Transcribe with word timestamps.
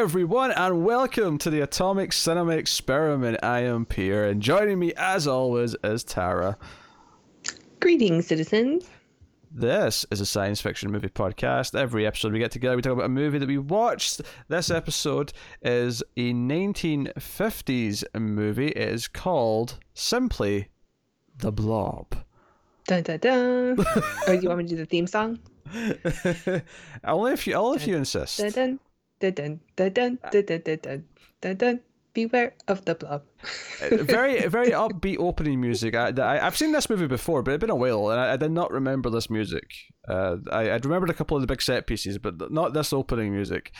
everyone, 0.00 0.50
and 0.52 0.82
welcome 0.82 1.36
to 1.36 1.50
the 1.50 1.60
Atomic 1.60 2.10
Cinema 2.10 2.52
Experiment. 2.52 3.36
I 3.42 3.64
am 3.64 3.84
Pierre, 3.84 4.24
and 4.24 4.40
joining 4.40 4.78
me, 4.78 4.94
as 4.96 5.28
always, 5.28 5.76
is 5.84 6.04
Tara. 6.04 6.56
Greetings, 7.80 8.26
citizens. 8.26 8.88
This 9.50 10.06
is 10.10 10.22
a 10.22 10.24
science 10.24 10.62
fiction 10.62 10.90
movie 10.90 11.10
podcast. 11.10 11.78
Every 11.78 12.06
episode 12.06 12.32
we 12.32 12.38
get 12.38 12.50
together, 12.50 12.76
we 12.76 12.82
talk 12.82 12.94
about 12.94 13.04
a 13.04 13.10
movie 13.10 13.36
that 13.36 13.46
we 13.46 13.58
watched. 13.58 14.22
This 14.48 14.70
episode 14.70 15.34
is 15.60 16.02
a 16.16 16.32
1950s 16.32 18.02
movie. 18.18 18.68
It 18.68 18.88
is 18.88 19.06
called 19.06 19.78
simply 19.92 20.68
The 21.36 21.52
Blob. 21.52 22.16
Dun 22.86 23.02
dun 23.02 23.18
dun. 23.18 23.76
oh, 24.26 24.32
you 24.32 24.48
want 24.48 24.60
me 24.60 24.64
to 24.64 24.70
do 24.70 24.76
the 24.76 24.86
theme 24.86 25.06
song? 25.06 25.40
only 27.04 27.32
if 27.32 27.46
you, 27.46 27.52
only 27.52 27.76
if 27.76 27.86
you 27.86 27.98
insist. 27.98 28.38
Dun 28.38 28.50
dun 28.50 28.80
dun 29.20 29.32
dun 29.34 29.60
dun 29.76 29.92
dun 29.92 30.18
dun 30.30 30.78
dun 30.82 31.04
dun 31.40 31.56
dun. 31.56 31.80
Beware 32.12 32.54
of 32.66 32.84
the 32.86 32.96
blob. 32.96 33.22
very, 33.80 34.44
very 34.48 34.70
upbeat 34.70 35.18
opening 35.20 35.60
music. 35.60 35.94
I, 35.94 36.12
I, 36.20 36.38
have 36.38 36.56
seen 36.56 36.72
this 36.72 36.90
movie 36.90 37.06
before, 37.06 37.44
but 37.44 37.54
it's 37.54 37.60
been 37.60 37.70
a 37.70 37.76
while, 37.76 38.10
and 38.10 38.18
I, 38.18 38.32
I 38.32 38.36
did 38.36 38.50
not 38.50 38.72
remember 38.72 39.10
this 39.10 39.30
music. 39.30 39.70
Uh, 40.08 40.38
I, 40.50 40.72
I'd 40.72 40.84
remembered 40.84 41.10
a 41.10 41.14
couple 41.14 41.36
of 41.36 41.40
the 41.40 41.46
big 41.46 41.62
set 41.62 41.86
pieces, 41.86 42.18
but 42.18 42.50
not 42.50 42.74
this 42.74 42.92
opening 42.92 43.32
music. 43.32 43.70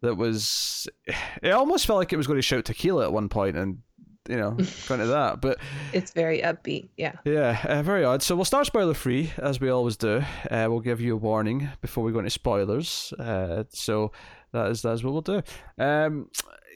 That 0.00 0.16
was, 0.16 0.88
it 1.42 1.50
almost 1.50 1.86
felt 1.86 2.00
like 2.00 2.12
it 2.12 2.16
was 2.16 2.26
going 2.26 2.38
to 2.38 2.42
shout 2.42 2.64
tequila 2.64 3.04
at 3.04 3.12
one 3.12 3.28
point, 3.28 3.56
and 3.56 3.78
you 4.28 4.36
know, 4.36 4.56
kind 4.86 5.00
of 5.00 5.08
that. 5.08 5.40
But 5.40 5.58
it's 5.92 6.12
very 6.12 6.40
upbeat. 6.40 6.88
Yeah. 6.96 7.12
Yeah, 7.24 7.60
uh, 7.64 7.82
very 7.82 8.04
odd. 8.04 8.22
So 8.22 8.34
we'll 8.36 8.44
start 8.44 8.66
spoiler 8.66 8.94
free 8.94 9.32
as 9.38 9.60
we 9.60 9.70
always 9.70 9.96
do. 9.96 10.22
Uh, 10.50 10.66
we'll 10.68 10.80
give 10.80 11.00
you 11.00 11.14
a 11.14 11.18
warning 11.18 11.68
before 11.80 12.04
we 12.04 12.12
go 12.12 12.18
into 12.18 12.30
spoilers. 12.30 13.12
Uh, 13.18 13.64
so 13.70 14.12
that 14.52 14.70
is 14.70 14.82
that 14.82 14.92
is 14.92 15.04
what 15.04 15.12
we'll 15.12 15.22
do. 15.22 15.42
Um, 15.78 16.28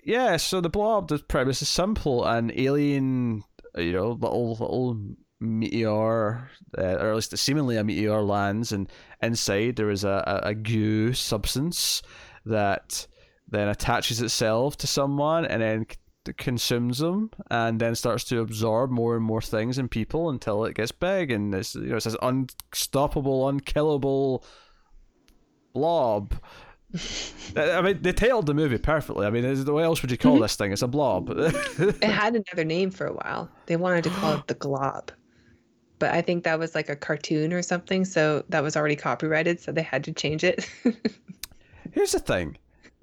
yeah. 0.05 0.37
So 0.37 0.61
the 0.61 0.69
blob, 0.69 1.09
the 1.09 1.19
premise 1.19 1.63
is 1.63 1.69
simple: 1.69 2.25
an 2.25 2.53
alien, 2.55 3.45
you 3.77 3.93
know, 3.93 4.13
little 4.13 4.51
little 4.51 4.99
meteor, 5.41 6.51
uh, 6.79 6.83
or 6.83 7.11
at 7.11 7.15
least 7.15 7.37
seemingly 7.37 7.77
a 7.77 7.85
meteor 7.85 8.23
lands, 8.23 8.73
and 8.73 8.89
inside 9.23 9.77
there 9.77 9.91
is 9.91 10.05
a, 10.05 10.43
a, 10.45 10.49
a 10.51 10.55
goo 10.55 11.13
substance 11.13 12.03
that 12.47 13.07
then 13.49 13.69
attaches 13.69 14.21
itself 14.21 14.77
to 14.79 14.87
someone 14.87 15.45
and 15.45 15.63
then 15.63 15.87
consumes 16.33 16.99
them 16.99 17.31
and 17.51 17.79
then 17.79 17.95
starts 17.95 18.25
to 18.25 18.41
absorb 18.41 18.91
more 18.91 19.15
and 19.15 19.25
more 19.25 19.43
things 19.43 19.77
and 19.77 19.91
people 19.91 20.31
until 20.31 20.65
it 20.65 20.75
gets 20.75 20.91
big 20.91 21.31
and 21.31 21.55
it's 21.55 21.75
you 21.75 21.83
know 21.83 21.97
it's 21.97 22.07
this 22.07 22.17
unstoppable, 22.23 23.49
unkillable 23.49 24.45
blob. 25.75 26.35
I 27.57 27.83
mean, 27.83 28.03
they 28.03 28.13
titled 28.13 28.47
the 28.47 28.55
movie 28.55 28.79
perfectly. 28.79 29.27
I 29.27 29.31
mean, 29.31 29.45
what 29.67 29.85
else 29.85 30.03
would 30.03 30.11
you 30.11 30.19
call 30.19 30.35
mm-hmm. 30.35 30.43
this 30.43 30.57
thing? 30.57 30.73
It's 30.73 30.83
a 30.83 30.89
blob. 30.89 31.31
it 31.31 32.03
had 32.05 32.37
another 32.37 32.65
name 32.65 32.91
for 32.91 33.07
a 33.07 33.13
while. 33.13 33.51
They 33.67 33.77
wanted 33.77 34.05
to 34.05 34.11
call 34.11 34.35
it 34.35 34.47
the 34.47 34.55
Glob, 34.55 35.11
but 35.99 36.13
I 36.13 36.23
think 36.23 36.45
that 36.45 36.59
was 36.59 36.75
like 36.75 36.89
a 36.89 36.97
cartoon 36.97 37.53
or 37.53 37.63
something, 37.63 38.05
so 38.05 38.45
that 38.49 38.63
was 38.63 38.77
already 38.77 38.97
copyrighted, 38.97 39.61
so 39.61 39.73
they 39.73 39.83
had 39.83 40.05
to 40.05 40.13
change 40.13 40.45
it. 40.45 40.69
Here's 41.93 42.13
the 42.13 42.21
thing: 42.21 42.59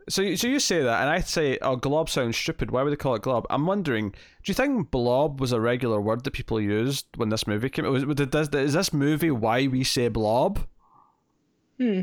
so, 0.09 0.36
so 0.36 0.48
you 0.48 0.59
say 0.59 0.81
that, 0.83 1.02
and 1.02 1.09
I 1.09 1.20
say, 1.20 1.58
"Oh, 1.61 1.76
glob 1.76 2.09
sounds 2.09 2.38
stupid. 2.38 2.72
Why 2.72 2.83
would 2.83 2.92
they 2.92 2.98
call 2.98 3.16
it 3.16 3.22
glob?" 3.22 3.45
I'm 3.50 3.66
wondering, 3.66 4.11
do 4.11 4.16
you 4.45 4.53
think 4.53 4.89
blob 4.92 5.39
was 5.39 5.52
a 5.52 5.59
regular 5.59 6.00
word 6.00 6.23
that 6.23 6.31
people 6.31 6.59
used 6.59 7.05
when 7.16 7.30
this 7.30 7.45
movie 7.45 7.70
came? 7.70 7.86
Was, 7.86 8.05
was 8.05 8.20
is 8.20 8.73
this 8.73 8.94
movie 8.94 9.31
why 9.31 9.67
we 9.67 9.83
say 9.83 10.08
blob? 10.08 10.59
Hmm, 11.78 12.02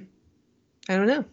I 0.89 0.97
don't 0.97 1.07
know. 1.07 1.25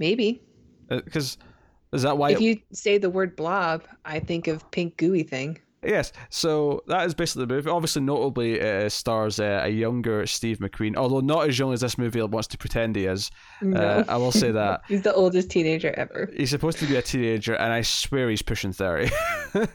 Maybe 0.00 0.42
because 0.88 1.38
uh, 1.40 1.96
is 1.96 2.02
that 2.02 2.18
why? 2.18 2.30
If 2.30 2.38
it, 2.38 2.42
you 2.42 2.60
say 2.72 2.98
the 2.98 3.10
word 3.10 3.36
blob, 3.36 3.84
I 4.04 4.18
think 4.18 4.48
of 4.48 4.68
pink 4.72 4.96
gooey 4.96 5.22
thing. 5.22 5.60
Yes, 5.82 6.12
so 6.28 6.82
that 6.88 7.06
is 7.06 7.14
basically 7.14 7.46
the 7.46 7.54
movie. 7.54 7.70
Obviously, 7.70 8.02
notably, 8.02 8.60
uh, 8.60 8.88
stars 8.88 9.40
uh, 9.40 9.62
a 9.64 9.68
younger 9.68 10.26
Steve 10.26 10.58
McQueen, 10.58 10.96
although 10.96 11.20
not 11.20 11.48
as 11.48 11.58
young 11.58 11.72
as 11.72 11.80
this 11.80 11.96
movie 11.96 12.20
wants 12.20 12.48
to 12.48 12.58
pretend 12.58 12.96
he 12.96 13.06
is. 13.06 13.30
No. 13.62 13.80
Uh, 13.80 14.04
I 14.08 14.16
will 14.18 14.32
say 14.32 14.50
that 14.50 14.82
he's 14.88 15.02
the 15.02 15.14
oldest 15.14 15.50
teenager 15.50 15.94
ever. 15.96 16.30
He's 16.36 16.50
supposed 16.50 16.78
to 16.78 16.86
be 16.86 16.96
a 16.96 17.02
teenager, 17.02 17.54
and 17.54 17.72
I 17.72 17.80
swear 17.80 18.28
he's 18.28 18.42
pushing 18.42 18.72
thirty. 18.72 19.10
I 19.54 19.66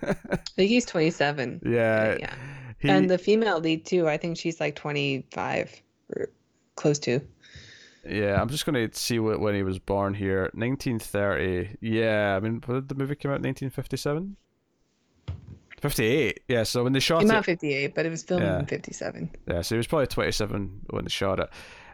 think 0.56 0.69
he's 0.69 0.85
twenty-seven. 0.85 1.62
Yeah, 1.66 2.18
yeah. 2.19 2.34
He... 2.80 2.90
And 2.90 3.09
the 3.09 3.18
female 3.18 3.59
lead 3.59 3.85
too. 3.85 4.08
I 4.08 4.18
think 4.18 4.38
she's 4.38 4.59
like 4.59 4.75
twenty-five 4.75 5.81
or 6.16 6.30
close 6.75 7.00
to. 7.00 7.19
Yeah, 8.07 8.41
I'm 8.41 8.49
just 8.49 8.66
going 8.66 8.89
to 8.89 8.97
see 8.97 9.19
what, 9.19 9.39
when 9.39 9.55
he 9.55 9.63
was 9.63 9.79
born 9.79 10.13
here. 10.13 10.43
1930. 10.53 11.77
Yeah, 11.81 12.35
I 12.35 12.39
mean, 12.39 12.59
did 12.59 12.89
the 12.89 12.95
movie 12.95 13.16
come 13.16 13.31
out 13.31 13.41
1957? 13.41 14.38
58. 15.81 16.39
Yeah, 16.47 16.63
so 16.63 16.83
when 16.83 16.93
they 16.93 16.99
shot 16.99 17.19
Came 17.21 17.31
it. 17.31 17.35
out 17.35 17.45
58, 17.45 17.93
but 17.93 18.05
it 18.05 18.09
was 18.09 18.23
filmed 18.23 18.43
yeah. 18.43 18.59
in 18.59 18.66
57. 18.66 19.29
Yeah, 19.47 19.61
so 19.61 19.75
he 19.75 19.77
was 19.77 19.88
probably 19.88 20.07
27 20.07 20.81
when 20.89 21.03
they 21.05 21.09
shot 21.09 21.39
it. 21.39 21.49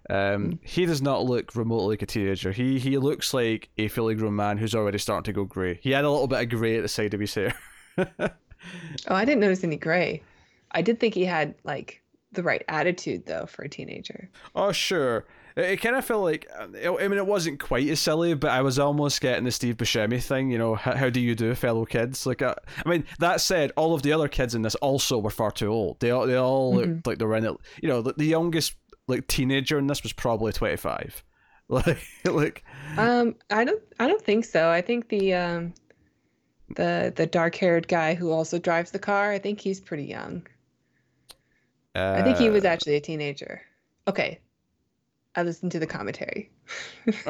Um, 0.09 0.53
mm. 0.53 0.59
He 0.63 0.85
does 0.85 1.01
not 1.01 1.25
look 1.25 1.55
remotely 1.55 1.89
like 1.94 2.01
a 2.01 2.05
teenager. 2.05 2.51
He 2.51 2.79
he 2.79 2.97
looks 2.97 3.33
like 3.33 3.69
a 3.78 3.88
fully 3.88 4.16
grown 4.16 4.35
man 4.35 4.57
who's 4.57 4.73
already 4.73 4.97
starting 4.97 5.23
to 5.25 5.33
go 5.33 5.45
grey. 5.45 5.79
He 5.81 5.91
had 5.91 6.05
a 6.05 6.09
little 6.09 6.28
bit 6.28 6.41
of 6.41 6.49
grey 6.49 6.78
at 6.78 6.81
the 6.81 6.88
side 6.88 7.13
of 7.13 7.19
his 7.19 7.33
hair. 7.33 7.53
oh, 7.97 8.29
I 9.09 9.25
didn't 9.25 9.41
notice 9.41 9.63
any 9.63 9.78
grey. 9.78 10.23
I 10.72 10.81
did 10.81 10.99
think 10.99 11.13
he 11.13 11.25
had 11.25 11.53
like 11.63 12.01
the 12.31 12.43
right 12.43 12.63
attitude 12.67 13.25
though 13.25 13.45
for 13.45 13.63
a 13.63 13.69
teenager. 13.69 14.29
Oh 14.55 14.72
sure, 14.72 15.25
it, 15.56 15.78
kind 15.78 15.95
of 15.95 16.06
felt 16.06 16.23
like, 16.23 16.47
uh, 16.57 16.67
I 16.97 17.07
mean, 17.07 17.17
it 17.17 17.25
wasn't 17.25 17.59
quite 17.59 17.88
as 17.89 18.00
silly, 18.00 18.34
but 18.34 18.51
I 18.51 18.62
was 18.62 18.79
almost 18.79 19.22
getting 19.22 19.44
the 19.45 19.51
Steve 19.51 19.78
Buscemi 19.78 20.22
thing. 20.22 20.50
You 20.50 20.57
know, 20.57 20.75
how, 20.75 20.95
how 20.95 21.09
do 21.09 21.19
you 21.19 21.35
do, 21.35 21.53
fellow 21.56 21.85
kids? 21.85 22.25
Like, 22.25 22.41
uh, 22.41 22.56
I 22.85 22.89
mean, 22.89 23.06
that 23.19 23.41
said, 23.41 23.72
all 23.75 23.94
of 23.94 24.01
the 24.01 24.13
other 24.13 24.28
kids 24.28 24.56
in 24.56 24.61
this 24.61 24.75
also 24.75 25.17
were 25.17 25.29
far 25.29 25.51
too 25.51 25.69
old. 25.69 26.00
They 26.00 26.11
all, 26.11 26.28
they 26.28 26.35
all 26.35 26.73
mm-hmm. 26.73 26.91
looked 26.94 27.07
like 27.07 27.17
they 27.19 27.25
were 27.25 27.35
in 27.35 27.45
it. 27.45 27.57
You 27.81 27.90
know, 27.90 28.01
the, 28.01 28.13
the 28.13 28.25
youngest 28.25 28.75
like 29.07 29.28
teenager 29.28 29.78
in 29.78 29.88
this 29.88 30.03
was 30.03 30.13
probably 30.13 30.51
twenty 30.53 30.78
five. 30.78 31.23
Like, 31.72 32.06
like. 32.25 32.66
Um, 32.97 33.35
I 33.50 33.63
don't, 33.63 33.81
I 33.97 34.06
don't 34.06 34.22
think 34.22 34.44
so. 34.44 34.69
I 34.69 34.81
think 34.81 35.07
the 35.07 35.34
um, 35.34 35.73
the 36.75 37.13
the 37.16 37.25
dark 37.25 37.56
haired 37.56 37.88
guy 37.88 38.13
who 38.13 38.29
also 38.31 38.59
drives 38.59 38.91
the 38.91 39.00
car. 39.00 39.31
I 39.31 39.40
think 39.40 39.61
he's 39.61 39.79
pretty 39.79 40.03
young. 40.03 40.45
Uh, 41.95 42.17
I 42.19 42.23
think 42.23 42.38
he 42.38 42.50
was 42.50 42.66
uh, 42.66 42.67
actually 42.67 42.95
a 42.95 43.00
teenager. 43.00 43.61
Okay, 44.06 44.40
I 45.36 45.44
listened 45.44 45.72
to 45.74 45.80
the 45.80 45.88
commentary. 45.88 46.52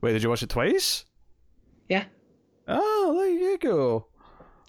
Wait, 0.00 0.12
did 0.12 0.22
you 0.22 0.28
watch 0.28 0.42
it 0.42 0.48
twice? 0.48 1.04
Yeah. 1.88 2.04
Oh, 2.68 3.14
there 3.18 3.28
you 3.28 3.58
go. 3.58 4.06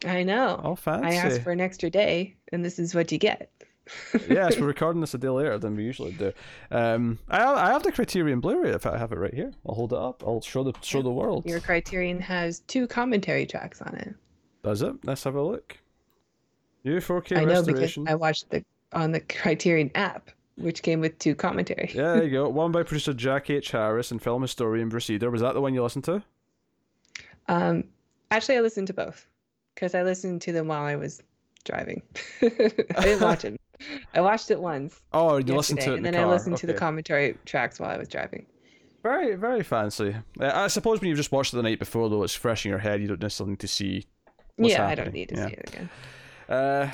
I 0.05 0.23
know. 0.23 0.59
Oh, 0.63 0.75
fancy. 0.75 1.07
I 1.07 1.13
asked 1.13 1.41
for 1.41 1.51
an 1.51 1.61
extra 1.61 1.89
day, 1.89 2.35
and 2.51 2.65
this 2.65 2.79
is 2.79 2.93
what 2.95 3.11
you 3.11 3.17
get. 3.17 3.51
yes, 4.29 4.57
we're 4.57 4.67
recording 4.67 5.01
this 5.01 5.13
a 5.13 5.17
day 5.17 5.29
later 5.29 5.57
than 5.57 5.75
we 5.75 5.83
usually 5.83 6.13
do. 6.13 6.31
Um, 6.71 7.19
I 7.29 7.43
I 7.43 7.71
have 7.71 7.83
the 7.83 7.91
Criterion 7.91 8.39
Blu-ray. 8.39 8.71
If 8.71 8.85
I 8.85 8.97
have 8.97 9.11
it 9.11 9.17
right 9.17 9.33
here, 9.33 9.51
I'll 9.67 9.75
hold 9.75 9.91
it 9.91 9.99
up. 9.99 10.23
I'll 10.25 10.41
show 10.41 10.63
the 10.63 10.73
show 10.81 11.01
the 11.01 11.11
world. 11.11 11.45
Your 11.45 11.59
Criterion 11.59 12.19
has 12.21 12.59
two 12.61 12.87
commentary 12.87 13.45
tracks 13.45 13.81
on 13.81 13.95
it. 13.95 14.15
Does 14.63 14.81
it? 14.81 14.93
Let's 15.03 15.23
have 15.25 15.35
a 15.35 15.41
look. 15.41 15.77
New 16.85 16.97
4K 16.99 17.37
I 17.37 17.43
know 17.43 17.63
because 17.63 17.97
I 18.07 18.15
watched 18.15 18.49
the 18.49 18.63
on 18.93 19.11
the 19.11 19.19
Criterion 19.19 19.91
app 19.95 20.29
which 20.57 20.83
came 20.83 20.99
with 20.99 21.17
two 21.19 21.35
commentary. 21.35 21.91
yeah, 21.93 22.13
there 22.13 22.23
you 22.23 22.31
go. 22.31 22.49
One 22.63 22.71
by 22.71 22.83
producer 22.83 23.13
Jack 23.13 23.49
H. 23.49 23.71
Harris 23.71 24.11
and 24.11 24.21
film 24.21 24.41
historian 24.41 24.89
Bruce 24.89 25.09
Eder. 25.09 25.31
Was 25.31 25.41
that 25.41 25.53
the 25.53 25.61
one 25.61 25.73
you 25.73 25.83
listened 25.83 26.05
to? 26.05 26.23
Um, 27.47 27.85
actually, 28.31 28.57
I 28.57 28.61
listened 28.61 28.87
to 28.87 28.93
both 28.93 29.27
because 29.75 29.95
I 29.95 30.03
listened 30.03 30.41
to 30.43 30.51
them 30.51 30.67
while 30.67 30.83
I 30.83 30.95
was 30.95 31.21
driving. 31.65 32.01
I 32.41 32.47
didn't 33.01 33.21
watch 33.21 33.45
it. 33.45 33.59
I 34.13 34.21
watched 34.21 34.51
it 34.51 34.61
once. 34.61 35.01
Oh, 35.11 35.37
you 35.37 35.55
listened 35.55 35.81
to 35.81 35.93
it, 35.93 35.97
and 35.97 36.05
then 36.05 36.13
the 36.13 36.19
I 36.19 36.25
listened 36.25 36.53
okay. 36.55 36.61
to 36.61 36.67
the 36.67 36.73
commentary 36.73 37.37
tracks 37.45 37.79
while 37.79 37.89
I 37.89 37.97
was 37.97 38.07
driving. 38.07 38.45
Very, 39.01 39.35
very 39.35 39.63
fancy. 39.63 40.15
Uh, 40.39 40.51
I 40.53 40.67
suppose 40.67 41.01
when 41.01 41.09
you've 41.09 41.17
just 41.17 41.33
watched 41.33 41.53
it 41.53 41.57
the 41.57 41.63
night 41.63 41.79
before, 41.79 42.09
though, 42.09 42.23
it's 42.23 42.33
fresh 42.33 42.65
in 42.65 42.69
your 42.69 42.79
head. 42.79 43.01
You 43.01 43.07
don't 43.09 43.21
necessarily 43.21 43.51
need 43.51 43.59
to 43.59 43.67
see. 43.67 44.05
yeah, 44.57 44.77
happening. 44.77 44.91
I 44.91 44.95
don't 44.95 45.13
need 45.13 45.29
to 45.29 45.35
yeah. 45.35 45.47
see 45.47 45.53
it 45.53 45.69
again. 45.69 45.89
Uh, 46.47 46.91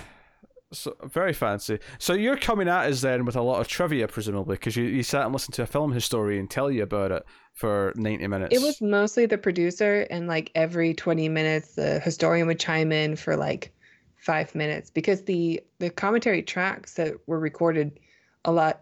so 0.71 0.95
very 1.03 1.33
fancy. 1.33 1.79
So 1.97 2.13
you're 2.13 2.37
coming 2.37 2.67
at 2.67 2.89
us 2.89 3.01
then 3.01 3.25
with 3.25 3.35
a 3.35 3.41
lot 3.41 3.59
of 3.59 3.67
trivia, 3.67 4.07
presumably, 4.07 4.55
because 4.55 4.75
you, 4.75 4.85
you 4.85 5.03
sat 5.03 5.23
and 5.23 5.33
listened 5.33 5.55
to 5.55 5.63
a 5.63 5.67
film 5.67 5.91
historian 5.91 6.47
tell 6.47 6.69
you 6.69 6.83
about 6.83 7.11
it 7.11 7.25
for 7.53 7.93
ninety 7.95 8.27
minutes. 8.27 8.55
It 8.55 8.61
was 8.61 8.81
mostly 8.81 9.25
the 9.25 9.37
producer, 9.37 10.07
and 10.09 10.27
like 10.27 10.51
every 10.55 10.93
twenty 10.93 11.29
minutes, 11.29 11.75
the 11.75 11.99
historian 11.99 12.47
would 12.47 12.59
chime 12.59 12.91
in 12.91 13.15
for 13.15 13.35
like 13.35 13.73
five 14.17 14.53
minutes 14.53 14.89
because 14.89 15.23
the 15.23 15.61
the 15.79 15.89
commentary 15.89 16.43
tracks 16.43 16.95
that 16.95 17.15
were 17.25 17.39
recorded 17.39 17.99
a 18.45 18.51
lot 18.51 18.81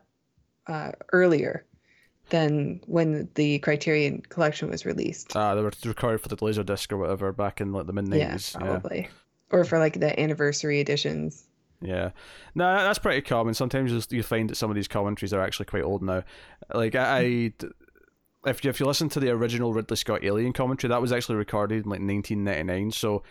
uh, 0.68 0.92
earlier 1.14 1.66
than 2.30 2.82
when 2.88 3.30
the 3.36 3.60
Criterion 3.60 4.22
Collection 4.28 4.70
was 4.70 4.86
released. 4.86 5.36
Ah, 5.36 5.56
they 5.56 5.62
were 5.62 5.72
recorded 5.86 6.20
for 6.20 6.28
the 6.28 6.36
Laserdisc 6.36 6.92
or 6.92 6.98
whatever 6.98 7.32
back 7.32 7.62
in 7.62 7.72
like 7.72 7.88
the 7.88 7.94
mid 7.94 8.08
nineties. 8.08 8.54
Yeah, 8.54 8.66
probably. 8.66 9.02
Yeah. 9.02 9.08
Or 9.50 9.64
for 9.64 9.80
like 9.80 10.00
the 10.00 10.20
anniversary 10.20 10.82
editions. 10.82 11.47
Yeah, 11.82 12.12
no, 12.56 12.76
that's 12.76 13.00
pretty 13.00 13.22
common. 13.22 13.54
Sometimes 13.54 14.08
you 14.12 14.24
find 14.24 14.50
that 14.50 14.56
some 14.56 14.72
of 14.72 14.76
these 14.76 14.88
commentaries 14.88 15.34
are 15.34 15.42
actually 15.42 15.68
quite 15.68 15.84
old 15.84 16.02
now. 16.02 16.24
Like 16.74 16.96
I, 16.96 17.52
if 18.46 18.64
you 18.64 18.70
if 18.70 18.80
you 18.80 18.86
listen 18.86 19.10
to 19.10 19.20
the 19.20 19.30
original 19.30 19.74
Ridley 19.74 19.98
Scott 19.98 20.24
Alien 20.24 20.54
commentary, 20.54 20.90
that 20.90 21.02
was 21.02 21.12
actually 21.12 21.36
recorded 21.36 21.84
in 21.84 21.90
like 21.90 22.00
1999. 22.02 22.92
So 22.92 23.24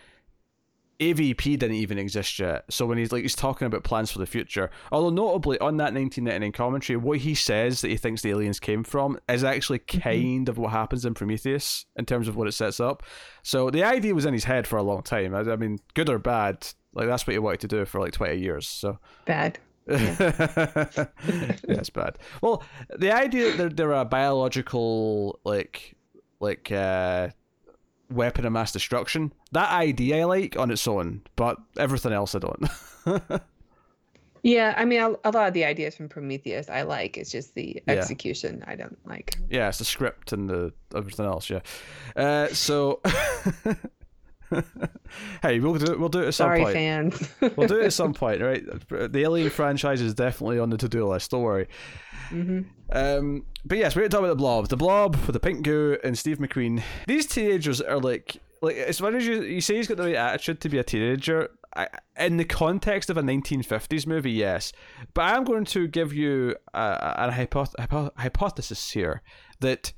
AVP 0.98 1.58
didn't 1.58 1.72
even 1.72 1.98
exist 1.98 2.38
yet. 2.38 2.64
So 2.70 2.86
when 2.86 2.96
he's 2.96 3.12
like 3.12 3.22
he's 3.22 3.34
talking 3.36 3.66
about 3.66 3.84
plans 3.84 4.10
for 4.10 4.18
the 4.18 4.26
future, 4.26 4.70
although 4.90 5.10
notably 5.10 5.58
on 5.58 5.76
that 5.76 5.92
1999 5.92 6.52
commentary, 6.52 6.96
what 6.96 7.18
he 7.18 7.34
says 7.34 7.82
that 7.82 7.88
he 7.88 7.96
thinks 7.98 8.22
the 8.22 8.30
aliens 8.30 8.58
came 8.58 8.82
from 8.82 9.18
is 9.28 9.44
actually 9.44 9.80
Mm-hmm. 9.80 10.00
kind 10.00 10.48
of 10.48 10.56
what 10.56 10.70
happens 10.72 11.04
in 11.04 11.14
Prometheus 11.14 11.84
in 11.96 12.06
terms 12.06 12.28
of 12.28 12.36
what 12.36 12.48
it 12.48 12.52
sets 12.52 12.80
up. 12.80 13.02
So 13.42 13.70
the 13.70 13.82
idea 13.84 14.14
was 14.14 14.24
in 14.24 14.32
his 14.32 14.44
head 14.44 14.66
for 14.66 14.76
a 14.76 14.82
long 14.82 15.02
time. 15.02 15.34
I, 15.34 15.40
I 15.40 15.56
mean, 15.56 15.78
good 15.94 16.08
or 16.08 16.18
bad, 16.18 16.66
like 16.96 17.06
that's 17.06 17.26
what 17.26 17.32
he 17.34 17.38
wanted 17.38 17.60
to 17.60 17.68
do 17.68 17.84
for 17.84 18.00
like 18.00 18.12
20 18.12 18.36
years. 18.36 18.66
So 18.66 18.98
Bad. 19.24 19.58
yeah, 19.88 21.06
it's 21.68 21.90
bad. 21.90 22.18
Well, 22.42 22.64
the 22.98 23.12
idea 23.12 23.50
that 23.50 23.56
they're, 23.56 23.68
they're 23.68 23.92
a 23.92 24.04
biological 24.04 25.38
like 25.44 25.94
like 26.40 26.72
uh 26.72 27.28
weapon 28.10 28.46
of 28.46 28.52
mass 28.52 28.72
destruction, 28.72 29.32
that 29.52 29.70
idea 29.70 30.22
I 30.22 30.24
like 30.24 30.56
on 30.58 30.70
its 30.72 30.86
own, 30.88 31.22
but 31.36 31.58
everything 31.78 32.12
else 32.12 32.34
I 32.34 32.40
don't. 32.40 33.40
Yeah, 34.42 34.74
I 34.76 34.84
mean, 34.84 35.00
a, 35.00 35.08
a 35.24 35.30
lot 35.32 35.48
of 35.48 35.54
the 35.54 35.64
ideas 35.64 35.96
from 35.96 36.08
Prometheus 36.08 36.68
I 36.70 36.82
like. 36.82 37.16
It's 37.16 37.32
just 37.32 37.54
the 37.56 37.82
Yeah. 37.88 37.94
execution 37.94 38.62
I 38.68 38.76
don't 38.76 38.96
like. 39.04 39.36
yeah, 39.50 39.68
it's 39.68 39.78
the 39.78 39.84
script 39.84 40.32
and 40.32 40.48
the 40.48 40.72
everything 40.94 41.26
else. 41.26 41.50
Yeah. 41.50 41.62
Uh, 42.14 42.46
so. 42.48 43.00
hey, 45.42 45.60
we'll 45.60 45.74
do 45.74 45.92
it. 45.92 45.98
We'll 46.00 46.08
do 46.08 46.22
it 46.22 46.28
at 46.28 46.34
some 46.34 46.46
Sorry, 46.46 46.62
point. 46.62 46.74
fans. 46.74 47.30
We'll 47.56 47.68
do 47.68 47.80
it 47.80 47.86
at 47.86 47.92
some 47.92 48.14
point, 48.22 48.40
right? 48.40 48.62
The 48.88 49.22
Alien 49.22 49.50
franchise 49.50 50.00
is 50.00 50.14
definitely 50.14 50.58
on 50.58 50.70
the 50.70 50.76
to-do 50.76 51.06
list. 51.06 51.30
Don't 51.30 51.42
worry. 51.42 51.68
hmm 52.28 52.62
Um, 52.90 53.44
but 53.64 53.78
yes, 53.78 53.94
we're 53.96 54.02
going 54.02 54.10
to 54.10 54.14
talk 54.16 54.20
about 54.24 54.28
the 54.28 54.36
Blob. 54.36 54.68
The 54.68 54.76
Blob 54.76 55.16
with 55.26 55.32
the 55.32 55.40
pink 55.40 55.62
goo 55.64 55.98
and 56.04 56.16
Steve 56.18 56.38
McQueen. 56.38 56.82
These 57.06 57.26
teenagers 57.26 57.80
are 57.80 57.98
like, 57.98 58.36
like 58.62 58.76
as 58.76 58.98
far 58.98 59.14
as 59.14 59.26
you 59.26 59.42
you 59.42 59.60
say 59.60 59.76
he's 59.76 59.86
got 59.88 59.96
the 59.96 60.04
right 60.04 60.14
attitude 60.14 60.60
to 60.62 60.68
be 60.68 60.78
a 60.78 60.84
teenager. 60.84 61.50
I, 61.74 61.88
in 62.18 62.38
the 62.38 62.44
context 62.46 63.10
of 63.10 63.18
a 63.18 63.22
1950s 63.22 64.06
movie, 64.06 64.30
yes, 64.32 64.72
but 65.12 65.22
I'm 65.22 65.44
going 65.44 65.66
to 65.66 65.86
give 65.86 66.14
you 66.14 66.56
a, 66.72 66.80
a 67.28 67.30
hypoth- 67.30 67.74
hypo- 67.78 68.12
hypothesis 68.16 68.90
here 68.92 69.20
that 69.60 69.92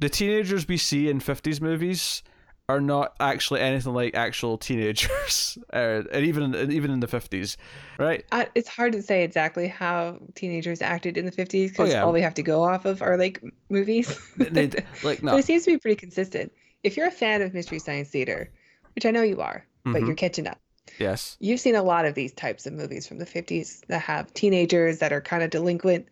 the 0.00 0.08
teenagers 0.08 0.66
we 0.66 0.78
see 0.78 1.10
in 1.10 1.20
50s 1.20 1.60
movies 1.60 2.22
are 2.68 2.80
not 2.80 3.14
actually 3.18 3.60
anything 3.60 3.94
like 3.94 4.14
actual 4.14 4.58
teenagers, 4.58 5.56
uh, 5.72 6.02
and 6.12 6.26
even 6.26 6.54
in, 6.54 6.70
even 6.72 6.90
in 6.90 7.00
the 7.00 7.06
50s, 7.08 7.56
right? 7.98 8.24
I, 8.30 8.48
it's 8.54 8.68
hard 8.68 8.92
to 8.92 9.02
say 9.02 9.24
exactly 9.24 9.68
how 9.68 10.18
teenagers 10.34 10.82
acted 10.82 11.16
in 11.16 11.24
the 11.24 11.32
50s 11.32 11.70
because 11.70 11.90
Oh, 11.90 11.96
yeah. 11.96 12.04
all 12.04 12.12
we 12.12 12.20
have 12.20 12.34
to 12.34 12.42
go 12.42 12.62
off 12.62 12.84
of 12.84 13.00
are 13.00 13.16
like 13.16 13.42
movies. 13.70 14.20
They, 14.36 14.70
like 15.02 15.22
no, 15.22 15.32
But 15.32 15.40
it 15.40 15.44
seems 15.46 15.64
to 15.64 15.70
be 15.72 15.78
pretty 15.78 15.96
consistent. 15.96 16.52
If 16.82 16.96
you're 16.96 17.06
a 17.08 17.10
fan 17.10 17.42
of 17.42 17.54
Mystery 17.54 17.78
Science 17.78 18.10
Theater, 18.10 18.52
which 18.94 19.06
I 19.06 19.10
know 19.10 19.22
you 19.22 19.40
are, 19.40 19.66
but 19.90 20.02
Mhm. 20.02 20.06
you're 20.06 20.14
catching 20.16 20.46
up, 20.46 20.60
yes, 20.98 21.36
you've 21.40 21.60
seen 21.60 21.74
a 21.74 21.82
lot 21.82 22.04
of 22.04 22.14
these 22.14 22.32
types 22.32 22.66
of 22.66 22.72
movies 22.74 23.06
from 23.06 23.18
the 23.18 23.26
50s 23.26 23.82
that 23.88 24.00
have 24.02 24.32
teenagers 24.34 24.98
that 24.98 25.12
are 25.12 25.20
kind 25.20 25.42
of 25.42 25.50
delinquent 25.50 26.06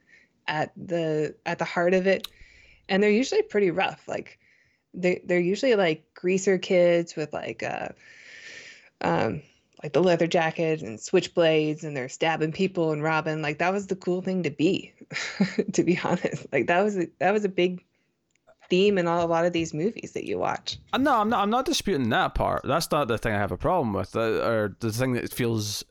at 0.47 0.73
the 0.77 1.35
at 1.45 1.59
the 1.59 1.65
heart 1.65 1.95
of 1.95 2.07
it 2.07 2.29
and 2.89 3.03
they're 3.03 3.11
usually 3.11 3.43
pretty 3.43 3.71
rough 3.71 4.07
like 4.09 4.39
they 4.97 5.21
they're 5.25 5.39
usually 5.39 5.75
like 5.75 6.05
greaser 6.15 6.59
kids 6.59 7.15
with 7.15 7.33
like 7.33 7.63
uh 7.63 7.89
um 9.03 9.43
like 9.83 9.93
the 9.93 10.03
leather 10.03 10.27
jacket 10.27 10.83
and 10.83 10.99
switchblades 10.99 11.85
and 11.85 11.97
they're 11.97 12.09
stabbing 12.09 12.53
people 12.53 12.93
and 12.93 13.03
robbing 13.03 13.43
like 13.43 13.59
that 13.59 13.73
was 13.73 13.87
the 13.87 13.97
cool 13.97 14.23
thing 14.23 14.43
to 14.43 14.51
be 14.51 14.93
to 15.73 15.85
be 15.85 15.99
honest 16.03 16.47
like 16.53 16.67
that 16.67 16.83
was 16.83 16.97
a, 16.97 17.07
that 17.19 17.33
was 17.33 17.45
a 17.45 17.49
big 17.49 17.85
theme 18.69 18.99
in 18.99 19.07
all, 19.07 19.25
a 19.25 19.29
lot 19.29 19.45
of 19.45 19.53
these 19.53 19.73
movies 19.73 20.13
that 20.13 20.25
you 20.25 20.39
watch 20.39 20.79
Uh, 20.93 20.99
No, 20.99 21.21
I'm 21.21 21.29
not. 21.29 21.43
I'm 21.43 21.51
not 21.51 21.67
disputing 21.67 22.09
that 22.11 22.35
part. 22.35 22.63
That's 22.65 22.91
not 22.91 23.09
the 23.09 23.19
thing 23.19 23.33
I 23.33 23.39
have 23.39 23.53
a 23.53 23.57
problem 23.57 23.93
with, 23.93 24.17
uh, 24.17 24.45
or 24.45 24.77
the 24.81 24.91
thing 24.91 25.13
that 25.13 25.33
feels 25.33 25.85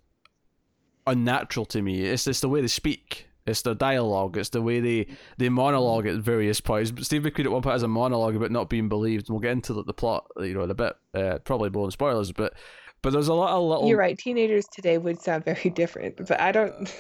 unnatural 1.08 1.66
to 1.68 1.82
me. 1.82 2.02
It's 2.02 2.26
just 2.26 2.42
the 2.42 2.50
way 2.50 2.62
they 2.62 2.68
speak. 2.68 3.28
It's 3.46 3.62
the 3.62 3.76
dialogue. 3.76 4.38
It's 4.38 4.50
the 4.50 4.62
way 4.62 4.80
they 4.80 5.08
they 5.38 5.50
monologue 5.50 6.08
at 6.08 6.16
various 6.16 6.60
points. 6.62 6.92
Steve 7.06 7.24
McQueen 7.24 7.46
at 7.46 7.52
one 7.52 7.62
point 7.62 7.74
has 7.74 7.84
a 7.84 7.88
monologue 7.88 8.36
about 8.36 8.52
not 8.52 8.70
being 8.70 8.90
believed, 8.90 9.30
and 9.30 9.36
we'll 9.36 9.42
get 9.42 9.52
into 9.52 9.74
the, 9.74 9.84
the 9.84 9.94
plot, 9.94 10.26
you 10.38 10.54
know, 10.54 10.64
in 10.64 10.72
a 10.72 10.76
bit. 10.76 10.96
Uh, 11.14 11.38
probably 11.44 11.70
blowing 11.70 11.92
spoilers, 11.92 12.32
but 12.32 12.54
but 13.02 13.14
there's 13.14 13.28
a 13.28 13.34
lot 13.36 13.52
of 13.52 13.64
little. 13.64 13.88
you're 13.88 14.00
right 14.00 14.18
teenagers 14.18 14.66
today 14.74 14.98
would 14.98 15.22
sound 15.22 15.46
very 15.46 15.70
different 15.70 16.18
but 16.28 16.42
i 16.42 16.52
don't 16.52 16.92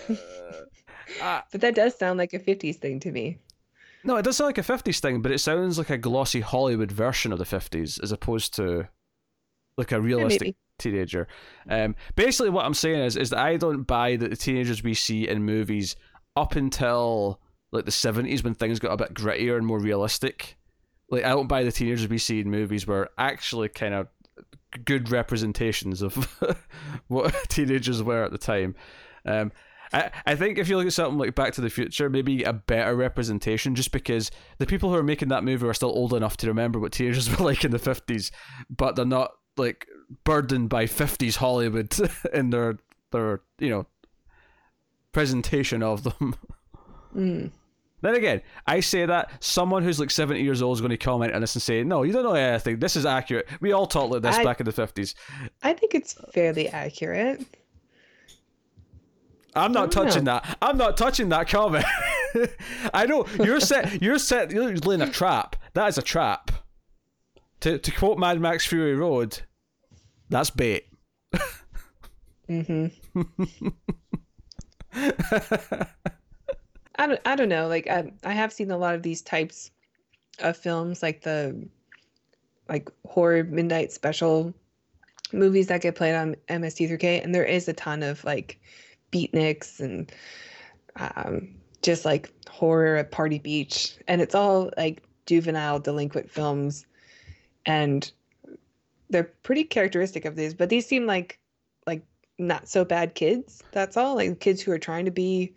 Uh, 1.19 1.41
But 1.51 1.61
that 1.61 1.73
does 1.75 1.97
sound 1.97 2.19
like 2.19 2.33
a 2.33 2.39
50s 2.39 2.75
thing 2.75 2.99
to 2.99 3.11
me. 3.11 3.39
No, 4.03 4.17
it 4.17 4.21
does 4.21 4.37
sound 4.37 4.49
like 4.49 4.57
a 4.57 4.61
50s 4.61 4.99
thing, 4.99 5.21
but 5.21 5.31
it 5.31 5.39
sounds 5.39 5.79
like 5.79 5.89
a 5.89 5.97
glossy 5.97 6.41
Hollywood 6.41 6.91
version 6.91 7.31
of 7.31 7.39
the 7.39 7.43
50s 7.45 8.01
as 8.03 8.11
opposed 8.11 8.53
to 8.55 8.87
like 9.77 9.91
a 9.91 9.99
realistic 9.99 10.41
maybe. 10.41 10.57
teenager. 10.77 11.27
Um, 11.69 11.95
basically, 12.15 12.51
what 12.51 12.65
I'm 12.65 12.75
saying 12.75 13.01
is, 13.01 13.17
is 13.17 13.31
that 13.31 13.39
I 13.39 13.57
don't 13.57 13.83
buy 13.83 14.15
that 14.15 14.29
the 14.29 14.35
teenagers 14.35 14.83
we 14.83 14.93
see 14.93 15.27
in 15.27 15.43
movies 15.43 15.95
up 16.35 16.55
until 16.55 17.39
like 17.71 17.85
the 17.85 17.91
70s 17.91 18.43
when 18.43 18.55
things 18.55 18.79
got 18.79 18.93
a 18.93 18.97
bit 18.97 19.13
grittier 19.13 19.57
and 19.57 19.65
more 19.65 19.79
realistic. 19.79 20.57
Like, 21.09 21.23
I 21.23 21.29
don't 21.29 21.47
buy 21.47 21.63
the 21.63 21.71
teenagers 21.71 22.07
we 22.07 22.17
see 22.17 22.39
in 22.39 22.49
movies 22.49 22.87
were 22.87 23.09
actually 23.17 23.69
kind 23.69 23.93
of 23.93 24.07
good 24.83 25.11
representations 25.11 26.01
of 26.01 26.15
what 27.07 27.35
teenagers 27.49 28.01
were 28.01 28.23
at 28.23 28.31
the 28.31 28.37
time. 28.37 28.75
Um, 29.25 29.51
I, 29.93 30.11
I 30.25 30.35
think 30.35 30.57
if 30.57 30.67
you 30.67 30.77
look 30.77 30.87
at 30.87 30.93
something 30.93 31.17
like 31.17 31.35
Back 31.35 31.53
to 31.53 31.61
the 31.61 31.69
Future, 31.69 32.09
maybe 32.09 32.43
a 32.43 32.53
better 32.53 32.95
representation, 32.95 33.75
just 33.75 33.91
because 33.91 34.31
the 34.57 34.65
people 34.65 34.89
who 34.89 34.95
are 34.95 35.03
making 35.03 35.29
that 35.29 35.43
movie 35.43 35.67
are 35.67 35.73
still 35.73 35.89
old 35.89 36.13
enough 36.13 36.37
to 36.37 36.47
remember 36.47 36.79
what 36.79 36.91
teenagers 36.91 37.29
were 37.37 37.45
like 37.45 37.63
in 37.63 37.71
the 37.71 37.79
fifties, 37.79 38.31
but 38.69 38.95
they're 38.95 39.05
not 39.05 39.31
like 39.57 39.87
burdened 40.23 40.69
by 40.69 40.85
fifties 40.85 41.37
Hollywood 41.37 41.95
in 42.33 42.49
their 42.49 42.77
their 43.11 43.41
you 43.59 43.69
know 43.69 43.85
presentation 45.15 45.81
of 45.81 46.03
them. 46.03 46.35
Mm. 47.15 47.49
Then 48.01 48.15
again, 48.15 48.41
I 48.67 48.81
say 48.81 49.05
that 49.05 49.41
someone 49.41 49.81
who's 49.81 50.01
like 50.01 50.11
seventy 50.11 50.43
years 50.43 50.61
old 50.61 50.75
is 50.75 50.81
going 50.81 50.89
to 50.91 50.97
comment 50.97 51.33
on 51.33 51.39
this 51.39 51.55
and 51.55 51.61
say, 51.61 51.81
"No, 51.83 52.03
you 52.03 52.11
don't 52.11 52.23
know 52.23 52.33
anything. 52.33 52.79
This 52.79 52.97
is 52.97 53.05
accurate. 53.05 53.47
We 53.61 53.71
all 53.71 53.87
talked 53.87 54.11
like 54.11 54.21
this 54.21 54.35
I- 54.35 54.43
back 54.43 54.59
in 54.59 54.65
the 54.65 54.73
fifties. 54.73 55.15
I 55.63 55.71
think 55.73 55.95
it's 55.95 56.13
fairly 56.33 56.67
accurate. 56.67 57.45
I'm 59.55 59.71
not 59.71 59.93
touching 59.93 60.25
that. 60.25 60.57
I'm 60.61 60.77
not 60.77 60.97
touching 60.97 61.29
that 61.29 61.47
comment. 61.47 61.85
I 62.93 63.05
know 63.05 63.25
you're 63.41 63.61
set. 63.61 64.01
You're 64.01 64.19
set. 64.19 64.51
You're 64.51 64.75
laying 64.75 65.01
a 65.01 65.09
trap. 65.09 65.55
That 65.73 65.87
is 65.87 65.97
a 65.97 66.01
trap. 66.01 66.51
To 67.61 67.77
to 67.79 67.91
quote 67.91 68.19
Mad 68.19 68.41
Max 68.41 68.65
Fury 68.67 68.93
Road, 68.95 69.39
that's 70.29 70.49
bait. 70.49 70.87
hmm 72.47 72.87
I 76.97 77.07
don't, 77.07 77.19
I 77.25 77.35
don't 77.35 77.49
know. 77.49 77.67
Like 77.67 77.87
I, 77.87 78.11
I 78.23 78.31
have 78.31 78.53
seen 78.53 78.71
a 78.71 78.77
lot 78.77 78.95
of 78.95 79.03
these 79.03 79.21
types 79.21 79.71
of 80.39 80.55
films, 80.55 81.03
like 81.03 81.21
the 81.21 81.67
like 82.69 82.89
horror 83.05 83.43
midnight 83.43 83.91
special 83.91 84.53
movies 85.33 85.67
that 85.67 85.81
get 85.81 85.95
played 85.95 86.15
on 86.15 86.35
MST3K, 86.47 87.23
and 87.23 87.35
there 87.35 87.43
is 87.43 87.67
a 87.67 87.73
ton 87.73 88.03
of 88.03 88.23
like 88.23 88.59
beatniks 89.11 89.79
and 89.79 90.11
um, 90.95 91.49
just 91.81 92.05
like 92.05 92.31
horror 92.49 92.95
at 92.95 93.11
Party 93.11 93.39
Beach, 93.39 93.97
and 94.07 94.21
it's 94.21 94.35
all 94.35 94.71
like 94.77 95.03
juvenile 95.25 95.79
delinquent 95.79 96.31
films, 96.31 96.85
and 97.65 98.11
they're 99.09 99.31
pretty 99.43 99.65
characteristic 99.65 100.23
of 100.23 100.35
these. 100.35 100.53
But 100.53 100.69
these 100.69 100.85
seem 100.85 101.05
like 101.05 101.39
not 102.37 102.67
so 102.67 102.85
bad 102.85 103.15
kids. 103.15 103.63
That's 103.71 103.97
all 103.97 104.15
like 104.15 104.39
kids 104.39 104.61
who 104.61 104.71
are 104.71 104.79
trying 104.79 105.05
to 105.05 105.11
be 105.11 105.53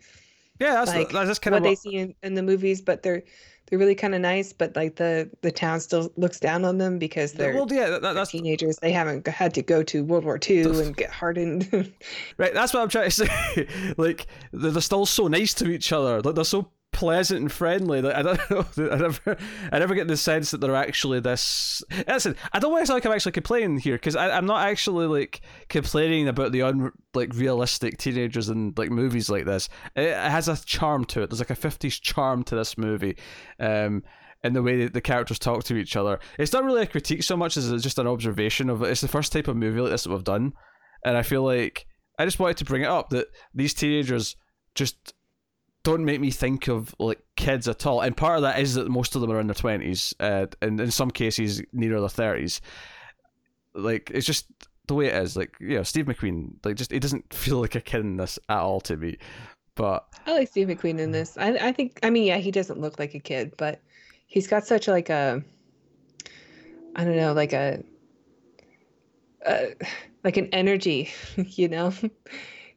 Yeah, 0.59 0.73
that's 0.73 0.91
like 0.91 1.09
that's 1.09 1.29
just 1.29 1.41
kind 1.41 1.53
what 1.53 1.59
of 1.59 1.63
they 1.63 1.75
see 1.75 1.95
in, 1.95 2.15
in 2.23 2.35
the 2.35 2.43
movies, 2.43 2.81
but 2.81 3.03
they're 3.03 3.23
they're 3.69 3.79
really 3.79 3.95
kind 3.95 4.15
of 4.15 4.21
nice. 4.21 4.51
But 4.51 4.75
like 4.75 4.95
the 4.95 5.29
the 5.41 5.51
town 5.51 5.79
still 5.79 6.11
looks 6.17 6.39
down 6.39 6.65
on 6.65 6.77
them 6.77 6.97
because 6.99 7.33
they're, 7.33 7.53
well, 7.53 7.67
yeah, 7.69 7.89
that, 7.89 8.01
that's 8.01 8.31
teenagers. 8.31 8.77
They 8.77 8.91
haven't 8.91 9.27
had 9.27 9.53
to 9.55 9.61
go 9.61 9.83
to 9.83 10.03
World 10.03 10.25
War 10.25 10.39
II 10.47 10.61
and 10.61 10.95
get 10.95 11.11
hardened. 11.11 11.69
right. 12.37 12.53
That's 12.53 12.73
what 12.73 12.81
I'm 12.81 12.89
trying 12.89 13.09
to 13.09 13.11
say. 13.55 13.67
like 13.97 14.27
they're, 14.51 14.71
they're 14.71 14.81
still 14.81 15.05
so 15.05 15.27
nice 15.27 15.53
to 15.55 15.69
each 15.69 15.91
other. 15.91 16.21
Like 16.21 16.35
they're 16.35 16.43
so 16.43 16.69
pleasant 16.91 17.41
and 17.41 17.51
friendly. 17.51 18.01
Like 18.01 18.15
I 18.15 18.21
don't 18.21 18.49
know. 18.77 18.89
I 18.91 18.95
never, 18.97 19.37
I 19.71 19.79
never 19.79 19.95
get 19.95 20.07
the 20.07 20.17
sense 20.17 20.51
that 20.51 20.61
they're 20.61 20.75
actually 20.75 21.19
this. 21.19 21.83
Listen, 22.07 22.35
I 22.53 22.59
don't 22.59 22.71
want 22.71 22.83
to 22.83 22.87
sound 22.87 22.97
like 22.97 23.05
I'm 23.05 23.11
actually 23.11 23.31
complaining 23.33 23.79
here 23.79 23.95
because 23.95 24.15
I'm 24.15 24.45
not 24.45 24.67
actually 24.67 25.07
like 25.07 25.41
complaining 25.69 26.27
about 26.27 26.51
the 26.51 26.63
un 26.63 26.91
like 27.13 27.33
realistic 27.35 27.97
teenagers 27.97 28.49
in 28.49 28.73
like 28.77 28.91
movies 28.91 29.29
like 29.29 29.45
this. 29.45 29.69
It, 29.95 30.03
it 30.03 30.15
has 30.17 30.47
a 30.47 30.57
charm 30.63 31.05
to 31.05 31.23
it. 31.23 31.29
There's 31.29 31.39
like 31.39 31.49
a 31.49 31.55
'50s 31.55 32.01
charm 32.01 32.43
to 32.43 32.55
this 32.55 32.77
movie. 32.77 33.17
Um, 33.59 34.03
in 34.41 34.53
the 34.53 34.63
way 34.63 34.83
that 34.83 34.93
the 34.93 35.01
characters 35.01 35.37
talk 35.37 35.65
to 35.65 35.75
each 35.75 35.97
other, 35.97 36.17
it's 36.37 36.53
not 36.53 36.63
really 36.63 36.83
a 36.83 36.87
critique 36.87 37.23
so 37.23 37.35
much 37.35 37.57
as 37.57 37.69
it's 37.69 37.83
just 37.83 37.99
an 37.99 38.07
observation 38.07 38.69
of 38.69 38.81
it. 38.81 38.89
It's 38.89 39.01
the 39.01 39.09
first 39.09 39.33
type 39.33 39.49
of 39.49 39.57
movie 39.57 39.81
like 39.81 39.91
this 39.91 40.03
that 40.03 40.11
we've 40.11 40.23
done, 40.23 40.53
and 41.03 41.17
I 41.17 41.23
feel 41.23 41.43
like 41.43 41.85
I 42.17 42.25
just 42.25 42.39
wanted 42.39 42.57
to 42.57 42.65
bring 42.65 42.83
it 42.83 42.87
up 42.87 43.09
that 43.09 43.27
these 43.53 43.73
teenagers 43.73 44.37
just 44.75 45.13
don't 45.89 46.05
make 46.05 46.21
me 46.21 46.31
think 46.31 46.67
of 46.67 46.93
like 46.99 47.21
kids 47.35 47.67
at 47.67 47.85
all. 47.85 48.01
And 48.01 48.15
part 48.15 48.37
of 48.37 48.41
that 48.43 48.59
is 48.59 48.75
that 48.75 48.89
most 48.89 49.15
of 49.15 49.21
them 49.21 49.31
are 49.31 49.39
in 49.39 49.47
their 49.47 49.55
twenties, 49.55 50.13
uh, 50.19 50.47
and 50.61 50.79
in 50.79 50.91
some 50.91 51.11
cases 51.11 51.61
nearer 51.73 51.99
their 51.99 52.09
thirties. 52.09 52.61
Like 53.73 54.11
it's 54.13 54.25
just 54.25 54.47
the 54.87 54.95
way 54.95 55.07
it 55.07 55.15
is. 55.15 55.35
Like 55.35 55.55
you 55.59 55.75
know, 55.75 55.83
Steve 55.83 56.05
McQueen, 56.05 56.53
like 56.63 56.75
just 56.75 56.91
he 56.91 56.99
doesn't 56.99 57.33
feel 57.33 57.59
like 57.59 57.75
a 57.75 57.81
kid 57.81 58.01
in 58.01 58.17
this 58.17 58.37
at 58.49 58.59
all 58.59 58.81
to 58.81 58.97
me. 58.97 59.17
But 59.75 60.05
I 60.25 60.33
like 60.33 60.49
Steve 60.49 60.67
McQueen 60.67 60.99
in 60.99 61.11
this. 61.11 61.37
I 61.37 61.55
I 61.55 61.71
think 61.71 61.99
I 62.03 62.09
mean 62.09 62.23
yeah, 62.23 62.37
he 62.37 62.51
doesn't 62.51 62.79
look 62.79 62.99
like 62.99 63.15
a 63.15 63.19
kid, 63.19 63.53
but 63.57 63.81
he's 64.27 64.47
got 64.47 64.65
such 64.65 64.87
like 64.87 65.09
a 65.09 65.43
I 66.95 67.03
don't 67.03 67.15
know, 67.15 67.33
like 67.33 67.53
a, 67.53 67.83
a 69.45 69.73
like 70.23 70.37
an 70.37 70.49
energy, 70.51 71.09
you 71.37 71.67
know, 71.67 71.93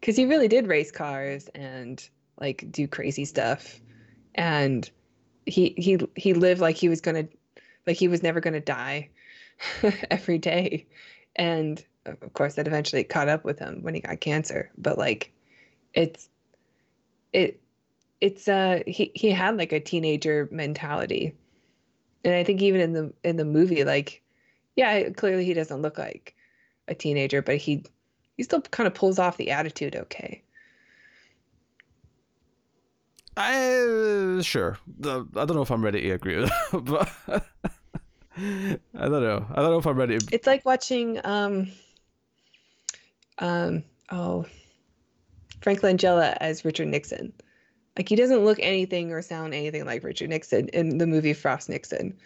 because 0.00 0.16
he 0.16 0.24
really 0.24 0.48
did 0.48 0.66
race 0.66 0.90
cars 0.90 1.48
and 1.54 2.08
like 2.40 2.70
do 2.70 2.86
crazy 2.88 3.24
stuff, 3.24 3.80
and 4.34 4.88
he 5.46 5.74
he 5.76 5.98
he 6.16 6.34
lived 6.34 6.60
like 6.60 6.76
he 6.76 6.88
was 6.88 7.00
gonna, 7.00 7.28
like 7.86 7.96
he 7.96 8.08
was 8.08 8.22
never 8.22 8.40
gonna 8.40 8.60
die, 8.60 9.10
every 10.10 10.38
day, 10.38 10.86
and 11.36 11.84
of 12.06 12.32
course 12.32 12.54
that 12.54 12.66
eventually 12.66 13.04
caught 13.04 13.28
up 13.28 13.44
with 13.44 13.58
him 13.58 13.82
when 13.82 13.94
he 13.94 14.00
got 14.00 14.20
cancer. 14.20 14.70
But 14.76 14.98
like, 14.98 15.32
it's 15.94 16.28
it 17.32 17.60
it's 18.20 18.48
uh 18.48 18.82
he 18.86 19.10
he 19.14 19.30
had 19.30 19.56
like 19.56 19.72
a 19.72 19.80
teenager 19.80 20.48
mentality 20.50 21.34
and 22.24 22.34
I 22.34 22.44
think 22.44 22.62
even 22.62 22.80
in 22.80 22.92
the 22.92 23.12
in 23.24 23.36
the 23.36 23.44
movie, 23.44 23.84
like, 23.84 24.22
yeah, 24.76 25.10
clearly 25.10 25.44
he 25.44 25.54
doesn't 25.54 25.82
look 25.82 25.98
like 25.98 26.34
a 26.88 26.94
teenager, 26.94 27.42
but 27.42 27.56
he 27.56 27.84
he 28.36 28.42
still 28.42 28.60
kind 28.60 28.86
of 28.86 28.94
pulls 28.94 29.18
off 29.18 29.36
the 29.36 29.50
attitude 29.50 29.96
okay. 29.96 30.42
I 33.36 34.40
sure. 34.42 34.78
I 35.04 35.24
don't 35.24 35.54
know 35.54 35.62
if 35.62 35.70
I'm 35.70 35.84
ready 35.84 36.02
to 36.02 36.10
agree 36.10 36.36
with 36.36 36.50
that, 36.50 36.84
but 37.30 37.44
I 38.36 39.08
don't 39.08 39.22
know. 39.22 39.46
I 39.50 39.62
don't 39.62 39.70
know 39.70 39.78
if 39.78 39.86
I'm 39.86 39.96
ready. 39.96 40.18
It's 40.30 40.46
like 40.46 40.64
watching 40.64 41.20
um 41.24 41.68
um 43.38 43.84
oh 44.10 44.46
Frank 45.60 45.80
Langella 45.80 46.36
as 46.40 46.64
Richard 46.64 46.88
Nixon. 46.88 47.32
Like 47.96 48.08
he 48.08 48.16
doesn't 48.16 48.44
look 48.44 48.58
anything 48.60 49.12
or 49.12 49.22
sound 49.22 49.54
anything 49.54 49.84
like 49.84 50.02
Richard 50.02 50.30
Nixon 50.30 50.68
in 50.68 50.98
the 50.98 51.06
movie 51.06 51.34
Frost 51.34 51.68
Nixon, 51.68 52.16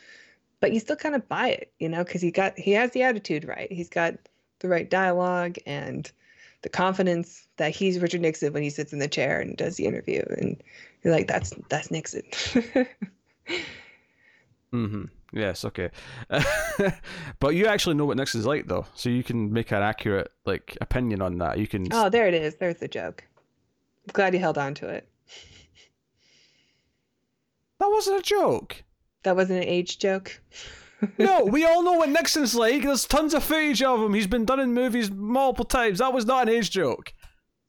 but 0.60 0.72
you 0.72 0.80
still 0.80 0.96
kind 0.96 1.14
of 1.14 1.28
buy 1.28 1.48
it, 1.48 1.72
you 1.78 1.88
know, 1.88 2.04
because 2.04 2.22
he 2.22 2.30
got 2.30 2.58
he 2.58 2.72
has 2.72 2.92
the 2.92 3.02
attitude 3.02 3.44
right. 3.44 3.70
He's 3.70 3.88
got 3.88 4.14
the 4.60 4.68
right 4.68 4.88
dialogue 4.88 5.56
and 5.66 6.10
the 6.62 6.68
confidence 6.68 7.46
that 7.58 7.74
he's 7.74 7.98
Richard 7.98 8.22
Nixon 8.22 8.52
when 8.52 8.62
he 8.62 8.70
sits 8.70 8.92
in 8.92 8.98
the 8.98 9.08
chair 9.08 9.40
and 9.40 9.56
does 9.56 9.76
the 9.76 9.86
interview, 9.86 10.22
and 10.38 10.62
you're 11.06 11.14
like, 11.14 11.28
that's 11.28 11.54
that's 11.68 11.92
Nixon. 11.92 12.24
mm-hmm. 14.74 15.04
Yes. 15.32 15.64
Okay. 15.64 15.90
but 17.38 17.54
you 17.54 17.66
actually 17.66 17.94
know 17.94 18.06
what 18.06 18.16
Nixon's 18.16 18.44
like, 18.44 18.66
though, 18.66 18.86
so 18.94 19.08
you 19.08 19.22
can 19.22 19.52
make 19.52 19.70
an 19.70 19.84
accurate 19.84 20.32
like 20.46 20.76
opinion 20.80 21.22
on 21.22 21.38
that. 21.38 21.58
You 21.58 21.68
can. 21.68 21.86
Oh, 21.92 22.08
there 22.08 22.26
it 22.26 22.34
is. 22.34 22.56
There's 22.56 22.78
the 22.78 22.88
joke. 22.88 23.22
I'm 24.08 24.14
glad 24.14 24.34
you 24.34 24.40
held 24.40 24.58
on 24.58 24.74
to 24.74 24.88
it. 24.88 25.08
That 27.78 27.86
wasn't 27.86 28.18
a 28.18 28.22
joke. 28.22 28.82
That 29.22 29.36
wasn't 29.36 29.62
an 29.62 29.68
age 29.68 30.00
joke. 30.00 30.40
no, 31.18 31.44
we 31.44 31.64
all 31.64 31.84
know 31.84 31.92
what 31.92 32.08
Nixon's 32.08 32.56
like. 32.56 32.82
There's 32.82 33.06
tons 33.06 33.32
of 33.32 33.44
footage 33.44 33.80
of 33.80 34.02
him. 34.02 34.12
He's 34.12 34.26
been 34.26 34.44
done 34.44 34.58
in 34.58 34.74
movies 34.74 35.08
multiple 35.08 35.66
times. 35.66 36.00
That 36.00 36.12
was 36.12 36.26
not 36.26 36.48
an 36.48 36.54
age 36.54 36.72
joke. 36.72 37.12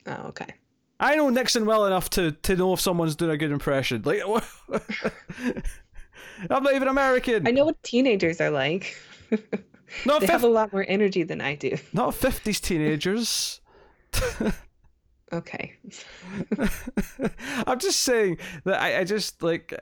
Oh, 0.07 0.29
okay. 0.29 0.55
I 0.99 1.15
know 1.15 1.29
Nixon 1.29 1.65
well 1.65 1.85
enough 1.85 2.09
to, 2.11 2.31
to 2.31 2.55
know 2.55 2.73
if 2.73 2.81
someone's 2.81 3.15
doing 3.15 3.31
a 3.31 3.37
good 3.37 3.51
impression. 3.51 4.01
Like, 4.03 4.21
I'm 6.49 6.63
not 6.63 6.73
even 6.73 6.87
American. 6.87 7.47
I 7.47 7.51
know 7.51 7.65
what 7.65 7.81
teenagers 7.83 8.41
are 8.41 8.49
like. 8.49 8.97
Not 10.05 10.21
they 10.21 10.27
have 10.27 10.43
a 10.43 10.47
lot 10.47 10.73
more 10.73 10.85
energy 10.87 11.23
than 11.23 11.41
I 11.41 11.55
do. 11.55 11.77
Not 11.93 12.13
50s 12.13 12.61
teenagers. 12.61 13.61
Okay. 15.33 15.73
I'm 17.67 17.79
just 17.79 17.99
saying 17.99 18.37
that 18.63 18.81
I, 18.81 18.99
I 18.99 19.03
just 19.03 19.43
like 19.43 19.73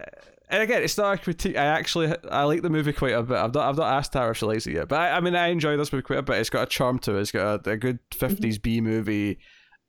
and 0.50 0.62
again, 0.64 0.84
it's 0.84 0.98
not 0.98 1.14
a 1.14 1.18
critique. 1.18 1.56
I 1.56 1.66
actually 1.66 2.14
I 2.32 2.44
like 2.44 2.62
the 2.62 2.70
movie 2.70 2.94
quite 2.94 3.14
a 3.14 3.24
bit. 3.24 3.38
I've 3.38 3.54
not 3.54 3.70
I've 3.70 3.78
not 3.78 3.94
asked 3.94 4.14
Tara 4.14 4.32
if 4.32 4.38
she 4.38 4.46
likes 4.46 4.68
it 4.68 4.74
yet, 4.74 4.88
but 4.88 5.00
I, 5.00 5.18
I 5.18 5.20
mean 5.20 5.36
I 5.36 5.48
enjoy 5.48 5.78
this 5.78 5.92
movie 5.92 6.04
quite 6.04 6.20
a 6.20 6.24
bit. 6.24 6.38
It's 6.38 6.50
got 6.50 6.64
a 6.64 6.66
charm 6.66 7.00
to 7.00 7.16
it. 7.16 7.22
It's 7.22 7.32
got 7.32 7.68
a, 7.68 7.72
a 7.72 7.78
good 7.78 8.00
50s 8.12 8.38
mm-hmm. 8.40 8.62
B 8.62 8.82
movie, 8.82 9.40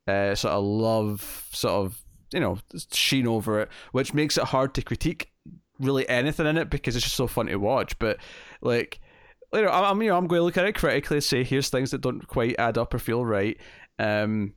uh, 0.06 0.34
sort 0.34 0.54
of 0.54 0.64
love, 0.64 1.48
sort 1.52 1.86
of 1.86 2.02
you 2.32 2.40
know 2.40 2.58
sheen 2.92 3.26
over 3.26 3.60
it, 3.60 3.68
which 3.92 4.14
makes 4.14 4.36
it 4.38 4.44
hard 4.44 4.74
to 4.74 4.82
critique 4.82 5.30
really 5.78 6.08
anything 6.08 6.46
in 6.46 6.56
it 6.56 6.70
because 6.70 6.96
it's 6.96 7.04
just 7.04 7.16
so 7.16 7.26
fun 7.26 7.46
to 7.46 7.56
watch. 7.56 7.98
But 7.98 8.18
like. 8.60 9.00
You 9.54 9.62
know, 9.62 9.70
I'm 9.70 10.02
you 10.02 10.10
know 10.10 10.18
I'm 10.18 10.26
going 10.26 10.40
to 10.40 10.44
look 10.44 10.56
at 10.58 10.66
it 10.66 10.74
critically 10.74 11.18
and 11.18 11.24
say 11.24 11.44
here's 11.44 11.70
things 11.70 11.92
that 11.92 12.00
don't 12.00 12.26
quite 12.26 12.56
add 12.58 12.76
up 12.76 12.92
or 12.92 12.98
feel 12.98 13.24
right. 13.24 13.56
Um, 13.98 14.54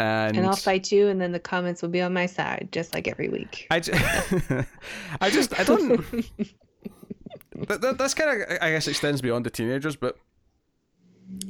and, 0.00 0.34
and 0.34 0.46
I'll 0.46 0.56
fight 0.56 0.90
you, 0.90 1.08
and 1.08 1.20
then 1.20 1.32
the 1.32 1.38
comments 1.38 1.82
will 1.82 1.90
be 1.90 2.00
on 2.00 2.14
my 2.14 2.24
side, 2.24 2.70
just 2.72 2.94
like 2.94 3.06
every 3.06 3.28
week. 3.28 3.66
I, 3.70 3.80
just, 3.80 4.00
I 5.20 5.28
just, 5.28 5.60
I 5.60 5.64
don't. 5.64 5.90
that, 7.68 7.82
that, 7.82 7.98
that's 7.98 8.14
kind 8.14 8.42
of, 8.42 8.58
I 8.62 8.70
guess, 8.70 8.88
extends 8.88 9.20
beyond 9.20 9.44
the 9.44 9.50
teenagers, 9.50 9.96
but 9.96 10.16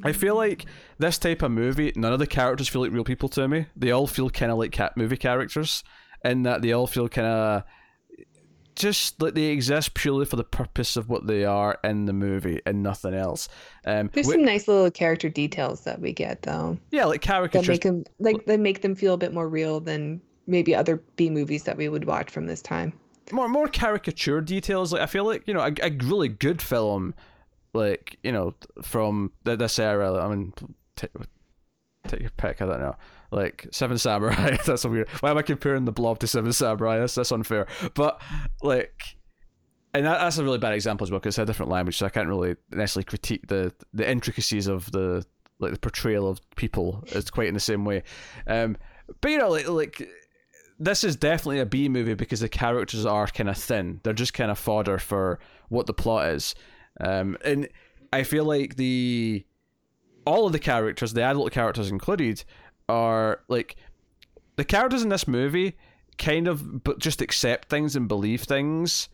I 0.02 0.12
feel 0.12 0.34
like 0.34 0.66
this 0.98 1.18
type 1.18 1.42
of 1.42 1.50
movie, 1.50 1.92
none 1.96 2.12
of 2.12 2.18
the 2.18 2.26
characters 2.26 2.68
feel 2.68 2.82
like 2.82 2.92
real 2.92 3.04
people 3.04 3.28
to 3.30 3.48
me. 3.48 3.66
They 3.76 3.90
all 3.90 4.06
feel 4.06 4.30
kind 4.30 4.52
of 4.52 4.58
like 4.58 4.72
cat 4.72 4.96
movie 4.96 5.16
characters, 5.16 5.84
in 6.24 6.42
that 6.44 6.62
they 6.62 6.72
all 6.72 6.86
feel 6.86 7.08
kind 7.08 7.26
of 7.26 7.62
just 8.76 9.20
like 9.20 9.34
they 9.34 9.46
exist 9.46 9.94
purely 9.94 10.24
for 10.24 10.36
the 10.36 10.44
purpose 10.44 10.96
of 10.96 11.08
what 11.08 11.26
they 11.26 11.44
are 11.44 11.78
in 11.84 12.06
the 12.06 12.12
movie 12.12 12.60
and 12.64 12.82
nothing 12.82 13.14
else. 13.14 13.48
Um, 13.84 14.10
There's 14.12 14.30
some 14.30 14.44
nice 14.44 14.68
little 14.68 14.90
character 14.90 15.28
details 15.28 15.82
that 15.82 16.00
we 16.00 16.12
get 16.12 16.42
though. 16.42 16.78
Yeah, 16.90 17.04
like 17.04 17.20
caricatures. 17.20 17.66
That 17.66 17.72
make 17.72 17.82
them 17.82 18.04
like 18.18 18.46
they 18.46 18.56
make 18.56 18.82
them 18.82 18.94
feel 18.94 19.14
a 19.14 19.18
bit 19.18 19.34
more 19.34 19.48
real 19.48 19.80
than 19.80 20.20
maybe 20.46 20.74
other 20.74 21.02
B 21.16 21.30
movies 21.30 21.64
that 21.64 21.76
we 21.76 21.88
would 21.88 22.04
watch 22.06 22.30
from 22.30 22.46
this 22.46 22.62
time. 22.62 22.92
More 23.32 23.48
more 23.48 23.68
caricature 23.68 24.40
details. 24.40 24.92
Like 24.92 25.02
I 25.02 25.06
feel 25.06 25.24
like 25.24 25.46
you 25.46 25.54
know 25.54 25.60
a, 25.60 25.72
a 25.82 25.90
really 26.04 26.28
good 26.28 26.62
film, 26.62 27.14
like 27.72 28.18
you 28.22 28.32
know 28.32 28.54
from 28.82 29.32
this 29.44 29.78
era. 29.78 30.14
I 30.14 30.28
mean, 30.28 30.52
take, 30.96 31.10
take 32.06 32.20
your 32.20 32.30
pick. 32.30 32.62
I 32.62 32.66
don't 32.66 32.80
know 32.80 32.96
like 33.30 33.66
Seven 33.70 33.98
Samurai. 33.98 34.56
that's 34.66 34.84
weird. 34.84 35.08
Why 35.20 35.30
am 35.30 35.38
I 35.38 35.42
comparing 35.42 35.84
the 35.84 35.92
Blob 35.92 36.18
to 36.20 36.26
Seven 36.26 36.52
Samurai? 36.52 36.98
That's 36.98 37.14
that's 37.14 37.32
unfair. 37.32 37.66
But 37.94 38.20
like, 38.62 39.16
and 39.94 40.06
that, 40.06 40.18
that's 40.18 40.38
a 40.38 40.44
really 40.44 40.58
bad 40.58 40.74
example 40.74 41.04
as 41.04 41.10
well 41.10 41.20
because 41.20 41.38
it's 41.38 41.42
a 41.42 41.46
different 41.46 41.70
language, 41.70 41.98
so 41.98 42.06
I 42.06 42.10
can't 42.10 42.28
really 42.28 42.56
necessarily 42.70 43.04
critique 43.04 43.46
the 43.48 43.72
the 43.92 44.08
intricacies 44.08 44.66
of 44.66 44.90
the 44.92 45.24
like 45.58 45.72
the 45.72 45.78
portrayal 45.78 46.28
of 46.28 46.40
people. 46.56 47.04
It's 47.08 47.30
quite 47.30 47.48
in 47.48 47.54
the 47.54 47.60
same 47.60 47.84
way. 47.84 48.02
Um, 48.46 48.76
but 49.20 49.30
you 49.30 49.38
know, 49.38 49.50
like 49.50 49.68
like 49.68 50.08
this 50.78 51.04
is 51.04 51.16
definitely 51.16 51.60
a 51.60 51.66
B 51.66 51.88
movie 51.88 52.14
because 52.14 52.40
the 52.40 52.48
characters 52.48 53.06
are 53.06 53.26
kind 53.26 53.48
of 53.48 53.56
thin. 53.56 54.00
They're 54.02 54.12
just 54.12 54.34
kind 54.34 54.50
of 54.50 54.58
fodder 54.58 54.98
for 54.98 55.38
what 55.68 55.86
the 55.86 55.94
plot 55.94 56.30
is. 56.30 56.54
Um, 57.00 57.36
and 57.44 57.68
I 58.12 58.22
feel 58.22 58.44
like 58.44 58.76
the 58.76 59.44
all 60.26 60.46
of 60.46 60.52
the 60.52 60.58
characters, 60.58 61.12
the 61.12 61.22
adult 61.22 61.52
characters 61.52 61.90
included, 61.90 62.44
are 62.88 63.40
like 63.48 63.76
the 64.56 64.64
characters 64.64 65.02
in 65.02 65.08
this 65.08 65.26
movie 65.26 65.76
kind 66.18 66.46
of 66.46 66.84
but 66.84 66.98
just 66.98 67.22
accept 67.22 67.70
things 67.70 67.96
and 67.96 68.06
believe 68.06 68.42
things 68.42 69.08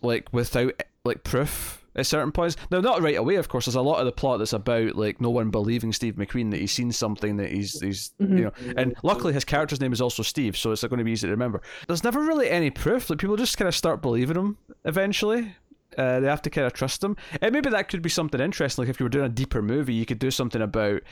like 0.00 0.32
without 0.32 0.82
like 1.04 1.22
proof 1.24 1.84
at 1.94 2.06
certain 2.06 2.32
points. 2.32 2.56
Now, 2.70 2.80
not 2.80 3.02
right 3.02 3.16
away, 3.16 3.34
of 3.36 3.48
course. 3.48 3.66
There's 3.66 3.74
a 3.74 3.82
lot 3.82 3.98
of 3.98 4.06
the 4.06 4.12
plot 4.12 4.38
that's 4.38 4.52
about 4.52 4.96
like 4.96 5.20
no 5.20 5.30
one 5.30 5.50
believing 5.50 5.92
Steve 5.92 6.14
McQueen 6.14 6.50
that 6.50 6.60
he's 6.60 6.72
seen 6.72 6.90
something 6.92 7.36
that 7.36 7.50
he's 7.50 7.80
he's 7.80 8.12
mm-hmm. 8.20 8.38
you 8.38 8.44
know. 8.44 8.52
And 8.76 8.94
luckily, 9.02 9.32
his 9.32 9.44
character's 9.44 9.80
name 9.80 9.92
is 9.92 10.00
also 10.00 10.22
Steve, 10.22 10.56
so 10.56 10.72
it's 10.72 10.82
going 10.82 10.98
to 10.98 11.04
be 11.04 11.12
easy 11.12 11.26
to 11.26 11.32
remember. 11.32 11.60
There's 11.86 12.04
never 12.04 12.22
really 12.22 12.48
any 12.48 12.70
proof. 12.70 13.10
Like 13.10 13.18
people 13.18 13.36
just 13.36 13.58
kind 13.58 13.68
of 13.68 13.74
start 13.74 14.00
believing 14.00 14.36
him 14.36 14.58
eventually. 14.84 15.54
Uh, 15.96 16.20
they 16.20 16.26
have 16.26 16.42
to 16.42 16.50
kind 16.50 16.66
of 16.66 16.72
trust 16.72 17.00
them. 17.00 17.16
and 17.40 17.52
maybe 17.52 17.70
that 17.70 17.88
could 17.88 18.02
be 18.02 18.08
something 18.08 18.40
interesting. 18.40 18.82
Like 18.82 18.90
if 18.90 19.00
you 19.00 19.04
were 19.04 19.10
doing 19.10 19.26
a 19.26 19.30
deeper 19.30 19.62
movie, 19.62 19.94
you 19.94 20.06
could 20.06 20.18
do 20.18 20.30
something 20.30 20.62
about 20.62 21.02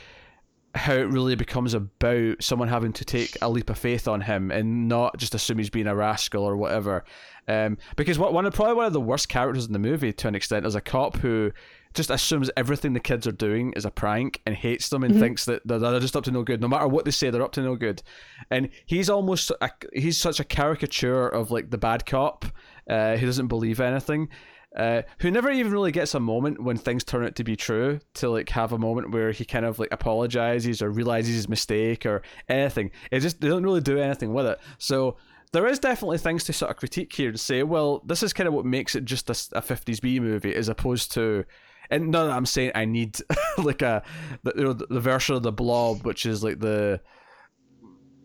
how 0.73 0.93
it 0.93 1.09
really 1.09 1.35
becomes 1.35 1.73
about 1.73 2.41
someone 2.41 2.69
having 2.69 2.93
to 2.93 3.03
take 3.03 3.37
a 3.41 3.49
leap 3.49 3.69
of 3.69 3.77
faith 3.77 4.07
on 4.07 4.21
him 4.21 4.51
and 4.51 4.87
not 4.87 5.17
just 5.17 5.35
assume 5.35 5.57
he's 5.57 5.69
being 5.69 5.87
a 5.87 5.95
rascal 5.95 6.43
or 6.43 6.55
whatever. 6.55 7.03
Um, 7.47 7.77
because 7.97 8.17
what 8.17 8.33
one 8.33 8.45
of 8.45 8.53
probably 8.53 8.75
one 8.75 8.85
of 8.85 8.93
the 8.93 9.01
worst 9.01 9.27
characters 9.27 9.65
in 9.65 9.73
the 9.73 9.79
movie 9.79 10.13
to 10.13 10.27
an 10.27 10.35
extent 10.35 10.65
is 10.65 10.75
a 10.75 10.81
cop 10.81 11.17
who 11.17 11.51
just 11.93 12.09
assumes 12.09 12.49
everything 12.55 12.93
the 12.93 13.01
kids 13.01 13.27
are 13.27 13.33
doing 13.33 13.73
is 13.73 13.83
a 13.83 13.91
prank 13.91 14.41
and 14.45 14.55
hates 14.55 14.87
them 14.87 15.03
and 15.03 15.13
mm-hmm. 15.13 15.21
thinks 15.21 15.45
that 15.45 15.61
they're, 15.65 15.79
they're 15.79 15.99
just 15.99 16.15
up 16.15 16.23
to 16.23 16.31
no 16.31 16.43
good. 16.43 16.61
No 16.61 16.69
matter 16.69 16.87
what 16.87 17.03
they 17.03 17.11
say, 17.11 17.29
they're 17.29 17.41
up 17.41 17.51
to 17.53 17.61
no 17.61 17.75
good. 17.75 18.01
And 18.49 18.69
he's 18.85 19.09
almost 19.09 19.51
a, 19.59 19.69
he's 19.93 20.17
such 20.17 20.39
a 20.39 20.45
caricature 20.45 21.27
of 21.27 21.51
like 21.51 21.69
the 21.69 21.77
bad 21.77 22.05
cop 22.05 22.45
uh, 22.89 23.17
who 23.17 23.25
doesn't 23.25 23.47
believe 23.47 23.81
anything 23.81 24.29
uh, 24.75 25.01
who 25.19 25.29
never 25.29 25.51
even 25.51 25.71
really 25.71 25.91
gets 25.91 26.15
a 26.15 26.19
moment 26.19 26.61
when 26.61 26.77
things 26.77 27.03
turn 27.03 27.25
out 27.25 27.35
to 27.35 27.43
be 27.43 27.55
true 27.55 27.99
to 28.13 28.29
like 28.29 28.49
have 28.49 28.71
a 28.71 28.77
moment 28.77 29.11
where 29.11 29.31
he 29.31 29.43
kind 29.43 29.65
of 29.65 29.79
like 29.79 29.91
apologizes 29.91 30.81
or 30.81 30.89
realizes 30.89 31.35
his 31.35 31.49
mistake 31.49 32.05
or 32.05 32.21
anything. 32.47 32.91
It 33.11 33.19
just 33.19 33.41
they 33.41 33.49
don't 33.49 33.63
really 33.63 33.81
do 33.81 33.99
anything 33.99 34.33
with 34.33 34.45
it. 34.45 34.59
So 34.77 35.17
there 35.51 35.67
is 35.67 35.79
definitely 35.79 36.19
things 36.19 36.45
to 36.45 36.53
sort 36.53 36.71
of 36.71 36.77
critique 36.77 37.13
here 37.13 37.29
and 37.29 37.39
say, 37.39 37.63
well, 37.63 38.01
this 38.05 38.23
is 38.23 38.31
kind 38.31 38.47
of 38.47 38.53
what 38.53 38.65
makes 38.65 38.95
it 38.95 39.03
just 39.03 39.29
a, 39.29 39.57
a 39.57 39.61
50s 39.61 39.99
B 39.99 40.19
movie 40.21 40.55
as 40.55 40.69
opposed 40.69 41.11
to. 41.13 41.43
And 41.89 42.09
none 42.09 42.27
that 42.27 42.35
I'm 42.37 42.45
saying 42.45 42.71
I 42.73 42.85
need 42.85 43.17
like 43.57 43.81
a 43.81 44.03
the, 44.43 44.53
you 44.55 44.63
know, 44.63 44.73
the 44.73 45.01
version 45.01 45.35
of 45.35 45.43
the 45.43 45.51
Blob, 45.51 46.05
which 46.05 46.25
is 46.25 46.43
like 46.43 46.59
the 46.59 47.01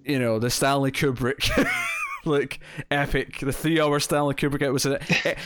you 0.05 0.21
know 0.21 0.39
the 0.39 0.51
Stanley 0.51 0.93
Kubrick 0.93 1.51
like 2.27 2.61
epic, 2.91 3.39
the 3.41 3.53
three-hour 3.53 4.01
Stanley 4.01 4.35
Kubrick. 4.35 4.63
It 4.63 4.71
was 4.71 4.87
a, 4.87 4.99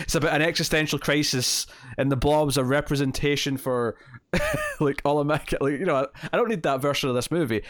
it's 0.02 0.14
about 0.14 0.34
an 0.34 0.42
existential 0.42 0.98
crisis, 0.98 1.66
and 1.98 2.10
the 2.10 2.16
Blob's 2.16 2.56
a 2.56 2.64
representation 2.64 3.56
for 3.56 3.96
like 4.80 5.02
all 5.04 5.20
America. 5.20 5.58
Like 5.60 5.78
you 5.78 5.86
know, 5.86 6.06
I 6.32 6.36
don't 6.36 6.48
need 6.48 6.62
that 6.62 6.80
version 6.80 7.08
of 7.08 7.14
this 7.14 7.30
movie. 7.30 7.62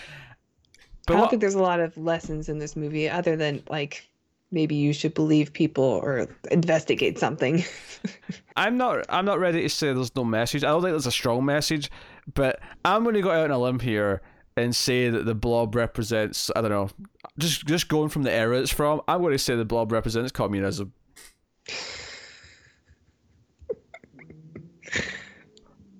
But 1.06 1.14
I 1.14 1.16
don't 1.16 1.20
what, 1.22 1.30
think 1.30 1.40
there's 1.40 1.54
a 1.54 1.62
lot 1.62 1.80
of 1.80 1.96
lessons 1.96 2.48
in 2.48 2.58
this 2.58 2.76
movie 2.76 3.08
other 3.08 3.36
than 3.36 3.62
like 3.68 4.08
maybe 4.52 4.74
you 4.74 4.92
should 4.92 5.14
believe 5.14 5.52
people 5.52 5.84
or 5.84 6.28
investigate 6.50 7.18
something. 7.18 7.64
I'm 8.56 8.76
not 8.76 9.06
I'm 9.08 9.24
not 9.24 9.38
ready 9.38 9.62
to 9.62 9.68
say 9.68 9.92
there's 9.92 10.14
no 10.14 10.24
message. 10.24 10.64
I 10.64 10.68
don't 10.68 10.82
think 10.82 10.92
there's 10.92 11.06
a 11.06 11.12
strong 11.12 11.44
message, 11.44 11.90
but 12.34 12.60
I'm 12.84 13.02
going 13.02 13.14
to 13.14 13.22
go 13.22 13.30
out 13.30 13.44
on 13.44 13.50
a 13.50 13.58
limb 13.58 13.80
here 13.80 14.22
and 14.60 14.74
say 14.74 15.08
that 15.10 15.24
the 15.24 15.34
blob 15.34 15.74
represents 15.74 16.50
I 16.54 16.60
don't 16.60 16.70
know, 16.70 16.90
just 17.38 17.66
just 17.66 17.88
going 17.88 18.08
from 18.08 18.22
the 18.22 18.32
era 18.32 18.60
it's 18.60 18.72
from. 18.72 19.00
I'm 19.08 19.20
going 19.20 19.32
to 19.32 19.38
say 19.38 19.56
the 19.56 19.64
blob 19.64 19.92
represents 19.92 20.32
communism. 20.32 20.92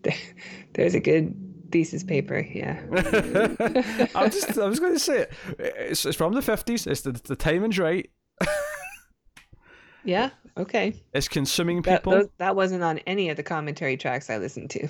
There's 0.75 0.95
a 0.95 1.01
good 1.01 1.35
thesis 1.73 2.05
paper. 2.05 2.41
Yeah. 2.41 2.81
I'm 4.15 4.31
just 4.31 4.57
I 4.59 4.67
was 4.67 4.81
going 4.81 4.95
to 4.95 4.99
say 4.99 5.23
it. 5.23 5.33
It's, 5.59 6.07
it's 6.07 6.17
from 6.17 6.33
the 6.33 6.41
50s. 6.41 6.87
It's 6.87 7.03
the 7.03 7.13
the 7.13 7.37
timing's 7.37 7.79
right. 7.79 8.11
Yeah. 10.05 10.31
Okay. 10.57 10.95
It's 11.15 11.29
consuming 11.29 11.83
people. 11.83 12.13
That, 12.13 12.39
that, 12.39 12.57
wasn't 12.57 12.83
on 12.83 12.99
any 13.07 13.29
of 13.29 13.37
the 13.37 13.43
commentary 13.43 13.97
tracks 13.97 14.29
I 14.31 14.39
listened 14.39 14.71
to. 14.71 14.89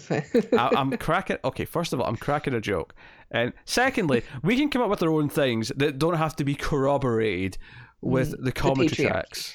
I, 0.59 0.81
am 0.81 0.97
cracking. 0.97 1.39
Okay, 1.45 1.65
first 1.65 1.93
of 1.93 2.01
all, 2.01 2.07
I'm 2.07 2.17
cracking 2.17 2.55
a 2.55 2.61
joke, 2.61 2.95
and 3.31 3.53
secondly, 3.65 4.23
we 4.43 4.57
can 4.57 4.71
come 4.71 4.83
up 4.83 4.91
with 4.91 5.03
our 5.03 5.11
own 5.11 5.29
things 5.29 5.71
that 5.77 5.99
don't 5.99 6.17
have 6.17 6.35
to 6.37 6.45
be 6.45 6.55
corroborated 6.55 7.59
with 8.01 8.33
mm, 8.33 8.45
the 8.45 8.53
commentary 8.53 9.09
the 9.09 9.13
tracks. 9.13 9.55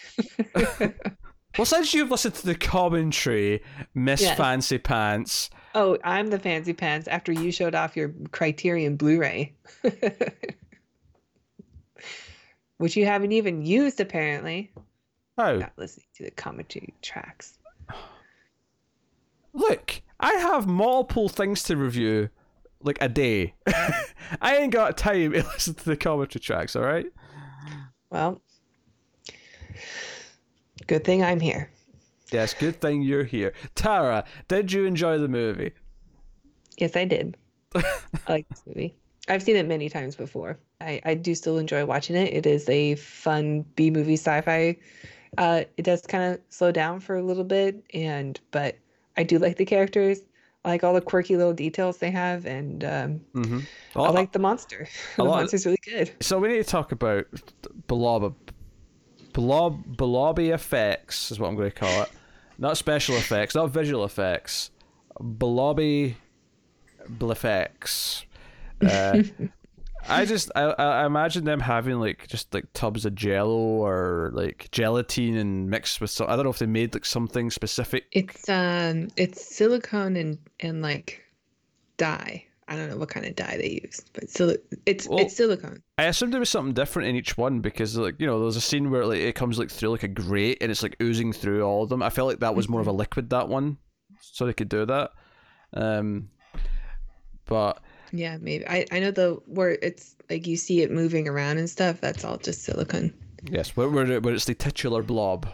well, 1.57 1.65
since 1.65 1.93
you've 1.93 2.11
listened 2.11 2.35
to 2.35 2.45
the 2.45 2.55
commentary, 2.55 3.63
Miss 3.93 4.21
yes. 4.21 4.37
Fancy 4.37 4.77
Pants. 4.77 5.49
Oh, 5.73 5.97
I'm 6.05 6.29
the 6.29 6.39
fancy 6.39 6.71
pants 6.71 7.05
after 7.09 7.33
you 7.33 7.51
showed 7.51 7.75
off 7.75 7.97
your 7.97 8.13
Criterion 8.31 8.95
Blu-ray. 8.95 9.53
Which 12.77 12.95
you 12.95 13.05
haven't 13.05 13.33
even 13.33 13.65
used 13.65 13.99
apparently. 13.99 14.71
Oh. 15.37 15.57
Not 15.57 15.73
listening 15.77 16.07
to 16.15 16.23
the 16.23 16.31
commentary 16.31 16.93
tracks. 17.01 17.57
Look, 19.53 20.01
I 20.19 20.33
have 20.33 20.67
multiple 20.67 21.29
things 21.29 21.63
to 21.63 21.77
review, 21.77 22.29
like 22.81 22.97
a 23.01 23.09
day. 23.09 23.53
I 24.41 24.57
ain't 24.57 24.73
got 24.73 24.97
time 24.97 25.33
to 25.33 25.43
listen 25.53 25.73
to 25.75 25.85
the 25.85 25.97
commentary 25.97 26.41
tracks, 26.41 26.75
alright? 26.75 27.07
Well, 28.09 28.41
good 30.87 31.03
thing 31.03 31.23
I'm 31.23 31.39
here. 31.39 31.69
Yes, 32.31 32.53
good 32.53 32.79
thing 32.81 33.01
you're 33.01 33.23
here. 33.23 33.53
Tara, 33.75 34.23
did 34.47 34.71
you 34.71 34.85
enjoy 34.85 35.17
the 35.17 35.27
movie? 35.27 35.73
Yes, 36.77 36.95
I 36.95 37.05
did. 37.05 37.37
I 37.75 37.83
like 38.27 38.47
this 38.49 38.63
movie. 38.65 38.95
I've 39.27 39.43
seen 39.43 39.55
it 39.55 39.67
many 39.67 39.89
times 39.89 40.15
before. 40.15 40.59
I, 40.79 41.01
I 41.03 41.13
do 41.15 41.35
still 41.35 41.57
enjoy 41.57 41.85
watching 41.85 42.15
it. 42.15 42.33
It 42.33 42.45
is 42.45 42.67
a 42.69 42.95
fun 42.95 43.65
B 43.75 43.89
movie 43.89 44.13
sci 44.13 44.41
fi 44.41 44.77
uh, 45.37 45.63
it 45.77 45.83
does 45.83 46.01
kind 46.01 46.33
of 46.33 46.39
slow 46.49 46.71
down 46.71 46.99
for 46.99 47.15
a 47.15 47.23
little 47.23 47.43
bit, 47.43 47.83
and 47.93 48.39
but 48.51 48.77
I 49.17 49.23
do 49.23 49.39
like 49.39 49.57
the 49.57 49.65
characters. 49.65 50.19
I 50.63 50.69
like 50.69 50.83
all 50.83 50.93
the 50.93 51.01
quirky 51.01 51.37
little 51.37 51.53
details 51.53 51.97
they 51.97 52.11
have, 52.11 52.45
and 52.45 52.83
um, 52.83 53.21
mm-hmm. 53.35 53.59
well, 53.93 54.05
I 54.05 54.09
like 54.09 54.31
the 54.31 54.39
monster. 54.39 54.87
the 55.17 55.23
monster's 55.23 55.65
really 55.65 55.79
good. 55.85 56.11
So 56.21 56.39
we 56.39 56.47
need 56.47 56.57
to 56.57 56.63
talk 56.63 56.91
about 56.91 57.25
Blob, 57.87 58.35
Blob, 59.33 59.83
Blobby 59.85 60.49
effects 60.49 61.31
is 61.31 61.39
what 61.39 61.49
I'm 61.49 61.55
going 61.55 61.69
to 61.69 61.75
call 61.75 62.03
it. 62.03 62.09
Not 62.57 62.77
special 62.77 63.15
effects, 63.15 63.53
not 63.53 63.69
visual 63.69 64.05
effects. 64.05 64.71
Blobby 65.19 66.17
effects. 67.21 68.25
Uh, 68.81 69.23
I 70.07 70.25
just 70.25 70.51
I, 70.55 70.63
I 70.63 71.05
imagine 71.05 71.45
them 71.45 71.59
having 71.59 71.99
like 71.99 72.27
just 72.27 72.53
like 72.53 72.71
tubs 72.73 73.05
of 73.05 73.15
jello 73.15 73.57
or 73.57 74.31
like 74.33 74.69
gelatine 74.71 75.37
and 75.37 75.69
mixed 75.69 75.99
with 76.01 76.09
some 76.09 76.29
I 76.29 76.35
don't 76.35 76.45
know 76.45 76.51
if 76.51 76.59
they 76.59 76.65
made 76.65 76.93
like 76.93 77.05
something 77.05 77.49
specific. 77.49 78.05
It's 78.11 78.47
um 78.49 79.09
it's 79.17 79.55
silicone 79.55 80.15
and 80.15 80.37
and 80.59 80.81
like 80.81 81.23
dye. 81.97 82.45
I 82.67 82.75
don't 82.75 82.89
know 82.89 82.97
what 82.97 83.09
kind 83.09 83.25
of 83.27 83.35
dye 83.35 83.57
they 83.57 83.79
use, 83.83 84.01
but 84.13 84.27
sil- 84.29 84.57
it's 84.87 85.07
well, 85.07 85.19
it's 85.19 85.35
silicone. 85.35 85.83
I 85.99 86.05
assumed 86.05 86.33
there 86.33 86.39
was 86.39 86.49
something 86.49 86.73
different 86.73 87.09
in 87.09 87.15
each 87.15 87.37
one 87.37 87.59
because 87.59 87.95
like 87.95 88.15
you 88.19 88.25
know 88.27 88.39
there's 88.41 88.55
a 88.55 88.61
scene 88.61 88.89
where 88.89 89.05
like 89.05 89.19
it 89.19 89.35
comes 89.35 89.59
like 89.59 89.69
through 89.69 89.89
like 89.89 90.03
a 90.03 90.07
grate 90.07 90.57
and 90.61 90.71
it's 90.71 90.81
like 90.83 90.95
oozing 91.01 91.31
through 91.31 91.63
all 91.63 91.83
of 91.83 91.89
them. 91.89 92.01
I 92.01 92.09
felt 92.09 92.27
like 92.27 92.39
that 92.39 92.55
was 92.55 92.67
more 92.67 92.81
of 92.81 92.87
a 92.87 92.89
mm-hmm. 92.89 92.99
liquid 92.99 93.29
that 93.31 93.49
one, 93.49 93.77
so 94.19 94.45
they 94.45 94.53
could 94.53 94.69
do 94.69 94.85
that. 94.85 95.11
Um, 95.73 96.29
but 97.45 97.81
yeah, 98.11 98.37
maybe. 98.39 98.67
I, 98.67 98.85
I 98.91 98.99
know 98.99 99.11
the 99.11 99.41
where 99.45 99.71
it's 99.81 100.15
like 100.29 100.47
you 100.47 100.57
see 100.57 100.81
it 100.81 100.91
moving 100.91 101.27
around 101.27 101.57
and 101.57 101.69
stuff. 101.69 102.01
That's 102.01 102.23
all 102.23 102.37
just 102.37 102.63
silicone. 102.63 103.13
Yes, 103.43 103.75
where 103.75 103.89
where, 103.89 104.19
where 104.19 104.33
it's 104.33 104.45
the 104.45 104.55
titular 104.55 105.03
blob. 105.03 105.47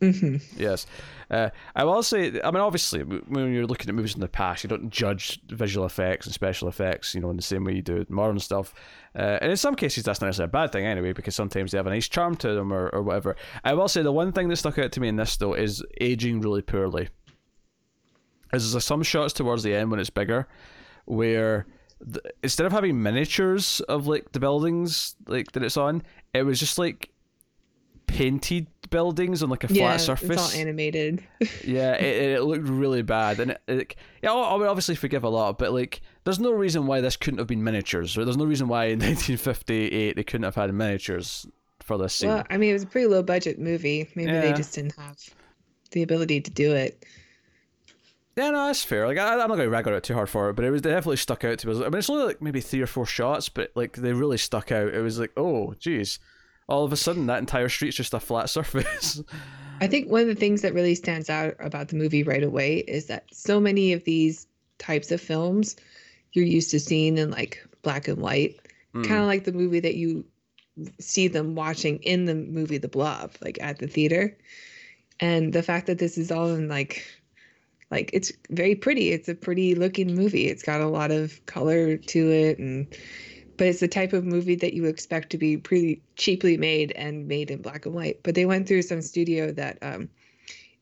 Mm-hmm. 0.00 0.36
Yes, 0.58 0.86
uh, 1.30 1.50
I 1.76 1.84
will 1.84 2.02
say. 2.02 2.40
I 2.42 2.50
mean, 2.50 2.62
obviously, 2.62 3.02
when 3.02 3.52
you're 3.52 3.66
looking 3.66 3.88
at 3.90 3.94
movies 3.94 4.14
in 4.14 4.20
the 4.20 4.28
past, 4.28 4.64
you 4.64 4.68
don't 4.68 4.88
judge 4.88 5.38
visual 5.48 5.84
effects 5.84 6.24
and 6.24 6.32
special 6.32 6.68
effects, 6.68 7.14
you 7.14 7.20
know, 7.20 7.28
in 7.28 7.36
the 7.36 7.42
same 7.42 7.64
way 7.64 7.74
you 7.74 7.82
do 7.82 8.06
modern 8.08 8.38
stuff. 8.38 8.72
Uh, 9.14 9.38
and 9.42 9.50
in 9.50 9.58
some 9.58 9.74
cases, 9.74 10.04
that's 10.04 10.22
not 10.22 10.28
necessarily 10.28 10.48
a 10.48 10.52
bad 10.52 10.72
thing 10.72 10.86
anyway, 10.86 11.12
because 11.12 11.34
sometimes 11.34 11.72
they 11.72 11.78
have 11.78 11.86
a 11.86 11.90
nice 11.90 12.08
charm 12.08 12.34
to 12.36 12.54
them 12.54 12.72
or, 12.72 12.88
or 12.88 13.02
whatever. 13.02 13.36
I 13.62 13.74
will 13.74 13.88
say 13.88 14.00
the 14.00 14.10
one 14.10 14.32
thing 14.32 14.48
that 14.48 14.56
stuck 14.56 14.78
out 14.78 14.92
to 14.92 15.00
me 15.00 15.08
in 15.08 15.16
this 15.16 15.36
though 15.36 15.52
is 15.52 15.84
aging 16.00 16.40
really 16.40 16.62
poorly. 16.62 17.10
Is 18.54 18.72
there's 18.72 18.84
some 18.84 19.02
shots 19.02 19.34
towards 19.34 19.62
the 19.62 19.74
end 19.74 19.90
when 19.90 20.00
it's 20.00 20.10
bigger, 20.10 20.48
where 21.10 21.66
the, 22.00 22.22
instead 22.42 22.66
of 22.66 22.72
having 22.72 23.02
miniatures 23.02 23.80
of 23.80 24.06
like 24.06 24.32
the 24.32 24.40
buildings 24.40 25.16
like 25.26 25.52
that 25.52 25.62
it's 25.62 25.76
on, 25.76 26.02
it 26.32 26.42
was 26.42 26.58
just 26.58 26.78
like 26.78 27.10
painted 28.06 28.66
buildings 28.90 29.42
on 29.42 29.50
like 29.50 29.64
a 29.64 29.72
yeah, 29.72 29.88
flat 29.88 30.00
surface. 30.00 30.30
It's 30.30 30.54
all 30.54 30.60
animated. 30.60 31.22
yeah, 31.64 31.94
it, 31.94 32.36
it 32.36 32.42
looked 32.42 32.68
really 32.68 33.02
bad, 33.02 33.40
and 33.40 33.52
it, 33.52 33.60
it, 33.66 33.96
yeah, 34.22 34.32
I 34.32 34.54
would 34.54 34.68
obviously 34.68 34.94
forgive 34.94 35.24
a 35.24 35.28
lot, 35.28 35.58
but 35.58 35.72
like, 35.72 36.00
there's 36.24 36.40
no 36.40 36.52
reason 36.52 36.86
why 36.86 37.00
this 37.00 37.16
couldn't 37.16 37.38
have 37.38 37.46
been 37.46 37.62
miniatures. 37.62 38.16
Or 38.16 38.24
there's 38.24 38.36
no 38.36 38.44
reason 38.44 38.68
why 38.68 38.86
in 38.86 38.98
1958 39.00 40.16
they 40.16 40.22
couldn't 40.22 40.44
have 40.44 40.54
had 40.54 40.72
miniatures 40.72 41.46
for 41.80 41.98
this 41.98 42.14
scene. 42.14 42.30
Well, 42.30 42.44
I 42.50 42.56
mean, 42.56 42.70
it 42.70 42.74
was 42.74 42.82
a 42.84 42.86
pretty 42.86 43.08
low 43.08 43.22
budget 43.22 43.58
movie. 43.58 44.08
Maybe 44.14 44.32
yeah. 44.32 44.40
they 44.40 44.52
just 44.52 44.74
didn't 44.74 44.96
have 44.96 45.18
the 45.92 46.02
ability 46.02 46.40
to 46.40 46.50
do 46.50 46.72
it. 46.72 47.04
Yeah, 48.36 48.50
no, 48.50 48.66
that's 48.66 48.84
fair. 48.84 49.06
Like, 49.06 49.18
I, 49.18 49.32
am 49.32 49.38
not 49.38 49.48
going 49.48 49.60
to 49.60 49.68
rag 49.68 49.86
on 49.88 49.94
it 49.94 50.04
too 50.04 50.14
hard 50.14 50.30
for 50.30 50.50
it, 50.50 50.56
but 50.56 50.64
it 50.64 50.70
was 50.70 50.82
definitely 50.82 51.16
stuck 51.16 51.44
out 51.44 51.58
to 51.58 51.66
me. 51.68 51.76
I 51.76 51.88
mean, 51.88 51.98
it's 51.98 52.08
only 52.08 52.24
like 52.24 52.40
maybe 52.40 52.60
three 52.60 52.80
or 52.80 52.86
four 52.86 53.06
shots, 53.06 53.48
but 53.48 53.72
like 53.74 53.96
they 53.96 54.12
really 54.12 54.38
stuck 54.38 54.70
out. 54.70 54.94
It 54.94 55.00
was 55.02 55.18
like, 55.18 55.32
oh, 55.36 55.74
geez, 55.78 56.18
all 56.68 56.84
of 56.84 56.92
a 56.92 56.96
sudden 56.96 57.26
that 57.26 57.38
entire 57.38 57.68
street's 57.68 57.96
just 57.96 58.14
a 58.14 58.20
flat 58.20 58.48
surface. 58.50 59.22
I 59.80 59.86
think 59.86 60.10
one 60.10 60.22
of 60.22 60.28
the 60.28 60.34
things 60.34 60.62
that 60.62 60.74
really 60.74 60.94
stands 60.94 61.28
out 61.28 61.54
about 61.58 61.88
the 61.88 61.96
movie 61.96 62.22
right 62.22 62.42
away 62.42 62.78
is 62.78 63.06
that 63.06 63.24
so 63.32 63.58
many 63.58 63.92
of 63.92 64.04
these 64.04 64.46
types 64.78 65.10
of 65.10 65.20
films 65.20 65.76
you're 66.32 66.44
used 66.44 66.70
to 66.70 66.80
seeing 66.80 67.18
in 67.18 67.30
like 67.30 67.66
black 67.82 68.06
and 68.06 68.18
white, 68.18 68.60
mm. 68.94 69.06
kind 69.06 69.20
of 69.20 69.26
like 69.26 69.44
the 69.44 69.52
movie 69.52 69.80
that 69.80 69.96
you 69.96 70.24
see 70.98 71.28
them 71.28 71.54
watching 71.54 71.98
in 72.02 72.26
the 72.26 72.34
movie 72.34 72.78
The 72.78 72.88
Blob, 72.88 73.32
like 73.40 73.58
at 73.60 73.78
the 73.78 73.86
theater. 73.86 74.36
And 75.18 75.52
the 75.52 75.62
fact 75.62 75.86
that 75.86 75.98
this 75.98 76.16
is 76.16 76.30
all 76.30 76.48
in 76.48 76.68
like 76.68 77.04
like 77.90 78.10
it's 78.12 78.32
very 78.50 78.74
pretty. 78.74 79.10
It's 79.10 79.28
a 79.28 79.34
pretty 79.34 79.74
looking 79.74 80.14
movie. 80.14 80.46
It's 80.46 80.62
got 80.62 80.80
a 80.80 80.88
lot 80.88 81.10
of 81.10 81.44
color 81.46 81.96
to 81.96 82.30
it 82.30 82.58
and 82.58 82.86
but 83.56 83.66
it's 83.66 83.80
the 83.80 83.88
type 83.88 84.14
of 84.14 84.24
movie 84.24 84.54
that 84.54 84.72
you 84.72 84.86
expect 84.86 85.28
to 85.30 85.36
be 85.36 85.58
pretty 85.58 86.00
cheaply 86.16 86.56
made 86.56 86.92
and 86.92 87.28
made 87.28 87.50
in 87.50 87.60
black 87.60 87.84
and 87.84 87.94
white. 87.94 88.22
But 88.22 88.34
they 88.34 88.46
went 88.46 88.66
through 88.66 88.80
some 88.80 89.02
studio 89.02 89.52
that 89.52 89.76
um, 89.82 90.08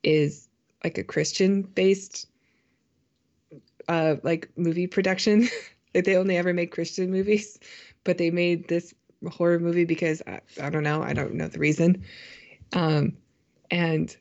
is 0.04 0.48
like 0.84 0.96
a 0.96 1.02
Christian 1.02 1.62
based 1.62 2.28
uh, 3.88 4.16
like 4.22 4.48
movie 4.56 4.86
production. 4.86 5.48
like 5.94 6.04
they 6.04 6.16
only 6.16 6.36
ever 6.36 6.54
make 6.54 6.70
Christian 6.70 7.10
movies, 7.10 7.58
but 8.04 8.16
they 8.16 8.30
made 8.30 8.68
this 8.68 8.94
horror 9.28 9.58
movie 9.58 9.84
because 9.84 10.22
I, 10.28 10.40
I 10.62 10.70
don't 10.70 10.84
know, 10.84 11.02
I 11.02 11.14
don't 11.14 11.34
know 11.34 11.48
the 11.48 11.58
reason. 11.58 12.04
Um, 12.74 13.16
and 13.72 14.16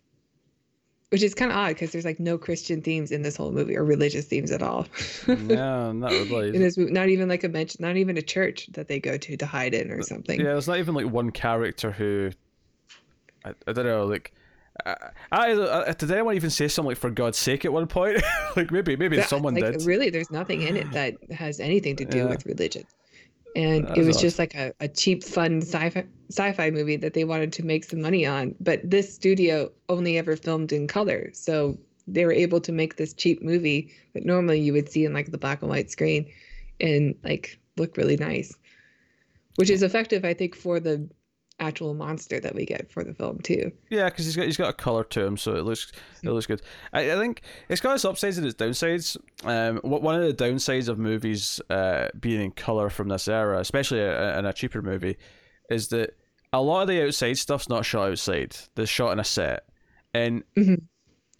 which 1.09 1.23
is 1.23 1.33
kind 1.33 1.51
of 1.51 1.57
odd 1.57 1.69
because 1.69 1.91
there's 1.91 2.05
like 2.05 2.19
no 2.19 2.37
Christian 2.37 2.81
themes 2.81 3.11
in 3.11 3.21
this 3.21 3.35
whole 3.37 3.51
movie 3.51 3.77
or 3.77 3.83
religious 3.85 4.25
themes 4.25 4.51
at 4.51 4.61
all. 4.61 4.87
yeah, 5.27 5.91
not 5.95 6.11
really. 6.11 6.49
in 6.49 6.61
this 6.61 6.77
movie, 6.77 6.91
not 6.91 7.09
even 7.09 7.29
like 7.29 7.43
a 7.43 7.49
mention, 7.49 7.77
not 7.81 7.95
even 7.97 8.17
a 8.17 8.21
church 8.21 8.67
that 8.73 8.87
they 8.87 8.99
go 8.99 9.17
to 9.17 9.37
to 9.37 9.45
hide 9.45 9.73
in 9.73 9.91
or 9.91 10.01
something. 10.01 10.39
Yeah, 10.39 10.47
there's 10.53 10.67
not 10.67 10.79
even 10.79 10.95
like 10.95 11.07
one 11.07 11.31
character 11.31 11.91
who, 11.91 12.31
I, 13.45 13.53
I 13.67 13.73
don't 13.73 13.85
know, 13.85 14.05
like. 14.05 14.33
I, 14.85 14.95
I, 15.31 15.89
I, 15.89 15.93
did 15.93 16.11
anyone 16.11 16.35
even 16.35 16.51
say 16.51 16.67
something 16.67 16.89
like 16.89 16.97
"for 16.99 17.09
God's 17.09 17.39
sake" 17.39 17.65
at 17.65 17.73
one 17.73 17.87
point? 17.87 18.21
like 18.55 18.69
maybe 18.71 18.95
maybe 18.95 19.17
Yeah, 19.17 19.25
someone 19.25 19.55
like, 19.55 19.71
did. 19.71 19.87
Really, 19.87 20.11
there's 20.11 20.29
nothing 20.29 20.61
in 20.61 20.77
it 20.77 20.91
that 20.91 21.15
has 21.31 21.59
anything 21.59 21.95
to 21.95 22.05
do 22.05 22.19
Yeah. 22.19 22.25
with 22.25 22.45
religion. 22.45 22.83
And 23.55 23.89
it 23.97 24.03
was 24.03 24.17
odd. 24.17 24.21
just 24.21 24.39
like 24.39 24.55
a, 24.55 24.73
a 24.79 24.87
cheap, 24.87 25.23
fun 25.23 25.61
sci-fi 25.61 26.05
sci-fi 26.29 26.69
movie 26.69 26.97
that 26.97 27.13
they 27.13 27.23
wanted 27.23 27.53
to 27.53 27.65
make 27.65 27.83
some 27.83 28.01
money 28.01 28.25
on. 28.25 28.53
But 28.59 28.87
this 28.89 29.13
studio 29.13 29.71
only 29.89 30.17
ever 30.17 30.35
filmed 30.35 30.71
in 30.71 30.87
color, 30.87 31.31
so 31.33 31.77
they 32.07 32.25
were 32.25 32.33
able 32.33 32.61
to 32.61 32.71
make 32.71 32.97
this 32.97 33.13
cheap 33.13 33.41
movie 33.41 33.91
that 34.13 34.25
normally 34.25 34.59
you 34.59 34.73
would 34.73 34.89
see 34.89 35.05
in 35.05 35.13
like 35.13 35.31
the 35.31 35.37
black 35.37 35.61
and 35.61 35.69
white 35.69 35.89
screen, 35.89 36.31
and 36.79 37.15
like 37.23 37.59
look 37.77 37.97
really 37.97 38.17
nice, 38.17 38.55
which 39.55 39.69
is 39.69 39.81
effective, 39.81 40.23
I 40.25 40.33
think, 40.33 40.55
for 40.55 40.79
the 40.79 41.09
actual 41.59 41.93
monster 41.93 42.39
that 42.39 42.53
we 42.53 42.65
get 42.65 42.91
for 42.91 43.03
the 43.03 43.13
film 43.13 43.39
too. 43.39 43.71
Yeah, 43.89 44.05
because 44.05 44.25
he's 44.25 44.35
got 44.35 44.45
he's 44.45 44.57
got 44.57 44.69
a 44.69 44.73
color 44.73 45.03
to 45.05 45.25
him, 45.25 45.37
so 45.37 45.55
it 45.55 45.63
looks 45.63 45.91
it 46.23 46.29
looks 46.29 46.45
good. 46.45 46.61
I, 46.93 47.11
I 47.11 47.15
think 47.17 47.41
it's 47.69 47.81
got 47.81 47.95
its 47.95 48.05
upsides 48.05 48.37
and 48.37 48.45
its 48.45 48.55
downsides. 48.55 49.17
Um, 49.43 49.77
one 49.83 50.21
of 50.21 50.21
the 50.27 50.33
downsides 50.43 50.87
of 50.87 50.99
movies 50.99 51.59
uh, 51.69 52.09
being 52.19 52.41
in 52.41 52.51
color 52.51 52.89
from 52.89 53.07
this 53.09 53.27
era, 53.27 53.59
especially 53.59 53.99
a, 54.01 54.37
in 54.37 54.45
a 54.45 54.53
cheaper 54.53 54.81
movie, 54.81 55.17
is 55.69 55.87
that 55.89 56.15
a 56.53 56.61
lot 56.61 56.83
of 56.83 56.87
the 56.87 57.05
outside 57.05 57.37
stuff's 57.37 57.69
not 57.69 57.85
shot 57.85 58.09
outside. 58.11 58.55
They're 58.75 58.85
shot 58.85 59.11
in 59.11 59.19
a 59.19 59.23
set, 59.23 59.63
and 60.13 60.43
Mhm. 60.55 60.83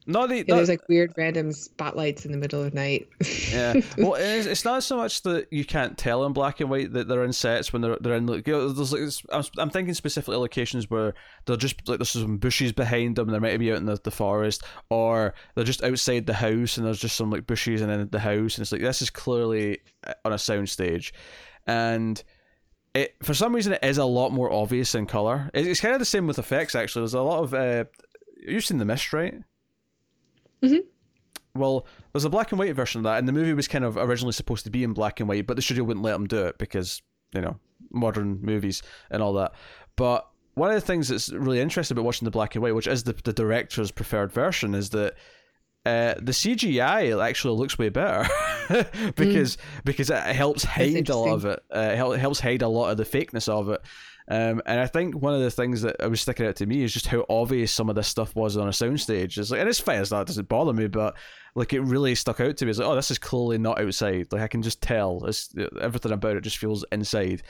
Not 0.08 0.30
the 0.30 0.38
Yeah, 0.38 0.56
there's 0.56 0.70
like 0.70 0.88
weird 0.88 1.14
random 1.18 1.52
spotlights 1.52 2.26
in 2.26 2.32
the 2.32 2.38
middle 2.38 2.64
of 2.64 2.74
night. 2.74 3.08
yeah. 3.52 3.74
Well, 3.98 4.16
it's, 4.16 4.48
it's 4.48 4.66
not 4.66 4.82
so 4.84 4.98
much 4.98 5.22
that 5.24 5.48
you 5.52 5.66
can't 5.66 5.98
tell 5.98 6.26
in 6.26 6.34
black 6.34 6.60
and 6.62 6.70
white 6.70 6.94
that 6.94 7.08
they're 7.08 7.24
in 7.24 7.34
sets 7.34 7.72
when 7.74 7.82
they're 7.82 7.98
they're 8.02 8.16
in. 8.16 8.26
Like, 8.26 8.48
you 8.48 8.54
know, 8.54 8.70
there's 8.70 8.94
like 8.94 9.12
I'm, 9.32 9.44
I'm 9.58 9.70
thinking 9.70 9.94
specifically 9.94 10.38
locations 10.38 10.90
where 10.90 11.14
they're 11.46 11.58
just 11.58 11.88
like 11.88 12.00
there's 12.00 12.10
some 12.10 12.38
bushes 12.38 12.72
behind 12.72 13.16
them. 13.18 13.28
and 13.30 13.36
They 13.36 13.40
might 13.52 13.58
be 13.60 13.72
out 13.72 13.78
in 13.78 13.86
the, 13.86 14.00
the 14.04 14.12
forest, 14.12 14.64
or 14.90 15.34
they're 15.56 15.64
just 15.64 15.84
outside 15.84 16.26
the 16.26 16.34
house 16.34 16.78
and 16.78 16.86
there's 16.88 17.00
just 17.00 17.16
some 17.18 17.30
like 17.30 17.46
bushes 17.46 17.82
and 17.82 17.92
then 17.92 18.08
the 18.12 18.20
house, 18.20 18.58
and 18.58 18.64
it's 18.64 18.72
like 18.72 18.82
this 18.82 19.02
is 19.02 19.10
clearly 19.10 19.80
uh, 20.06 20.14
on 20.26 20.34
a 20.34 20.38
sound 20.40 20.70
stage, 20.70 21.14
and. 21.66 22.24
It, 22.94 23.16
for 23.22 23.36
some 23.36 23.54
reason, 23.54 23.74
it 23.74 23.84
is 23.84 24.00
a 24.00 24.06
lot 24.06 24.32
more 24.32 24.52
obvious 24.52 24.96
in 24.96 25.06
color. 25.06 25.52
It- 25.54 25.68
It's 25.68 25.80
kind 25.82 25.94
of 25.94 26.00
the 26.00 26.06
same 26.06 26.26
with 26.26 26.40
effects. 26.40 26.74
Actually, 26.74 27.02
there's 27.02 27.14
a 27.14 27.22
lot 27.22 27.44
of. 27.44 27.54
Uh, 27.54 27.84
you've 28.48 28.66
seen 28.66 28.80
the 28.80 28.86
mist, 28.86 29.14
right? 29.14 29.36
Mhm. 30.64 30.80
Well, 31.56 31.88
there's 32.14 32.26
a 32.26 32.30
black 32.30 32.52
and 32.52 32.60
white 32.60 32.76
version 32.76 33.00
of 33.00 33.04
that, 33.06 33.18
and 33.18 33.28
the 33.28 33.32
movie 33.34 33.54
was 33.54 33.68
kind 33.68 33.84
of 33.84 33.98
originally 33.98 34.34
supposed 34.34 34.64
to 34.66 34.70
be 34.72 34.84
in 34.84 34.94
black 34.94 35.20
and 35.20 35.28
white, 35.28 35.48
but 35.48 35.56
the 35.56 35.62
studio 35.62 35.84
wouldn't 35.84 36.04
let 36.04 36.14
them 36.14 36.28
do 36.28 36.46
it 36.46 36.58
because 36.58 37.02
you 37.34 37.42
know 37.42 37.58
modern 37.92 38.40
movies 38.42 38.84
and 39.10 39.22
all 39.24 39.34
that. 39.34 39.54
But 39.96 40.28
one 40.54 40.70
of 40.70 40.76
the 40.76 40.82
things 40.82 41.08
that's 41.10 41.32
really 41.32 41.60
interesting 41.60 41.96
about 41.96 42.06
watching 42.06 42.26
the 42.26 42.32
black 42.32 42.56
and 42.56 42.62
white, 42.64 42.76
which 42.76 42.88
is 42.88 43.04
the 43.04 43.14
the 43.24 43.34
director's 43.34 43.92
preferred 43.92 44.32
version, 44.32 44.76
is 44.76 44.92
that 44.92 45.16
uh, 45.86 46.16
the 46.22 46.32
CGI 46.34 47.24
actually 47.24 47.58
looks 47.58 47.78
way 47.80 47.90
better 47.90 48.28
because 49.16 49.58
because 49.86 50.10
it 50.10 50.22
helps 50.36 50.64
hide 50.64 51.10
a 51.10 51.16
lot 51.16 51.34
of 51.34 51.46
it. 51.46 51.60
Uh, 51.74 52.12
it 52.14 52.20
helps 52.20 52.40
hide 52.40 52.62
a 52.62 52.68
lot 52.68 52.92
of 52.92 52.98
the 52.98 53.04
fakeness 53.06 53.48
of 53.50 53.70
it. 53.70 53.82
Um, 54.30 54.62
and 54.66 54.80
I 54.80 54.88
think 54.88 55.16
one 55.16 55.34
of 55.34 55.40
the 55.40 55.52
things 55.52 55.82
that 55.84 56.10
was 56.10 56.20
sticking 56.22 56.46
out 56.46 56.58
to 56.58 56.66
me 56.66 56.84
is 56.84 56.94
just 56.94 57.08
how 57.08 57.26
obvious 57.30 57.72
some 57.72 57.90
of 57.90 57.96
this 57.96 58.10
stuff 58.10 58.36
was 58.36 58.58
on 58.58 58.68
a 58.68 58.72
soundstage. 58.72 59.38
It's 59.38 59.52
like, 59.52 59.62
and 59.62 59.70
it's 59.70 59.80
fine, 59.80 60.04
not, 60.12 60.22
it 60.22 60.28
doesn't 60.28 60.50
bother 60.50 60.74
me, 60.74 60.88
but 60.88 61.16
like 61.56 61.72
it 61.72 61.80
really 61.80 62.14
stuck 62.14 62.42
out 62.42 62.58
to 62.58 62.66
me. 62.66 62.72
It's 62.72 62.80
like, 62.80 62.88
oh, 62.88 62.96
this 62.96 63.10
is 63.10 63.18
clearly 63.18 63.58
not 63.58 63.80
outside. 63.80 64.28
Like 64.32 64.42
I 64.42 64.48
can 64.48 64.62
just 64.62 64.82
tell. 64.82 65.24
It's, 65.26 65.54
everything 65.80 66.12
about 66.12 66.36
it 66.36 66.42
just 66.42 66.58
feels 66.58 66.84
inside. 66.92 67.44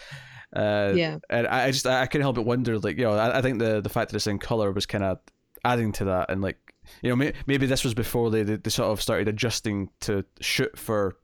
Uh, 0.56 0.94
Yeah. 0.96 1.18
and 1.30 1.48
I 1.48 1.66
I 1.66 1.72
just 1.72 1.88
I 1.88 2.06
couldn't 2.06 2.24
help 2.24 2.36
but 2.36 2.46
wonder, 2.46 2.78
like 2.80 2.98
you 2.98 3.04
know, 3.06 3.14
I, 3.14 3.40
I 3.40 3.42
think 3.42 3.60
the 3.60 3.82
the 3.82 3.90
fact 3.90 4.12
that 4.12 4.16
it's 4.16 4.28
in 4.28 4.38
color 4.40 4.72
was 4.72 4.86
kind 4.86 5.04
of 5.04 5.20
adding 5.66 5.92
to 5.94 6.06
that, 6.06 6.30
and 6.32 6.42
like 6.42 6.58
you 7.02 7.10
know, 7.10 7.16
may, 7.16 7.34
maybe 7.48 7.66
this 7.66 7.84
was 7.84 7.94
before 7.94 8.30
they, 8.32 8.44
they 8.44 8.56
they 8.56 8.70
sort 8.70 8.92
of 8.92 9.02
started 9.02 9.28
adjusting 9.28 9.90
to 10.02 10.24
shoot 10.40 10.78
for 10.78 11.18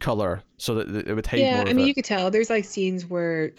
color 0.00 0.42
so 0.56 0.74
that 0.76 1.08
it 1.08 1.14
would 1.14 1.26
hide 1.26 1.40
yeah, 1.40 1.56
more 1.56 1.68
I 1.68 1.72
mean, 1.72 1.84
it. 1.84 1.88
you 1.88 1.94
could 1.94 2.04
tell 2.04 2.30
there's 2.30 2.50
like 2.50 2.64
scenes 2.64 3.06
where 3.06 3.52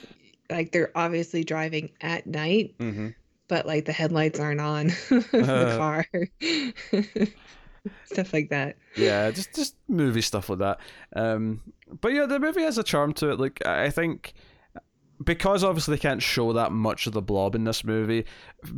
like 0.49 0.71
they're 0.71 0.91
obviously 0.95 1.43
driving 1.43 1.91
at 2.01 2.27
night, 2.27 2.75
mm-hmm. 2.79 3.09
but 3.47 3.65
like 3.65 3.85
the 3.85 3.91
headlights 3.91 4.39
aren't 4.39 4.61
on 4.61 4.87
the 5.09 5.75
car. 5.77 6.05
Stuff 8.05 8.33
like 8.33 8.49
that. 8.49 8.75
yeah, 8.95 9.31
just 9.31 9.53
just 9.55 9.75
movie 9.87 10.21
stuff 10.21 10.49
like 10.49 10.59
that. 10.59 10.79
Um, 11.15 11.61
but 12.01 12.13
yeah, 12.13 12.25
the 12.25 12.39
movie 12.39 12.61
has 12.61 12.77
a 12.77 12.83
charm 12.83 13.13
to 13.13 13.31
it. 13.31 13.39
Like 13.39 13.65
I 13.65 13.89
think 13.89 14.33
because 15.23 15.63
obviously 15.63 15.95
they 15.95 16.01
can't 16.01 16.21
show 16.21 16.53
that 16.53 16.71
much 16.71 17.07
of 17.07 17.13
the 17.13 17.21
blob 17.21 17.55
in 17.55 17.63
this 17.63 17.83
movie, 17.83 18.25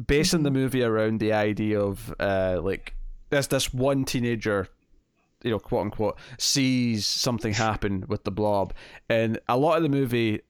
basing 0.06 0.44
the 0.44 0.52
movie 0.52 0.84
around 0.84 1.20
the 1.20 1.34
idea 1.34 1.80
of 1.82 2.14
uh 2.20 2.60
like 2.62 2.96
this 3.32 3.48
this 3.48 3.74
one 3.74 4.06
teenager 4.06 4.68
you 5.44 5.52
know, 5.52 5.60
quote 5.60 5.82
unquote, 5.82 6.18
sees 6.38 7.06
something 7.06 7.54
happen 7.54 8.06
with 8.08 8.24
the 8.24 8.32
blob, 8.32 8.74
and 9.10 9.40
a 9.48 9.58
lot 9.58 9.78
of 9.78 9.84
the 9.84 9.90
movie, 9.90 10.42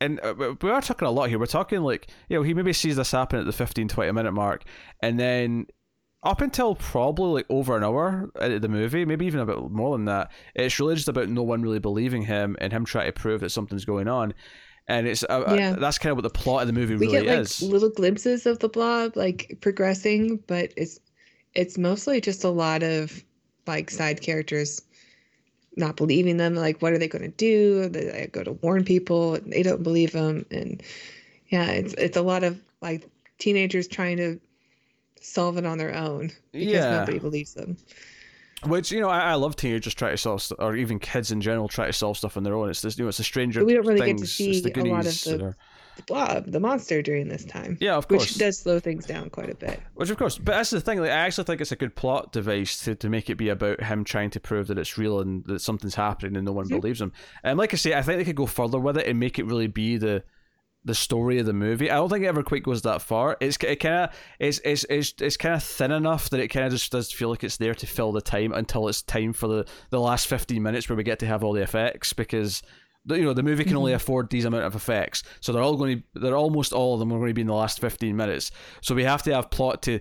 and 0.00 0.20
uh, 0.20 0.34
we- 0.38 0.56
we 0.62 0.70
are 0.70 0.80
talking 0.80 1.08
a 1.08 1.10
lot 1.10 1.28
here. 1.28 1.38
We're 1.38 1.46
talking 1.46 1.80
like, 1.82 2.08
you 2.28 2.36
know, 2.36 2.42
he 2.42 2.54
maybe 2.54 2.72
sees 2.72 2.96
this 2.96 3.10
happen 3.12 3.38
at 3.40 3.46
the 3.46 3.52
15, 3.52 3.88
20 3.88 4.12
minute 4.12 4.32
mark, 4.32 4.64
and 5.02 5.18
then 5.18 5.66
up 6.24 6.40
until 6.40 6.74
probably 6.74 7.32
like 7.42 7.46
over 7.48 7.76
an 7.76 7.84
hour 7.84 8.28
into 8.40 8.58
the 8.58 8.68
movie, 8.68 9.04
maybe 9.04 9.24
even 9.26 9.38
a 9.40 9.46
bit 9.46 9.70
more 9.70 9.96
than 9.96 10.04
that, 10.06 10.30
it's 10.54 10.78
really 10.80 10.96
just 10.96 11.08
about 11.08 11.28
no 11.28 11.42
one 11.44 11.62
really 11.62 11.78
believing 11.78 12.22
him 12.22 12.56
and 12.60 12.72
him 12.72 12.84
trying 12.84 13.06
to 13.06 13.12
prove 13.12 13.40
that 13.40 13.50
something's 13.50 13.84
going 13.84 14.08
on. 14.08 14.34
And 14.88 15.06
it's 15.06 15.22
uh, 15.22 15.54
Yeah. 15.56 15.72
uh, 15.72 15.76
that's 15.78 15.98
kind 15.98 16.10
of 16.10 16.16
what 16.16 16.22
the 16.22 16.30
plot 16.30 16.62
of 16.62 16.66
the 16.66 16.72
movie 16.72 16.96
We 16.96 17.06
really 17.06 17.26
get 17.26 17.26
like 17.36 17.38
is. 17.40 17.62
little 17.62 17.90
glimpses 17.90 18.46
of 18.46 18.58
the 18.58 18.68
blob 18.68 19.16
like 19.16 19.58
progressing, 19.60 20.42
but 20.48 20.72
it's 20.76 20.98
it's 21.54 21.78
mostly 21.78 22.20
just 22.20 22.42
a 22.42 22.48
lot 22.50 22.82
of 22.82 23.22
like 23.66 23.90
side 23.90 24.20
characters 24.20 24.80
not 25.78 25.96
believing 25.96 26.36
them. 26.36 26.54
Like, 26.54 26.82
what 26.82 26.92
are 26.92 26.98
they 26.98 27.08
going 27.08 27.22
to 27.22 27.28
do? 27.36 27.88
They 27.88 28.28
go 28.30 28.42
to 28.42 28.52
warn 28.52 28.84
people, 28.84 29.34
and 29.34 29.52
they 29.52 29.62
don't 29.62 29.82
believe 29.82 30.12
them, 30.12 30.44
and 30.50 30.82
yeah, 31.48 31.66
it's 31.70 31.94
it's 31.94 32.16
a 32.16 32.22
lot 32.22 32.44
of 32.44 32.60
like 32.82 33.08
teenagers 33.38 33.88
trying 33.88 34.16
to 34.18 34.38
solve 35.20 35.56
it 35.58 35.64
on 35.66 35.78
their 35.78 35.94
own 35.94 36.30
because 36.52 36.68
Yeah. 36.68 36.98
nobody 37.00 37.18
believes 37.18 37.54
them. 37.54 37.76
Which 38.66 38.90
you 38.90 39.00
know, 39.00 39.08
I, 39.08 39.30
I 39.30 39.34
love 39.34 39.54
teenagers 39.56 39.94
try 39.94 40.10
to 40.10 40.16
solve, 40.16 40.42
st- 40.42 40.60
or 40.60 40.74
even 40.74 40.98
kids 40.98 41.30
in 41.30 41.40
general 41.40 41.68
try 41.68 41.86
to 41.86 41.92
solve 41.92 42.18
stuff 42.18 42.36
on 42.36 42.42
their 42.42 42.54
own. 42.54 42.68
It's 42.68 42.82
this, 42.82 42.98
you 42.98 43.04
know, 43.04 43.08
it's 43.08 43.20
a 43.20 43.24
stranger. 43.24 43.64
We 43.64 43.74
don't 43.74 43.86
really 43.86 44.04
get 44.04 44.18
to 44.18 44.26
see 44.26 44.60
the 44.60 44.72
a 44.80 44.82
lot 44.84 45.06
of 45.06 45.24
the- 45.24 45.44
are- 45.44 45.56
The 45.98 46.02
blob, 46.04 46.46
the 46.46 46.60
monster 46.60 47.02
during 47.02 47.28
this 47.28 47.44
time, 47.44 47.76
Yeah, 47.80 47.96
of 47.96 48.08
course. 48.08 48.22
which 48.22 48.38
does 48.38 48.58
slow 48.58 48.78
things 48.80 49.04
down 49.04 49.28
quite 49.30 49.50
a 49.50 49.54
bit. 49.54 49.80
Which 49.94 50.10
of 50.10 50.16
course, 50.16 50.38
but 50.38 50.52
that's 50.52 50.70
the 50.70 50.80
thing. 50.80 51.00
Like, 51.00 51.10
I 51.10 51.14
actually 51.14 51.44
think 51.44 51.60
it's 51.60 51.72
a 51.72 51.76
good 51.76 51.94
plot 51.96 52.32
device 52.32 52.80
to, 52.84 52.94
to 52.94 53.08
make 53.08 53.28
it 53.28 53.34
be 53.34 53.48
about 53.50 53.82
him 53.82 54.04
trying 54.04 54.30
to 54.30 54.40
prove 54.40 54.68
that 54.68 54.78
it's 54.78 54.96
real 54.96 55.20
and 55.20 55.44
that 55.46 55.60
something's 55.60 55.96
happening 55.96 56.36
and 56.36 56.46
no 56.46 56.52
one 56.52 56.66
Mhm. 56.68 56.80
believes 56.80 57.00
him. 57.00 57.12
And 57.42 57.58
like 57.58 57.74
I 57.74 57.76
say, 57.76 57.94
I 57.94 58.02
think 58.02 58.18
they 58.18 58.24
could 58.24 58.36
go 58.36 58.46
further 58.46 58.78
with 58.78 58.96
it 58.96 59.06
and 59.06 59.18
make 59.20 59.38
it 59.38 59.44
really 59.46 59.66
be 59.66 59.96
the 59.98 60.24
the 60.84 60.94
story 60.94 61.38
of 61.40 61.44
the 61.44 61.52
movie. 61.52 61.90
I 61.90 61.96
don't 61.96 62.08
think 62.08 62.24
it 62.24 62.28
ever 62.28 62.44
quite 62.44 62.62
goes 62.62 62.82
that 62.82 63.02
far. 63.02 63.36
It's 63.40 63.58
it 63.62 63.76
kind 63.80 64.04
of 64.04 64.10
it's 64.38 64.60
it's 64.64 64.84
it's, 64.88 65.12
it's 65.20 65.36
kind 65.36 65.56
of 65.56 65.62
thin 65.64 65.90
enough 65.90 66.30
that 66.30 66.38
it 66.40 66.48
kind 66.48 66.64
of 66.64 66.72
just 66.72 66.92
does 66.92 67.10
feel 67.10 67.28
like 67.28 67.42
it's 67.42 67.56
there 67.56 67.74
to 67.74 67.86
fill 67.86 68.12
the 68.12 68.22
time 68.22 68.52
until 68.52 68.86
it's 68.88 69.02
time 69.02 69.32
for 69.32 69.48
the 69.48 69.66
the 69.90 69.98
last 70.00 70.28
fifteen 70.28 70.62
minutes 70.62 70.88
where 70.88 70.96
we 70.96 71.02
get 71.02 71.18
to 71.18 71.26
have 71.26 71.42
all 71.42 71.52
the 71.52 71.62
effects 71.62 72.12
because. 72.12 72.62
You 73.08 73.24
know 73.24 73.32
the 73.34 73.42
movie 73.42 73.64
can 73.64 73.76
only 73.76 73.92
afford 73.92 74.30
these 74.30 74.44
amount 74.44 74.64
of 74.64 74.74
effects, 74.74 75.22
so 75.40 75.52
they're 75.52 75.62
all 75.62 75.76
going 75.76 76.02
to. 76.14 76.20
They're 76.20 76.36
almost 76.36 76.72
all 76.72 76.94
of 76.94 77.00
them 77.00 77.12
are 77.12 77.18
going 77.18 77.28
to 77.30 77.34
be 77.34 77.40
in 77.42 77.46
the 77.46 77.54
last 77.54 77.80
fifteen 77.80 78.16
minutes. 78.16 78.50
So 78.82 78.94
we 78.94 79.04
have 79.04 79.22
to 79.24 79.34
have 79.34 79.50
plot 79.50 79.82
to, 79.82 80.00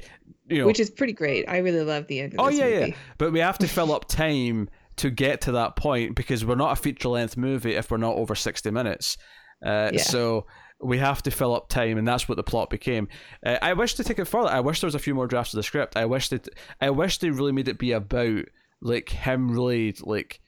you 0.49 0.59
know, 0.59 0.67
Which 0.67 0.79
is 0.79 0.89
pretty 0.89 1.13
great. 1.13 1.47
I 1.47 1.57
really 1.59 1.83
love 1.83 2.07
the 2.07 2.19
end 2.21 2.33
of 2.33 2.39
Oh 2.39 2.49
yeah, 2.49 2.65
movie. 2.69 2.89
yeah. 2.89 2.95
But 3.17 3.31
we 3.31 3.39
have 3.39 3.57
to 3.59 3.67
fill 3.67 3.91
up 3.93 4.05
time 4.09 4.69
to 4.97 5.09
get 5.09 5.41
to 5.41 5.51
that 5.53 5.75
point 5.75 6.15
because 6.15 6.43
we're 6.43 6.55
not 6.55 6.71
a 6.77 6.81
feature 6.81 7.09
length 7.09 7.37
movie 7.37 7.75
if 7.75 7.91
we're 7.91 7.97
not 7.97 8.15
over 8.15 8.35
sixty 8.35 8.71
minutes. 8.71 9.17
Uh, 9.65 9.91
Yeah. 9.93 10.01
So 10.01 10.45
we 10.79 10.99
have 10.99 11.23
to 11.23 11.31
fill 11.31 11.55
up 11.55 11.69
time, 11.69 11.97
and 11.97 12.07
that's 12.07 12.29
what 12.29 12.35
the 12.35 12.43
plot 12.43 12.69
became. 12.69 13.07
Uh, 13.43 13.57
I 13.61 13.73
wish 13.73 13.95
to 13.95 14.03
take 14.03 14.19
it 14.19 14.25
further. 14.25 14.49
I 14.49 14.59
wish 14.59 14.79
there 14.81 14.87
was 14.87 14.95
a 14.95 14.99
few 14.99 15.15
more 15.15 15.25
drafts 15.27 15.53
of 15.53 15.57
the 15.57 15.63
script. 15.63 15.97
I 15.97 16.05
wish 16.05 16.29
that 16.29 16.47
I 16.81 16.89
wish 16.91 17.17
they 17.17 17.29
really 17.31 17.51
made 17.51 17.67
it 17.67 17.79
be 17.79 17.93
about 17.93 18.45
like 18.81 19.09
him 19.09 19.49
really 19.51 19.95
like. 20.01 20.39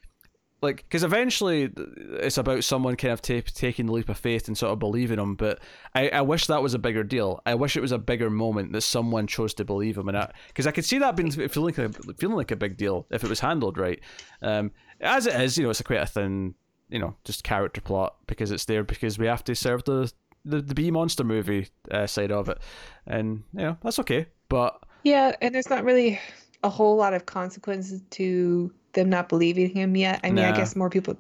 Like, 0.62 0.78
because 0.78 1.04
eventually 1.04 1.72
it's 2.20 2.38
about 2.38 2.66
someone 2.66 2.98
kind 2.98 3.14
of 3.14 3.22
ta- 3.22 3.42
taking 3.54 3.86
the 3.86 3.94
leap 3.94 4.10
of 4.10 4.18
faith 4.18 4.48
and 4.48 4.58
sort 4.58 4.74
of 4.74 4.80
believing 4.80 5.18
him. 5.18 5.36
But 5.36 5.60
I, 5.96 6.10
I 6.10 6.22
wish 6.22 6.48
that 6.48 6.62
was 6.62 6.74
a 6.74 6.80
bigger 6.80 7.04
deal. 7.04 7.42
I 7.46 7.56
wish 7.56 7.78
it 7.78 7.82
was 7.82 7.94
a 7.94 7.98
bigger 7.98 8.30
moment 8.30 8.74
that 8.74 8.82
someone 8.82 9.26
chose 9.26 9.54
to 9.56 9.66
believe 9.66 9.98
him, 9.98 10.10
and 10.10 10.28
because 10.48 10.68
I, 10.68 10.72
could 10.72 10.86
see 10.86 10.98
that 11.00 11.16
being 11.16 11.32
feeling 11.32 11.76
like 11.76 11.78
a, 11.78 12.14
feeling 12.14 12.36
like 12.36 12.52
a 12.52 12.58
big 12.58 12.76
deal 12.76 13.08
if 13.10 13.24
it 13.24 13.30
was 13.30 13.40
handled 13.40 13.78
right. 13.78 14.02
Um, 14.42 14.72
as 15.00 15.28
it 15.28 15.40
is, 15.40 15.58
you 15.58 15.64
know, 15.64 15.70
it's 15.70 15.80
a 15.80 15.84
quite 15.86 16.02
a 16.02 16.06
thin, 16.06 16.56
you 16.90 17.00
know, 17.00 17.16
just 17.24 17.44
character 17.44 17.80
plot 17.80 18.16
because 18.28 18.52
it's 18.52 18.66
there 18.66 18.84
because 18.84 19.18
we 19.18 19.28
have 19.28 19.44
to 19.46 19.56
serve 19.56 19.86
the 19.86 20.12
the, 20.46 20.62
the 20.62 20.74
B 20.74 20.92
monster 20.92 21.24
movie 21.24 21.68
uh, 21.92 22.08
side 22.08 22.32
of 22.32 22.50
it, 22.50 22.60
and 23.06 23.44
you 23.54 23.62
know 23.62 23.78
that's 23.82 24.00
okay. 24.00 24.28
But 24.50 24.82
Yeah, 25.04 25.36
and 25.42 25.54
there's 25.54 25.70
not 25.70 25.84
really 25.84 26.20
a 26.64 26.70
whole 26.70 26.96
lot 26.96 27.14
of 27.14 27.26
consequences 27.26 28.02
to 28.12 28.74
them 28.94 29.10
not 29.10 29.30
believing 29.30 29.70
him 29.70 29.96
yet. 29.96 30.20
I 30.24 30.32
mean, 30.32 30.46
I 30.46 30.56
guess 30.56 30.76
more 30.76 30.90
people 30.90 31.18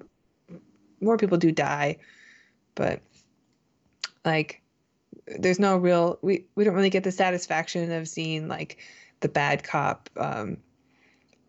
more 1.01 1.17
people 1.17 1.37
do 1.37 1.51
die, 1.51 1.97
but 2.75 3.01
like 4.25 4.61
there's 5.39 5.59
no 5.59 5.77
real 5.77 6.17
we 6.21 6.45
we 6.55 6.63
don't 6.63 6.73
really 6.73 6.89
get 6.89 7.03
the 7.03 7.11
satisfaction 7.11 7.91
of 7.91 8.07
seeing 8.07 8.47
like 8.47 8.77
the 9.21 9.29
bad 9.29 9.63
cop 9.63 10.09
um 10.17 10.57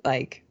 like 0.04 0.42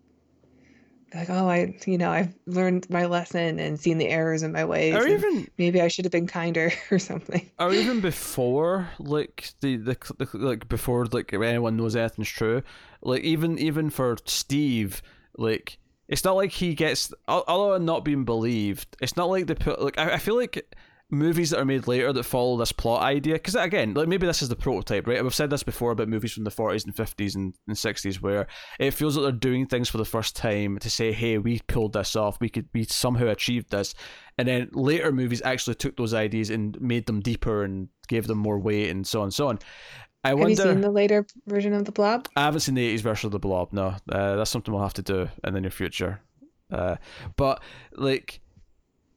like 1.14 1.30
oh 1.30 1.50
I 1.50 1.76
you 1.86 1.98
know 1.98 2.12
I've 2.12 2.34
learned 2.46 2.90
my 2.90 3.06
lesson 3.06 3.60
and 3.60 3.80
seen 3.80 3.98
the 3.98 4.08
errors 4.08 4.44
in 4.44 4.52
my 4.52 4.66
ways 4.66 4.96
Or 4.96 5.08
even 5.08 5.48
maybe 5.58 5.82
I 5.82 5.88
should 5.88 6.06
have 6.06 6.12
been 6.12 6.28
kinder 6.28 6.72
or 6.92 7.00
something. 7.00 7.50
or 7.58 7.74
even 7.74 8.00
before 8.00 8.90
like 9.00 9.50
the, 9.62 9.78
the 9.78 9.98
the 10.18 10.30
like 10.38 10.68
before 10.70 11.06
like 11.06 11.34
anyone 11.34 11.78
knows 11.78 11.96
anything's 11.96 12.30
true 12.30 12.62
like 13.02 13.24
even 13.24 13.58
even 13.58 13.90
for 13.90 14.18
steve 14.26 15.02
like 15.40 15.78
it's 16.08 16.24
not 16.24 16.36
like 16.36 16.52
he 16.52 16.74
gets 16.74 17.14
than 17.28 17.86
not 17.86 18.06
being 18.06 18.26
believed 18.26 18.96
it's 19.02 19.16
not 19.16 19.30
like 19.30 19.48
they 19.48 19.56
put 19.56 19.82
like 19.82 19.98
i, 19.98 20.14
I 20.14 20.18
feel 20.18 20.36
like 20.36 20.66
movies 21.12 21.50
that 21.50 21.60
are 21.60 21.66
made 21.66 21.88
later 21.88 22.14
that 22.14 22.24
follow 22.24 22.56
this 22.58 22.72
plot 22.72 23.02
idea 23.02 23.34
because 23.34 23.56
again 23.56 23.96
like 23.96 24.08
maybe 24.08 24.28
this 24.28 24.44
is 24.44 24.50
the 24.50 24.56
prototype 24.56 25.08
right? 25.08 25.24
We've 25.24 25.34
said 25.34 25.50
this 25.50 25.64
before 25.64 25.92
about 25.92 26.08
movies 26.08 26.34
from 26.34 26.44
the 26.44 26.52
40s 26.52 26.86
and 26.86 26.96
50s 26.96 27.36
and, 27.36 27.56
and 27.68 27.76
60s 27.76 28.22
where 28.22 28.48
it 28.80 28.92
feels 28.92 29.18
like 29.18 29.24
they're 29.24 29.32
doing 29.32 29.66
things 29.66 29.90
for 29.90 29.98
the 29.98 30.06
first 30.06 30.36
time 30.36 30.78
to 30.78 30.90
say 30.90 31.12
hey 31.12 31.40
we 31.40 31.60
pulled 31.68 31.94
this 31.94 32.16
off. 32.16 32.40
We 32.40 32.50
could 32.50 32.68
we 32.74 32.84
somehow 32.84 33.28
achieved 33.28 33.72
this. 33.72 33.96
And 34.38 34.48
then 34.48 34.70
later 34.72 35.12
movies 35.12 35.42
actually 35.44 35.76
took 35.76 35.98
those 35.98 36.14
ideas 36.14 36.52
and 36.52 36.80
made 36.80 37.08
them 37.08 37.22
deeper 37.22 37.64
and 37.64 37.90
gave 38.08 38.28
them 38.28 38.38
more 38.38 38.60
weight 38.60 38.90
and 38.90 39.06
so 39.06 39.22
on 39.22 39.26
and 39.26 39.34
so 39.34 39.48
on 39.48 39.60
i 40.24 40.30
Have 40.30 40.40
wonder 40.40 40.52
you 40.52 40.58
seen 40.58 40.82
the 40.82 40.92
later 40.92 41.26
version 41.48 41.74
of 41.74 41.86
the 41.86 41.92
Blob? 41.92 42.28
I 42.36 42.42
haven't 42.42 42.62
seen 42.62 42.76
the 42.76 42.96
80s 42.96 43.02
version 43.02 43.28
of 43.28 43.32
the 43.32 43.40
Blob. 43.40 43.72
No, 43.72 43.96
uh, 44.12 44.36
that's 44.36 44.50
something 44.50 44.74
we'll 44.74 44.84
have 44.84 44.94
to 44.96 45.02
do 45.02 45.30
in 45.44 45.54
the 45.54 45.62
near 45.62 45.72
future. 45.72 46.22
Uh, 46.72 46.98
but 47.36 47.62
like, 47.94 48.42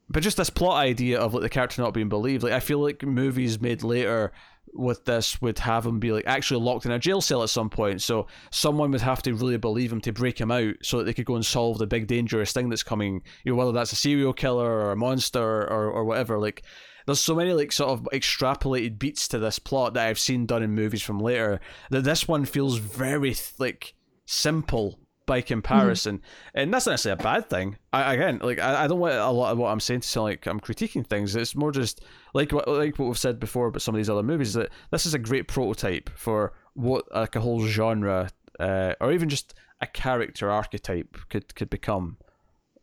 but 0.08 0.22
just 0.22 0.36
this 0.36 0.50
plot 0.50 0.76
idea 0.76 1.18
of 1.18 1.34
like 1.34 1.42
the 1.42 1.48
character 1.48 1.82
not 1.82 1.94
being 1.94 2.08
believed. 2.08 2.42
Like, 2.42 2.52
I 2.52 2.60
feel 2.60 2.78
like 2.78 3.02
movies 3.02 3.60
made 3.60 3.82
later 3.82 4.32
with 4.74 5.04
this 5.04 5.42
would 5.42 5.58
have 5.58 5.84
him 5.84 5.98
be 5.98 6.12
like 6.12 6.24
actually 6.26 6.64
locked 6.64 6.86
in 6.86 6.92
a 6.92 6.98
jail 6.98 7.20
cell 7.20 7.42
at 7.42 7.50
some 7.50 7.68
point. 7.68 8.00
So 8.00 8.26
someone 8.50 8.90
would 8.92 9.00
have 9.00 9.22
to 9.22 9.34
really 9.34 9.58
believe 9.58 9.92
him 9.92 10.00
to 10.02 10.12
break 10.12 10.40
him 10.40 10.50
out, 10.50 10.74
so 10.82 10.98
that 10.98 11.04
they 11.04 11.14
could 11.14 11.26
go 11.26 11.34
and 11.34 11.44
solve 11.44 11.78
the 11.78 11.86
big 11.86 12.06
dangerous 12.06 12.52
thing 12.52 12.68
that's 12.68 12.82
coming. 12.82 13.22
You 13.44 13.52
know, 13.52 13.56
whether 13.56 13.72
that's 13.72 13.92
a 13.92 13.96
serial 13.96 14.32
killer 14.32 14.70
or 14.70 14.92
a 14.92 14.96
monster 14.96 15.42
or 15.42 15.90
or 15.90 16.04
whatever. 16.04 16.38
Like. 16.38 16.62
There's 17.06 17.20
so 17.20 17.34
many 17.34 17.52
like 17.52 17.72
sort 17.72 17.90
of 17.90 18.08
extrapolated 18.12 18.98
beats 18.98 19.28
to 19.28 19.38
this 19.38 19.58
plot 19.58 19.94
that 19.94 20.06
I've 20.06 20.18
seen 20.18 20.46
done 20.46 20.62
in 20.62 20.70
movies 20.70 21.02
from 21.02 21.18
later 21.18 21.60
that 21.90 22.04
this 22.04 22.28
one 22.28 22.44
feels 22.44 22.78
very 22.78 23.34
like 23.58 23.94
simple 24.24 24.98
by 25.24 25.40
comparison, 25.40 26.20
and 26.52 26.74
that's 26.74 26.86
not 26.86 26.92
necessarily 26.94 27.20
a 27.20 27.22
bad 27.22 27.48
thing. 27.48 27.76
I 27.92 28.14
again 28.14 28.40
like 28.42 28.58
I, 28.58 28.84
I 28.84 28.86
don't 28.88 28.98
want 28.98 29.14
a 29.14 29.30
lot 29.30 29.52
of 29.52 29.58
what 29.58 29.68
I'm 29.70 29.78
saying 29.80 30.00
to 30.00 30.08
sound 30.08 30.24
like 30.24 30.46
I'm 30.46 30.60
critiquing 30.60 31.06
things. 31.06 31.36
It's 31.36 31.54
more 31.54 31.70
just 31.72 32.00
like 32.34 32.52
what 32.52 32.66
like 32.66 32.98
what 32.98 33.06
we've 33.06 33.18
said 33.18 33.38
before 33.38 33.68
about 33.68 33.82
some 33.82 33.94
of 33.94 33.98
these 33.98 34.10
other 34.10 34.22
movies 34.24 34.54
that 34.54 34.70
this 34.90 35.06
is 35.06 35.14
a 35.14 35.18
great 35.18 35.46
prototype 35.48 36.10
for 36.16 36.52
what 36.74 37.04
like 37.14 37.36
a 37.36 37.40
whole 37.40 37.64
genre 37.66 38.30
uh, 38.58 38.94
or 39.00 39.12
even 39.12 39.28
just 39.28 39.54
a 39.80 39.86
character 39.86 40.50
archetype 40.50 41.16
could 41.28 41.54
could 41.54 41.70
become 41.70 42.16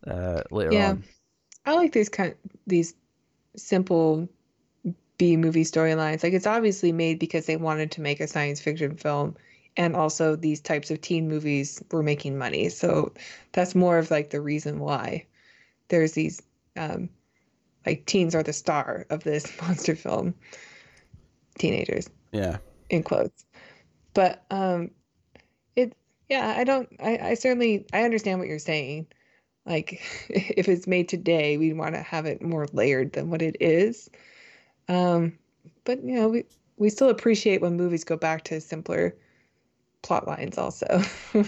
uh, 0.08 0.41
later 0.51 0.73
Yeah. 0.73 0.89
on. 0.91 1.03
I 1.65 1.73
like 1.75 1.91
these 1.91 2.10
kind 2.10 2.36
these 2.67 2.93
simple 3.62 4.30
B 5.17 5.38
movie 5.38 5.63
storylines. 5.65 6.24
Like 6.24 6.34
it's 6.34 6.48
obviously 6.48 6.91
made 6.91 7.19
because 7.19 7.45
they 7.45 7.58
wanted 7.58 7.91
to 7.91 8.02
make 8.02 8.19
a 8.19 8.28
science 8.28 8.60
fiction 8.62 8.95
film 8.95 9.36
and 9.78 9.95
also 9.95 10.36
these 10.36 10.62
types 10.62 10.91
of 10.91 11.02
teen 11.02 11.28
movies 11.28 11.84
were 11.91 12.04
making 12.04 12.38
money. 12.38 12.69
So 12.69 13.13
that's 13.52 13.76
more 13.76 13.98
of 13.98 14.12
like 14.12 14.30
the 14.30 14.41
reason 14.41 14.80
why 14.80 15.26
there's 15.89 16.13
these 16.13 16.41
um 16.78 17.10
like 17.86 18.06
teens 18.06 18.36
are 18.36 18.43
the 18.43 18.54
star 18.54 19.06
of 19.10 19.24
this 19.24 19.52
monster 19.62 19.95
film. 19.95 20.34
Teenagers 21.58 22.10
Yeah. 22.32 22.58
in 22.89 23.04
quotes. 23.04 23.45
But 24.13 24.43
um 24.50 24.91
it 25.76 25.95
yeah, 26.30 26.56
I 26.58 26.63
don't 26.63 26.89
I, 27.00 27.17
I 27.17 27.34
certainly 27.34 27.86
I 27.93 28.04
understand 28.04 28.39
what 28.39 28.48
you're 28.48 28.60
saying. 28.60 29.08
Like 29.65 30.02
if 30.30 30.67
it's 30.69 30.88
made 30.88 31.10
today, 31.10 31.58
we'd 31.58 31.78
want 31.78 31.95
to 31.95 32.02
have 32.02 32.26
it 32.26 32.41
more 32.41 32.67
layered 32.74 33.13
than 33.13 33.30
what 33.30 33.41
it 33.41 33.58
is. 33.60 34.10
Um 34.88 35.38
but 35.86 36.04
you 36.04 36.15
know, 36.15 36.30
we 36.30 36.45
we 36.78 36.89
still 36.89 37.10
appreciate 37.10 37.62
when 37.62 37.78
movies 37.78 38.04
go 38.04 38.17
back 38.17 38.43
to 38.45 38.62
simpler 38.62 39.15
plot 40.02 40.28
lines 40.28 40.58
also. 40.58 41.02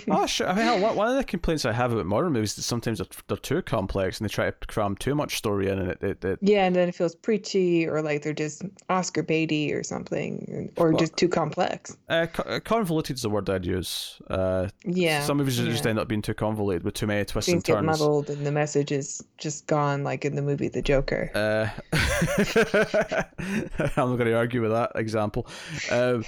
Oh, 0.10 0.26
sure. 0.28 0.48
I 0.48 0.54
mean, 0.56 0.66
hell, 0.66 0.94
one- 0.96 1.08
of 1.08 1.16
the 1.16 1.24
complaints 1.24 1.66
I 1.66 1.72
have 1.72 1.92
about 1.94 2.06
modern 2.06 2.34
movies 2.34 2.52
is 2.52 2.56
that 2.58 2.62
sometimes 2.64 2.98
they're, 3.00 3.08
they're 3.28 3.38
too 3.38 3.62
complex 3.62 4.20
and 4.20 4.28
they 4.30 4.34
try 4.34 4.52
to 4.52 4.68
cram 4.68 4.96
too 4.98 5.16
much 5.16 5.38
story 5.38 5.70
in, 5.70 5.80
and 5.80 5.90
it, 5.92 6.04
it, 6.04 6.26
it 6.26 6.40
yeah, 6.42 6.66
and 6.66 6.76
then 6.76 6.90
it 6.90 6.96
feels 6.96 7.16
preachy 7.16 7.88
or 7.88 8.02
like 8.02 8.24
they're 8.24 8.34
just 8.34 8.64
Oscar 8.90 9.24
baity 9.24 9.74
or 9.74 9.84
something 9.84 10.70
or 10.78 10.90
Well- 10.92 11.00
just 11.00 11.16
too 11.18 11.30
complex. 11.30 11.96
uh, 12.10 12.28
uh, 12.46 12.60
convoluted 12.60 13.16
is 13.16 13.22
the 13.22 13.30
word 13.30 13.50
I'd 13.50 13.66
use. 13.66 14.22
Uh, 14.30 14.68
Yeah. 14.86 15.24
some 15.24 15.38
movies 15.38 15.58
just 15.58 15.88
end 15.88 15.98
up 16.00 16.08
being 16.08 16.22
too 16.22 16.34
convoluted 16.34 16.84
with 16.84 16.94
too 16.94 17.08
many 17.08 17.24
twists 17.26 17.50
Things 17.50 17.58
and 17.60 17.64
get 17.66 17.74
turns. 17.76 17.86
muddled 17.86 18.30
and 18.30 18.46
the 18.46 18.52
message 18.52 18.92
is 18.92 19.24
just 19.38 19.68
gone 19.68 20.04
like 20.04 20.26
in 20.26 20.36
the 20.36 20.42
movie 20.42 20.68
The 20.68 20.82
Joker. 20.82 21.32
Uh, 21.34 21.70
I'm 23.98 24.10
not 24.10 24.16
going 24.18 24.26
to 24.26 24.36
argue 24.36 24.62
with 24.62 24.72
that 24.72 24.92
example, 24.96 25.48
um, 25.92 26.24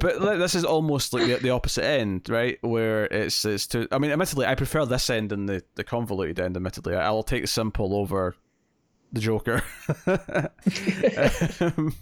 but 0.00 0.20
like, 0.20 0.38
this 0.38 0.54
is 0.54 0.64
almost 0.64 1.12
like 1.12 1.26
the, 1.26 1.36
the 1.36 1.50
opposite 1.58 1.84
end, 1.84 2.28
right? 2.28 2.58
Where 2.62 3.04
it's 3.06 3.44
it's 3.44 3.66
to. 3.68 3.86
I 3.90 3.98
mean, 3.98 4.10
admittedly, 4.10 4.46
I 4.46 4.54
prefer 4.54 4.84
this 4.86 5.10
end 5.10 5.30
than 5.30 5.46
the, 5.46 5.62
the 5.74 5.84
convoluted 5.84 6.38
end. 6.40 6.56
Admittedly, 6.56 6.94
I'll 6.96 7.22
take 7.22 7.42
the 7.42 7.48
simple 7.48 7.94
over 7.94 8.34
the 9.12 9.20
Joker. 9.20 9.62
Um, 11.60 11.94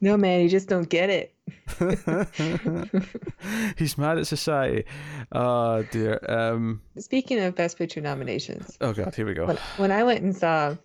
No 0.00 0.16
man, 0.16 0.40
you 0.40 0.48
just 0.48 0.68
don't 0.68 0.88
get 0.88 1.10
it. 1.10 1.34
He's 3.76 3.98
mad 3.98 4.16
at 4.18 4.26
society. 4.26 4.84
Oh 5.32 5.82
dear. 5.90 6.18
Um. 6.28 6.80
Speaking 6.98 7.38
of 7.40 7.54
Best 7.54 7.76
Picture 7.76 8.00
nominations, 8.00 8.78
Oh 8.80 8.92
god. 8.94 9.14
Here 9.14 9.26
we 9.26 9.34
go. 9.34 9.46
when, 9.46 9.58
when 9.76 9.92
I 9.92 10.04
went 10.04 10.22
and 10.22 10.34
saw 10.34 10.76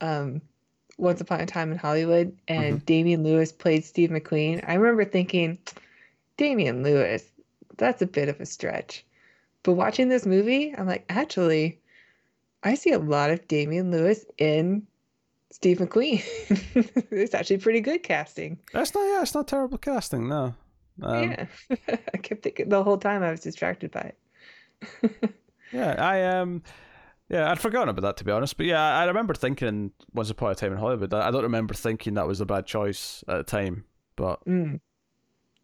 um, 0.00 0.40
Once 0.96 1.20
Upon 1.20 1.40
a 1.40 1.46
Time 1.46 1.72
in 1.72 1.78
Hollywood 1.78 2.34
and 2.48 2.84
Damian 2.86 3.22
Lewis 3.22 3.52
played 3.52 3.84
Steve 3.84 4.10
McQueen, 4.10 4.64
I 4.66 4.74
remember 4.74 5.04
thinking, 5.04 5.58
Damian 6.42 6.82
Lewis, 6.82 7.24
that's 7.76 8.02
a 8.02 8.06
bit 8.06 8.28
of 8.28 8.40
a 8.40 8.46
stretch. 8.46 9.04
But 9.62 9.74
watching 9.74 10.08
this 10.08 10.26
movie, 10.26 10.74
I'm 10.76 10.88
like, 10.88 11.04
actually, 11.08 11.78
I 12.64 12.74
see 12.74 12.90
a 12.90 12.98
lot 12.98 13.30
of 13.30 13.46
Damian 13.46 13.92
Lewis 13.92 14.24
in 14.38 14.84
Steve 15.52 15.78
McQueen. 15.78 16.20
it's 17.12 17.32
actually 17.32 17.58
pretty 17.58 17.80
good 17.80 18.02
casting. 18.02 18.58
That's 18.72 18.92
not. 18.92 19.02
Yeah, 19.02 19.22
it's 19.22 19.34
not 19.34 19.46
terrible 19.46 19.78
casting. 19.78 20.28
No. 20.28 20.54
Um, 21.00 21.30
yeah. 21.30 21.46
I 22.12 22.16
kept 22.18 22.42
thinking 22.42 22.68
the 22.70 22.82
whole 22.82 22.98
time 22.98 23.22
I 23.22 23.30
was 23.30 23.40
distracted 23.40 23.90
by 23.92 24.12
it. 25.02 25.12
Yeah, 25.72 25.94
I 25.96 26.22
um, 26.24 26.62
yeah, 27.30 27.50
I'd 27.50 27.58
forgotten 27.58 27.88
about 27.88 28.02
that 28.02 28.16
to 28.18 28.24
be 28.24 28.30
honest. 28.30 28.58
But 28.58 28.66
yeah, 28.66 28.82
I 28.98 29.06
remember 29.06 29.32
thinking 29.32 29.90
Once 30.12 30.28
Upon 30.28 30.50
a 30.50 30.54
Time 30.54 30.72
in 30.72 30.78
Hollywood. 30.78 31.14
I 31.14 31.28
I 31.28 31.30
don't 31.30 31.44
remember 31.44 31.72
thinking 31.72 32.12
that 32.14 32.26
was 32.26 32.42
a 32.42 32.44
bad 32.46 32.66
choice 32.66 33.24
at 33.26 33.38
the 33.38 33.42
time, 33.44 33.84
but 34.16 34.44
Mm. 34.44 34.80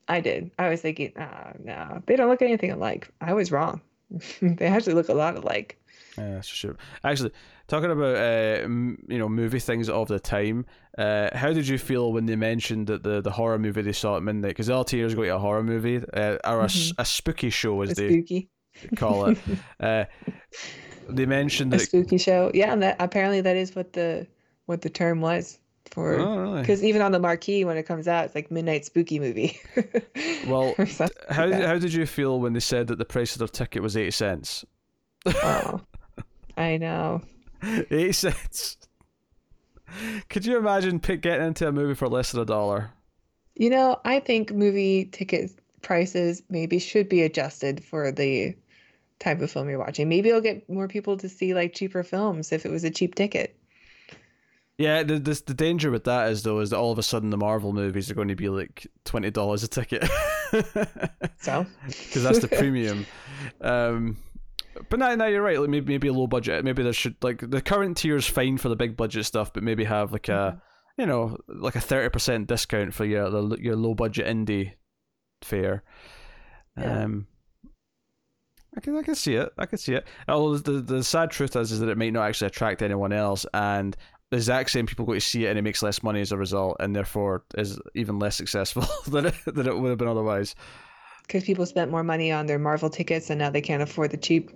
I 0.09 0.21
did. 0.21 0.51
I 0.59 0.69
was 0.71 0.81
thinking, 0.81 1.13
oh, 1.19 1.53
no, 1.63 2.03
they 2.07 2.17
don't 2.17 2.29
look 2.31 2.43
anything 2.43 2.71
alike. 2.71 3.09
I 3.21 3.35
was 3.35 3.53
wrong. 3.53 3.81
they 4.43 4.67
actually 4.67 4.95
look 4.95 5.09
a 5.11 5.15
lot 5.15 5.37
alike. 5.37 5.79
yeah, 6.17 6.35
that's 6.35 6.49
for 6.49 6.55
sure. 6.57 6.77
Actually, 7.05 7.33
talking 7.67 7.91
about 7.91 8.17
uh, 8.17 8.63
m- 8.65 9.05
you 9.09 9.19
know, 9.19 9.29
movie 9.29 9.59
things 9.59 9.89
of 9.91 10.09
the 10.09 10.19
time. 10.19 10.65
Uh, 10.97 11.29
how 11.37 11.53
did 11.53 11.69
you 11.69 11.79
feel 11.79 12.13
when 12.13 12.25
they 12.27 12.37
mentioned 12.37 12.87
that 12.87 13.03
the, 13.03 13.21
the 13.21 13.31
horror 13.31 13.59
movie 13.59 13.83
they 13.83 13.93
saw 13.93 14.17
at 14.17 14.23
midnight? 14.23 14.49
Because 14.49 14.71
all 14.71 14.83
tears 14.85 15.15
go 15.15 15.23
to 15.25 15.35
a 15.37 15.39
horror 15.39 15.63
movie, 15.63 16.03
uh, 16.15 16.39
or 16.45 16.63
a 16.65 17.05
spooky 17.05 17.51
show 17.51 17.81
as 17.83 17.91
A 17.91 17.95
they 17.95 18.09
spooky, 18.09 18.49
call 18.97 19.27
it. 19.27 19.39
uh, 19.81 20.05
they 21.09 21.27
mentioned 21.27 21.73
a 21.75 21.77
that. 21.77 21.85
spooky 21.85 22.19
show. 22.19 22.51
Yeah, 22.55 22.73
and 22.73 22.83
that 22.83 22.97
apparently 22.99 23.43
that 23.43 23.57
is 23.57 23.77
what 23.77 23.93
the 23.93 24.27
what 24.67 24.81
the 24.83 24.91
term 24.91 25.21
was 25.21 25.59
for. 25.89 26.15
Oh, 26.15 26.37
really? 26.39 26.61
Because 26.61 26.83
even 26.85 27.03
on 27.03 27.13
the 27.13 27.19
marquee 27.19 27.65
when 27.65 27.77
it 27.77 27.85
comes 27.85 28.09
out, 28.09 28.25
it's 28.25 28.35
like 28.35 28.51
midnight 28.51 28.85
spooky 28.85 29.19
movie. 29.19 29.61
Well, 30.47 30.75
like 30.79 31.13
How 31.29 31.53
how 31.53 31.79
did 31.79 31.93
you 31.93 32.07
feel 32.07 32.41
when 32.41 32.55
they 32.55 32.61
said 32.61 32.87
that 32.87 32.97
the 32.99 33.05
price 33.05 33.35
of 33.35 33.41
their 33.41 33.49
ticket 33.49 33.83
was 33.83 33.97
eighty 33.97 34.11
cents? 34.11 34.65
Oh, 35.27 35.81
I 36.57 36.79
know. 36.79 37.21
Eighty 37.63 38.13
cents. 38.13 38.79
Could 40.31 40.47
you 40.47 40.57
imagine 40.57 41.01
pick, 41.01 41.21
getting 41.23 41.47
into 41.47 41.69
a 41.69 41.73
movie 41.73 41.95
for 41.95 42.09
less 42.09 42.33
than 42.33 42.41
a 42.41 42.45
dollar? 42.47 42.91
You 43.57 43.71
know, 43.71 44.01
I 44.05 44.21
think 44.21 44.53
movie 44.53 45.07
ticket 45.07 45.51
prices 45.83 46.43
maybe 46.49 46.79
should 46.79 47.09
be 47.09 47.23
adjusted 47.23 47.85
for 47.85 48.13
the 48.13 48.55
type 49.19 49.41
of 49.41 49.51
film 49.51 49.69
you're 49.69 49.79
watching. 49.79 50.09
Maybe 50.09 50.29
it'll 50.29 50.41
get 50.41 50.69
more 50.71 50.89
people 50.89 51.17
to 51.19 51.29
see 51.29 51.55
like 51.55 51.75
cheaper 51.75 52.03
films 52.03 52.53
if 52.53 52.65
it 52.65 52.71
was 52.71 52.85
a 52.85 52.91
cheap 52.91 53.15
ticket. 53.15 53.58
Yeah, 54.79 55.03
the, 55.03 55.19
the 55.19 55.43
the 55.45 55.55
danger 55.55 55.91
with 55.91 56.05
that 56.05 56.31
is 56.31 56.45
though 56.45 56.61
is 56.61 56.71
that 56.71 56.79
all 56.79 56.93
of 56.93 56.99
a 56.99 57.03
sudden 57.03 57.31
the 57.31 57.37
Marvel 57.37 57.73
movies 57.73 58.11
are 58.11 58.15
going 58.15 58.29
to 58.29 58.37
be 58.37 58.49
like 58.49 58.87
twenty 59.05 59.31
dollars 59.31 59.63
a 59.63 59.69
ticket. 59.69 60.09
So, 61.41 61.67
because 61.87 62.23
that's 62.23 62.39
the 62.39 62.49
premium. 62.49 63.05
Um, 63.61 64.17
but 64.89 64.99
now, 64.99 65.15
now 65.15 65.27
you're 65.27 65.43
right. 65.43 65.61
Like 65.61 65.69
maybe 65.69 65.93
maybe 65.93 66.09
a 66.09 66.13
low 66.13 66.27
budget. 66.27 66.65
Maybe 66.65 66.83
there 66.83 66.93
should 66.95 67.17
like 67.23 67.43
the 67.49 67.61
current 67.61 67.99
tier 67.99 68.17
is 68.17 68.27
fine 68.27 68.57
for 68.57 68.71
the 68.71 68.77
big 68.77 68.97
budget 68.97 69.27
stuff, 69.27 69.53
but 69.53 69.63
maybe 69.63 69.85
have 69.85 70.11
like 70.11 70.29
a 70.29 70.61
you 70.97 71.05
know 71.05 71.37
like 71.49 71.77
a 71.77 71.81
thirty 71.81 72.09
percent 72.09 72.47
discount 72.49 72.95
for 72.95 73.05
your 73.05 73.29
the, 73.29 73.59
your 73.61 73.77
low 73.77 73.95
budget 73.95 74.27
indie 74.27 74.73
fare. 75.43 75.83
Yeah. 76.79 77.05
Um, 77.05 77.27
I 78.77 78.81
can 78.81 78.97
I 78.97 79.03
can 79.03 79.15
see 79.15 79.35
it. 79.35 79.53
I 79.59 79.67
can 79.67 79.79
see 79.79 79.95
it. 79.95 80.07
Although 80.29 80.59
the 80.59 80.81
the 80.81 81.05
sad 81.05 81.31
truth 81.31 81.57
is 81.57 81.73
is 81.73 81.81
that 81.81 81.89
it 81.89 81.99
might 81.99 82.13
not 82.13 82.27
actually 82.27 82.47
attract 82.47 82.83
anyone 82.83 83.13
else, 83.13 83.45
and 83.53 83.97
the 84.31 84.37
exact 84.37 84.71
same 84.71 84.87
people 84.87 85.05
go 85.07 85.15
to 85.15 85.21
see 85.21 85.47
it, 85.47 85.51
and 85.51 85.59
it 85.59 85.63
makes 85.63 85.83
less 85.83 86.03
money 86.03 86.21
as 86.21 86.33
a 86.33 86.37
result, 86.37 86.77
and 86.81 86.95
therefore 86.95 87.45
is 87.57 87.79
even 87.95 88.19
less 88.19 88.37
successful 88.37 88.85
than 89.09 89.27
it, 89.27 89.35
than 89.47 89.67
it 89.67 89.79
would 89.79 89.89
have 89.89 89.99
been 89.99 90.09
otherwise. 90.09 90.55
because 91.27 91.45
people 91.45 91.67
spent 91.67 91.91
more 91.91 92.05
money 92.05 92.31
on 92.33 92.47
their 92.47 92.59
Marvel 92.59 92.91
tickets 92.91 93.31
and 93.31 93.39
now 93.39 93.51
they 93.51 93.61
can't 93.61 93.83
afford 93.83 94.11
the 94.11 94.17
cheap 94.17 94.51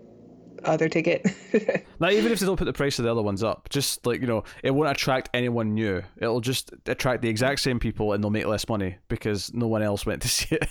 other 0.65 0.89
ticket. 0.89 1.27
Now, 2.01 2.09
even 2.11 2.33
if 2.33 2.41
they 2.41 2.47
don't 2.47 2.57
put 2.57 2.65
the 2.65 2.73
price 2.73 2.99
of 2.99 3.05
the 3.05 3.11
other 3.13 3.23
ones 3.23 3.45
up, 3.45 3.69
just 3.71 4.05
like 4.07 4.21
you 4.21 4.27
know, 4.27 4.43
it 4.65 4.73
won't 4.73 4.91
attract 4.91 5.31
anyone 5.35 5.75
new. 5.75 6.03
It'll 6.17 6.41
just 6.41 6.73
attract 6.87 7.23
the 7.23 7.29
exact 7.29 7.61
same 7.61 7.79
people, 7.79 8.13
and 8.13 8.23
they'll 8.25 8.31
make 8.31 8.47
less 8.47 8.69
money 8.69 8.97
because 9.09 9.53
no 9.55 9.69
one 9.69 9.83
else 9.83 10.05
went 10.05 10.21
to 10.23 10.29
see 10.37 10.57
it. 10.57 10.69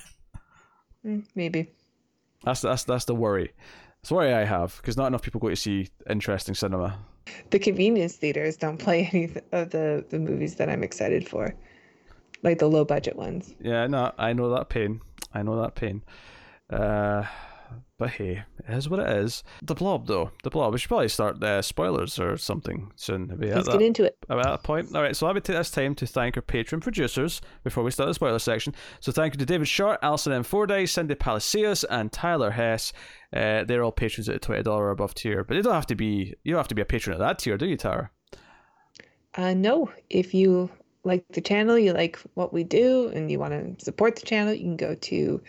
Mm, 1.05 1.25
Maybe. 1.33 1.71
That's 2.43 2.61
that's 2.61 2.83
that's 2.83 3.05
the 3.05 3.15
worry. 3.15 3.53
That's 4.01 4.09
the 4.09 4.15
worry 4.15 4.33
I 4.33 4.43
have 4.43 4.75
because 4.77 4.97
not 4.97 5.07
enough 5.07 5.21
people 5.21 5.39
go 5.39 5.47
to 5.49 5.55
see 5.55 5.87
interesting 6.09 6.53
cinema. 6.55 6.99
The 7.49 7.59
convenience 7.59 8.15
theaters 8.15 8.57
don't 8.57 8.77
play 8.77 9.09
any 9.13 9.25
of 9.51 9.69
the, 9.71 10.05
the 10.09 10.19
movies 10.19 10.55
that 10.55 10.69
I'm 10.69 10.83
excited 10.83 11.27
for, 11.27 11.53
like 12.43 12.59
the 12.59 12.67
low 12.67 12.85
budget 12.85 13.15
ones. 13.15 13.53
Yeah, 13.61 13.87
no, 13.87 14.11
I 14.17 14.33
know 14.33 14.49
that 14.55 14.69
pain. 14.69 15.01
I 15.33 15.43
know 15.43 15.61
that 15.61 15.75
pain. 15.75 16.01
Uh, 16.69 17.25
but 18.01 18.09
hey, 18.09 18.43
it 18.67 18.73
is 18.73 18.89
what 18.89 18.99
it 18.99 19.07
is. 19.17 19.43
The 19.61 19.75
Blob, 19.75 20.07
though, 20.07 20.31
the 20.41 20.49
Blob. 20.49 20.73
We 20.73 20.79
should 20.79 20.87
probably 20.87 21.07
start 21.07 21.43
uh, 21.43 21.61
spoilers 21.61 22.17
or 22.17 22.35
something 22.35 22.91
soon. 22.95 23.27
Let's 23.39 23.67
that- 23.67 23.73
get 23.73 23.81
into 23.83 24.03
it. 24.05 24.17
At 24.27 24.41
that 24.41 24.63
point, 24.63 24.95
all 24.95 25.03
right. 25.03 25.15
So 25.15 25.27
let 25.27 25.35
me 25.35 25.41
take 25.41 25.55
this 25.55 25.69
time 25.69 25.93
to 25.93 26.07
thank 26.07 26.35
our 26.35 26.41
Patreon 26.41 26.81
producers 26.81 27.41
before 27.63 27.83
we 27.83 27.91
start 27.91 28.07
the 28.07 28.15
spoiler 28.15 28.39
section. 28.39 28.73
So 29.01 29.11
thank 29.11 29.35
you 29.35 29.37
to 29.37 29.45
David 29.45 29.67
Short, 29.67 29.99
Alison 30.01 30.33
M. 30.33 30.41
Fordyce, 30.41 30.93
Cindy 30.93 31.13
Palacios, 31.13 31.83
and 31.83 32.11
Tyler 32.11 32.49
Hess. 32.49 32.91
Uh, 33.31 33.65
they're 33.65 33.83
all 33.83 33.91
patrons 33.91 34.27
at 34.27 34.33
the 34.33 34.39
twenty 34.39 34.63
dollar 34.63 34.85
or 34.85 34.89
above 34.89 35.13
tier, 35.13 35.43
but 35.43 35.53
they 35.53 35.61
don't 35.61 35.75
have 35.75 35.85
to 35.85 35.95
be. 35.95 36.33
You 36.43 36.53
don't 36.53 36.59
have 36.59 36.69
to 36.69 36.75
be 36.75 36.81
a 36.81 36.85
patron 36.85 37.13
at 37.13 37.19
that 37.19 37.37
tier, 37.37 37.55
do 37.55 37.67
you, 37.67 37.77
Tara? 37.77 38.09
Uh, 39.35 39.53
no, 39.53 39.91
if 40.09 40.33
you 40.33 40.71
like 41.03 41.23
the 41.33 41.41
channel, 41.41 41.77
you 41.77 41.93
like 41.93 42.17
what 42.33 42.51
we 42.51 42.63
do, 42.63 43.09
and 43.09 43.31
you 43.31 43.37
want 43.37 43.77
to 43.77 43.85
support 43.85 44.15
the 44.15 44.25
channel, 44.25 44.55
you 44.55 44.61
can 44.61 44.75
go 44.75 44.95
to 44.95 45.39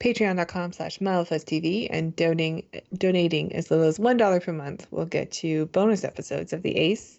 patreon.com 0.00 0.72
slash 0.72 0.98
TV 0.98 1.88
and 1.90 2.14
donating 2.14 2.64
donating 2.94 3.52
as 3.54 3.70
little 3.70 3.86
as 3.86 3.98
one 3.98 4.16
dollar 4.16 4.40
per 4.40 4.52
month 4.52 4.86
will 4.90 5.06
get 5.06 5.42
you 5.42 5.66
bonus 5.66 6.04
episodes 6.04 6.52
of 6.52 6.62
the 6.62 6.76
Ace. 6.76 7.18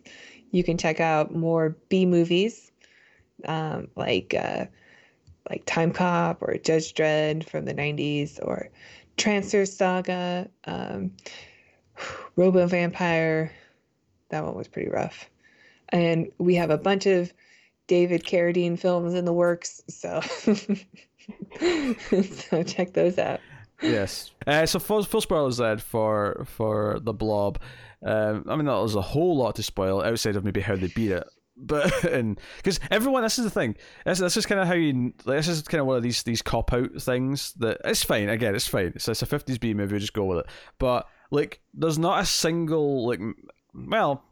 You 0.52 0.64
can 0.64 0.78
check 0.78 1.00
out 1.00 1.36
more 1.36 1.76
B 1.90 2.06
movies, 2.06 2.72
um, 3.46 3.90
like 3.96 4.34
uh, 4.34 4.66
like 5.50 5.66
Timecop 5.66 6.38
or 6.42 6.58
Judge 6.58 6.94
Dredd 6.94 7.48
from 7.48 7.66
the 7.66 7.74
'90s, 7.74 8.40
or 8.42 8.70
Transfer 9.18 9.66
Saga, 9.66 10.50
um, 10.66 11.12
Robo 12.36 12.66
Vampire. 12.66 13.52
That 14.30 14.46
one 14.46 14.56
was 14.56 14.68
pretty 14.68 14.90
rough. 14.90 15.30
And 15.90 16.32
we 16.38 16.56
have 16.56 16.70
a 16.70 16.78
bunch 16.78 17.08
of 17.08 17.34
David 17.88 18.24
Carradine 18.24 18.78
films 18.78 19.16
in 19.16 19.26
the 19.26 19.34
works, 19.34 19.82
so 19.90 20.22
so 22.50 22.64
check 22.64 22.94
those 22.94 23.18
out. 23.18 23.40
yes. 23.82 24.32
Uh, 24.46 24.66
so 24.66 24.80
full, 24.80 25.04
full 25.04 25.22
spoilers 25.22 25.58
then 25.58 25.78
for 25.78 26.46
for 26.46 27.00
the 27.02 27.14
Blob. 27.14 27.60
Um, 28.06 28.46
I 28.48 28.56
mean, 28.56 28.66
that 28.66 28.74
was 28.76 28.96
a 28.96 29.02
whole 29.02 29.38
lot 29.38 29.56
to 29.56 29.64
spoil 29.64 30.02
outside 30.02 30.36
of 30.36 30.46
maybe 30.46 30.62
how 30.62 30.76
they 30.76 30.88
beat 30.88 31.12
it. 31.12 31.28
But 31.58 31.92
because 32.58 32.80
everyone, 32.90 33.24
this 33.24 33.38
is 33.38 33.46
the 33.46 33.52
thing. 33.52 33.76
This, 34.06 34.20
this 34.20 34.38
is 34.38 34.46
kind 34.46 34.62
of 34.62 34.68
how 34.68 34.74
you. 34.74 35.14
This 35.26 35.48
is 35.48 35.62
kind 35.64 35.82
of 35.82 35.88
one 35.88 35.98
of 35.98 36.04
these 36.04 36.24
these 36.24 36.42
cop 36.42 36.72
out 36.74 37.02
things 37.02 37.54
that 37.54 37.80
it's 37.84 38.04
fine. 38.04 38.30
Again, 38.30 38.56
it's 38.56 38.68
fine. 38.68 38.94
It's, 38.96 39.08
it's 39.08 39.22
a 39.22 39.26
fifties 39.26 39.58
B 39.58 39.74
movie. 39.74 40.00
Just 40.00 40.14
go 40.14 40.26
with 40.26 40.40
it. 40.40 40.46
But 40.78 41.08
like, 41.32 41.60
there's 41.74 42.00
not 42.00 42.22
a 42.22 42.26
single 42.26 43.08
like. 43.08 43.20
Well, 43.74 44.24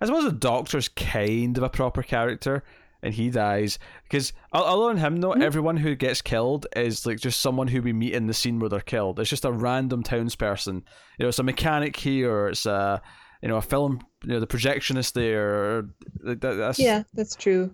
I 0.00 0.06
suppose 0.06 0.24
the 0.24 0.32
Doctor's 0.32 0.88
kind 0.88 1.56
of 1.58 1.64
a 1.64 1.68
proper 1.68 2.02
character, 2.02 2.62
and 3.06 3.14
he 3.14 3.30
dies 3.30 3.78
because 4.02 4.32
other 4.52 4.88
than 4.88 4.98
him, 4.98 5.16
though, 5.18 5.30
mm-hmm. 5.30 5.42
everyone 5.42 5.76
who 5.76 5.94
gets 5.94 6.20
killed 6.20 6.66
is 6.74 7.06
like 7.06 7.18
just 7.18 7.40
someone 7.40 7.68
who 7.68 7.80
we 7.80 7.92
meet 7.92 8.12
in 8.12 8.26
the 8.26 8.34
scene 8.34 8.58
where 8.58 8.68
they're 8.68 8.80
killed. 8.80 9.20
It's 9.20 9.30
just 9.30 9.44
a 9.44 9.52
random 9.52 10.02
townsperson. 10.02 10.82
You 11.18 11.22
know, 11.22 11.28
it's 11.28 11.38
a 11.38 11.44
mechanic 11.44 11.96
here. 11.96 12.32
Or 12.32 12.48
it's 12.48 12.66
a 12.66 13.00
you 13.42 13.48
know 13.48 13.56
a 13.56 13.62
film. 13.62 14.00
You 14.24 14.34
know, 14.34 14.40
the 14.40 14.46
projectionist 14.46 15.12
there. 15.12 15.54
Or, 15.54 15.88
that, 16.24 16.40
that's 16.40 16.78
Yeah, 16.78 17.04
that's 17.14 17.36
true. 17.36 17.72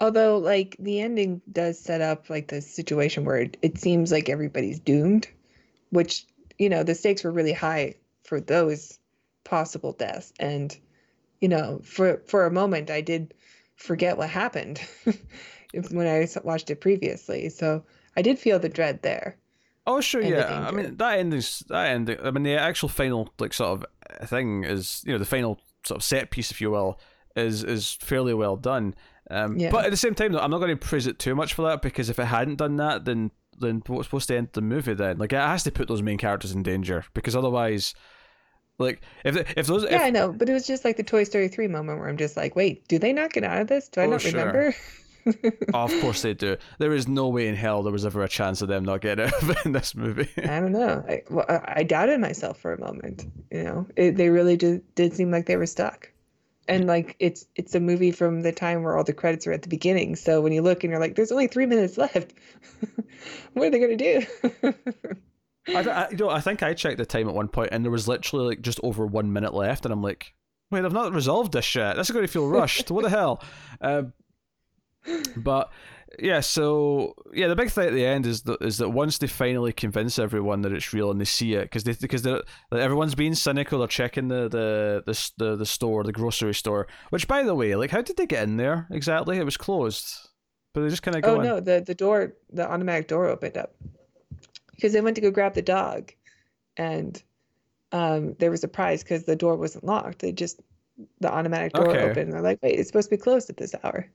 Although, 0.00 0.38
like, 0.38 0.74
the 0.80 1.00
ending 1.00 1.40
does 1.52 1.78
set 1.78 2.00
up 2.00 2.28
like 2.28 2.48
the 2.48 2.60
situation 2.60 3.24
where 3.24 3.36
it, 3.36 3.56
it 3.62 3.78
seems 3.78 4.10
like 4.10 4.28
everybody's 4.28 4.80
doomed, 4.80 5.28
which, 5.90 6.26
you 6.58 6.68
know, 6.68 6.82
the 6.82 6.94
stakes 6.94 7.22
were 7.22 7.30
really 7.30 7.52
high 7.52 7.94
for 8.24 8.40
those 8.40 8.98
possible 9.44 9.92
deaths. 9.92 10.32
And, 10.40 10.76
you 11.40 11.48
know, 11.48 11.80
for 11.84 12.22
for 12.26 12.46
a 12.46 12.50
moment 12.50 12.90
I 12.90 13.00
did 13.00 13.34
forget 13.82 14.16
what 14.16 14.30
happened 14.30 14.80
when 15.90 16.06
I 16.06 16.26
watched 16.44 16.70
it 16.70 16.80
previously. 16.80 17.48
So 17.48 17.84
I 18.16 18.22
did 18.22 18.38
feel 18.38 18.58
the 18.58 18.68
dread 18.68 19.02
there. 19.02 19.36
Oh 19.86 20.00
sure, 20.00 20.22
yeah. 20.22 20.66
I 20.68 20.70
mean 20.70 20.96
that 20.96 21.18
ending's 21.18 21.60
that 21.68 21.88
ending. 21.88 22.18
I 22.22 22.30
mean 22.30 22.44
the 22.44 22.54
actual 22.54 22.88
final 22.88 23.28
like 23.38 23.52
sort 23.52 23.82
of 23.82 24.28
thing 24.28 24.64
is 24.64 25.02
you 25.04 25.12
know 25.12 25.18
the 25.18 25.24
final 25.24 25.58
sort 25.84 25.98
of 25.98 26.04
set 26.04 26.30
piece, 26.30 26.50
if 26.50 26.60
you 26.60 26.70
will, 26.70 27.00
is 27.34 27.64
is 27.64 27.92
fairly 27.92 28.34
well 28.34 28.56
done. 28.56 28.94
Um, 29.30 29.56
Yeah. 29.58 29.70
But 29.70 29.86
at 29.86 29.90
the 29.90 29.96
same 29.96 30.14
time, 30.14 30.32
though, 30.32 30.40
I'm 30.40 30.50
not 30.50 30.58
going 30.58 30.76
to 30.76 30.76
praise 30.76 31.06
it 31.06 31.18
too 31.18 31.34
much 31.34 31.54
for 31.54 31.62
that 31.62 31.82
because 31.82 32.10
if 32.10 32.18
it 32.18 32.26
hadn't 32.26 32.56
done 32.56 32.76
that, 32.76 33.04
then 33.04 33.32
then 33.58 33.82
what's 33.86 34.06
supposed 34.06 34.28
to 34.28 34.36
end 34.36 34.48
the 34.52 34.62
movie 34.62 34.94
then? 34.94 35.18
Like 35.18 35.32
it 35.32 35.36
has 35.36 35.64
to 35.64 35.72
put 35.72 35.88
those 35.88 36.02
main 36.02 36.18
characters 36.18 36.52
in 36.52 36.62
danger 36.62 37.04
because 37.14 37.34
otherwise, 37.34 37.94
like 38.78 39.00
if 39.24 39.36
if 39.56 39.66
those 39.66 39.84
Yeah, 39.84 39.96
if, 39.96 40.02
I 40.02 40.10
know, 40.10 40.32
but 40.32 40.48
it 40.48 40.52
was 40.52 40.66
just 40.66 40.84
like 40.84 40.96
the 40.96 41.02
Toy 41.02 41.24
Story 41.24 41.48
3 41.48 41.68
moment 41.68 41.98
where 41.98 42.08
I'm 42.08 42.16
just 42.16 42.36
like, 42.36 42.56
wait, 42.56 42.86
do 42.88 42.98
they 42.98 43.12
not 43.12 43.32
get 43.32 43.44
out 43.44 43.60
of 43.60 43.68
this? 43.68 43.88
Do 43.88 44.00
I 44.00 44.06
Oh, 44.06 44.10
not 44.10 44.20
sure. 44.20 44.30
remember? 44.32 44.74
Oh, 45.72 45.84
of 45.84 46.00
course 46.00 46.22
they 46.22 46.34
do. 46.34 46.56
There 46.80 46.92
is 46.92 47.06
no 47.06 47.28
way 47.28 47.46
in 47.46 47.54
hell 47.54 47.84
there 47.84 47.92
was 47.92 48.04
ever 48.04 48.22
a 48.24 48.28
chance 48.28 48.60
of 48.60 48.66
them 48.68 48.84
not 48.84 49.00
getting 49.02 49.26
out 49.26 49.42
of 49.42 49.50
it 49.50 49.58
in 49.64 49.70
this 49.72 49.94
movie. 49.94 50.28
I 50.38 50.58
don't 50.58 50.72
know. 50.72 51.04
I, 51.08 51.22
well, 51.30 51.46
I 51.48 51.74
I 51.76 51.82
doubted 51.84 52.20
myself 52.20 52.58
for 52.58 52.72
a 52.72 52.80
moment. 52.80 53.24
You 53.52 53.62
know, 53.62 53.86
it, 53.96 54.16
they 54.16 54.30
really 54.30 54.56
did, 54.56 54.82
did 54.96 55.14
seem 55.14 55.30
like 55.30 55.46
they 55.46 55.56
were 55.56 55.66
stuck. 55.66 56.10
And 56.68 56.86
like 56.88 57.14
it's 57.20 57.46
it's 57.54 57.74
a 57.74 57.80
movie 57.80 58.10
from 58.10 58.42
the 58.42 58.52
time 58.52 58.82
where 58.82 58.96
all 58.96 59.04
the 59.04 59.12
credits 59.12 59.46
are 59.46 59.52
at 59.52 59.62
the 59.62 59.68
beginning. 59.68 60.16
So 60.16 60.40
when 60.40 60.52
you 60.52 60.62
look 60.62 60.82
and 60.82 60.90
you're 60.90 61.00
like, 61.00 61.14
there's 61.14 61.32
only 61.32 61.46
three 61.46 61.66
minutes 61.66 61.98
left. 61.98 62.32
what 63.52 63.66
are 63.66 63.70
they 63.70 63.78
gonna 63.78 63.96
do? 63.96 64.22
I, 65.68 65.80
I, 65.80 66.08
you 66.10 66.16
know, 66.16 66.28
I 66.28 66.40
think 66.40 66.62
I 66.62 66.74
checked 66.74 66.98
the 66.98 67.06
time 67.06 67.28
at 67.28 67.34
one 67.34 67.48
point, 67.48 67.70
and 67.72 67.84
there 67.84 67.92
was 67.92 68.08
literally 68.08 68.46
like 68.46 68.62
just 68.62 68.80
over 68.82 69.06
one 69.06 69.32
minute 69.32 69.54
left, 69.54 69.84
and 69.84 69.92
I'm 69.92 70.02
like, 70.02 70.34
"Wait, 70.70 70.84
I've 70.84 70.92
not 70.92 71.12
resolved 71.12 71.52
this 71.52 71.64
shit. 71.64 71.96
This 71.96 72.08
is 72.08 72.14
going 72.14 72.26
to 72.26 72.32
feel 72.32 72.48
rushed. 72.48 72.90
what 72.90 73.04
the 73.04 73.10
hell?" 73.10 73.42
Um, 73.80 74.12
but 75.36 75.70
yeah, 76.18 76.40
so 76.40 77.14
yeah, 77.32 77.48
the 77.48 77.56
big 77.56 77.70
thing 77.70 77.86
at 77.86 77.92
the 77.92 78.04
end 78.04 78.26
is 78.26 78.42
that 78.42 78.60
is 78.60 78.78
that 78.78 78.90
once 78.90 79.18
they 79.18 79.28
finally 79.28 79.72
convince 79.72 80.18
everyone 80.18 80.62
that 80.62 80.72
it's 80.72 80.92
real 80.92 81.10
and 81.10 81.20
they 81.20 81.24
see 81.24 81.54
it, 81.54 81.62
because 81.62 81.84
they 81.84 81.92
because 81.92 82.22
they're, 82.22 82.42
like, 82.70 82.80
everyone's 82.80 83.14
being 83.14 83.34
cynical, 83.34 83.78
they're 83.78 83.88
checking 83.88 84.28
the 84.28 84.48
the, 84.48 85.02
the 85.06 85.30
the 85.38 85.56
the 85.56 85.66
store, 85.66 86.02
the 86.02 86.12
grocery 86.12 86.54
store. 86.54 86.88
Which, 87.10 87.28
by 87.28 87.44
the 87.44 87.54
way, 87.54 87.76
like, 87.76 87.90
how 87.90 88.02
did 88.02 88.16
they 88.16 88.26
get 88.26 88.42
in 88.42 88.56
there 88.56 88.88
exactly? 88.90 89.38
It 89.38 89.44
was 89.44 89.56
closed, 89.56 90.12
but 90.74 90.82
they 90.82 90.88
just 90.88 91.02
kind 91.02 91.16
of 91.16 91.22
go 91.22 91.36
oh 91.36 91.40
in. 91.40 91.46
no, 91.46 91.60
the 91.60 91.84
the 91.86 91.94
door, 91.94 92.34
the 92.50 92.68
automatic 92.68 93.06
door 93.06 93.26
opened 93.28 93.56
up 93.56 93.74
because 94.82 94.92
they 94.92 95.00
went 95.00 95.14
to 95.14 95.20
go 95.20 95.30
grab 95.30 95.54
the 95.54 95.62
dog, 95.62 96.10
and 96.76 97.22
um, 97.92 98.34
they 98.40 98.48
were 98.48 98.56
surprised 98.56 99.04
because 99.04 99.22
the 99.22 99.36
door 99.36 99.56
wasn't 99.56 99.84
locked. 99.84 100.18
They 100.18 100.32
just 100.32 100.60
the 101.20 101.32
automatic 101.32 101.72
door 101.72 101.90
Okay. 101.90 102.02
opened. 102.10 102.32
They're 102.32 102.42
like, 102.42 102.58
wait, 102.62 102.80
it's 102.80 102.88
supposed 102.88 103.08
to 103.08 103.16
be 103.16 103.22
closed 103.22 103.48
at 103.48 103.56
this 103.56 103.76
hour. 103.84 104.10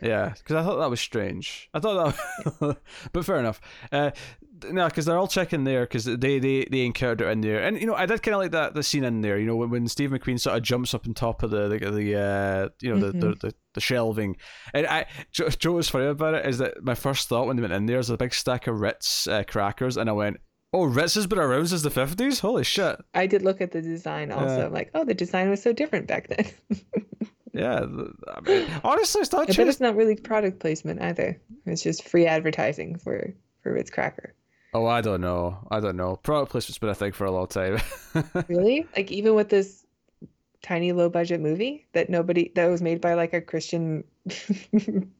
Yeah, 0.00 0.32
because 0.38 0.56
I 0.56 0.62
thought 0.62 0.78
that 0.78 0.88
was 0.88 1.00
strange. 1.00 1.68
I 1.74 1.80
thought 1.80 2.16
that, 2.60 2.76
but 3.12 3.24
fair 3.26 3.36
enough. 3.36 3.60
Uh, 3.92 4.12
no, 4.70 4.86
because 4.86 5.04
they're 5.04 5.18
all 5.18 5.28
checking 5.28 5.64
there 5.64 5.82
because 5.82 6.04
they, 6.04 6.38
they 6.38 6.64
they 6.70 6.84
encountered 6.84 7.22
it 7.22 7.30
in 7.30 7.40
there, 7.40 7.62
and 7.62 7.80
you 7.80 7.86
know 7.86 7.94
I 7.94 8.06
did 8.06 8.22
kind 8.22 8.34
of 8.34 8.40
like 8.40 8.52
that 8.52 8.74
the 8.74 8.82
scene 8.82 9.04
in 9.04 9.20
there. 9.20 9.38
You 9.38 9.46
know 9.46 9.56
when, 9.56 9.70
when 9.70 9.88
Steve 9.88 10.10
McQueen 10.10 10.40
sort 10.40 10.56
of 10.56 10.62
jumps 10.62 10.94
up 10.94 11.06
on 11.06 11.14
top 11.14 11.42
of 11.42 11.50
the 11.50 11.68
the, 11.68 11.90
the 11.90 12.18
uh 12.18 12.68
you 12.80 12.94
know 12.94 13.00
the, 13.00 13.12
the, 13.18 13.34
the 13.34 13.54
the 13.74 13.80
shelving, 13.80 14.36
and 14.74 14.86
I 14.86 15.06
Joe, 15.32 15.48
Joe 15.48 15.72
was 15.72 15.88
funny 15.88 16.06
about 16.06 16.34
it 16.34 16.46
is 16.46 16.58
that 16.58 16.82
my 16.82 16.94
first 16.94 17.28
thought 17.28 17.46
when 17.46 17.56
they 17.56 17.62
went 17.62 17.74
in 17.74 17.86
there 17.86 17.98
is 17.98 18.10
a 18.10 18.16
big 18.16 18.34
stack 18.34 18.66
of 18.66 18.80
Ritz 18.80 19.26
uh, 19.26 19.44
crackers, 19.46 19.96
and 19.96 20.08
I 20.08 20.12
went, 20.12 20.38
oh 20.72 20.84
Ritz 20.84 21.14
has 21.14 21.26
been 21.26 21.38
around 21.38 21.68
since 21.68 21.82
the 21.82 21.90
fifties. 21.90 22.40
Holy 22.40 22.64
shit! 22.64 22.96
I 23.14 23.26
did 23.26 23.42
look 23.42 23.60
at 23.60 23.72
the 23.72 23.82
design 23.82 24.32
also. 24.32 24.58
Yeah. 24.58 24.66
I'm 24.66 24.72
like, 24.72 24.90
oh, 24.94 25.04
the 25.04 25.14
design 25.14 25.50
was 25.50 25.62
so 25.62 25.72
different 25.72 26.06
back 26.06 26.28
then. 26.28 26.46
Yeah, 27.56 27.86
I 28.28 28.40
mean, 28.42 28.68
honestly, 28.84 29.22
it's 29.22 29.32
not 29.32 29.46
just 29.46 29.58
it's 29.58 29.80
not 29.80 29.96
really 29.96 30.14
product 30.14 30.60
placement 30.60 31.00
either. 31.00 31.40
It's 31.64 31.82
just 31.82 32.06
free 32.06 32.26
advertising 32.26 32.98
for 32.98 33.32
for 33.62 33.72
Ritz 33.72 33.90
Cracker. 33.90 34.34
Oh, 34.76 34.84
I 34.84 35.00
don't 35.00 35.22
know. 35.22 35.56
I 35.70 35.80
don't 35.80 35.96
know. 35.96 36.16
Product 36.16 36.52
placement's 36.52 36.76
been 36.76 36.90
a 36.90 36.94
thing 36.94 37.12
for 37.12 37.24
a 37.24 37.30
long 37.30 37.46
time. 37.46 37.80
really? 38.48 38.86
Like 38.94 39.10
even 39.10 39.34
with 39.34 39.48
this 39.48 39.86
tiny 40.60 40.92
low 40.92 41.08
budget 41.08 41.40
movie 41.40 41.86
that 41.94 42.10
nobody 42.10 42.52
that 42.56 42.66
was 42.66 42.82
made 42.82 43.00
by 43.00 43.14
like 43.14 43.32
a 43.32 43.40
Christian 43.40 44.04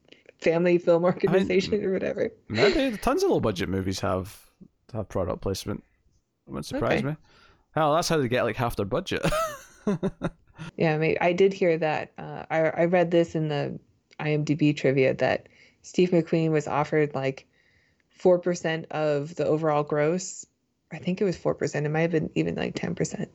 family 0.41 0.77
film 0.77 1.03
organization 1.03 1.73
I 1.73 1.77
mean, 1.77 1.85
or 1.87 1.93
whatever. 1.93 2.31
Maybe 2.49 2.95
tons 2.97 3.23
of 3.23 3.31
low 3.31 3.39
budget 3.39 3.67
movies 3.67 3.99
have 4.01 4.39
have 4.93 5.09
product 5.09 5.41
placement. 5.41 5.83
It 6.45 6.51
wouldn't 6.51 6.67
surprise 6.67 6.99
okay. 6.99 7.07
me. 7.07 7.15
Hell, 7.71 7.95
that's 7.95 8.09
how 8.09 8.17
they 8.17 8.27
get 8.27 8.43
like 8.43 8.57
half 8.57 8.75
their 8.75 8.85
budget. 8.85 9.25
yeah, 10.77 10.93
I 10.93 10.99
mean, 10.99 11.17
I 11.19 11.33
did 11.33 11.51
hear 11.51 11.79
that. 11.79 12.11
Uh, 12.19 12.43
I 12.51 12.59
I 12.59 12.85
read 12.85 13.09
this 13.09 13.33
in 13.33 13.47
the 13.47 13.79
IMDb 14.19 14.77
trivia 14.77 15.15
that 15.15 15.49
Steve 15.81 16.11
McQueen 16.11 16.51
was 16.51 16.67
offered 16.67 17.15
like 17.15 17.47
four 18.17 18.39
percent 18.39 18.87
of 18.91 19.35
the 19.35 19.45
overall 19.45 19.83
gross. 19.83 20.45
I 20.91 20.97
think 20.97 21.21
it 21.21 21.25
was 21.25 21.37
four 21.37 21.53
percent. 21.53 21.85
It 21.85 21.89
might 21.89 22.01
have 22.01 22.11
been 22.11 22.29
even 22.35 22.55
like 22.55 22.75
ten 22.75 22.95
percent 22.95 23.29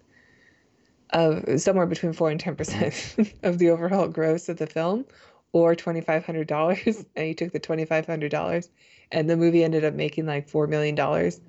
of 1.11 1.61
somewhere 1.61 1.87
between 1.87 2.12
four 2.12 2.30
and 2.30 2.41
ten 2.41 2.57
percent 2.57 3.35
of 3.43 3.59
the 3.59 3.70
overall 3.70 4.09
gross 4.09 4.49
of 4.49 4.57
the 4.57 4.66
film, 4.66 5.05
or 5.53 5.74
twenty 5.74 6.01
five 6.01 6.24
hundred 6.26 6.49
dollars, 6.49 7.05
and 7.16 7.26
he 7.26 7.35
took 7.35 7.53
the 7.53 7.61
twenty 7.61 7.85
five 7.85 8.07
hundred 8.07 8.30
dollars, 8.30 8.68
and 9.11 9.28
the 9.30 9.37
movie 9.37 9.64
ended 9.64 9.85
up 9.85 9.95
making 9.95 10.26
like 10.26 10.49
four 10.49 10.66
million 10.66 10.95
dollars. 10.95 11.41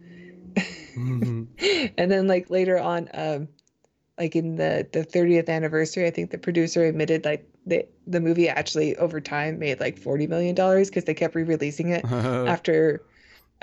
mm-hmm. 0.56 1.44
And 1.98 2.12
then 2.12 2.28
like 2.28 2.50
later 2.50 2.78
on, 2.78 3.10
um, 3.14 3.48
like 4.18 4.36
in 4.36 4.56
the 4.56 4.88
the 4.92 5.04
thirtieth 5.04 5.50
anniversary, 5.50 6.06
I 6.06 6.12
think 6.12 6.32
the 6.32 6.38
producer 6.38 6.84
admitted 6.84 7.26
like 7.26 7.48
the 7.66 7.88
the 8.06 8.20
movie 8.20 8.50
actually 8.50 8.96
over 8.98 9.22
time 9.22 9.60
made 9.60 9.80
like 9.80 9.98
forty 9.98 10.28
million 10.28 10.54
dollars 10.54 10.90
because 10.90 11.06
they 11.06 11.14
kept 11.14 11.36
re 11.36 11.44
releasing 11.44 11.90
it 11.90 12.04
after 12.06 13.02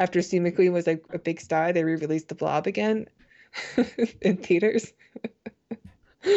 after 0.00 0.22
Steve 0.22 0.40
McQueen 0.42 0.72
was 0.72 0.86
like 0.86 1.04
a 1.12 1.18
big 1.18 1.40
star. 1.40 1.72
They 1.72 1.84
re 1.84 1.94
released 1.94 2.28
The 2.28 2.34
Blob 2.34 2.66
again 2.66 3.06
in 4.22 4.38
theaters. 4.38 4.92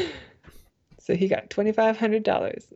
so 1.00 1.16
he 1.16 1.28
got 1.28 1.50
twenty 1.50 1.72
five 1.72 1.98
hundred 1.98 2.24
dollars. 2.24 2.72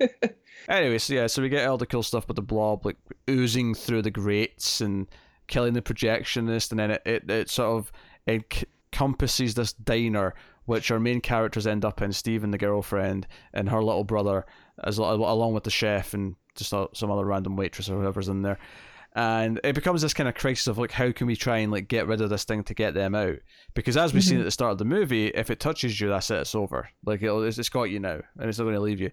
anyway, 0.68 0.98
so 0.98 1.14
yeah, 1.14 1.26
so 1.26 1.42
we 1.42 1.48
get 1.48 1.66
all 1.66 1.76
the 1.76 1.84
cool 1.84 2.02
stuff 2.02 2.28
with 2.28 2.36
the 2.36 2.42
blob 2.42 2.86
like 2.86 2.96
oozing 3.28 3.74
through 3.74 4.02
the 4.02 4.10
grates 4.10 4.80
and 4.80 5.08
killing 5.48 5.74
the 5.74 5.82
projectionist, 5.82 6.70
and 6.70 6.78
then 6.78 6.92
it 6.92 7.02
it, 7.04 7.30
it 7.30 7.50
sort 7.50 7.76
of 7.76 7.92
encompasses 8.28 9.54
this 9.54 9.72
diner, 9.72 10.32
which 10.66 10.92
our 10.92 11.00
main 11.00 11.20
characters 11.20 11.66
end 11.66 11.84
up 11.84 12.00
in: 12.00 12.12
Steve 12.12 12.44
and 12.44 12.54
the 12.54 12.58
girlfriend 12.58 13.26
and 13.52 13.68
her 13.68 13.82
little 13.82 14.04
brother, 14.04 14.46
as 14.84 14.98
along 14.98 15.54
with 15.54 15.64
the 15.64 15.70
chef 15.70 16.14
and 16.14 16.36
just 16.54 16.72
uh, 16.72 16.86
some 16.94 17.10
other 17.10 17.24
random 17.24 17.56
waitress 17.56 17.90
or 17.90 18.00
whoever's 18.00 18.28
in 18.28 18.42
there 18.42 18.58
and 19.14 19.60
it 19.62 19.74
becomes 19.74 20.02
this 20.02 20.14
kind 20.14 20.28
of 20.28 20.34
crisis 20.34 20.66
of 20.66 20.78
like 20.78 20.90
how 20.90 21.12
can 21.12 21.26
we 21.26 21.36
try 21.36 21.58
and 21.58 21.70
like 21.70 21.86
get 21.86 22.06
rid 22.06 22.20
of 22.20 22.30
this 22.30 22.44
thing 22.44 22.64
to 22.64 22.74
get 22.74 22.94
them 22.94 23.14
out? 23.14 23.36
Because 23.74 23.96
as 23.96 24.12
we've 24.12 24.22
mm-hmm. 24.22 24.30
seen 24.30 24.40
at 24.40 24.44
the 24.44 24.50
start 24.50 24.72
of 24.72 24.78
the 24.78 24.84
movie 24.84 25.28
if 25.28 25.50
it 25.50 25.60
touches 25.60 26.00
you 26.00 26.08
that's 26.08 26.30
it 26.30 26.38
it's 26.38 26.54
over. 26.54 26.88
Like 27.04 27.22
it's, 27.22 27.58
it's 27.58 27.68
got 27.68 27.84
you 27.84 28.00
now 28.00 28.20
and 28.38 28.48
it's 28.48 28.58
not 28.58 28.64
going 28.64 28.74
to 28.74 28.80
leave 28.80 29.00
you. 29.00 29.10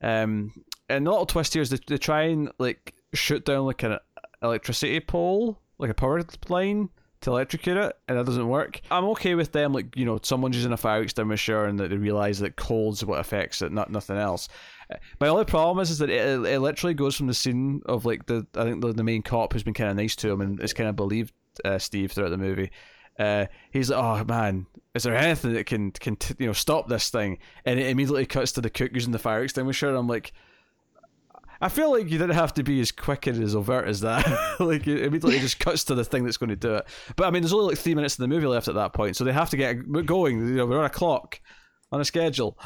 Um 0.00 0.52
and 0.88 1.06
the 1.06 1.10
little 1.10 1.26
twist 1.26 1.54
here 1.54 1.62
is 1.62 1.70
they, 1.70 1.78
they 1.86 1.98
try 1.98 2.22
and 2.22 2.52
like 2.58 2.94
shoot 3.14 3.44
down 3.44 3.66
like 3.66 3.82
an 3.82 3.98
electricity 4.42 5.00
pole 5.00 5.60
like 5.78 5.90
a 5.90 5.94
power 5.94 6.22
line 6.48 6.88
to 7.22 7.30
electrocute 7.30 7.76
it 7.76 7.96
and 8.08 8.18
that 8.18 8.26
doesn't 8.26 8.48
work. 8.48 8.80
I'm 8.90 9.04
okay 9.06 9.34
with 9.34 9.50
them 9.50 9.72
like 9.72 9.96
you 9.96 10.04
know 10.04 10.20
someone's 10.22 10.56
using 10.56 10.72
a 10.72 10.76
fire 10.76 11.02
extinguisher 11.02 11.64
and 11.64 11.80
that 11.80 11.90
they 11.90 11.96
realize 11.96 12.38
that 12.40 12.54
cold's 12.54 13.04
what 13.04 13.18
affects 13.18 13.60
it 13.60 13.72
not 13.72 13.90
nothing 13.90 14.18
else 14.18 14.48
my 15.20 15.28
only 15.28 15.44
problem 15.44 15.80
is, 15.80 15.90
is 15.90 15.98
that 15.98 16.10
it, 16.10 16.44
it 16.46 16.60
literally 16.60 16.94
goes 16.94 17.16
from 17.16 17.26
the 17.26 17.34
scene 17.34 17.82
of 17.86 18.04
like 18.04 18.26
the 18.26 18.46
I 18.56 18.64
think 18.64 18.82
the, 18.82 18.92
the 18.92 19.04
main 19.04 19.22
cop 19.22 19.52
who's 19.52 19.62
been 19.62 19.74
kind 19.74 19.90
of 19.90 19.96
nice 19.96 20.16
to 20.16 20.30
him 20.30 20.40
and 20.40 20.60
is 20.60 20.72
kind 20.72 20.88
of 20.88 20.96
believed 20.96 21.32
uh, 21.64 21.78
Steve 21.78 22.12
throughout 22.12 22.30
the 22.30 22.38
movie. 22.38 22.70
Uh, 23.18 23.46
he's 23.70 23.90
like, 23.90 24.02
oh 24.02 24.24
man, 24.24 24.66
is 24.94 25.02
there 25.02 25.14
anything 25.14 25.52
that 25.52 25.66
can 25.66 25.90
can 25.92 26.16
t- 26.16 26.34
you 26.38 26.46
know 26.46 26.52
stop 26.52 26.88
this 26.88 27.10
thing? 27.10 27.38
And 27.64 27.78
it 27.78 27.88
immediately 27.88 28.26
cuts 28.26 28.52
to 28.52 28.60
the 28.60 28.70
cook 28.70 28.90
using 28.94 29.12
the 29.12 29.18
fire 29.18 29.42
extinguisher. 29.42 29.88
And 29.88 29.96
I'm 29.96 30.08
like, 30.08 30.32
I 31.60 31.68
feel 31.68 31.92
like 31.92 32.10
you 32.10 32.18
didn't 32.18 32.30
have 32.30 32.54
to 32.54 32.62
be 32.62 32.80
as 32.80 32.90
quick 32.90 33.26
and 33.26 33.42
as 33.42 33.54
overt 33.54 33.86
as 33.86 34.00
that. 34.00 34.26
like 34.60 34.86
it 34.86 35.04
immediately 35.04 35.38
just 35.38 35.60
cuts 35.60 35.84
to 35.84 35.94
the 35.94 36.04
thing 36.04 36.24
that's 36.24 36.36
going 36.36 36.50
to 36.50 36.56
do 36.56 36.74
it. 36.74 36.86
But 37.16 37.26
I 37.26 37.30
mean, 37.30 37.42
there's 37.42 37.52
only 37.52 37.66
like 37.66 37.78
three 37.78 37.94
minutes 37.94 38.14
of 38.14 38.18
the 38.18 38.28
movie 38.28 38.46
left 38.46 38.68
at 38.68 38.74
that 38.74 38.92
point, 38.92 39.16
so 39.16 39.24
they 39.24 39.32
have 39.32 39.50
to 39.50 39.56
get 39.56 39.74
going. 40.06 40.38
You 40.38 40.54
know, 40.54 40.66
we're 40.66 40.78
on 40.78 40.86
a 40.86 40.90
clock, 40.90 41.40
on 41.92 42.00
a 42.00 42.04
schedule. 42.04 42.58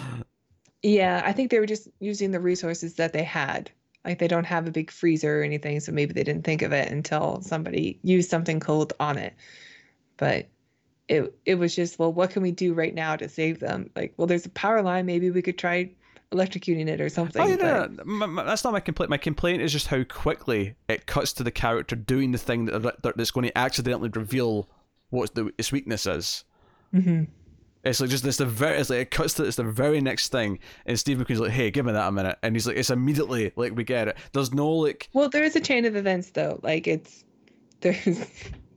Yeah, 0.83 1.23
I 1.25 1.33
think 1.33 1.51
they 1.51 1.59
were 1.59 1.67
just 1.67 1.89
using 2.01 2.31
the 2.31 2.41
resources 2.41 2.95
that 2.95 3.13
they 3.13 3.25
had. 3.25 3.71
Like 4.05 4.19
they 4.19 4.29
don't 4.29 4.45
have 4.45 4.69
a 4.69 4.71
big 4.71 4.91
freezer 4.91 5.41
or 5.41 5.43
anything, 5.43 5.81
so 5.81 5.91
maybe 5.91 6.13
they 6.13 6.23
didn't 6.23 6.45
think 6.45 6.63
of 6.63 6.73
it 6.73 6.91
until 6.93 7.41
somebody 7.43 7.99
used 8.03 8.31
something 8.31 8.61
cold 8.61 8.93
on 9.01 9.19
it. 9.19 9.35
But 10.17 10.47
it 11.09 11.35
it 11.45 11.57
was 11.57 11.75
just, 11.75 11.99
well, 11.99 12.13
what 12.13 12.31
can 12.31 12.43
we 12.43 12.53
do 12.53 12.73
right 12.73 12.95
now 12.95 13.17
to 13.17 13.29
save 13.29 13.61
them? 13.61 13.91
Like, 13.97 14.15
well, 14.17 14.27
there's 14.27 14.47
a 14.47 14.51
power 14.51 14.83
line. 14.83 15.07
Maybe 15.07 15.31
we 15.31 15.43
could 15.43 15.59
try 15.59 15.91
electrocuting 16.33 16.89
it 16.89 17.01
or 17.01 17.09
something. 17.09 17.43
Oh, 17.43 17.47
yeah, 17.47 17.87
but... 17.89 18.07
no, 18.07 18.27
no. 18.27 18.45
that's 18.45 18.65
not 18.65 18.73
my 18.73 18.81
complaint. 18.81 19.11
My 19.11 19.17
complaint 19.17 19.63
is 19.63 19.73
just 19.73 19.89
how 19.89 20.03
quickly 20.05 20.75
it 20.89 21.07
cuts 21.07 21.33
to 21.35 21.43
the 21.43 21.51
character 21.51 21.97
doing 21.97 22.33
the 22.33 22.39
thing 22.39 22.67
that 22.67 23.03
that's 23.03 23.31
going 23.31 23.47
to 23.47 23.59
accidentally 23.59 24.11
reveal 24.11 24.69
what 25.11 25.35
the, 25.35 25.53
its 25.59 25.73
weakness 25.73 26.07
is. 26.07 26.45
Mm-hmm. 26.95 27.25
It's 27.87 28.01
like 28.01 28.11
just 28.11 28.25
this 28.25 28.39
the 28.39 28.47
very 28.47 28.79
it's 28.79 28.91
like 28.91 28.99
it 28.99 29.11
cuts 29.13 29.35
to 29.35 29.45
it's 29.45 29.57
the 29.57 29.65
very 29.65 30.01
next 30.01 30.33
thing, 30.33 30.59
and 30.87 30.99
Steve 30.99 31.19
McQueen's 31.19 31.39
like, 31.39 31.53
"Hey, 31.53 31.71
give 31.71 31.87
me 31.87 31.93
that 31.93 32.09
a 32.09 32.13
minute," 32.13 32.37
and 32.43 32.57
he's 32.57 32.67
like, 32.67 32.77
"It's 32.77 32.91
immediately 32.91 33.53
like 33.55 33.77
we 33.77 33.85
get 33.85 34.09
it." 34.09 34.17
There's 34.33 34.53
no 34.53 34.69
like. 34.69 35.09
Well, 35.13 35.29
there 35.29 35.45
is 35.45 35.55
a 35.55 35.61
chain 35.61 35.85
of 35.85 35.95
events 35.95 36.31
though. 36.31 36.59
Like 36.65 36.89
it's 36.89 37.25
there's 37.81 38.27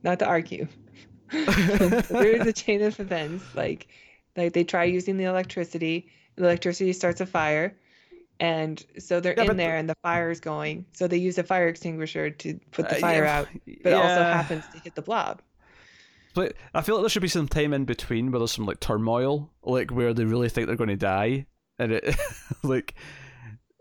not 0.03 0.19
to 0.19 0.27
argue. 0.27 0.67
there 1.31 2.35
is 2.35 2.45
a 2.45 2.53
chain 2.53 2.83
of 2.83 2.99
events. 2.99 3.43
Like 3.55 3.87
like 4.37 4.53
they 4.53 4.63
try 4.63 4.83
using 4.83 5.17
the 5.17 5.25
electricity. 5.25 6.07
The 6.35 6.43
electricity 6.43 6.93
starts 6.93 7.19
a 7.19 7.25
fire, 7.25 7.75
and 8.39 8.83
so 8.99 9.19
they're 9.19 9.33
yeah, 9.35 9.49
in 9.49 9.57
there, 9.57 9.75
and 9.75 9.89
the 9.89 9.97
fire 10.03 10.29
is 10.29 10.39
going. 10.39 10.85
So 10.93 11.07
they 11.07 11.17
use 11.17 11.39
a 11.39 11.43
fire 11.43 11.67
extinguisher 11.67 12.29
to 12.29 12.59
put 12.69 12.89
the 12.89 12.97
uh, 12.97 12.99
fire 12.99 13.23
yeah, 13.23 13.39
out, 13.39 13.47
but 13.83 13.89
yeah. 13.89 13.95
also 13.95 14.23
happens 14.23 14.63
to 14.73 14.79
hit 14.79 14.93
the 14.93 15.01
blob. 15.01 15.41
But 16.35 16.53
I 16.73 16.81
feel 16.81 16.95
like 16.95 17.03
there 17.03 17.09
should 17.09 17.21
be 17.21 17.27
some 17.27 17.47
time 17.47 17.73
in 17.73 17.85
between 17.85 18.31
where 18.31 18.39
there's 18.39 18.51
some 18.51 18.65
like 18.65 18.79
turmoil, 18.79 19.51
like 19.63 19.91
where 19.91 20.13
they 20.13 20.25
really 20.25 20.49
think 20.49 20.67
they're 20.67 20.75
going 20.75 20.89
to 20.89 20.95
die, 20.95 21.47
and 21.77 21.91
it, 21.93 22.15
like, 22.63 22.95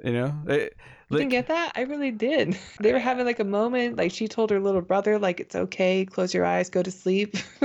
you 0.03 0.13
know, 0.13 0.35
it, 0.47 0.77
like, 1.11 1.21
didn't 1.21 1.31
get 1.31 1.49
that? 1.49 1.73
I 1.75 1.83
really 1.83 2.11
did. 2.11 2.57
They 2.81 2.93
were 2.93 2.99
having 2.99 3.27
like 3.27 3.41
a 3.41 3.45
moment. 3.45 3.97
Like 3.97 4.13
she 4.13 4.29
told 4.29 4.51
her 4.51 4.61
little 4.61 4.81
brother, 4.81 5.19
like 5.19 5.41
it's 5.41 5.57
okay, 5.57 6.05
close 6.05 6.33
your 6.33 6.45
eyes, 6.45 6.71
go 6.71 6.83
to 6.83 6.91
sleep. 6.91 7.37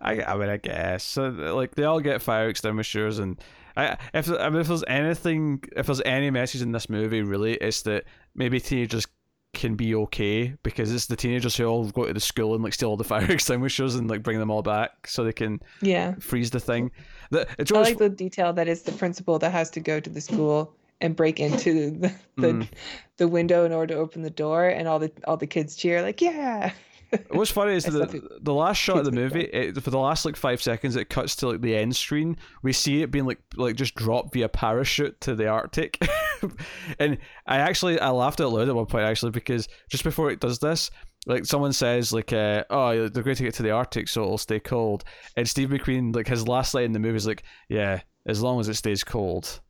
I, 0.00 0.22
I 0.22 0.36
mean, 0.36 0.48
I 0.48 0.56
guess 0.56 1.04
so. 1.04 1.28
Like 1.28 1.74
they 1.74 1.84
all 1.84 2.00
get 2.00 2.22
fire 2.22 2.48
extinguishers, 2.48 3.18
and 3.18 3.40
I 3.76 3.96
if 4.12 4.30
I 4.30 4.48
mean, 4.50 4.60
if 4.60 4.68
there's 4.68 4.84
anything, 4.86 5.62
if 5.76 5.86
there's 5.86 6.02
any 6.04 6.30
message 6.30 6.62
in 6.62 6.72
this 6.72 6.88
movie, 6.88 7.22
really, 7.22 7.54
it's 7.54 7.82
that 7.82 8.04
maybe 8.34 8.60
teenagers 8.60 9.06
can 9.54 9.74
be 9.76 9.94
okay 9.94 10.54
because 10.62 10.92
it's 10.92 11.06
the 11.06 11.16
teenagers 11.16 11.56
who 11.56 11.64
all 11.64 11.88
go 11.90 12.06
to 12.06 12.12
the 12.12 12.20
school 12.20 12.54
and 12.54 12.62
like 12.62 12.74
steal 12.74 12.90
all 12.90 12.96
the 12.96 13.04
fire 13.14 13.30
extinguishers 13.30 13.94
and 13.94 14.10
like 14.10 14.22
bring 14.22 14.38
them 14.38 14.50
all 14.50 14.62
back 14.62 15.06
so 15.06 15.24
they 15.24 15.32
can 15.32 15.60
yeah 15.80 16.14
freeze 16.16 16.50
the 16.50 16.60
thing. 16.60 16.90
The, 17.30 17.46
it's 17.58 17.72
I 17.72 17.80
like 17.80 17.98
the 17.98 18.08
detail 18.08 18.52
that 18.52 18.68
it's 18.68 18.82
the 18.82 18.92
principal 18.92 19.38
that 19.38 19.52
has 19.52 19.70
to 19.70 19.80
go 19.80 20.00
to 20.00 20.10
the 20.10 20.20
school 20.20 20.74
and 21.00 21.14
break 21.16 21.40
into 21.40 21.90
the 21.98 22.12
the, 22.36 22.48
mm. 22.48 22.68
the 23.16 23.28
window 23.28 23.64
in 23.64 23.72
order 23.72 23.94
to 23.94 24.00
open 24.00 24.22
the 24.22 24.30
door, 24.30 24.68
and 24.68 24.88
all 24.88 24.98
the 24.98 25.12
all 25.26 25.36
the 25.36 25.46
kids 25.46 25.76
cheer 25.76 26.02
like 26.02 26.20
yeah. 26.20 26.72
What's 27.30 27.50
funny 27.50 27.74
is 27.74 27.84
the 27.84 28.38
the 28.40 28.54
last 28.54 28.78
shot 28.78 28.98
of 28.98 29.04
the 29.04 29.12
movie, 29.12 29.42
it, 29.44 29.80
for 29.80 29.90
the 29.90 29.98
last 29.98 30.24
like 30.24 30.36
five 30.36 30.62
seconds, 30.62 30.96
it 30.96 31.08
cuts 31.08 31.36
to 31.36 31.48
like 31.48 31.60
the 31.60 31.76
end 31.76 31.94
screen. 31.94 32.36
We 32.62 32.72
see 32.72 33.02
it 33.02 33.10
being 33.10 33.26
like 33.26 33.38
like 33.54 33.76
just 33.76 33.94
dropped 33.94 34.34
via 34.34 34.48
parachute 34.48 35.20
to 35.22 35.34
the 35.34 35.46
Arctic, 35.48 35.98
and 36.98 37.18
I 37.46 37.58
actually 37.58 37.98
I 37.98 38.10
laughed 38.10 38.40
out 38.40 38.52
loud 38.52 38.68
at 38.68 38.74
one 38.74 38.86
point 38.86 39.04
actually 39.04 39.32
because 39.32 39.68
just 39.90 40.04
before 40.04 40.30
it 40.30 40.40
does 40.40 40.58
this, 40.58 40.90
like 41.26 41.44
someone 41.44 41.72
says 41.72 42.12
like 42.12 42.32
uh, 42.32 42.64
oh 42.70 43.08
they're 43.08 43.22
going 43.22 43.36
to 43.36 43.42
get 43.42 43.54
to 43.54 43.62
the 43.62 43.70
Arctic 43.70 44.08
so 44.08 44.22
it'll 44.22 44.38
stay 44.38 44.60
cold, 44.60 45.04
and 45.36 45.48
Steve 45.48 45.70
McQueen 45.70 46.14
like 46.14 46.28
his 46.28 46.46
last 46.46 46.74
line 46.74 46.84
in 46.84 46.92
the 46.92 46.98
movie 46.98 47.16
is 47.16 47.26
like 47.26 47.44
yeah 47.68 48.00
as 48.26 48.42
long 48.42 48.60
as 48.60 48.68
it 48.68 48.74
stays 48.74 49.04
cold 49.04 49.60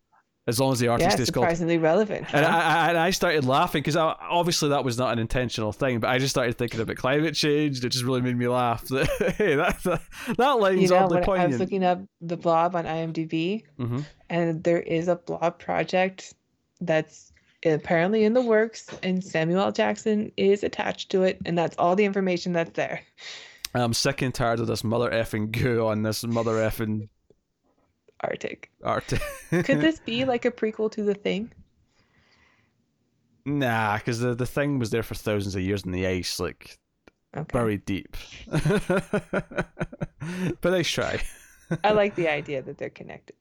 as 0.47 0.61
long 0.61 0.73
as 0.73 0.79
the 0.79 0.89
Arctic 0.89 1.11
yeah, 1.11 1.21
is 1.21 1.27
surprisingly 1.27 1.77
called. 1.77 1.85
relevant. 1.85 2.27
Huh? 2.27 2.37
And 2.37 2.47
I, 2.47 2.93
I, 2.93 3.07
I 3.07 3.11
started 3.11 3.45
laughing 3.45 3.81
because 3.81 3.97
obviously 3.97 4.69
that 4.71 4.85
was 4.85 4.99
not 4.99 5.13
an 5.13 5.19
intentional 5.19 5.73
thing, 5.73 6.01
but 6.01 6.11
I 6.11 6.19
just 6.19 6.31
started 6.31 6.59
thinking 6.59 6.81
about 6.81 6.97
climate 6.97 7.35
change. 7.35 7.83
It 7.83 7.89
just 7.89 8.05
really 8.05 8.21
made 8.21 8.37
me 8.37 8.47
laugh. 8.47 8.87
hey, 8.91 9.55
that 9.57 9.83
that, 9.85 10.03
that 10.37 10.51
line's 10.53 10.83
you 10.83 10.89
know, 10.89 10.97
oddly 10.97 11.23
poignant. 11.23 11.45
I 11.45 11.47
was 11.47 11.61
looking 11.61 11.85
up 11.85 12.03
the 12.21 12.37
blob 12.37 12.77
on 12.77 12.85
IMDb, 12.85 13.63
mm-hmm. 13.79 14.01
and 14.29 14.63
there 14.63 14.81
is 14.81 15.09
a 15.09 15.17
blob 15.17 15.59
project 15.59 16.35
that's 16.81 17.33
apparently 17.65 18.25
in 18.25 18.35
the 18.35 18.41
works, 18.43 18.89
and 19.03 19.23
Samuel 19.25 19.61
L. 19.61 19.73
Jackson 19.73 20.31
is 20.37 20.63
attached 20.65 21.11
to 21.13 21.23
it, 21.23 21.39
and 21.47 21.57
that's 21.57 21.77
all 21.79 21.97
the 21.97 22.05
information 22.05 22.53
that's 22.53 22.73
there. 22.73 23.01
I'm 23.75 23.93
sick 23.95 24.23
and 24.23 24.33
tired 24.33 24.61
of 24.61 24.67
this 24.67 24.85
mother 24.85 25.11
effing 25.11 25.51
goo 25.51 25.87
on 25.87 26.03
this 26.03 26.25
mother 26.25 26.53
effing 26.55 27.09
Arctic. 28.21 28.71
Arctic. 28.83 29.21
Could 29.51 29.81
this 29.81 29.99
be 30.01 30.25
like 30.27 30.45
a 30.45 30.51
prequel 30.51 30.91
to 30.93 31.03
The 31.03 31.15
Thing? 31.15 31.53
Nah, 33.45 33.99
because 33.99 34.21
the 34.21 34.35
the 34.35 34.47
thing 34.47 34.79
was 34.79 34.91
there 34.91 35.03
for 35.03 35.15
thousands 35.15 35.55
of 35.55 35.61
years 35.61 35.85
in 35.85 35.93
the 35.93 36.07
ice, 36.07 36.41
like 36.41 36.79
Okay. 37.37 37.53
buried 37.53 37.85
deep. 37.85 38.17
but 38.47 39.67
nice 40.65 40.89
try. 40.89 41.21
I 41.83 41.91
like 41.91 42.15
the 42.17 42.29
idea 42.29 42.63
that 42.63 42.79
they're 42.79 42.89
connected. 42.91 43.35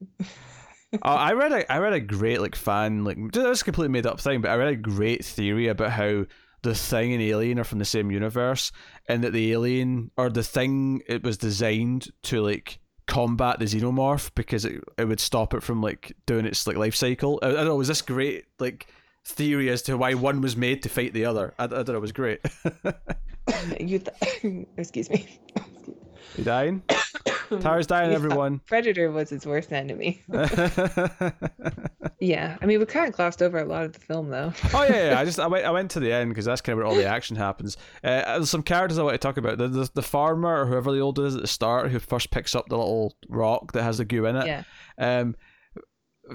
Oh, 1.01 1.09
I 1.09 1.33
read 1.33 1.51
a 1.51 1.71
I 1.71 1.79
read 1.79 1.93
a 1.93 1.99
great 1.99 2.41
like 2.41 2.55
fan 2.55 3.03
like 3.03 3.17
this 3.31 3.45
is 3.45 3.61
a 3.61 3.65
completely 3.65 3.91
made 3.91 4.05
up 4.05 4.19
thing, 4.19 4.41
but 4.41 4.51
I 4.51 4.55
read 4.55 4.67
a 4.73 4.75
great 4.75 5.25
theory 5.25 5.67
about 5.67 5.91
how 5.91 6.25
the 6.61 6.75
thing 6.75 7.13
and 7.13 7.21
alien 7.21 7.59
are 7.59 7.63
from 7.63 7.79
the 7.79 7.85
same 7.85 8.11
universe, 8.11 8.71
and 9.07 9.23
that 9.23 9.33
the 9.33 9.51
alien 9.51 10.11
or 10.17 10.29
the 10.29 10.43
thing 10.43 11.01
it 11.07 11.23
was 11.23 11.37
designed 11.37 12.07
to 12.23 12.41
like 12.41 12.79
combat 13.05 13.59
the 13.59 13.65
xenomorph 13.65 14.31
because 14.35 14.65
it 14.65 14.81
it 14.97 15.05
would 15.05 15.19
stop 15.19 15.53
it 15.53 15.63
from 15.63 15.81
like 15.81 16.13
doing 16.25 16.45
its 16.45 16.65
like 16.67 16.77
life 16.77 16.95
cycle. 16.95 17.39
I, 17.41 17.47
I 17.47 17.51
don't 17.53 17.65
know. 17.65 17.75
Was 17.75 17.87
this 17.87 18.01
great 18.01 18.45
like 18.59 18.87
theory 19.25 19.69
as 19.69 19.81
to 19.83 19.97
why 19.97 20.13
one 20.13 20.41
was 20.41 20.55
made 20.55 20.83
to 20.83 20.89
fight 20.89 21.13
the 21.13 21.25
other? 21.25 21.53
I, 21.57 21.65
I 21.65 21.67
don't 21.67 21.89
know. 21.89 21.95
It 21.95 22.01
was 22.01 22.11
great. 22.11 22.39
you 23.79 23.99
th- 23.99 24.67
excuse 24.77 25.09
me. 25.09 25.39
You 26.37 26.43
dying? 26.43 26.83
Tara's 27.61 27.87
dying. 27.87 28.09
Thought 28.09 28.15
Everyone. 28.15 28.59
Predator 28.65 29.11
was 29.11 29.29
his 29.29 29.45
worst 29.45 29.71
enemy. 29.71 30.21
Yeah, 32.23 32.57
I 32.61 32.65
mean 32.65 32.79
we 32.79 32.85
kind 32.85 33.09
of 33.09 33.13
glossed 33.13 33.41
over 33.41 33.57
a 33.59 33.65
lot 33.65 33.83
of 33.83 33.91
the 33.91 33.99
film 33.99 34.29
though. 34.29 34.53
Oh 34.73 34.83
yeah, 34.83 35.11
yeah, 35.11 35.19
I 35.19 35.25
just 35.29 35.39
I 35.39 35.47
went 35.47 35.65
I 35.65 35.71
went 35.71 35.91
to 35.91 35.99
the 35.99 36.13
end 36.13 36.29
because 36.29 36.45
that's 36.45 36.61
kind 36.61 36.73
of 36.73 36.77
where 36.77 36.87
all 36.87 36.95
the 36.95 37.05
action 37.05 37.35
happens. 37.35 37.75
Uh, 38.01 38.21
there's 38.37 38.49
some 38.49 38.63
characters 38.63 38.97
I 38.97 39.03
want 39.03 39.15
to 39.15 39.17
talk 39.17 39.35
about. 39.35 39.57
The, 39.57 39.67
the 39.67 39.89
the 39.93 40.01
farmer 40.01 40.61
or 40.61 40.65
whoever 40.65 40.93
the 40.93 40.99
old 40.99 41.19
is 41.19 41.35
at 41.35 41.41
the 41.41 41.47
start 41.47 41.91
who 41.91 41.99
first 41.99 42.31
picks 42.31 42.55
up 42.55 42.69
the 42.69 42.77
little 42.77 43.13
rock 43.27 43.73
that 43.73 43.83
has 43.83 43.97
the 43.97 44.05
goo 44.05 44.25
in 44.25 44.37
it. 44.37 44.47
Yeah. 44.47 44.63
Um, 44.97 45.35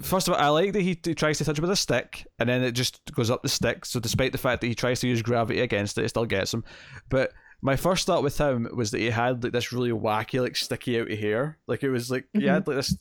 first 0.02 0.28
of 0.28 0.34
all, 0.34 0.40
I 0.40 0.48
like 0.48 0.74
that 0.74 0.82
he, 0.82 0.98
he 1.02 1.14
tries 1.14 1.38
to 1.38 1.44
touch 1.46 1.56
it 1.56 1.62
with 1.62 1.70
a 1.70 1.76
stick 1.76 2.26
and 2.38 2.50
then 2.50 2.62
it 2.62 2.72
just 2.72 3.00
goes 3.14 3.30
up 3.30 3.42
the 3.42 3.48
stick. 3.48 3.86
So 3.86 3.98
despite 3.98 4.32
the 4.32 4.38
fact 4.38 4.60
that 4.60 4.66
he 4.66 4.74
tries 4.74 5.00
to 5.00 5.08
use 5.08 5.22
gravity 5.22 5.60
against 5.60 5.96
it, 5.96 6.04
it 6.04 6.10
still 6.10 6.26
gets 6.26 6.52
him. 6.52 6.64
But 7.08 7.32
my 7.60 7.76
first 7.76 8.06
thought 8.06 8.22
with 8.22 8.38
him 8.38 8.68
was 8.74 8.90
that 8.92 8.98
he 9.00 9.10
had 9.10 9.42
like 9.42 9.52
this 9.52 9.72
really 9.72 9.90
wacky, 9.90 10.40
like 10.40 10.56
sticky 10.56 11.00
out 11.00 11.10
of 11.10 11.18
hair. 11.18 11.58
Like 11.66 11.82
it 11.82 11.90
was 11.90 12.10
like 12.10 12.28
he 12.34 12.44
Mm-hmm. 12.44 12.48
had 12.48 12.66
like 12.68 12.76
this. 12.76 12.96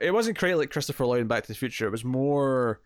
It 0.00 0.12
wasn't 0.12 0.38
quite 0.38 0.56
like 0.56 0.70
Christopher 0.70 1.06
Lloyd 1.06 1.20
in 1.22 1.26
Back 1.28 1.44
to 1.44 1.48
the 1.48 1.54
Future. 1.54 1.86
It 1.86 1.90
was 1.90 2.04
more. 2.04 2.80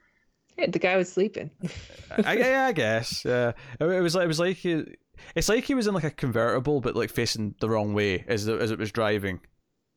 Yeah, 0.59 0.67
the 0.71 0.79
guy 0.79 0.97
was 0.97 1.13
sleeping. 1.13 1.51
I, 2.25 2.37
yeah, 2.37 2.67
I 2.67 2.73
guess. 2.73 3.25
Yeah, 3.25 3.53
it, 3.81 3.85
it 3.85 4.01
was 4.01 4.15
like 4.15 4.25
it 4.25 4.29
was 4.29 4.39
like 4.41 4.57
he, 4.57 4.85
it's 5.35 5.49
like 5.49 5.65
he 5.65 5.75
was 5.75 5.87
in 5.87 5.95
like 5.95 6.05
a 6.05 6.11
convertible, 6.11 6.81
but 6.81 6.95
like 6.97 7.11
facing 7.11 7.55
the 7.61 7.69
wrong 7.69 7.95
way 7.95 8.25
as 8.29 8.45
the, 8.47 8.55
as 8.59 8.71
it 8.71 8.79
was 8.79 8.93
driving. 8.93 9.41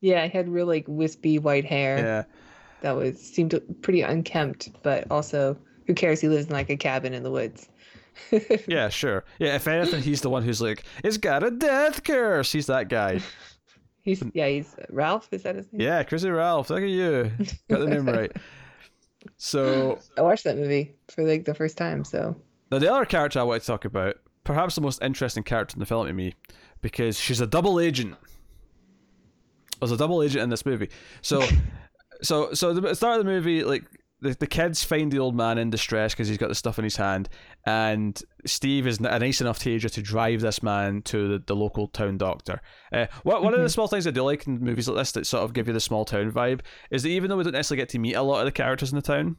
Yeah, 0.01 0.25
he 0.27 0.37
had 0.37 0.49
real 0.49 0.65
like 0.67 0.85
wispy 0.87 1.39
white 1.39 1.65
hair 1.65 1.97
Yeah, 1.97 2.23
that 2.81 2.95
was 2.95 3.19
seemed 3.21 3.59
pretty 3.81 4.01
unkempt, 4.01 4.69
but 4.83 5.09
also 5.11 5.57
who 5.87 5.93
cares? 5.93 6.19
He 6.21 6.27
lives 6.27 6.47
in 6.47 6.53
like 6.53 6.69
a 6.69 6.77
cabin 6.77 7.13
in 7.13 7.23
the 7.23 7.31
woods. 7.31 7.69
Yeah, 8.67 8.89
sure. 8.89 9.23
Yeah, 9.39 9.55
if 9.55 9.67
anything, 9.67 10.01
he's 10.01 10.21
the 10.21 10.29
one 10.29 10.43
who's 10.43 10.61
like, 10.61 10.83
it's 11.03 11.17
got 11.17 11.43
a 11.43 11.51
death 11.51 12.03
curse. 12.03 12.51
He's 12.51 12.67
that 12.67 12.89
guy. 12.89 13.21
He's 14.07 14.23
yeah, 14.33 14.47
he's 14.47 14.73
Ralph. 14.89 15.27
Is 15.33 15.43
that 15.43 15.57
his 15.57 15.67
name? 15.73 15.81
Yeah, 15.81 16.01
Crazy 16.03 16.29
Ralph. 16.29 16.69
Look 16.69 16.81
at 16.81 16.87
you, 16.87 17.29
got 17.69 17.79
the 17.79 17.87
name 17.87 18.05
right. 18.05 18.31
So 19.35 19.99
I 20.17 20.21
watched 20.21 20.45
that 20.45 20.55
movie 20.55 20.95
for 21.09 21.25
like 21.25 21.43
the 21.43 21.53
first 21.53 21.77
time. 21.77 22.05
So 22.05 22.33
now 22.71 22.79
the 22.79 22.89
other 22.89 23.03
character 23.03 23.39
I 23.39 23.43
want 23.43 23.61
to 23.61 23.67
talk 23.67 23.83
about, 23.83 24.15
perhaps 24.45 24.75
the 24.75 24.81
most 24.81 25.01
interesting 25.01 25.43
character 25.43 25.75
in 25.75 25.81
the 25.81 25.85
film 25.85 26.07
to 26.07 26.13
me, 26.13 26.35
because 26.81 27.19
she's 27.19 27.41
a 27.41 27.47
double 27.47 27.81
agent. 27.81 28.15
There's 29.79 29.91
a 29.91 29.97
double 29.97 30.23
agent 30.23 30.41
in 30.41 30.49
this 30.49 30.65
movie. 30.65 30.89
So, 31.21 31.45
so, 32.21 32.53
so 32.53 32.73
the 32.73 32.95
start 32.95 33.19
of 33.19 33.25
the 33.25 33.31
movie, 33.31 33.65
like 33.65 33.83
the, 34.19 34.35
the 34.39 34.47
kids 34.47 34.83
find 34.83 35.11
the 35.11 35.19
old 35.19 35.35
man 35.35 35.57
in 35.57 35.69
distress 35.69 36.13
because 36.13 36.27
he's 36.27 36.37
got 36.37 36.49
the 36.49 36.55
stuff 36.55 36.79
in 36.79 36.83
his 36.83 36.95
hand, 36.95 37.29
and 37.65 38.19
Steve 38.45 38.87
is 38.87 38.99
a 38.99 39.19
nice 39.19 39.41
enough 39.41 39.59
teenager 39.59 39.89
to 39.89 40.01
drive 40.01 40.41
this 40.41 40.63
man 40.63 41.01
to 41.03 41.27
the, 41.27 41.43
the 41.45 41.55
local 41.55 41.87
town 41.87 42.17
doctor. 42.17 42.61
Uh, 42.91 43.05
what, 43.23 43.43
one 43.43 43.53
of 43.53 43.61
the 43.61 43.69
small 43.69 43.87
things 43.87 44.07
I 44.07 44.11
do 44.11 44.23
like 44.23 44.47
in 44.47 44.59
movies 44.59 44.87
like 44.87 44.97
this 44.97 45.11
that 45.13 45.27
sort 45.27 45.43
of 45.43 45.53
give 45.53 45.67
you 45.67 45.73
the 45.73 45.79
small 45.79 46.05
town 46.05 46.31
vibe 46.31 46.61
is 46.89 47.03
that 47.03 47.09
even 47.09 47.29
though 47.29 47.37
we 47.37 47.43
don't 47.43 47.53
necessarily 47.53 47.81
get 47.81 47.89
to 47.89 47.99
meet 47.99 48.15
a 48.15 48.23
lot 48.23 48.39
of 48.39 48.45
the 48.45 48.51
characters 48.51 48.91
in 48.91 48.95
the 48.95 49.01
town, 49.01 49.37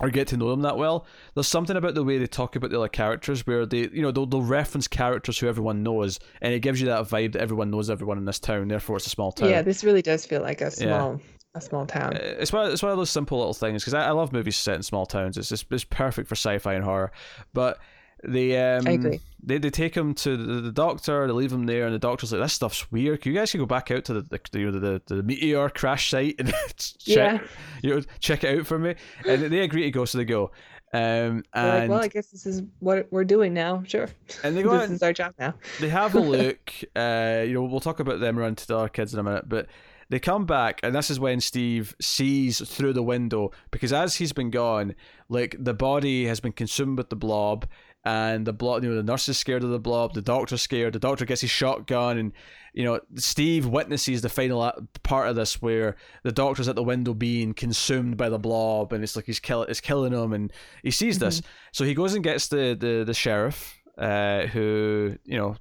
or 0.00 0.10
get 0.10 0.28
to 0.28 0.36
know 0.36 0.50
them 0.50 0.62
that 0.62 0.76
well. 0.76 1.06
There's 1.34 1.48
something 1.48 1.76
about 1.76 1.94
the 1.94 2.04
way 2.04 2.18
they 2.18 2.26
talk 2.26 2.54
about 2.54 2.70
the 2.70 2.78
other 2.78 2.88
characters 2.88 3.46
where 3.46 3.66
they, 3.66 3.88
you 3.92 4.02
know, 4.02 4.12
they'll, 4.12 4.26
they'll 4.26 4.42
reference 4.42 4.86
characters 4.86 5.38
who 5.38 5.48
everyone 5.48 5.82
knows, 5.82 6.20
and 6.40 6.54
it 6.54 6.60
gives 6.60 6.80
you 6.80 6.86
that 6.86 7.08
vibe 7.08 7.32
that 7.32 7.42
everyone 7.42 7.70
knows 7.70 7.90
everyone 7.90 8.18
in 8.18 8.24
this 8.24 8.38
town. 8.38 8.68
Therefore, 8.68 8.96
it's 8.96 9.06
a 9.06 9.10
small 9.10 9.32
town. 9.32 9.48
yeah, 9.48 9.62
this 9.62 9.82
really 9.82 10.02
does 10.02 10.24
feel 10.24 10.42
like 10.42 10.60
a 10.60 10.70
small 10.70 11.20
a 11.54 11.60
small 11.60 11.86
town. 11.86 12.14
Uh, 12.16 12.20
It's 12.38 12.52
one, 12.52 12.70
it's 12.70 12.82
one 12.82 12.92
of 12.92 12.98
those 12.98 13.10
simple 13.10 13.38
little 13.38 13.54
things 13.54 13.82
because 13.82 13.94
I, 13.94 14.06
I 14.08 14.10
love 14.10 14.32
movies 14.32 14.56
set 14.56 14.76
in 14.76 14.82
small 14.82 15.06
towns. 15.06 15.36
It's 15.36 15.48
just 15.48 15.66
it's 15.70 15.84
perfect 15.84 16.28
for 16.28 16.34
sci-fi 16.34 16.74
and 16.74 16.84
horror. 16.84 17.12
But 17.52 17.78
they 18.24 18.56
um 18.60 18.86
I 18.86 18.92
agree. 18.92 19.20
they 19.42 19.58
they 19.58 19.70
take 19.70 19.96
him 19.96 20.12
to 20.14 20.36
the, 20.36 20.60
the 20.60 20.72
doctor. 20.72 21.26
They 21.26 21.32
leave 21.32 21.52
him 21.52 21.66
there, 21.66 21.86
and 21.86 21.94
the 21.94 21.98
doctor's 22.00 22.32
like, 22.32 22.40
"This 22.42 22.52
stuff's 22.52 22.90
weird. 22.90 23.22
Can 23.22 23.32
you 23.32 23.38
guys 23.38 23.52
go 23.52 23.64
back 23.66 23.90
out 23.90 24.04
to 24.06 24.14
the 24.14 24.22
the 24.22 24.40
the, 24.70 25.00
the, 25.06 25.14
the 25.16 25.22
meteor 25.22 25.68
crash 25.68 26.10
site 26.10 26.34
and 26.38 26.48
check 26.76 26.98
Yeah. 27.06 27.38
you 27.82 27.94
know 27.94 28.02
check 28.18 28.42
it 28.44 28.58
out 28.58 28.66
for 28.66 28.78
me?" 28.78 28.94
And 29.26 29.42
they 29.42 29.60
agree 29.60 29.82
to 29.84 29.90
go, 29.90 30.04
so 30.04 30.18
they 30.18 30.24
go. 30.24 30.50
Um, 30.90 31.44
We're 31.54 31.62
like, 31.62 31.82
and 31.82 31.90
well, 31.90 32.00
I 32.02 32.08
guess 32.08 32.28
this 32.28 32.46
is 32.46 32.62
what 32.80 33.06
we're 33.12 33.24
doing 33.24 33.52
now. 33.54 33.82
Sure, 33.86 34.08
and 34.42 34.56
they 34.56 34.62
go 34.62 34.72
out 34.74 34.80
this 34.80 34.90
is 34.90 35.02
our 35.02 35.12
job 35.12 35.34
now. 35.38 35.54
they 35.80 35.88
have 35.88 36.14
a 36.14 36.20
look. 36.34 36.72
Uh, 36.96 37.44
you 37.46 37.54
know, 37.54 37.62
we'll 37.64 37.78
talk 37.80 38.00
about 38.00 38.20
them 38.20 38.38
around 38.38 38.58
to 38.58 38.66
the 38.66 38.76
other 38.78 38.88
kids 38.88 39.12
in 39.14 39.20
a 39.20 39.22
minute, 39.22 39.48
but 39.48 39.66
they 40.10 40.18
come 40.18 40.46
back, 40.46 40.80
and 40.82 40.94
this 40.94 41.10
is 41.10 41.20
when 41.20 41.40
Steve 41.40 41.94
sees 42.00 42.66
through 42.66 42.94
the 42.94 43.02
window 43.02 43.50
because 43.70 43.92
as 43.92 44.16
he's 44.16 44.32
been 44.32 44.50
gone, 44.50 44.94
like 45.28 45.54
the 45.58 45.74
body 45.74 46.26
has 46.26 46.40
been 46.40 46.52
consumed 46.52 46.96
with 46.96 47.10
the 47.10 47.16
blob, 47.16 47.66
and 48.04 48.46
the 48.46 48.52
blob. 48.52 48.82
You 48.82 48.90
know, 48.90 48.96
the 48.96 49.02
nurse 49.02 49.28
is 49.28 49.38
scared 49.38 49.62
of 49.64 49.70
the 49.70 49.78
blob. 49.78 50.14
The 50.14 50.22
doctor's 50.22 50.62
scared. 50.62 50.94
The 50.94 50.98
doctor 50.98 51.24
gets 51.24 51.42
his 51.42 51.50
shotgun, 51.50 52.16
and 52.16 52.32
you 52.72 52.84
know, 52.84 53.00
Steve 53.16 53.66
witnesses 53.66 54.22
the 54.22 54.28
final 54.28 54.72
part 55.02 55.28
of 55.28 55.36
this 55.36 55.60
where 55.60 55.96
the 56.22 56.32
doctor's 56.32 56.68
at 56.68 56.76
the 56.76 56.82
window 56.82 57.12
being 57.12 57.52
consumed 57.52 58.16
by 58.16 58.28
the 58.28 58.38
blob, 58.38 58.92
and 58.92 59.02
it's 59.02 59.16
like 59.16 59.26
he's 59.26 59.40
kill 59.40 59.62
it's 59.62 59.80
killing 59.80 60.12
him, 60.12 60.32
and 60.32 60.52
he 60.82 60.90
sees 60.90 61.18
this, 61.18 61.42
so 61.72 61.84
he 61.84 61.94
goes 61.94 62.14
and 62.14 62.24
gets 62.24 62.48
the 62.48 62.76
the 62.78 63.04
the 63.04 63.14
sheriff, 63.14 63.78
uh, 63.98 64.46
who 64.46 65.16
you 65.24 65.36
know 65.36 65.56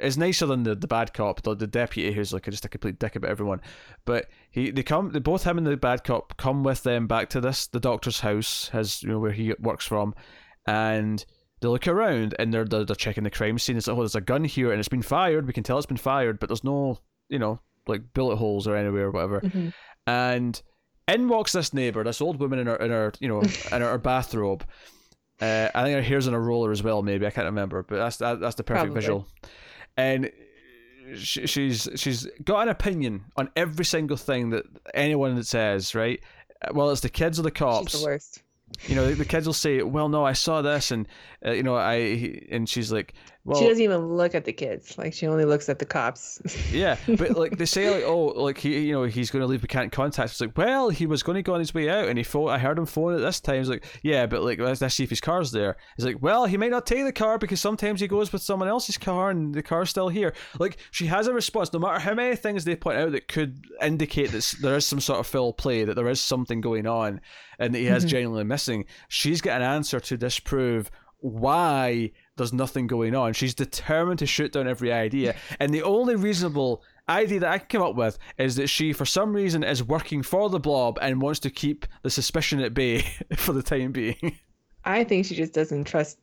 is 0.00 0.18
nicer 0.18 0.46
than 0.46 0.62
the, 0.62 0.74
the 0.74 0.86
bad 0.86 1.12
cop, 1.12 1.42
the, 1.42 1.54
the 1.54 1.66
deputy 1.66 2.12
who's 2.12 2.32
like 2.32 2.44
just 2.44 2.64
a 2.64 2.68
complete 2.68 2.98
dick 2.98 3.16
about 3.16 3.30
everyone. 3.30 3.60
But 4.04 4.26
he 4.50 4.70
they 4.70 4.82
come 4.82 5.10
they 5.12 5.18
both 5.18 5.44
him 5.44 5.58
and 5.58 5.66
the 5.66 5.76
bad 5.76 6.04
cop 6.04 6.36
come 6.36 6.62
with 6.64 6.82
them 6.82 7.06
back 7.06 7.28
to 7.30 7.40
this 7.40 7.66
the 7.66 7.80
doctor's 7.80 8.20
house, 8.20 8.68
his 8.72 9.02
you 9.02 9.10
know 9.10 9.18
where 9.18 9.32
he 9.32 9.54
works 9.60 9.86
from, 9.86 10.14
and 10.66 11.24
they 11.60 11.68
look 11.68 11.86
around 11.86 12.34
and 12.38 12.52
they're 12.52 12.64
they're, 12.64 12.84
they're 12.84 12.96
checking 12.96 13.24
the 13.24 13.30
crime 13.30 13.58
scene. 13.58 13.76
It's 13.76 13.86
like 13.86 13.96
oh 13.96 14.00
there's 14.00 14.14
a 14.14 14.20
gun 14.20 14.44
here 14.44 14.70
and 14.70 14.78
it's 14.78 14.88
been 14.88 15.02
fired. 15.02 15.46
We 15.46 15.52
can 15.52 15.62
tell 15.64 15.76
it's 15.78 15.86
been 15.86 15.96
fired, 15.96 16.38
but 16.38 16.48
there's 16.48 16.64
no 16.64 16.98
you 17.28 17.38
know 17.38 17.60
like 17.86 18.12
bullet 18.14 18.36
holes 18.36 18.66
or 18.66 18.76
anywhere 18.76 19.06
or 19.06 19.10
whatever. 19.10 19.40
Mhm. 19.40 19.72
And 20.06 20.62
in 21.08 21.28
walks 21.28 21.52
this 21.52 21.74
neighbor, 21.74 22.04
this 22.04 22.20
old 22.20 22.38
woman 22.40 22.58
in 22.58 22.66
her 22.66 22.76
in 22.76 22.90
her 22.90 23.12
you 23.20 23.28
know 23.28 23.40
in 23.72 23.82
her 23.82 23.98
bathrobe. 23.98 24.64
Uh, 25.40 25.70
I 25.74 25.84
think 25.84 25.94
her 25.96 26.02
hair's 26.02 26.28
on 26.28 26.34
a 26.34 26.38
roller 26.40 26.70
as 26.70 26.82
well. 26.82 27.00
Maybe 27.02 27.26
I 27.26 27.30
can't 27.30 27.46
remember, 27.46 27.82
but 27.82 27.96
that's 27.96 28.18
that, 28.18 28.40
that's 28.40 28.56
the 28.56 28.62
perfect 28.62 28.86
Probably. 28.92 29.00
visual. 29.00 29.26
And 30.00 30.30
she, 31.16 31.46
she's 31.46 31.88
she's 31.96 32.26
got 32.44 32.62
an 32.62 32.68
opinion 32.68 33.24
on 33.36 33.50
every 33.56 33.84
single 33.84 34.16
thing 34.16 34.50
that 34.50 34.64
anyone 34.94 35.34
that 35.36 35.46
says 35.46 35.94
right. 35.94 36.20
Well, 36.72 36.90
it's 36.90 37.00
the 37.00 37.08
kids 37.08 37.38
or 37.38 37.42
the 37.42 37.50
cops. 37.50 37.92
She's 37.92 38.00
the 38.00 38.06
worst. 38.06 38.42
You 38.86 38.94
know, 38.94 39.08
the, 39.08 39.14
the 39.14 39.24
kids 39.24 39.46
will 39.46 39.54
say, 39.54 39.82
"Well, 39.82 40.08
no, 40.08 40.24
I 40.24 40.32
saw 40.32 40.62
this," 40.62 40.90
and 40.90 41.08
uh, 41.44 41.50
you 41.52 41.62
know, 41.62 41.74
I 41.74 42.40
and 42.50 42.68
she's 42.68 42.92
like, 42.92 43.14
"Well, 43.44 43.58
she 43.58 43.66
doesn't 43.66 43.82
even 43.82 44.06
look 44.06 44.34
at 44.34 44.44
the 44.44 44.52
kids. 44.52 44.98
Like 44.98 45.12
she 45.12 45.26
only 45.26 45.44
looks 45.44 45.68
at 45.68 45.78
the 45.78 45.86
cops. 45.86 46.40
yeah, 46.72 46.96
but 47.06 47.36
like 47.36 47.56
they 47.56 47.66
say, 47.66 47.90
like, 47.90 48.04
oh, 48.04 48.26
like 48.26 48.58
he, 48.58 48.86
you 48.86 48.92
know, 48.92 49.04
he's 49.04 49.30
going 49.30 49.40
to 49.40 49.46
leave. 49.46 49.62
We 49.62 49.68
can't 49.68 49.90
contact. 49.92 50.32
It's 50.32 50.40
like, 50.40 50.56
well, 50.56 50.90
he 50.90 51.06
was 51.06 51.22
going 51.22 51.36
to 51.36 51.42
go 51.42 51.54
on 51.54 51.60
his 51.60 51.72
way 51.72 51.88
out, 51.88 52.08
and 52.08 52.18
he 52.18 52.24
phone. 52.24 52.50
I 52.50 52.58
heard 52.58 52.78
him 52.78 52.86
phone 52.86 53.14
at 53.14 53.20
this 53.20 53.40
time. 53.40 53.56
He's 53.56 53.68
like, 53.68 53.84
yeah, 54.02 54.26
but 54.26 54.42
like, 54.42 54.58
let's, 54.58 54.80
let's 54.80 54.94
see 54.94 55.04
if 55.04 55.10
his 55.10 55.20
car's 55.20 55.52
there. 55.52 55.76
He's 55.96 56.04
like, 56.04 56.20
well, 56.20 56.46
he 56.46 56.56
might 56.56 56.70
not 56.70 56.86
take 56.86 57.04
the 57.04 57.12
car 57.12 57.38
because 57.38 57.60
sometimes 57.60 58.00
he 58.00 58.08
goes 58.08 58.32
with 58.32 58.42
someone 58.42 58.68
else's 58.68 58.98
car, 58.98 59.30
and 59.30 59.54
the 59.54 59.62
car's 59.62 59.90
still 59.90 60.08
here. 60.08 60.34
Like, 60.58 60.78
she 60.90 61.06
has 61.06 61.26
a 61.26 61.32
response, 61.32 61.72
no 61.72 61.78
matter 61.78 61.98
how 61.98 62.14
many 62.14 62.36
things 62.36 62.64
they 62.64 62.76
point 62.76 62.98
out 62.98 63.12
that 63.12 63.28
could 63.28 63.64
indicate 63.80 64.32
that 64.32 64.54
there 64.60 64.76
is 64.76 64.86
some 64.86 65.00
sort 65.00 65.20
of 65.20 65.26
foul 65.26 65.52
play, 65.52 65.84
that 65.84 65.94
there 65.94 66.08
is 66.08 66.20
something 66.20 66.60
going 66.60 66.86
on, 66.86 67.20
and 67.58 67.74
that 67.74 67.78
he 67.78 67.86
has 67.86 68.02
mm-hmm. 68.02 68.10
genuinely 68.10 68.44
missing. 68.44 68.84
She's 69.08 69.40
got 69.40 69.60
an 69.60 69.66
answer 69.66 70.00
to 70.00 70.16
disprove 70.16 70.90
why 71.20 72.12
there's 72.40 72.52
nothing 72.52 72.86
going 72.86 73.14
on. 73.14 73.32
She's 73.34 73.54
determined 73.54 74.18
to 74.20 74.26
shoot 74.26 74.52
down 74.52 74.66
every 74.66 74.92
idea. 74.92 75.36
And 75.58 75.72
the 75.72 75.82
only 75.82 76.16
reasonable 76.16 76.82
idea 77.08 77.40
that 77.40 77.50
I 77.50 77.58
can 77.58 77.66
come 77.68 77.82
up 77.82 77.96
with 77.96 78.18
is 78.38 78.56
that 78.56 78.68
she, 78.68 78.92
for 78.92 79.04
some 79.04 79.34
reason, 79.34 79.62
is 79.62 79.84
working 79.84 80.22
for 80.22 80.48
the 80.48 80.58
blob 80.58 80.98
and 81.02 81.20
wants 81.20 81.40
to 81.40 81.50
keep 81.50 81.86
the 82.02 82.10
suspicion 82.10 82.60
at 82.60 82.72
bay 82.72 83.04
for 83.36 83.52
the 83.52 83.62
time 83.62 83.92
being. 83.92 84.38
I 84.84 85.04
think 85.04 85.26
she 85.26 85.34
just 85.34 85.52
doesn't 85.52 85.84
trust. 85.84 86.18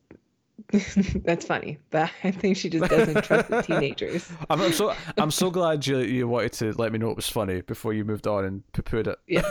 That's 1.24 1.46
funny, 1.46 1.78
but 1.90 2.10
I 2.24 2.32
think 2.32 2.56
she 2.56 2.68
just 2.68 2.90
doesn't 2.90 3.22
trust 3.22 3.48
the 3.48 3.62
teenagers. 3.62 4.28
I'm, 4.50 4.60
I'm 4.60 4.72
so 4.72 4.92
I'm 5.16 5.30
so 5.30 5.52
glad 5.52 5.86
you 5.86 5.98
you 5.98 6.26
wanted 6.26 6.52
to 6.54 6.72
let 6.72 6.90
me 6.90 6.98
know 6.98 7.10
it 7.10 7.16
was 7.16 7.28
funny 7.28 7.60
before 7.60 7.92
you 7.92 8.04
moved 8.04 8.26
on 8.26 8.44
and 8.44 8.72
poo-pooed 8.72 9.06
it. 9.06 9.18
Yeah. 9.28 9.48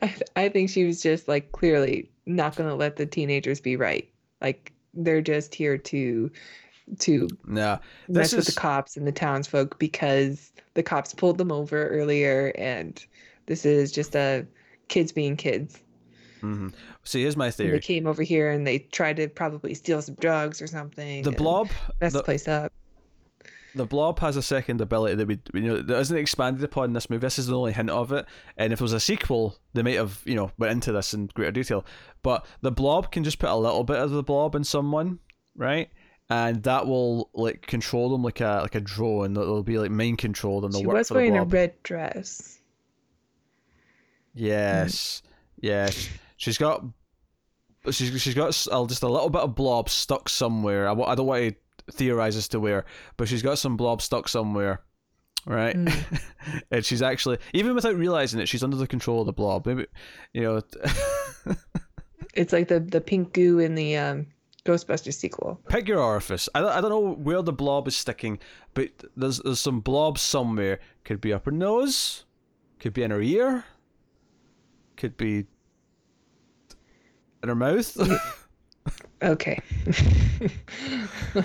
I, 0.00 0.14
I 0.34 0.48
think 0.48 0.70
she 0.70 0.84
was 0.84 1.02
just 1.02 1.28
like 1.28 1.52
clearly 1.52 2.10
not 2.26 2.56
going 2.56 2.68
to 2.68 2.74
let 2.74 2.96
the 2.96 3.06
teenagers 3.06 3.60
be 3.60 3.76
right. 3.76 4.08
Like 4.40 4.72
they're 4.94 5.22
just 5.22 5.54
here 5.54 5.78
to 5.78 6.30
to 6.98 7.28
mess 7.46 8.30
this 8.30 8.32
with 8.32 8.46
the 8.46 8.60
cops 8.60 8.96
and 8.96 9.06
the 9.06 9.12
townsfolk 9.12 9.78
because 9.78 10.52
the 10.74 10.82
cops 10.82 11.14
pulled 11.14 11.38
them 11.38 11.50
over 11.50 11.88
earlier, 11.88 12.52
and 12.56 13.04
this 13.46 13.64
is 13.64 13.90
just 13.90 14.14
a 14.14 14.46
kids 14.88 15.12
being 15.12 15.36
kids. 15.36 15.80
mhm. 16.42 16.72
see. 17.04 17.22
Here's 17.22 17.36
my 17.36 17.50
And 17.58 17.74
they 17.74 17.80
came 17.80 18.06
over 18.06 18.22
here 18.22 18.50
and 18.50 18.66
they 18.66 18.80
tried 18.80 19.16
to 19.16 19.28
probably 19.28 19.74
steal 19.74 20.02
some 20.02 20.16
drugs 20.16 20.62
or 20.62 20.66
something. 20.66 21.22
The 21.22 21.32
blob, 21.32 21.70
mess 22.00 22.12
the, 22.12 22.18
the 22.18 22.24
place 22.24 22.46
up. 22.46 22.72
The 23.76 23.86
blob 23.86 24.18
has 24.20 24.36
a 24.36 24.42
second 24.42 24.80
ability 24.80 25.14
that 25.14 25.28
we, 25.28 25.38
you 25.54 25.60
know, 25.68 25.82
that 25.82 25.98
isn't 26.00 26.16
expanded 26.16 26.64
upon 26.64 26.86
in 26.86 26.92
this 26.94 27.08
movie. 27.08 27.20
This 27.20 27.38
is 27.38 27.46
the 27.46 27.56
only 27.56 27.72
hint 27.72 27.90
of 27.90 28.10
it. 28.12 28.26
And 28.56 28.72
if 28.72 28.80
it 28.80 28.82
was 28.82 28.92
a 28.92 29.00
sequel, 29.00 29.56
they 29.74 29.82
might 29.82 29.94
have, 29.94 30.20
you 30.24 30.34
know, 30.34 30.50
went 30.58 30.72
into 30.72 30.92
this 30.92 31.14
in 31.14 31.26
greater 31.28 31.52
detail. 31.52 31.84
But 32.22 32.44
the 32.62 32.72
blob 32.72 33.12
can 33.12 33.22
just 33.22 33.38
put 33.38 33.50
a 33.50 33.56
little 33.56 33.84
bit 33.84 33.98
of 33.98 34.10
the 34.10 34.22
blob 34.22 34.54
in 34.54 34.64
someone, 34.64 35.20
right? 35.54 35.90
And 36.28 36.62
that 36.64 36.86
will 36.86 37.30
like 37.34 37.62
control 37.66 38.10
them 38.10 38.22
like 38.24 38.40
a 38.40 38.60
like 38.62 38.74
a 38.74 38.80
drone. 38.80 39.34
They'll 39.34 39.62
be 39.62 39.78
like 39.78 39.92
mind 39.92 40.18
controlled 40.18 40.64
and 40.64 40.72
they'll 40.72 40.80
She 40.80 40.86
work 40.86 40.96
was 40.96 41.08
for 41.08 41.14
the 41.14 41.18
wearing 41.18 41.36
a 41.36 41.44
blob. 41.44 41.52
red 41.52 41.82
dress. 41.84 42.58
Yes, 44.34 45.22
yes. 45.60 46.08
She's 46.36 46.58
got, 46.58 46.84
she's 47.90 48.20
she's 48.20 48.34
got 48.34 48.48
just 48.52 49.02
a 49.02 49.08
little 49.08 49.30
bit 49.30 49.40
of 49.42 49.54
blob 49.54 49.88
stuck 49.88 50.28
somewhere. 50.28 50.88
I, 50.88 50.92
I 50.92 51.14
don't 51.14 51.26
want 51.26 51.54
to 51.54 51.56
theorize 51.92 52.36
as 52.36 52.48
to 52.48 52.60
where, 52.60 52.84
but 53.16 53.28
she's 53.28 53.42
got 53.42 53.58
some 53.58 53.76
blob 53.76 54.02
stuck 54.02 54.28
somewhere, 54.28 54.82
right? 55.46 55.76
Mm. 55.76 56.22
and 56.70 56.84
she's 56.84 57.02
actually, 57.02 57.38
even 57.52 57.74
without 57.74 57.96
realizing 57.96 58.40
it, 58.40 58.48
she's 58.48 58.64
under 58.64 58.76
the 58.76 58.86
control 58.86 59.20
of 59.20 59.26
the 59.26 59.32
blob. 59.32 59.66
Maybe, 59.66 59.86
you 60.32 60.42
know, 60.42 60.62
It's 62.36 62.52
like 62.52 62.68
the 62.68 62.80
the 62.80 63.00
pink 63.00 63.32
goo 63.32 63.58
in 63.58 63.74
the 63.74 63.96
um, 63.96 64.26
Ghostbusters 64.66 65.14
sequel. 65.14 65.58
pick 65.68 65.88
your 65.88 66.00
orifice. 66.00 66.48
I 66.54 66.60
don't, 66.60 66.70
I 66.70 66.80
don't 66.80 66.90
know 66.90 67.14
where 67.14 67.40
the 67.40 67.52
blob 67.52 67.88
is 67.88 67.96
sticking, 67.96 68.38
but 68.74 68.90
there's 69.16 69.38
there's 69.38 69.60
some 69.60 69.80
blob 69.80 70.18
somewhere. 70.18 70.78
Could 71.04 71.20
be 71.20 71.32
up 71.32 71.46
her 71.46 71.50
nose, 71.50 72.24
could 72.78 72.92
be 72.92 73.02
in 73.02 73.10
her 73.10 73.22
ear, 73.22 73.64
could 74.96 75.16
be 75.16 75.46
in 77.42 77.48
her 77.48 77.54
mouth. 77.54 77.96
Okay. 79.22 79.60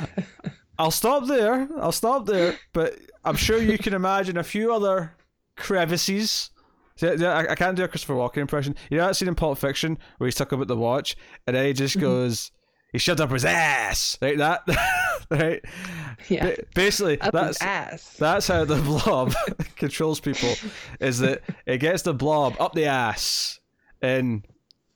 I'll 0.78 0.92
stop 0.92 1.28
there. 1.28 1.70
I'll 1.80 1.92
stop 1.92 2.26
there. 2.26 2.58
But 2.74 2.98
I'm 3.24 3.36
sure 3.36 3.62
you 3.62 3.78
can 3.78 3.94
imagine 3.94 4.38
a 4.38 4.44
few 4.44 4.74
other 4.74 5.16
crevices. 5.56 6.50
I, 7.02 7.56
can't 7.56 7.76
do 7.76 7.84
a 7.84 7.88
Christopher 7.88 8.14
Walken 8.14 8.38
impression. 8.38 8.76
You 8.90 8.98
know 8.98 9.08
that 9.08 9.16
scene 9.16 9.28
in 9.28 9.36
Pulp 9.36 9.58
Fiction 9.58 9.98
where 10.18 10.28
he's 10.28 10.36
talking 10.36 10.56
about 10.56 10.68
the 10.68 10.76
watch, 10.76 11.16
and 11.48 11.56
then 11.56 11.66
he 11.66 11.74
just 11.74 11.96
mm-hmm. 11.96 12.06
goes, 12.06 12.52
"He 12.92 13.00
shoved 13.00 13.22
up 13.22 13.32
his 13.32 13.46
ass," 13.46 14.18
like 14.22 14.38
that, 14.38 14.62
right? 15.32 15.64
yeah. 16.30 16.48
Ba- 16.48 16.64
Basically, 16.76 17.20
Up 17.20 17.34
that's 17.34 17.62
ass. 17.62 18.16
that's 18.20 18.48
how 18.48 18.66
the 18.66 18.76
blob 18.76 19.34
controls 19.78 20.20
people. 20.20 20.54
Is 21.00 21.20
that 21.20 21.42
it 21.66 21.80
gets 21.80 22.04
the 22.04 22.14
blob 22.14 22.56
up 22.60 22.74
the 22.74 22.86
ass, 22.86 23.60
and 24.02 24.46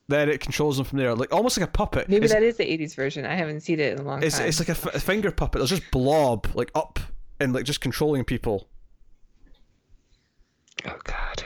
then 0.08 0.28
it 0.28 0.40
controls 0.40 0.76
them 0.76 0.86
from 0.86 0.98
there, 0.98 1.14
like 1.14 1.32
almost 1.32 1.58
like 1.58 1.68
a 1.68 1.72
puppet. 1.72 2.08
Maybe 2.08 2.24
It's- 2.26 2.32
that 2.32 2.42
is 2.44 2.56
the 2.56 2.64
'80s 2.64 2.94
version. 2.94 3.24
I 3.26 3.34
haven't 3.34 3.60
seen 3.60 3.80
it 3.80 3.94
in 3.94 3.98
a 3.98 4.02
long 4.02 4.22
it's 4.22 4.38
time. 4.38 4.48
it's 4.48 4.58
like 4.60 4.68
a, 4.68 4.72
f- 4.72 4.94
a 4.94 5.00
finger 5.00 5.30
puppet. 5.30 5.58
There's 5.60 5.70
just 5.70 5.90
blob 5.90 6.46
like 6.54 6.70
up 6.74 6.98
and 7.40 7.52
like 7.52 7.64
just 7.64 7.80
controlling 7.80 8.24
people. 8.24 8.68
Oh 10.86 10.98
God. 11.04 11.42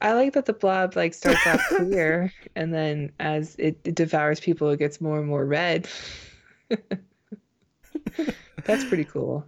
I 0.00 0.12
like 0.12 0.34
that 0.34 0.46
the 0.46 0.52
blob 0.52 0.94
like 0.94 1.12
starts 1.12 1.44
off 1.46 1.60
clear 1.76 2.32
and 2.54 2.72
then 2.72 3.10
as 3.18 3.56
it, 3.56 3.78
it 3.84 3.96
devours 3.96 4.38
people 4.38 4.70
it 4.70 4.78
gets 4.78 5.00
more 5.00 5.18
and 5.18 5.26
more 5.26 5.44
red. 5.44 5.88
That's 8.64 8.84
pretty 8.84 9.04
cool. 9.04 9.44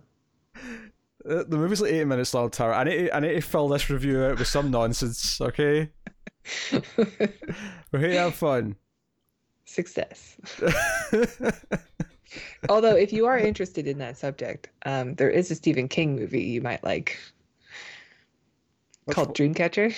Uh, 0.57 1.45
The 1.47 1.57
movie's 1.57 1.81
like 1.81 1.93
eight 1.93 2.05
minutes 2.07 2.33
long, 2.35 2.51
Tara. 2.51 2.77
I 2.77 2.85
need 2.85 2.97
to, 3.07 3.17
I 3.17 3.21
need 3.21 3.35
to 3.35 3.41
fill 3.43 3.69
this 3.69 3.89
review 3.91 4.23
out 4.25 4.39
with 4.39 4.49
some 4.49 4.71
nonsense. 4.71 5.41
Okay, 5.41 5.91
we're 6.73 7.99
here 7.99 8.09
to 8.09 8.19
have 8.19 8.35
fun. 8.35 8.77
Success. 9.65 10.37
Although 12.69 12.97
if 12.97 13.13
you 13.13 13.27
are 13.27 13.39
interested 13.39 13.87
in 13.87 13.99
that 13.99 14.17
subject, 14.17 14.69
um, 14.85 15.15
there 15.15 15.31
is 15.31 15.51
a 15.51 15.55
Stephen 15.55 15.89
King 15.89 16.17
movie 16.17 16.43
you 16.43 16.61
might 16.61 16.83
like 16.85 17.19
Which 19.05 19.15
called 19.15 19.37
Dreamcatcher. 19.37 19.95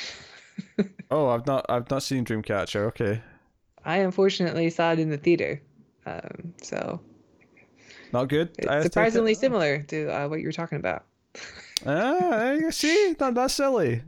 oh, 1.11 1.29
I've 1.29 1.47
not 1.47 1.67
I've 1.69 1.91
not 1.91 2.03
seen 2.03 2.25
Dreamcatcher. 2.25 2.87
Okay, 2.89 3.21
I 3.85 3.99
unfortunately 3.99 4.71
saw 4.71 4.93
it 4.93 4.99
in 4.99 5.11
the 5.11 5.19
theater. 5.19 5.61
Um, 6.07 6.55
so 6.63 7.01
not 8.13 8.29
good. 8.29 8.51
It's 8.59 8.85
surprisingly 8.85 9.35
similar 9.35 9.83
to 9.85 10.09
uh, 10.09 10.29
what 10.29 10.41
you 10.41 10.47
were 10.47 10.53
talking 10.53 10.79
about. 10.79 11.05
Ah, 11.87 12.53
you 12.53 12.71
see, 12.71 13.17
not 13.19 13.35
that 13.35 13.51
silly. 13.51 14.03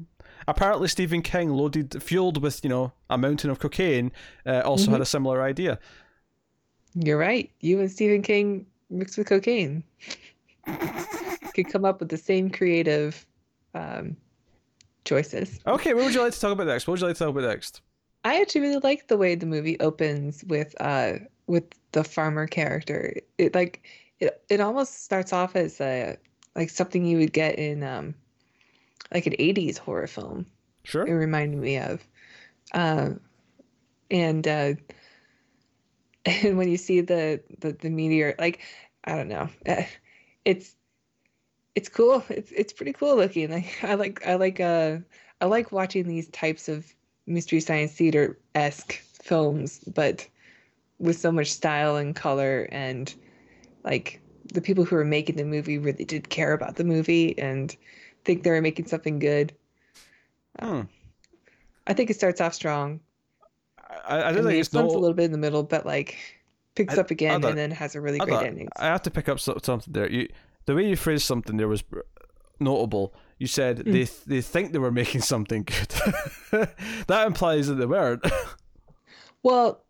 Apparently, 0.46 0.88
Stephen 0.88 1.22
King, 1.22 1.50
loaded, 1.50 2.02
fueled 2.02 2.42
with 2.42 2.62
you 2.62 2.70
know 2.70 2.92
a 3.10 3.18
mountain 3.18 3.50
of 3.50 3.58
cocaine, 3.58 4.12
uh, 4.46 4.60
also 4.60 4.90
had 4.90 5.00
a 5.00 5.06
similar 5.06 5.42
idea. 5.42 5.78
You're 6.94 7.18
right. 7.18 7.50
You 7.60 7.80
and 7.80 7.90
Stephen 7.90 8.22
King 8.22 8.66
mixed 8.90 9.18
with 9.18 9.26
cocaine 9.26 9.82
could 11.54 11.68
come 11.68 11.84
up 11.84 12.00
with 12.00 12.08
the 12.08 12.16
same 12.16 12.50
creative 12.50 13.26
um, 13.74 14.16
choices. 15.04 15.58
Okay, 15.66 15.94
what 15.94 16.04
would 16.04 16.14
you 16.14 16.22
like 16.22 16.32
to 16.32 16.40
talk 16.40 16.52
about 16.52 16.66
next? 16.66 16.86
What 16.86 16.92
would 16.92 17.00
you 17.00 17.06
like 17.08 17.16
to 17.16 17.24
talk 17.24 17.30
about 17.30 17.48
next? 17.48 17.80
I 18.24 18.40
actually 18.40 18.62
really 18.62 18.80
like 18.82 19.08
the 19.08 19.18
way 19.18 19.34
the 19.34 19.46
movie 19.46 19.78
opens 19.80 20.44
with 20.44 20.74
uh 20.80 21.14
with 21.46 21.64
the 21.92 22.04
farmer 22.04 22.46
character. 22.46 23.14
It 23.38 23.54
like 23.54 23.86
it 24.20 24.42
it 24.48 24.60
almost 24.60 25.04
starts 25.04 25.32
off 25.32 25.56
as 25.56 25.80
a 25.80 26.16
like 26.56 26.70
something 26.70 27.04
you 27.04 27.18
would 27.18 27.32
get 27.32 27.58
in 27.58 27.82
um 27.82 28.14
like 29.12 29.26
an 29.26 29.34
80s 29.38 29.78
horror 29.78 30.06
film. 30.06 30.46
Sure. 30.84 31.06
It 31.06 31.12
reminded 31.12 31.60
me 31.60 31.78
of. 31.78 32.06
Um 32.72 33.20
and 34.10 34.46
uh 34.46 34.74
and 36.26 36.56
when 36.56 36.68
you 36.68 36.76
see 36.76 37.00
the 37.00 37.42
the, 37.58 37.72
the 37.72 37.90
meteor 37.90 38.34
like 38.38 38.60
I 39.04 39.16
don't 39.16 39.28
know. 39.28 39.48
It's 40.44 40.76
it's 41.74 41.88
cool. 41.88 42.22
It's 42.28 42.52
it's 42.52 42.74
pretty 42.74 42.92
cool 42.92 43.16
looking. 43.16 43.50
Like 43.50 43.78
I 43.82 43.94
like 43.94 44.26
I 44.26 44.34
like 44.34 44.60
uh 44.60 44.98
I 45.40 45.46
like 45.46 45.72
watching 45.72 46.06
these 46.06 46.28
types 46.28 46.68
of 46.68 46.86
mystery 47.26 47.60
science 47.60 47.92
theater 47.92 48.38
esque 48.54 49.00
films, 49.22 49.80
but 49.80 50.28
with 50.98 51.18
so 51.18 51.32
much 51.32 51.50
style 51.50 51.96
and 51.96 52.14
color 52.14 52.68
and 52.70 53.14
like 53.84 54.20
the 54.52 54.60
people 54.60 54.84
who 54.84 54.96
were 54.96 55.04
making 55.04 55.36
the 55.36 55.44
movie 55.44 55.78
really 55.78 56.04
did 56.04 56.28
care 56.28 56.52
about 56.52 56.76
the 56.76 56.84
movie 56.84 57.36
and 57.38 57.76
think 58.24 58.42
they 58.42 58.50
were 58.50 58.60
making 58.62 58.86
something 58.86 59.18
good. 59.18 59.54
Hmm. 60.60 60.82
I 61.86 61.92
think 61.94 62.10
it 62.10 62.14
starts 62.16 62.40
off 62.40 62.54
strong. 62.54 63.00
I, 64.08 64.24
I 64.24 64.32
don't 64.32 64.44
think 64.44 64.58
it's 64.60 64.72
a 64.72 64.82
little 64.82 65.12
bit 65.14 65.26
in 65.26 65.32
the 65.32 65.38
middle, 65.38 65.62
but 65.62 65.84
like 65.86 66.16
picks 66.74 66.96
I- 66.96 67.00
up 67.00 67.10
again 67.10 67.44
and 67.44 67.56
then 67.56 67.70
has 67.70 67.94
a 67.94 68.00
really 68.00 68.20
I 68.20 68.24
great 68.24 68.34
thought- 68.34 68.46
ending. 68.46 68.68
I 68.76 68.86
have 68.86 69.02
to 69.02 69.10
pick 69.10 69.28
up 69.28 69.38
something 69.40 69.92
there. 69.92 70.10
You, 70.10 70.28
the 70.66 70.74
way 70.74 70.88
you 70.88 70.96
phrased 70.96 71.24
something 71.24 71.56
there 71.56 71.68
was 71.68 71.84
notable. 72.60 73.14
You 73.38 73.46
said 73.46 73.80
Hmm. 73.80 73.92
they 73.92 74.04
they 74.26 74.40
think 74.40 74.72
they 74.72 74.78
were 74.78 74.92
making 74.92 75.20
something 75.32 75.64
good. 75.64 75.88
that 77.08 77.26
implies 77.26 77.66
that 77.68 77.74
they 77.74 77.86
weren't. 77.86 78.24
Well, 79.42 79.84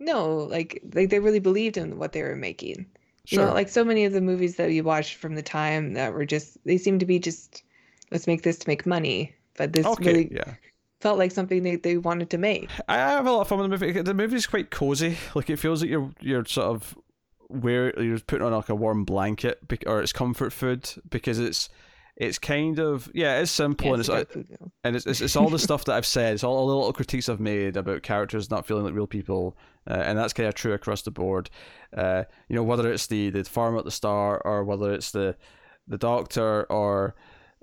no, 0.00 0.34
like 0.38 0.80
they, 0.82 1.06
they 1.06 1.20
really 1.20 1.38
believed 1.38 1.76
in 1.76 1.98
what 1.98 2.10
they 2.10 2.22
were 2.22 2.34
making. 2.34 2.86
You 3.28 3.38
know, 3.38 3.52
like 3.52 3.68
so 3.68 3.84
many 3.84 4.04
of 4.04 4.12
the 4.12 4.20
movies 4.20 4.56
that 4.56 4.72
you 4.72 4.82
watched 4.82 5.16
from 5.16 5.34
the 5.34 5.42
time 5.42 5.94
that 5.94 6.12
were 6.12 6.24
just 6.24 6.58
they 6.64 6.78
seem 6.78 6.98
to 6.98 7.06
be 7.06 7.18
just 7.18 7.62
let's 8.10 8.26
make 8.26 8.42
this 8.42 8.58
to 8.58 8.68
make 8.68 8.86
money. 8.86 9.34
But 9.56 9.72
this 9.72 9.86
okay. 9.86 10.12
really 10.12 10.34
Yeah. 10.34 10.54
felt 11.00 11.18
like 11.18 11.32
something 11.32 11.62
they, 11.62 11.76
they 11.76 11.96
wanted 11.96 12.30
to 12.30 12.38
make. 12.38 12.70
I 12.88 12.96
have 12.96 13.26
a 13.26 13.32
lot 13.32 13.42
of 13.42 13.48
fun 13.48 13.58
with 13.58 13.70
the 13.70 13.86
movie. 13.86 14.02
The 14.02 14.14
movie's 14.14 14.46
quite 14.46 14.70
cozy. 14.70 15.18
Like 15.34 15.50
it 15.50 15.56
feels 15.58 15.82
like 15.82 15.90
you're 15.90 16.10
you're 16.20 16.44
sort 16.44 16.66
of 16.68 16.96
where 17.48 18.00
you're 18.00 18.20
putting 18.20 18.46
on 18.46 18.52
like 18.52 18.68
a 18.68 18.74
warm 18.74 19.04
blanket, 19.04 19.60
or 19.86 20.00
it's 20.00 20.12
comfort 20.12 20.52
food 20.52 20.88
because 21.08 21.38
it's 21.38 21.68
it's 22.20 22.38
kind 22.38 22.78
of 22.78 23.10
yeah, 23.14 23.40
it's 23.40 23.50
simple 23.50 23.86
Yeah, 23.86 23.92
and 23.94 24.00
it's 24.00 24.08
it's 24.08 24.14
a 24.14 24.18
like- 24.18 24.28
food 24.30 24.50
meal. 24.50 24.72
and 24.84 24.94
it's, 24.94 25.06
it's 25.06 25.20
it's 25.20 25.36
all 25.36 25.48
the 25.48 25.58
stuff 25.58 25.84
that 25.86 25.94
I've 25.94 26.06
said. 26.06 26.34
It's 26.34 26.44
all, 26.44 26.56
all 26.56 26.68
the 26.68 26.76
little 26.76 26.92
critiques 26.92 27.28
I've 27.28 27.40
made 27.40 27.76
about 27.76 28.02
characters 28.02 28.50
not 28.50 28.66
feeling 28.66 28.84
like 28.84 28.94
real 28.94 29.06
people, 29.06 29.56
uh, 29.88 29.94
and 29.94 30.18
that's 30.18 30.32
kind 30.34 30.46
of 30.48 30.54
true 30.54 30.72
across 30.74 31.02
the 31.02 31.10
board. 31.10 31.48
Uh, 31.96 32.24
you 32.48 32.54
know, 32.54 32.62
whether 32.62 32.92
it's 32.92 33.06
the 33.08 33.30
the 33.30 33.42
farm 33.44 33.76
at 33.78 33.84
the 33.84 33.90
start, 33.90 34.42
or 34.44 34.62
whether 34.64 34.92
it's 34.92 35.10
the 35.12 35.34
the 35.88 35.98
doctor, 35.98 36.64
or 36.70 37.14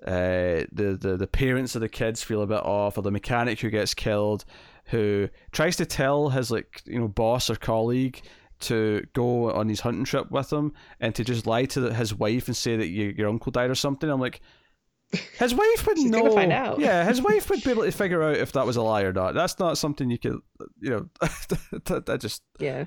uh, 0.06 0.66
the, 0.72 0.98
the 1.00 1.18
the 1.18 1.28
parents 1.28 1.76
of 1.76 1.82
the 1.82 1.90
kids 1.90 2.24
feel 2.24 2.42
a 2.42 2.48
bit 2.48 2.64
off, 2.64 2.98
or 2.98 3.02
the 3.02 3.12
mechanic 3.12 3.60
who 3.60 3.70
gets 3.70 3.94
killed, 3.94 4.44
who 4.86 5.30
tries 5.52 5.76
to 5.78 5.86
tell 5.86 6.30
his 6.30 6.52
like 6.52 6.82
you 6.86 7.00
know 7.00 7.08
boss 7.08 7.50
or 7.50 7.56
colleague 7.56 8.22
to 8.62 9.06
go 9.14 9.52
on 9.52 9.70
his 9.70 9.80
hunting 9.82 10.04
trip 10.06 10.32
with 10.32 10.52
him, 10.52 10.74
and 11.00 11.14
to 11.16 11.24
just 11.24 11.46
lie 11.48 11.66
to 11.66 11.94
his 11.94 12.14
wife 12.14 12.48
and 12.48 12.56
say 12.58 12.76
that 12.78 12.88
you, 12.88 13.14
your 13.18 13.30
uncle 13.30 13.52
died 13.52 13.70
or 13.70 13.76
something. 13.76 14.10
I'm 14.10 14.20
like 14.20 14.42
His 15.40 15.54
wife 15.56 15.88
would 15.88 15.98
know. 16.00 16.34
find 16.34 16.52
out. 16.52 16.80
Yeah, 16.80 17.06
his 17.06 17.22
wife 17.22 17.50
would 17.50 17.64
be 17.64 17.72
able 17.72 17.84
to 17.84 17.92
figure 17.92 18.24
out 18.24 18.38
if 18.38 18.52
that 18.54 18.66
was 18.66 18.76
a 18.76 18.82
lie 18.82 19.04
or 19.04 19.14
not. 19.14 19.34
That's 19.34 19.58
not 19.60 19.78
something 19.78 20.10
you 20.10 20.18
could, 20.20 20.40
you 20.82 20.90
know, 20.90 21.10
that 21.22 22.18
just 22.20 22.42
Yeah. 22.60 22.86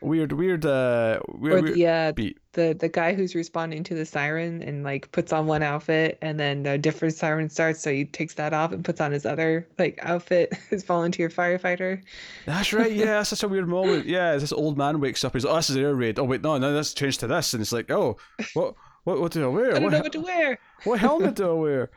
Weird, 0.00 0.32
weird, 0.32 0.64
uh, 0.66 1.20
weird, 1.28 1.64
Or 1.64 1.72
the 1.72 1.86
uh, 1.86 2.12
beat. 2.12 2.38
the 2.52 2.74
the 2.78 2.88
guy 2.88 3.14
who's 3.14 3.34
responding 3.34 3.82
to 3.84 3.94
the 3.94 4.04
siren 4.06 4.62
and 4.62 4.82
like 4.84 5.10
puts 5.12 5.32
on 5.32 5.46
one 5.46 5.62
outfit 5.62 6.18
and 6.22 6.38
then 6.40 6.64
a 6.66 6.78
different 6.78 7.14
siren 7.14 7.48
starts, 7.48 7.80
so 7.82 7.92
he 7.92 8.04
takes 8.04 8.34
that 8.34 8.52
off 8.52 8.72
and 8.72 8.84
puts 8.84 9.00
on 9.00 9.12
his 9.12 9.26
other 9.26 9.68
like 9.78 9.98
outfit, 10.02 10.52
his 10.70 10.82
volunteer 10.84 11.28
firefighter. 11.28 12.02
That's 12.46 12.72
right. 12.72 12.92
Yeah, 12.92 13.04
that's 13.18 13.30
such 13.30 13.42
a 13.42 13.48
weird 13.48 13.68
moment. 13.68 14.06
Yeah, 14.06 14.36
this 14.36 14.52
old 14.52 14.76
man 14.78 15.00
wakes 15.00 15.24
up. 15.24 15.32
He's 15.34 15.44
like, 15.44 15.52
"Oh, 15.52 15.56
this 15.56 15.70
is 15.70 15.76
air 15.76 15.94
raid." 15.94 16.18
Oh 16.18 16.24
wait, 16.24 16.42
no, 16.42 16.58
no, 16.58 16.72
that's 16.72 16.94
changed 16.94 17.20
to 17.20 17.26
this, 17.26 17.52
and 17.54 17.60
it's 17.60 17.72
like, 17.72 17.90
"Oh, 17.90 18.16
what, 18.54 18.74
what, 19.04 19.20
what 19.20 19.32
do 19.32 19.44
I 19.44 19.48
wear? 19.48 19.70
I 19.76 19.78
don't 19.80 19.84
what, 19.84 19.92
know 19.92 20.00
what 20.00 20.12
to 20.12 20.20
wear. 20.20 20.58
what 20.84 20.98
helmet 21.00 21.34
do 21.36 21.50
I 21.50 21.54
wear?" 21.60 21.90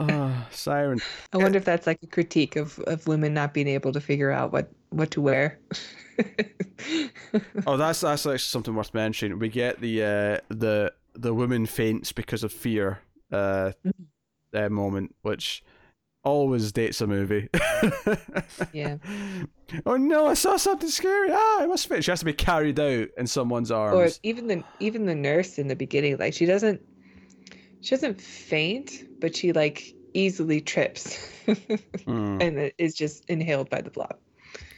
Oh, 0.00 0.46
siren. 0.50 1.00
I 1.32 1.36
wonder 1.36 1.58
if 1.58 1.64
that's 1.64 1.86
like 1.86 2.00
a 2.02 2.06
critique 2.08 2.56
of 2.56 2.78
of 2.80 3.06
women 3.06 3.34
not 3.34 3.54
being 3.54 3.68
able 3.68 3.92
to 3.92 4.00
figure 4.00 4.30
out 4.32 4.52
what 4.52 4.72
what 4.96 5.10
to 5.12 5.20
wear. 5.20 5.58
Oh, 7.66 7.76
that's 7.76 8.02
that's 8.02 8.24
actually 8.24 8.38
something 8.38 8.74
worth 8.74 8.94
mentioning. 8.94 9.38
We 9.40 9.48
get 9.48 9.80
the 9.80 10.02
uh, 10.02 10.54
the 10.54 10.92
the 11.14 11.34
woman 11.34 11.66
faints 11.66 12.12
because 12.12 12.44
of 12.44 12.52
fear 12.52 13.00
uh, 13.32 13.72
uh 14.54 14.68
moment, 14.68 15.14
which 15.22 15.64
always 16.22 16.70
dates 16.72 17.00
a 17.00 17.06
movie. 17.06 17.48
Yeah. 18.72 18.98
Oh 19.84 19.96
no! 19.96 20.26
I 20.26 20.34
saw 20.34 20.56
something 20.56 20.88
scary. 20.88 21.30
Ah, 21.32 21.62
I 21.62 21.66
must 21.66 21.88
faint. 21.88 22.04
She 22.04 22.12
has 22.12 22.20
to 22.20 22.24
be 22.24 22.32
carried 22.32 22.78
out 22.78 23.08
in 23.18 23.26
someone's 23.26 23.70
arms. 23.72 23.96
or 23.96 24.20
even 24.22 24.46
the 24.46 24.62
even 24.78 25.06
the 25.06 25.14
nurse 25.14 25.58
in 25.58 25.66
the 25.68 25.76
beginning, 25.76 26.16
like 26.18 26.34
she 26.34 26.46
doesn't 26.46 26.80
she 27.80 27.90
doesn't 27.90 28.20
faint, 28.20 29.20
but 29.20 29.34
she 29.34 29.52
like 29.52 29.94
easily 30.14 30.60
trips 30.60 31.18
Mm. 31.46 32.40
and 32.42 32.58
it 32.58 32.74
is 32.78 32.94
just 32.94 33.24
inhaled 33.28 33.68
by 33.68 33.80
the 33.80 33.90
blob. 33.90 34.16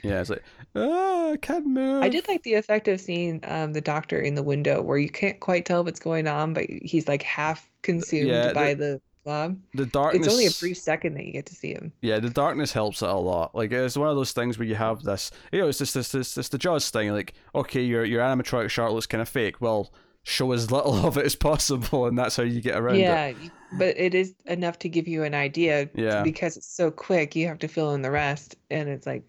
Yeah, 0.06 0.20
it's 0.20 0.30
like, 0.30 0.42
oh, 0.74 1.32
I 1.32 1.36
can't 1.36 1.66
move. 1.66 2.02
I 2.02 2.08
did 2.08 2.26
like 2.28 2.42
the 2.42 2.54
effect 2.54 2.88
of 2.88 3.00
seeing 3.00 3.40
um, 3.44 3.72
the 3.72 3.80
doctor 3.80 4.18
in 4.20 4.34
the 4.34 4.42
window 4.42 4.82
where 4.82 4.98
you 4.98 5.10
can't 5.10 5.38
quite 5.40 5.64
tell 5.66 5.84
what's 5.84 6.00
going 6.00 6.26
on, 6.26 6.54
but 6.54 6.66
he's 6.68 7.08
like 7.08 7.22
half 7.22 7.68
consumed 7.82 8.28
Yeah, 8.28 8.52
by 8.52 8.74
the 8.74 9.00
blob. 9.24 9.58
the 9.74 9.86
darkness. 9.86 10.26
It's 10.26 10.32
only 10.34 10.46
a 10.46 10.50
brief 10.60 10.78
second 10.78 11.14
that 11.14 11.24
you 11.24 11.32
get 11.32 11.46
to 11.46 11.54
see 11.54 11.72
him. 11.72 11.92
Yeah, 12.00 12.20
the 12.20 12.30
darkness 12.30 12.72
helps 12.72 13.02
it 13.02 13.08
a 13.08 13.14
lot. 13.14 13.54
Like 13.54 13.72
it's 13.72 13.96
one 13.96 14.08
of 14.08 14.16
those 14.16 14.32
things 14.32 14.58
where 14.58 14.66
you 14.68 14.74
have 14.76 15.02
this, 15.02 15.30
you 15.52 15.60
know, 15.60 15.68
it's 15.68 15.78
just 15.78 15.94
this, 15.94 16.12
this, 16.12 16.34
this 16.34 16.48
the 16.48 16.58
Jaws 16.58 16.90
thing. 16.90 17.10
Like, 17.12 17.34
okay, 17.54 17.82
your 17.82 18.04
your 18.04 18.22
animatronic 18.22 18.70
shark 18.70 18.92
looks 18.92 19.06
kind 19.06 19.20
of 19.22 19.28
fake. 19.28 19.60
Well, 19.60 19.92
show 20.22 20.50
as 20.52 20.70
little 20.70 20.94
of 21.06 21.16
it 21.18 21.24
as 21.26 21.34
possible, 21.36 22.06
and 22.06 22.18
that's 22.18 22.36
how 22.36 22.42
you 22.42 22.60
get 22.60 22.76
around 22.76 22.96
it. 22.96 23.00
Yeah, 23.00 23.32
y- 23.40 23.50
but 23.78 23.96
it 23.98 24.14
is 24.14 24.34
enough 24.46 24.78
to 24.80 24.88
give 24.88 25.06
you 25.08 25.22
an 25.24 25.34
idea. 25.34 25.88
Yeah. 25.94 26.22
Because 26.22 26.56
it's 26.56 26.66
so 26.68 26.90
quick, 26.90 27.34
you 27.36 27.46
have 27.48 27.58
to 27.60 27.68
fill 27.68 27.94
in 27.94 28.02
the 28.02 28.10
rest, 28.12 28.54
and 28.70 28.88
it's 28.88 29.06
like, 29.06 29.22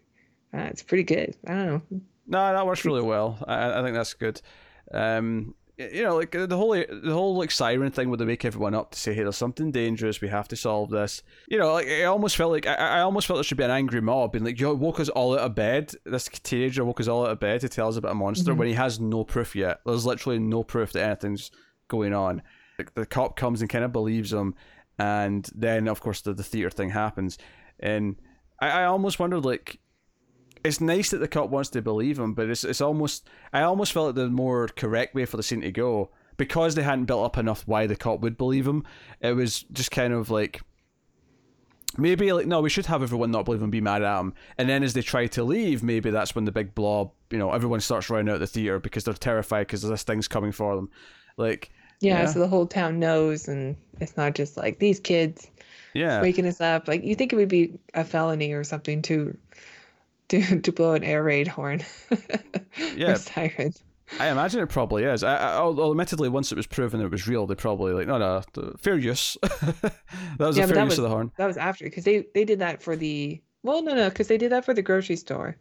uh, 0.57 0.61
it's 0.71 0.83
pretty 0.83 1.03
good. 1.03 1.35
I 1.45 1.51
don't 1.53 1.67
know. 1.67 1.81
No, 2.27 2.53
that 2.53 2.65
works 2.65 2.83
really 2.85 3.01
well. 3.03 3.37
I, 3.47 3.79
I 3.79 3.83
think 3.83 3.95
that's 3.95 4.13
good. 4.13 4.41
Um, 4.93 5.53
you 5.77 6.01
know, 6.03 6.15
like 6.15 6.31
the 6.31 6.47
whole 6.57 6.71
the 6.71 7.13
whole 7.13 7.37
like 7.37 7.51
siren 7.51 7.91
thing 7.91 8.09
where 8.09 8.17
they 8.17 8.25
wake 8.25 8.43
everyone 8.45 8.73
up 8.73 8.91
to 8.91 8.99
say, 8.99 9.13
"Hey, 9.13 9.21
there's 9.21 9.37
something 9.37 9.71
dangerous. 9.71 10.19
We 10.21 10.27
have 10.27 10.47
to 10.47 10.55
solve 10.55 10.89
this." 10.89 11.21
You 11.47 11.59
know, 11.59 11.73
like 11.73 11.87
I 11.87 12.05
almost 12.05 12.35
felt 12.35 12.51
like 12.51 12.65
I, 12.65 12.73
I 12.73 12.99
almost 13.01 13.27
felt 13.27 13.37
there 13.37 13.43
should 13.43 13.59
be 13.59 13.63
an 13.63 13.69
angry 13.69 14.01
mob 14.01 14.31
being 14.31 14.43
like, 14.43 14.59
"Yo, 14.59 14.73
woke 14.73 14.99
us 14.99 15.09
all 15.09 15.33
out 15.33 15.41
of 15.45 15.53
bed." 15.55 15.93
This 16.03 16.27
teenager 16.41 16.83
woke 16.83 16.99
us 16.99 17.07
all 17.07 17.25
out 17.25 17.31
of 17.31 17.39
bed 17.39 17.61
to 17.61 17.69
tell 17.69 17.87
us 17.89 17.95
about 17.95 18.13
a 18.13 18.15
monster 18.15 18.53
Mhm. 18.53 18.57
when 18.57 18.67
he 18.69 18.73
has 18.73 18.99
no 18.99 19.23
proof 19.23 19.55
yet. 19.55 19.81
There's 19.85 20.05
literally 20.05 20.39
no 20.39 20.63
proof 20.63 20.93
that 20.93 21.03
anything's 21.03 21.51
going 21.89 22.13
on. 22.13 22.41
Like 22.79 22.95
the 22.95 23.05
cop 23.05 23.35
comes 23.35 23.61
and 23.61 23.69
kind 23.69 23.85
of 23.85 23.91
believes 23.93 24.33
him, 24.33 24.55
and 24.97 25.47
then 25.53 25.87
of 25.87 26.01
course 26.01 26.21
the 26.21 26.33
the 26.33 26.43
theater 26.43 26.71
thing 26.71 26.89
happens, 26.89 27.37
and 27.79 28.15
I, 28.59 28.69
I 28.81 28.85
almost 28.85 29.19
wondered 29.19 29.45
like 29.45 29.79
it's 30.63 30.81
nice 30.81 31.11
that 31.11 31.17
the 31.17 31.27
cop 31.27 31.49
wants 31.49 31.69
to 31.71 31.81
believe 31.81 32.19
him, 32.19 32.33
but 32.33 32.49
it's 32.49 32.63
it's 32.63 32.81
almost 32.81 33.27
I 33.53 33.61
almost 33.61 33.93
felt 33.93 34.07
like 34.07 34.15
the 34.15 34.29
more 34.29 34.67
correct 34.67 35.15
way 35.15 35.25
for 35.25 35.37
the 35.37 35.43
scene 35.43 35.61
to 35.61 35.71
go 35.71 36.09
because 36.37 36.75
they 36.75 36.83
hadn't 36.83 37.05
built 37.05 37.25
up 37.25 37.37
enough 37.37 37.63
why 37.67 37.87
the 37.87 37.95
cop 37.95 38.19
would 38.21 38.37
believe 38.37 38.67
him. 38.67 38.83
It 39.21 39.33
was 39.33 39.63
just 39.71 39.91
kind 39.91 40.13
of 40.13 40.29
like 40.29 40.61
maybe 41.97 42.31
like 42.31 42.45
no, 42.47 42.61
we 42.61 42.69
should 42.69 42.85
have 42.85 43.01
everyone 43.03 43.31
not 43.31 43.45
believe 43.45 43.61
him, 43.61 43.69
be 43.69 43.81
mad 43.81 44.03
at 44.03 44.19
him, 44.19 44.33
and 44.57 44.69
then 44.69 44.83
as 44.83 44.93
they 44.93 45.01
try 45.01 45.27
to 45.27 45.43
leave, 45.43 45.83
maybe 45.83 46.09
that's 46.09 46.35
when 46.35 46.45
the 46.45 46.51
big 46.51 46.75
blob, 46.75 47.11
you 47.31 47.37
know, 47.37 47.51
everyone 47.51 47.79
starts 47.79 48.09
running 48.09 48.29
out 48.29 48.35
of 48.35 48.41
the 48.41 48.47
theater 48.47 48.79
because 48.79 49.03
they're 49.03 49.13
terrified 49.13 49.67
because 49.67 49.81
this 49.81 50.03
thing's 50.03 50.27
coming 50.27 50.51
for 50.51 50.75
them. 50.75 50.89
Like 51.37 51.71
Yeah, 51.99 52.21
Yeah. 52.21 52.25
so 52.27 52.39
the 52.39 52.47
whole 52.47 52.67
town 52.67 52.99
knows, 52.99 53.47
and 53.47 53.75
it's 53.99 54.17
not 54.17 54.35
just 54.35 54.57
like 54.57 54.79
these 54.79 54.99
kids 54.99 55.49
yeah, 55.93 56.21
waking 56.21 56.45
us 56.45 56.61
up. 56.61 56.87
Like 56.87 57.03
you 57.03 57.15
think 57.15 57.33
it 57.33 57.37
would 57.37 57.49
be 57.49 57.79
a 57.95 58.03
felony 58.03 58.51
or 58.53 58.63
something 58.63 59.01
to 59.03 59.35
to 60.29 60.61
to 60.61 60.71
blow 60.71 60.93
an 60.93 61.03
air 61.03 61.23
raid 61.23 61.47
horn 61.47 61.81
Yeah. 62.95 63.15
siren. 63.15 63.73
I 64.19 64.29
imagine 64.29 64.61
it 64.61 64.69
probably 64.69 65.03
is. 65.03 65.21
I, 65.21 65.35
I, 65.35 65.55
although 65.57 65.91
admittedly, 65.91 66.29
once 66.29 66.51
it 66.53 66.55
was 66.55 66.65
proven 66.65 67.01
it 67.01 67.11
was 67.11 67.27
real, 67.27 67.45
they 67.45 67.55
probably 67.55 67.91
like 67.93 68.07
no, 68.07 68.17
no, 68.17 68.41
fair 68.77 68.97
use. 68.97 69.37
that 69.41 69.91
was 70.39 70.57
Yeah, 70.57 70.63
a 70.63 70.67
fair 70.67 70.77
use 70.83 70.91
was- 70.91 70.99
of 70.99 71.03
the 71.03 71.09
horn. 71.09 71.31
That 71.37 71.47
was 71.47 71.57
after 71.57 71.83
because 71.85 72.03
they 72.05 72.25
they 72.33 72.45
did 72.45 72.59
that 72.59 72.81
for 72.81 72.95
the 72.95 73.41
well 73.63 73.81
no 73.83 73.93
no 73.95 74.09
because 74.09 74.27
they 74.27 74.37
did 74.37 74.51
that 74.51 74.63
for 74.65 74.73
the 74.73 74.81
grocery 74.81 75.17
store 75.17 75.57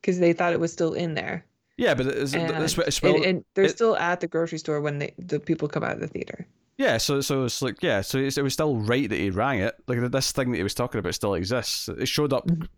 because 0.00 0.18
they 0.18 0.32
thought 0.32 0.52
it 0.54 0.60
was 0.60 0.72
still 0.72 0.94
in 0.94 1.12
there 1.14 1.44
Yeah, 1.76 1.92
but 1.94 2.06
it's, 2.06 2.32
and, 2.32 2.50
it's, 2.62 2.78
it's 2.78 3.02
well, 3.02 3.16
and, 3.16 3.24
and 3.24 3.44
they're 3.54 3.64
it- 3.64 3.72
still 3.72 3.96
at 3.96 4.20
the 4.20 4.26
grocery 4.28 4.58
store 4.58 4.80
when 4.80 4.98
they, 4.98 5.12
the 5.18 5.38
people 5.38 5.68
come 5.68 5.84
out 5.84 5.92
of 5.92 6.00
the 6.00 6.08
theater. 6.08 6.46
Yeah, 6.78 6.96
so 6.96 7.20
so 7.20 7.44
it's 7.44 7.60
like 7.60 7.82
yeah, 7.82 8.00
so 8.00 8.16
it 8.16 8.38
was 8.42 8.54
still 8.54 8.76
right 8.76 9.06
that 9.06 9.18
he 9.18 9.28
rang 9.28 9.58
it. 9.60 9.74
Like 9.86 10.00
this 10.10 10.32
thing 10.32 10.50
that 10.52 10.56
he 10.56 10.62
was 10.62 10.72
talking 10.72 10.98
about 10.98 11.14
still 11.14 11.34
exists. 11.34 11.90
It 11.90 12.08
showed 12.08 12.32
up. 12.32 12.46
Mhm. 12.46 12.68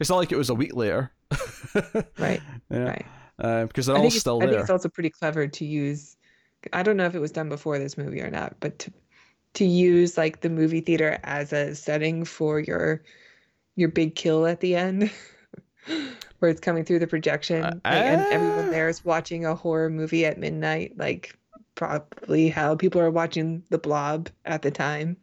It's 0.00 0.10
not 0.10 0.16
like 0.16 0.32
it 0.32 0.36
was 0.36 0.50
a 0.50 0.54
week 0.54 0.74
later. 0.74 1.12
Right, 2.18 2.40
Yeah. 2.70 2.84
right. 2.84 3.06
Uh, 3.38 3.64
because 3.66 3.86
they're 3.86 3.96
I 3.96 3.98
all 3.98 4.04
think, 4.04 4.14
it's, 4.16 4.26
I 4.26 4.38
think 4.38 4.52
it's 4.60 4.70
also 4.70 4.88
pretty 4.88 5.10
clever 5.10 5.46
to 5.48 5.64
use. 5.64 6.16
I 6.72 6.82
don't 6.82 6.96
know 6.96 7.06
if 7.06 7.14
it 7.14 7.18
was 7.20 7.32
done 7.32 7.48
before 7.48 7.78
this 7.78 7.96
movie 7.98 8.20
or 8.20 8.30
not, 8.30 8.54
but 8.60 8.78
to 8.80 8.92
to 9.54 9.64
use 9.64 10.16
like 10.16 10.40
the 10.40 10.48
movie 10.48 10.80
theater 10.80 11.18
as 11.24 11.52
a 11.52 11.74
setting 11.74 12.24
for 12.24 12.60
your 12.60 13.02
your 13.76 13.88
big 13.88 14.14
kill 14.14 14.46
at 14.46 14.60
the 14.60 14.76
end, 14.76 15.10
where 16.38 16.50
it's 16.50 16.60
coming 16.60 16.84
through 16.84 16.98
the 17.00 17.06
projection, 17.06 17.64
Uh, 17.64 17.72
like, 17.84 18.04
and 18.04 18.26
everyone 18.32 18.70
there 18.70 18.88
is 18.88 19.04
watching 19.04 19.44
a 19.46 19.54
horror 19.54 19.90
movie 19.90 20.24
at 20.24 20.38
midnight, 20.38 20.92
like 20.96 21.36
probably 21.74 22.48
how 22.48 22.76
people 22.76 23.00
are 23.00 23.10
watching 23.10 23.62
The 23.70 23.78
Blob 23.78 24.28
at 24.44 24.62
the 24.62 24.70
time. 24.70 25.16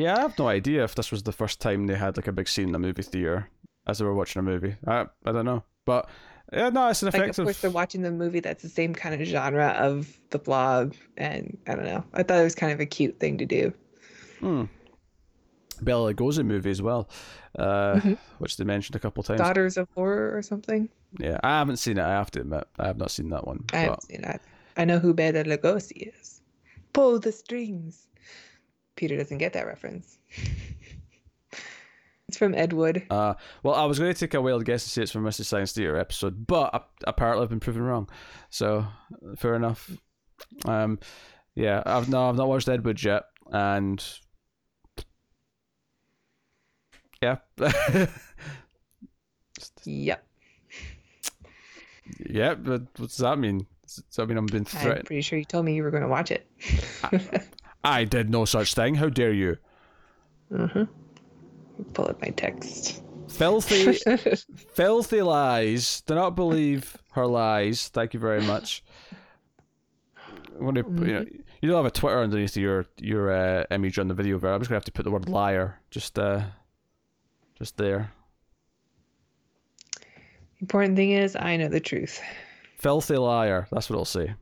Yeah, 0.00 0.16
I 0.16 0.20
have 0.20 0.38
no 0.38 0.48
idea 0.48 0.82
if 0.84 0.94
this 0.94 1.10
was 1.10 1.22
the 1.24 1.32
first 1.32 1.60
time 1.60 1.86
they 1.86 1.94
had 1.94 2.16
like 2.16 2.26
a 2.28 2.32
big 2.32 2.48
scene 2.48 2.66
in 2.68 2.72
the 2.72 2.78
movie 2.78 3.02
theater 3.02 3.48
as 3.86 3.98
they 3.98 4.04
were 4.04 4.14
watching 4.14 4.40
a 4.40 4.42
movie. 4.42 4.76
I 4.86 5.06
I 5.24 5.32
don't 5.32 5.44
know, 5.44 5.62
but 5.84 6.08
yeah, 6.52 6.70
no, 6.70 6.88
it's 6.88 7.02
an 7.02 7.06
Like, 7.06 7.14
of 7.14 7.20
effective. 7.20 7.44
course, 7.44 7.60
they're 7.60 7.70
watching 7.70 8.02
the 8.02 8.10
movie 8.10 8.40
that's 8.40 8.62
the 8.62 8.68
same 8.68 8.94
kind 8.94 9.14
of 9.20 9.26
genre 9.28 9.68
of 9.78 10.18
The 10.30 10.38
Blob, 10.38 10.94
and 11.16 11.56
I 11.68 11.74
don't 11.74 11.84
know. 11.84 12.02
I 12.14 12.22
thought 12.22 12.40
it 12.40 12.44
was 12.44 12.54
kind 12.54 12.72
of 12.72 12.80
a 12.80 12.86
cute 12.86 13.20
thing 13.20 13.38
to 13.38 13.46
do. 13.46 13.72
Hmm. 14.40 14.64
Bela 15.82 16.12
Lugosi 16.12 16.44
movie 16.44 16.70
as 16.70 16.82
well, 16.82 17.08
uh, 17.58 17.94
Mhm. 17.94 18.18
which 18.38 18.56
they 18.56 18.64
mentioned 18.64 18.96
a 18.96 18.98
couple 18.98 19.22
times. 19.22 19.38
Daughters 19.40 19.76
of 19.76 19.88
Horror 19.94 20.36
or 20.36 20.42
something. 20.42 20.88
Yeah, 21.18 21.38
I 21.42 21.58
haven't 21.58 21.76
seen 21.78 21.98
it. 21.98 22.02
I 22.04 22.10
have 22.10 22.30
to 22.32 22.40
admit, 22.40 22.64
I 22.78 22.86
have 22.86 22.98
not 22.98 23.10
seen 23.10 23.30
that 23.30 23.46
one. 23.46 23.64
I 23.72 23.78
haven't 23.78 24.02
seen 24.04 24.22
that. 24.22 24.40
I 24.76 24.84
know 24.84 24.98
who 24.98 25.14
Bela 25.14 25.44
Lugosi 25.44 26.12
is. 26.14 26.42
Pull 26.92 27.18
the 27.20 27.32
strings. 27.32 28.08
Peter 28.96 29.16
doesn't 29.16 29.38
get 29.38 29.52
that 29.54 29.66
reference. 29.66 30.18
it's 32.28 32.36
from 32.36 32.54
Ed 32.54 32.72
Wood. 32.72 33.04
Uh, 33.10 33.34
well, 33.62 33.74
I 33.74 33.84
was 33.84 33.98
going 33.98 34.12
to 34.12 34.18
take 34.18 34.34
a 34.34 34.40
wild 34.40 34.64
guess 34.64 34.84
and 34.84 34.90
say 34.90 35.02
it's 35.02 35.12
from 35.12 35.24
Mystery 35.24 35.44
Science 35.44 35.72
Theater 35.72 35.96
episode, 35.96 36.46
but 36.46 36.74
ap- 36.74 36.90
apparently 37.06 37.42
I've 37.44 37.50
been 37.50 37.60
proven 37.60 37.82
wrong. 37.82 38.08
So 38.50 38.86
fair 39.38 39.54
enough. 39.54 39.90
Um, 40.64 40.98
yeah, 41.54 41.82
I've 41.84 42.08
no, 42.08 42.28
I've 42.28 42.36
not 42.36 42.48
watched 42.48 42.68
Ed 42.68 42.84
Wood 42.84 43.02
yet, 43.02 43.24
and 43.50 44.02
yeah, 47.22 47.36
Yep. 49.84 50.26
yeah. 52.30 52.54
But 52.54 52.82
what 52.96 53.08
does 53.08 53.18
that 53.18 53.38
mean? 53.38 53.66
Does 53.82 54.02
that 54.16 54.26
mean 54.26 54.38
I'm 54.38 54.46
being 54.46 54.60
I'm 54.62 54.64
threatened? 54.80 55.06
pretty 55.06 55.22
sure 55.22 55.38
you 55.38 55.44
told 55.44 55.64
me 55.64 55.74
you 55.74 55.82
were 55.82 55.90
going 55.90 56.02
to 56.02 56.08
watch 56.08 56.30
it. 56.30 56.46
I 57.04 57.42
did 57.82 58.30
no 58.30 58.44
such 58.44 58.74
thing. 58.74 58.94
How 58.96 59.08
dare 59.08 59.32
you? 59.32 59.56
uh-huh. 60.56 60.86
Pull 61.94 62.08
up 62.08 62.20
my 62.20 62.28
text. 62.30 63.02
Filthy, 63.28 63.94
filthy 64.74 65.22
lies. 65.22 66.02
Do 66.02 66.14
not 66.14 66.34
believe 66.36 66.96
her 67.12 67.26
lies. 67.26 67.88
Thank 67.88 68.12
you 68.12 68.20
very 68.20 68.42
much. 68.42 68.82
I 70.58 70.62
want 70.62 70.76
to, 70.76 70.82
you 70.82 71.12
know, 71.14 71.24
you 71.62 71.68
don't 71.68 71.76
have 71.76 71.86
a 71.86 71.90
Twitter 71.90 72.18
underneath 72.20 72.56
your 72.56 72.84
your 72.98 73.30
uh, 73.32 73.64
image 73.70 73.98
on 73.98 74.08
the 74.08 74.14
video. 74.14 74.38
There, 74.38 74.52
I'm 74.52 74.60
just 74.60 74.68
gonna 74.68 74.76
have 74.76 74.84
to 74.86 74.92
put 74.92 75.04
the 75.04 75.10
word 75.10 75.28
liar 75.28 75.78
just 75.90 76.18
uh, 76.18 76.42
just 77.58 77.76
there. 77.78 78.12
Important 80.60 80.96
thing 80.96 81.12
is, 81.12 81.36
I 81.36 81.56
know 81.56 81.68
the 81.68 81.80
truth. 81.80 82.20
Filthy 82.78 83.16
liar. 83.16 83.66
That's 83.70 83.88
what 83.88 83.94
it'll 83.94 84.04
say 84.04 84.34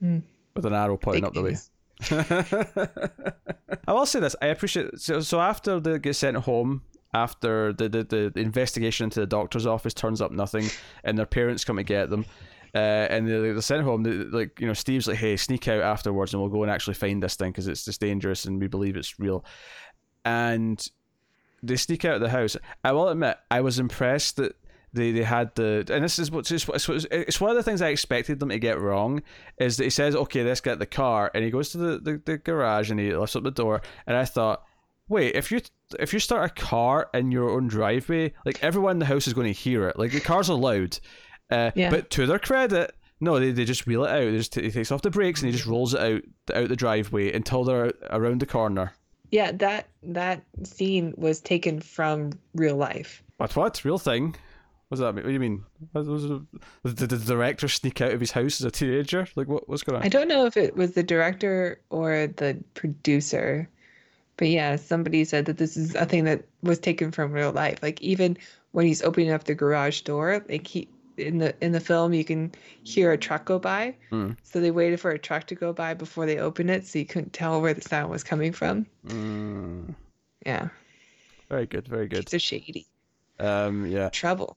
Hmm. 0.00 0.18
with 0.54 0.66
an 0.66 0.74
arrow 0.74 0.96
pointing 0.96 1.22
Fake 1.22 1.28
up 1.28 1.34
the 1.34 1.42
way. 1.42 1.50
news. 1.50 1.70
I 3.86 3.92
will 3.92 4.06
say 4.06 4.20
this: 4.20 4.36
I 4.40 4.46
appreciate. 4.46 4.98
So, 5.00 5.20
so 5.20 5.40
after 5.40 5.80
they 5.80 5.98
get 5.98 6.14
sent 6.14 6.36
home, 6.36 6.82
after 7.12 7.72
the, 7.72 7.88
the 7.88 8.04
the 8.04 8.40
investigation 8.40 9.04
into 9.04 9.20
the 9.20 9.26
doctor's 9.26 9.66
office 9.66 9.94
turns 9.94 10.20
up 10.20 10.30
nothing, 10.30 10.68
and 11.04 11.18
their 11.18 11.26
parents 11.26 11.64
come 11.64 11.76
to 11.76 11.82
get 11.82 12.10
them. 12.10 12.24
Uh, 12.74 12.78
and 12.78 13.26
they're, 13.26 13.54
they're 13.54 13.62
sent 13.62 13.82
home. 13.82 14.02
They, 14.02 14.10
like 14.10 14.60
you 14.60 14.66
know, 14.66 14.74
Steve's 14.74 15.08
like, 15.08 15.16
"Hey, 15.16 15.36
sneak 15.36 15.66
out 15.68 15.82
afterwards, 15.82 16.32
and 16.32 16.42
we'll 16.42 16.50
go 16.50 16.62
and 16.62 16.70
actually 16.70 16.94
find 16.94 17.22
this 17.22 17.34
thing 17.34 17.50
because 17.50 17.66
it's 17.66 17.84
just 17.84 18.00
dangerous, 18.00 18.44
and 18.44 18.60
we 18.60 18.68
believe 18.68 18.96
it's 18.96 19.18
real." 19.18 19.44
And 20.24 20.86
they 21.62 21.76
sneak 21.76 22.04
out 22.04 22.16
of 22.16 22.20
the 22.20 22.28
house. 22.28 22.56
I 22.84 22.92
will 22.92 23.08
admit, 23.08 23.38
I 23.50 23.62
was 23.62 23.78
impressed 23.78 24.36
that 24.36 24.54
they, 24.92 25.12
they 25.12 25.22
had 25.22 25.54
the 25.54 25.84
and 25.90 26.02
this 26.02 26.18
is 26.18 26.30
what's 26.30 26.50
it's, 26.50 26.66
it's 27.10 27.40
one 27.40 27.50
of 27.50 27.56
the 27.56 27.62
things 27.62 27.82
I 27.82 27.88
expected 27.88 28.40
them 28.40 28.48
to 28.48 28.58
get 28.58 28.80
wrong 28.80 29.22
is 29.58 29.76
that 29.76 29.84
he 29.84 29.90
says 29.90 30.16
okay 30.16 30.42
let's 30.44 30.60
get 30.60 30.78
the 30.78 30.86
car 30.86 31.30
and 31.34 31.44
he 31.44 31.50
goes 31.50 31.70
to 31.70 31.78
the, 31.78 31.98
the, 31.98 32.22
the 32.24 32.38
garage 32.38 32.90
and 32.90 32.98
he 32.98 33.14
lifts 33.14 33.36
up 33.36 33.42
the 33.44 33.50
door 33.50 33.82
and 34.06 34.16
I 34.16 34.24
thought 34.24 34.62
wait 35.08 35.34
if 35.34 35.50
you 35.52 35.60
if 35.98 36.12
you 36.12 36.18
start 36.18 36.50
a 36.50 36.54
car 36.54 37.08
in 37.14 37.30
your 37.30 37.50
own 37.50 37.68
driveway 37.68 38.32
like 38.46 38.62
everyone 38.62 38.92
in 38.92 38.98
the 38.98 39.06
house 39.06 39.26
is 39.26 39.34
going 39.34 39.46
to 39.46 39.52
hear 39.52 39.88
it. 39.88 39.98
Like 39.98 40.12
the 40.12 40.20
cars 40.20 40.50
are 40.50 40.56
loud. 40.56 40.98
Uh, 41.50 41.70
Yeah. 41.74 41.90
but 41.90 42.10
to 42.10 42.26
their 42.26 42.38
credit 42.38 42.94
no 43.20 43.38
they, 43.38 43.52
they 43.52 43.64
just 43.64 43.86
wheel 43.86 44.04
it 44.04 44.10
out. 44.10 44.30
They 44.30 44.36
just 44.36 44.54
he 44.54 44.70
takes 44.70 44.92
off 44.92 45.02
the 45.02 45.10
brakes 45.10 45.42
and 45.42 45.50
he 45.50 45.56
just 45.56 45.66
rolls 45.68 45.94
it 45.94 46.00
out 46.00 46.22
out 46.54 46.68
the 46.68 46.76
driveway 46.76 47.32
until 47.32 47.64
they're 47.64 47.92
around 48.10 48.40
the 48.40 48.46
corner. 48.46 48.92
Yeah, 49.30 49.52
that 49.52 49.88
that 50.02 50.44
scene 50.62 51.12
was 51.16 51.40
taken 51.40 51.80
from 51.80 52.32
real 52.54 52.76
life. 52.76 53.22
what 53.36 53.54
what? 53.56 53.84
Real 53.84 53.98
thing 53.98 54.34
what 54.88 54.96
does 54.96 55.00
that 55.00 55.14
mean? 55.14 55.24
What 55.24 55.28
do 55.28 55.34
you 55.34 55.40
mean? 55.40 55.64
Did 56.84 57.08
the 57.10 57.18
director 57.18 57.68
sneak 57.68 58.00
out 58.00 58.12
of 58.12 58.20
his 58.20 58.30
house 58.30 58.60
as 58.60 58.64
a 58.64 58.70
teenager? 58.70 59.26
Like, 59.36 59.48
what, 59.48 59.68
what's 59.68 59.82
going 59.82 59.96
on? 59.98 60.02
I 60.04 60.08
don't 60.08 60.28
know 60.28 60.46
if 60.46 60.56
it 60.56 60.76
was 60.76 60.92
the 60.92 61.02
director 61.02 61.80
or 61.90 62.26
the 62.36 62.56
producer, 62.74 63.68
but 64.36 64.48
yeah, 64.48 64.76
somebody 64.76 65.24
said 65.24 65.44
that 65.46 65.58
this 65.58 65.76
is 65.76 65.94
a 65.94 66.06
thing 66.06 66.24
that 66.24 66.44
was 66.62 66.78
taken 66.78 67.10
from 67.12 67.32
real 67.32 67.52
life. 67.52 67.82
Like 67.82 68.00
even 68.00 68.38
when 68.72 68.86
he's 68.86 69.02
opening 69.02 69.30
up 69.30 69.44
the 69.44 69.54
garage 69.54 70.00
door, 70.02 70.44
like 70.48 70.66
he 70.66 70.88
in 71.16 71.38
the 71.38 71.52
in 71.60 71.72
the 71.72 71.80
film 71.80 72.12
you 72.14 72.24
can 72.24 72.52
hear 72.84 73.10
a 73.12 73.18
truck 73.18 73.44
go 73.44 73.58
by. 73.58 73.94
Mm. 74.12 74.36
So 74.44 74.60
they 74.60 74.70
waited 74.70 75.00
for 75.00 75.10
a 75.10 75.18
truck 75.18 75.48
to 75.48 75.54
go 75.54 75.72
by 75.72 75.92
before 75.94 76.26
they 76.26 76.38
opened 76.38 76.70
it, 76.70 76.86
so 76.86 76.98
you 76.98 77.04
couldn't 77.06 77.32
tell 77.32 77.60
where 77.60 77.74
the 77.74 77.82
sound 77.82 78.10
was 78.10 78.22
coming 78.22 78.52
from. 78.52 78.86
Mm, 79.06 79.94
Yeah, 80.46 80.68
very 81.48 81.66
good, 81.66 81.88
very 81.88 82.06
good. 82.06 82.32
it's 82.32 82.42
shady 82.44 82.86
Um, 83.40 83.86
yeah. 83.86 84.08
trouble. 84.10 84.56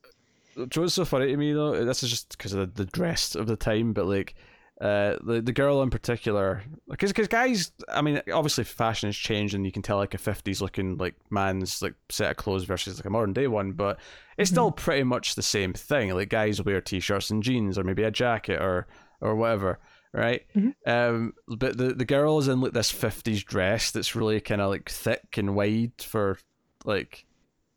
Do 0.55 0.61
you 0.61 0.67
know 0.75 0.81
what's 0.83 0.93
so 0.93 1.05
funny 1.05 1.27
to 1.27 1.37
me 1.37 1.53
though? 1.53 1.85
This 1.85 2.03
is 2.03 2.09
just 2.09 2.37
because 2.37 2.53
of 2.53 2.75
the, 2.75 2.83
the 2.83 2.91
dress 2.91 3.35
of 3.35 3.47
the 3.47 3.55
time, 3.55 3.93
but 3.93 4.05
like, 4.05 4.35
uh, 4.79 5.17
the 5.23 5.41
the 5.41 5.51
girl 5.53 5.81
in 5.83 5.89
particular, 5.91 6.63
because 6.89 7.11
because 7.11 7.27
guys, 7.27 7.71
I 7.87 8.01
mean, 8.01 8.21
obviously 8.33 8.63
fashion 8.63 9.07
has 9.09 9.15
changed, 9.15 9.53
and 9.53 9.63
you 9.65 9.71
can 9.71 9.83
tell 9.83 9.97
like 9.97 10.15
a 10.15 10.17
fifties 10.17 10.59
looking 10.61 10.97
like 10.97 11.13
man's 11.29 11.81
like 11.83 11.93
set 12.09 12.31
of 12.31 12.37
clothes 12.37 12.63
versus 12.63 12.97
like 12.97 13.05
a 13.05 13.09
modern 13.11 13.31
day 13.33 13.47
one, 13.47 13.73
but 13.73 13.99
it's 14.37 14.49
still 14.49 14.71
pretty 14.71 15.03
much 15.03 15.35
the 15.35 15.43
same 15.43 15.73
thing. 15.73 16.13
Like 16.15 16.29
guys 16.29 16.57
will 16.57 16.71
wear 16.71 16.81
t-shirts 16.81 17.29
and 17.29 17.43
jeans, 17.43 17.77
or 17.77 17.83
maybe 17.83 18.03
a 18.03 18.09
jacket, 18.11 18.59
or 18.59 18.87
or 19.21 19.35
whatever, 19.35 19.77
right? 20.13 20.47
Mhm. 20.55 20.73
Um, 20.87 21.33
but 21.47 21.77
the 21.77 21.93
the 21.93 22.05
girl 22.05 22.39
is 22.39 22.47
in 22.47 22.59
like 22.59 22.73
this 22.73 22.89
fifties 22.89 23.43
dress 23.43 23.91
that's 23.91 24.15
really 24.15 24.41
kind 24.41 24.61
of 24.61 24.71
like 24.71 24.89
thick 24.89 25.37
and 25.37 25.55
wide 25.55 25.93
for 26.01 26.39
like, 26.85 27.25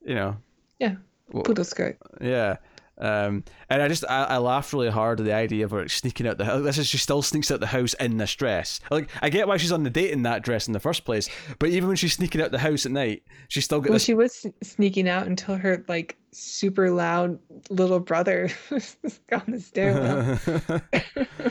you 0.01 0.15
know, 0.15 0.39
Yeah, 0.79 0.97
Well, 1.33 1.43
poodle 1.43 1.65
skirt. 1.65 1.99
yeah. 2.21 2.57
Um, 2.97 3.43
and 3.69 3.83
I 3.83 3.89
just 3.89 4.05
I, 4.09 4.23
I 4.23 4.39
laughed 4.39 4.73
really 4.73 4.89
hard 4.89 5.19
at 5.19 5.27
the 5.27 5.33
idea 5.33 5.65
of 5.65 5.73
her 5.73 5.89
sneaking 5.89 6.29
out 6.29 6.39
the 6.39 6.45
house. 6.45 6.63
This 6.63 6.79
is 6.79 6.87
she 6.87 6.97
still 6.97 7.23
sneaks 7.23 7.51
out 7.51 7.59
the 7.59 7.67
house 7.67 7.93
in 7.95 8.19
this 8.19 8.33
dress. 8.37 8.79
Like 8.89 9.11
I 9.21 9.31
get 9.31 9.49
why 9.49 9.57
she's 9.57 9.73
on 9.73 9.83
the 9.83 9.91
date 9.91 10.13
in 10.13 10.23
that 10.23 10.45
dress 10.45 10.69
in 10.69 10.73
the 10.73 10.79
first 10.79 11.05
place, 11.05 11.29
but 11.59 11.71
even 11.71 11.89
when 11.89 11.97
she's 11.97 12.13
sneaking 12.13 12.41
out 12.41 12.53
the 12.53 12.59
house 12.61 12.87
at 12.87 12.93
night, 12.93 13.25
she 13.49 13.61
still 13.63 13.81
got 13.81 13.89
Well, 13.91 13.95
this. 13.95 14.05
she 14.05 14.15
was 14.15 14.47
sneaking 14.63 15.09
out 15.09 15.27
until 15.27 15.57
her 15.57 15.85
like 15.89 16.17
super 16.31 16.89
loud 16.89 17.37
little 17.69 17.99
brother 17.99 18.49
was 18.71 18.97
on 19.33 19.43
the 19.49 19.59
stairwell. 19.59 20.39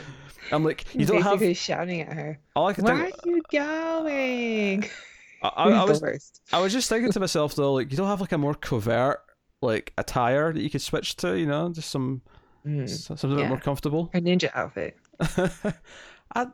I'm 0.52 0.64
like, 0.64 0.94
you 0.94 1.04
don't 1.04 1.22
basically 1.22 1.48
have. 1.48 1.56
shouting 1.58 2.00
at 2.00 2.12
her. 2.14 2.38
All 2.56 2.68
I 2.68 2.72
can 2.72 2.84
Where 2.84 2.96
think. 3.04 3.16
are 3.26 3.28
you 3.28 3.42
going? 3.50 4.84
I, 5.42 5.48
I, 5.48 5.70
I 5.70 5.84
was 5.84 6.00
the 6.00 6.06
worst. 6.06 6.40
I 6.54 6.60
was 6.60 6.72
just 6.72 6.88
thinking 6.88 7.12
to 7.12 7.20
myself 7.20 7.54
though, 7.54 7.74
like 7.74 7.90
you 7.90 7.98
don't 7.98 8.06
have 8.08 8.22
like 8.22 8.32
a 8.32 8.38
more 8.38 8.54
covert 8.54 9.20
like 9.64 9.92
attire 9.98 10.52
that 10.52 10.60
you 10.62 10.70
could 10.70 10.82
switch 10.82 11.16
to, 11.16 11.36
you 11.38 11.46
know, 11.46 11.70
just 11.70 11.90
some 11.90 12.22
Mm. 12.66 12.88
something 12.88 13.30
a 13.32 13.34
bit 13.34 13.42
Yeah. 13.42 13.48
more 13.50 13.60
comfortable. 13.60 14.08
Her 14.14 14.20
ninja 14.20 14.50
outfit. 14.54 14.96
I, 16.34 16.46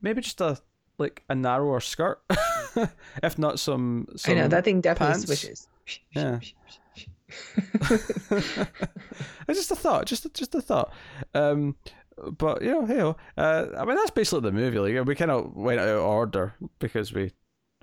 maybe 0.00 0.22
just 0.22 0.40
a 0.40 0.58
like 0.98 1.22
a 1.28 1.34
narrower 1.34 1.80
skirt, 1.80 2.22
if 3.22 3.38
not 3.38 3.58
some. 3.60 4.06
some 4.16 4.32
I 4.32 4.40
know 4.40 4.48
that 4.48 4.64
thing 4.64 4.80
definitely 4.80 5.12
pants. 5.14 5.26
swishes. 5.26 5.68
Yeah. 6.16 6.38
it's 9.48 9.58
just 9.58 9.70
a 9.70 9.76
thought, 9.76 10.06
just 10.06 10.24
a, 10.24 10.28
just 10.30 10.54
a 10.54 10.60
thought. 10.60 10.92
Um, 11.34 11.76
but 12.38 12.62
you 12.62 12.70
know, 12.70 12.86
hey, 12.86 13.00
uh, 13.40 13.66
I 13.78 13.84
mean 13.84 13.96
that's 13.96 14.10
basically 14.10 14.40
the 14.40 14.52
movie. 14.52 14.78
Like 14.78 15.04
we 15.06 15.14
kind 15.14 15.30
of 15.30 15.54
went 15.54 15.80
out 15.80 15.88
of 15.88 16.02
order 16.02 16.54
because 16.78 17.12
we 17.12 17.32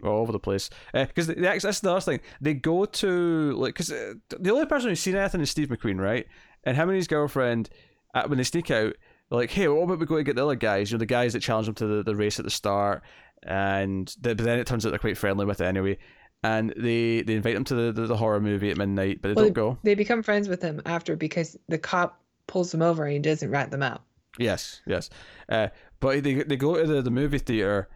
all 0.04 0.20
over 0.20 0.32
the 0.32 0.40
place. 0.40 0.70
Because 0.94 1.28
the 1.28 1.48
actually, 1.48 1.68
that's 1.68 1.80
the 1.80 1.92
other 1.92 2.02
thing. 2.02 2.20
They 2.42 2.54
go 2.54 2.86
to 2.86 3.52
like 3.54 3.74
because 3.74 3.92
uh, 3.92 4.14
the 4.40 4.52
only 4.52 4.66
person 4.66 4.90
who's 4.90 5.00
seen 5.00 5.16
anything 5.16 5.42
is 5.42 5.50
Steve 5.50 5.70
McQueen, 5.70 6.00
right? 6.00 6.28
And 6.64 6.76
him 6.76 6.90
and 6.90 6.96
his 6.96 7.08
girlfriend, 7.08 7.70
uh, 8.14 8.24
when 8.28 8.38
they 8.38 8.44
sneak 8.44 8.72
out, 8.72 8.94
like, 9.30 9.52
"Hey, 9.52 9.68
what 9.68 9.84
about 9.84 10.00
we 10.00 10.06
go 10.06 10.18
to 10.18 10.24
get 10.24 10.36
the 10.36 10.44
other 10.44 10.56
guys? 10.56 10.92
You 10.92 10.98
know, 10.98 11.00
the 11.00 11.06
guys 11.06 11.34
that 11.34 11.42
challenged 11.42 11.68
them 11.68 11.76
to 11.76 11.88
the, 11.88 12.04
the 12.04 12.16
race 12.16 12.40
at 12.40 12.46
the 12.46 12.52
start." 12.52 13.04
And 13.44 14.14
the, 14.20 14.36
but 14.36 14.46
then 14.46 14.60
it 14.60 14.68
turns 14.68 14.86
out 14.86 14.90
they're 14.90 15.00
quite 15.00 15.18
friendly 15.18 15.46
with 15.46 15.62
it 15.62 15.66
anyway. 15.66 15.98
And 16.44 16.74
they, 16.78 17.22
they 17.22 17.36
invite 17.36 17.56
them 17.56 17.64
to 17.66 17.76
the, 17.76 17.92
the, 17.92 18.08
the 18.08 18.18
horror 18.18 18.40
movie 18.40 18.70
at 18.70 18.78
midnight, 18.78 19.22
but 19.22 19.30
they 19.30 19.34
Well, 19.34 19.46
don't 19.46 19.54
go. 19.54 19.78
They 19.84 19.96
become 19.96 20.22
friends 20.22 20.48
with 20.48 20.62
him 20.62 20.82
after 20.86 21.16
because 21.16 21.58
the 21.68 21.78
cop 21.80 22.22
pulls 22.46 22.72
them 22.72 22.82
over 22.82 23.04
and 23.04 23.14
he 23.14 23.20
doesn't 23.20 23.50
rat 23.50 23.72
them 23.72 23.82
out. 23.84 24.04
Yes, 24.38 24.82
yes. 24.86 25.10
Uh, 25.50 25.70
but 26.00 26.24
they 26.24 26.36
they 26.44 26.56
go 26.56 26.76
to 26.76 26.86
the, 26.86 27.02
the 27.02 27.10
movie 27.12 27.40
theater 27.40 27.90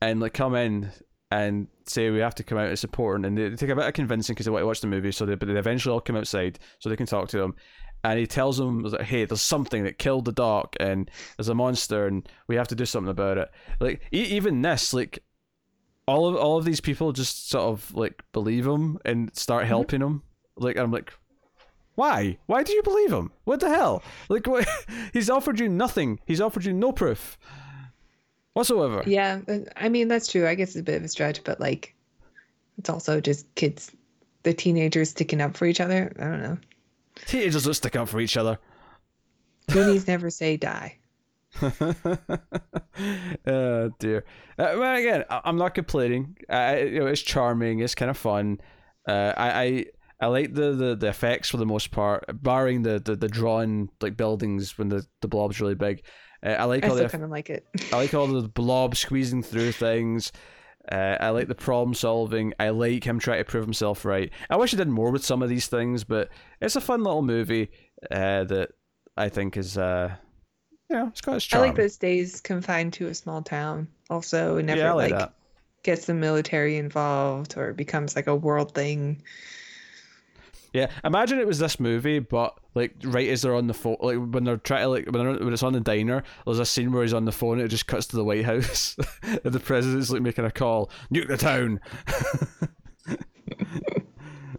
and 0.00 0.20
like 0.20 0.32
come 0.32 0.54
in 0.54 0.90
and 1.30 1.68
say 1.86 2.10
we 2.10 2.20
have 2.20 2.34
to 2.36 2.42
come 2.42 2.58
out. 2.58 2.68
and 2.68 2.78
support 2.78 3.16
important, 3.16 3.26
and 3.26 3.38
they, 3.38 3.50
they 3.50 3.56
take 3.56 3.70
a 3.70 3.76
bit 3.76 3.86
of 3.86 3.92
convincing 3.92 4.34
because 4.34 4.46
they 4.46 4.52
want 4.52 4.62
to 4.62 4.66
watch 4.66 4.80
the 4.80 4.86
movie. 4.86 5.12
So 5.12 5.26
they 5.26 5.34
but 5.34 5.48
they 5.48 5.58
eventually 5.58 5.92
all 5.92 6.00
come 6.00 6.16
outside 6.16 6.58
so 6.78 6.88
they 6.88 6.96
can 6.96 7.06
talk 7.06 7.28
to 7.28 7.40
him. 7.40 7.54
And 8.04 8.18
he 8.18 8.26
tells 8.26 8.58
them, 8.58 8.82
like, 8.82 9.02
"Hey, 9.02 9.24
there's 9.24 9.40
something 9.40 9.84
that 9.84 9.98
killed 9.98 10.24
the 10.24 10.32
doc, 10.32 10.76
and 10.80 11.10
there's 11.36 11.48
a 11.48 11.54
monster, 11.54 12.06
and 12.06 12.28
we 12.46 12.56
have 12.56 12.68
to 12.68 12.74
do 12.74 12.86
something 12.86 13.10
about 13.10 13.38
it." 13.38 13.50
Like 13.80 14.02
e- 14.12 14.36
even 14.36 14.62
this, 14.62 14.94
like 14.94 15.18
all 16.06 16.26
of 16.28 16.36
all 16.36 16.56
of 16.56 16.64
these 16.64 16.80
people 16.80 17.12
just 17.12 17.50
sort 17.50 17.64
of 17.64 17.94
like 17.94 18.22
believe 18.32 18.66
him 18.66 18.98
and 19.04 19.34
start 19.36 19.62
mm-hmm. 19.62 19.68
helping 19.68 20.00
him. 20.00 20.22
Like 20.56 20.76
I'm 20.78 20.90
like, 20.90 21.12
why? 21.96 22.38
Why 22.46 22.62
do 22.62 22.72
you 22.72 22.82
believe 22.82 23.12
him? 23.12 23.32
What 23.44 23.60
the 23.60 23.68
hell? 23.68 24.02
Like, 24.28 24.46
what? 24.46 24.66
he's 25.12 25.28
offered 25.28 25.60
you 25.60 25.68
nothing. 25.68 26.20
He's 26.24 26.40
offered 26.40 26.64
you 26.64 26.72
no 26.72 26.92
proof 26.92 27.36
whatsoever. 28.58 29.02
Yeah, 29.06 29.40
uh, 29.48 29.58
I 29.76 29.88
mean 29.88 30.08
that's 30.08 30.30
true. 30.30 30.46
I 30.46 30.54
guess 30.54 30.70
it's 30.70 30.80
a 30.80 30.82
bit 30.82 30.96
of 30.96 31.04
a 31.04 31.08
stretch, 31.08 31.42
but 31.44 31.60
like, 31.60 31.94
it's 32.76 32.90
also 32.90 33.20
just 33.20 33.52
kids, 33.54 33.90
the 34.42 34.52
teenagers 34.52 35.10
sticking 35.10 35.40
up 35.40 35.56
for 35.56 35.66
each 35.66 35.80
other. 35.80 36.12
I 36.18 36.24
don't 36.24 36.42
know. 36.42 36.58
Teenagers 37.26 37.64
don't 37.64 37.74
stick 37.74 37.96
up 37.96 38.08
for 38.08 38.20
each 38.20 38.36
other. 38.36 38.58
Goonies 39.70 40.06
never 40.06 40.30
say 40.30 40.56
die. 40.56 40.98
oh 43.46 43.90
dear. 43.98 44.24
Uh, 44.58 44.74
well, 44.76 44.96
again, 44.96 45.24
I- 45.30 45.40
I'm 45.44 45.56
not 45.56 45.74
complaining. 45.74 46.36
I, 46.48 46.80
you 46.80 47.00
know, 47.00 47.06
it's 47.06 47.22
charming. 47.22 47.80
It's 47.80 47.94
kind 47.94 48.10
of 48.10 48.16
fun. 48.16 48.60
Uh, 49.06 49.32
I, 49.36 49.62
I 49.62 49.84
I 50.20 50.26
like 50.26 50.52
the, 50.52 50.72
the, 50.72 50.96
the 50.96 51.08
effects 51.08 51.48
for 51.48 51.58
the 51.58 51.66
most 51.66 51.92
part, 51.92 52.24
barring 52.42 52.82
the, 52.82 52.98
the, 52.98 53.14
the 53.14 53.28
drawn 53.28 53.88
like 54.00 54.16
buildings 54.16 54.76
when 54.76 54.88
the, 54.88 55.06
the 55.20 55.28
blob's 55.28 55.60
really 55.60 55.76
big. 55.76 56.02
Uh, 56.42 56.50
I 56.50 56.64
like 56.64 56.84
I 56.84 56.88
all 56.88 56.94
the 56.94 57.08
kind 57.08 57.24
of 57.24 57.30
like 57.30 57.50
it. 57.50 57.66
I 57.92 57.96
like 57.96 58.14
all 58.14 58.26
the 58.26 58.48
blob 58.48 58.96
squeezing 58.96 59.42
through 59.42 59.72
things. 59.72 60.32
Uh, 60.90 61.16
I 61.20 61.30
like 61.30 61.48
the 61.48 61.54
problem 61.54 61.94
solving. 61.94 62.54
I 62.58 62.70
like 62.70 63.04
him 63.04 63.18
trying 63.18 63.38
to 63.38 63.44
prove 63.44 63.64
himself 63.64 64.04
right. 64.04 64.30
I 64.48 64.56
wish 64.56 64.70
he 64.70 64.76
did 64.76 64.88
more 64.88 65.10
with 65.10 65.24
some 65.24 65.42
of 65.42 65.48
these 65.48 65.66
things, 65.66 66.04
but 66.04 66.30
it's 66.60 66.76
a 66.76 66.80
fun 66.80 67.02
little 67.02 67.22
movie 67.22 67.70
uh, 68.10 68.44
that 68.44 68.70
I 69.16 69.28
think 69.28 69.56
is, 69.56 69.76
uh, 69.76 70.14
you 70.88 70.96
know, 70.96 71.08
it's 71.08 71.20
got 71.20 71.36
its 71.36 71.44
charm. 71.44 71.64
I 71.64 71.66
like 71.66 71.76
that 71.76 71.84
it 71.84 71.92
stays 71.92 72.40
confined 72.40 72.94
to 72.94 73.08
a 73.08 73.14
small 73.14 73.42
town. 73.42 73.88
Also, 74.08 74.56
it 74.56 74.62
never 74.62 74.80
yeah, 74.80 74.92
like, 74.92 75.12
like 75.12 75.30
gets 75.82 76.06
the 76.06 76.14
military 76.14 76.76
involved 76.76 77.58
or 77.58 77.74
becomes 77.74 78.16
like 78.16 78.26
a 78.26 78.36
world 78.36 78.74
thing. 78.74 79.22
Yeah, 80.72 80.90
imagine 81.02 81.38
it 81.38 81.46
was 81.46 81.58
this 81.58 81.80
movie, 81.80 82.18
but 82.18 82.58
like 82.74 82.94
right 83.04 83.28
as 83.28 83.42
they're 83.42 83.54
on 83.54 83.66
the 83.66 83.74
phone, 83.74 83.96
like 84.00 84.16
when 84.16 84.44
they're 84.44 84.58
trying 84.58 84.82
to 84.82 84.88
like 84.88 85.06
when, 85.10 85.44
when 85.44 85.52
it's 85.52 85.62
on 85.62 85.72
the 85.72 85.80
diner, 85.80 86.22
there's 86.44 86.58
a 86.58 86.66
scene 86.66 86.92
where 86.92 87.02
he's 87.02 87.14
on 87.14 87.24
the 87.24 87.32
phone. 87.32 87.60
It 87.60 87.68
just 87.68 87.86
cuts 87.86 88.06
to 88.08 88.16
the 88.16 88.24
White 88.24 88.44
House, 88.44 88.96
and 89.22 89.40
the 89.52 89.60
president's 89.60 90.10
like 90.10 90.22
making 90.22 90.44
a 90.44 90.50
call, 90.50 90.90
nuke 91.12 91.28
the 91.28 91.36
town. 91.36 91.80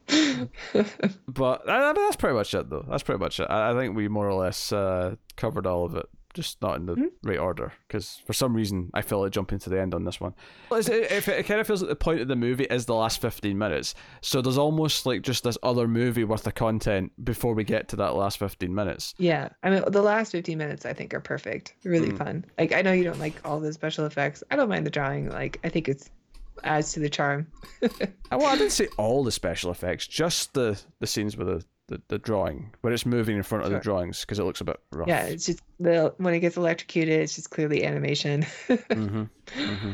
but 1.27 1.69
I, 1.69 1.89
I 1.89 1.93
mean, 1.93 2.05
that's 2.05 2.15
pretty 2.15 2.35
much 2.35 2.53
it, 2.53 2.69
though. 2.69 2.85
That's 2.89 3.03
pretty 3.03 3.19
much 3.19 3.39
it. 3.39 3.47
I, 3.49 3.71
I 3.71 3.73
think 3.75 3.95
we 3.95 4.07
more 4.07 4.27
or 4.27 4.33
less 4.33 4.71
uh, 4.71 5.15
covered 5.35 5.67
all 5.67 5.85
of 5.85 5.95
it. 5.95 6.07
Just 6.41 6.61
not 6.61 6.77
in 6.77 6.85
the 6.85 6.95
mm-hmm. 6.95 7.27
right 7.27 7.37
order. 7.37 7.73
Because 7.87 8.21
for 8.25 8.33
some 8.33 8.53
reason, 8.53 8.89
I 8.93 9.01
feel 9.01 9.21
like 9.21 9.31
jumping 9.31 9.59
to 9.59 9.69
the 9.69 9.79
end 9.79 9.93
on 9.93 10.03
this 10.03 10.19
one. 10.19 10.33
Well, 10.69 10.79
it, 10.79 10.89
it, 10.89 11.27
it, 11.27 11.45
kind 11.45 11.59
of 11.59 11.67
feels 11.67 11.81
like 11.81 11.89
the 11.89 11.95
point 11.95 12.21
of 12.21 12.27
the 12.27 12.35
movie 12.35 12.65
is 12.65 12.85
the 12.85 12.95
last 12.95 13.21
fifteen 13.21 13.57
minutes. 13.57 13.95
So 14.21 14.41
there's 14.41 14.57
almost 14.57 15.05
like 15.05 15.21
just 15.21 15.43
this 15.43 15.57
other 15.63 15.87
movie 15.87 16.23
worth 16.23 16.47
of 16.47 16.55
content 16.55 17.11
before 17.23 17.53
we 17.53 17.63
get 17.63 17.87
to 17.89 17.95
that 17.97 18.15
last 18.15 18.39
fifteen 18.39 18.73
minutes. 18.73 19.13
Yeah, 19.17 19.49
I 19.63 19.69
mean, 19.69 19.83
the 19.87 20.01
last 20.01 20.31
fifteen 20.31 20.57
minutes 20.57 20.85
I 20.85 20.93
think 20.93 21.13
are 21.13 21.19
perfect. 21.19 21.75
Really 21.83 22.11
mm. 22.11 22.17
fun. 22.17 22.45
Like 22.57 22.73
I 22.73 22.81
know 22.81 22.91
you 22.91 23.03
don't 23.03 23.19
like 23.19 23.35
all 23.45 23.59
the 23.59 23.73
special 23.73 24.05
effects. 24.05 24.43
I 24.51 24.55
don't 24.55 24.69
mind 24.69 24.85
the 24.85 24.91
drawing. 24.91 25.29
Like 25.29 25.59
I 25.63 25.69
think 25.69 25.89
it's 25.89 26.09
adds 26.63 26.93
to 26.93 26.99
the 26.99 27.09
charm. 27.09 27.47
well, 27.81 28.45
I 28.45 28.57
didn't 28.57 28.71
say 28.71 28.87
all 28.97 29.23
the 29.23 29.31
special 29.31 29.71
effects, 29.71 30.07
just 30.07 30.53
the 30.53 30.79
the 30.99 31.07
scenes 31.07 31.37
with 31.37 31.47
the 31.47 31.65
the, 31.89 32.01
the 32.07 32.19
drawing 32.19 32.71
but 32.81 32.93
it's 32.93 33.05
moving 33.05 33.35
in 33.35 33.43
front 33.43 33.65
of 33.65 33.71
the 33.71 33.79
drawings 33.79 34.21
because 34.21 34.39
it 34.39 34.43
looks 34.43 34.61
a 34.61 34.63
bit 34.63 34.77
rough. 34.91 35.07
Yeah, 35.07 35.23
it's 35.23 35.45
just 35.45 35.61
the 35.79 36.13
when 36.17 36.33
it 36.33 36.39
gets 36.39 36.55
electrocuted, 36.55 37.19
it's 37.19 37.35
just 37.35 37.49
clearly 37.49 37.83
animation. 37.83 38.43
mm-hmm. 38.69 39.23
Mm-hmm. 39.59 39.91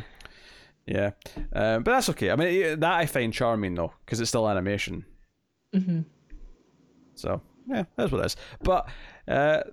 Yeah, 0.86 1.12
um, 1.54 1.84
but 1.84 1.92
that's 1.92 2.10
okay. 2.10 2.30
I 2.30 2.36
mean, 2.36 2.80
that 2.80 2.94
I 2.94 3.06
find 3.08 3.34
charming 3.34 3.74
though 3.76 3.94
because 4.06 4.20
it's 4.20 4.30
still 4.30 4.48
animation. 4.48 5.06
Mm-hmm. 5.74 6.02
So 7.16 7.42
yeah, 7.68 7.86
that's 7.96 8.12
what 8.12 8.22
it 8.22 8.26
is. 8.26 8.36
But 8.62 8.88
uh, 9.28 9.64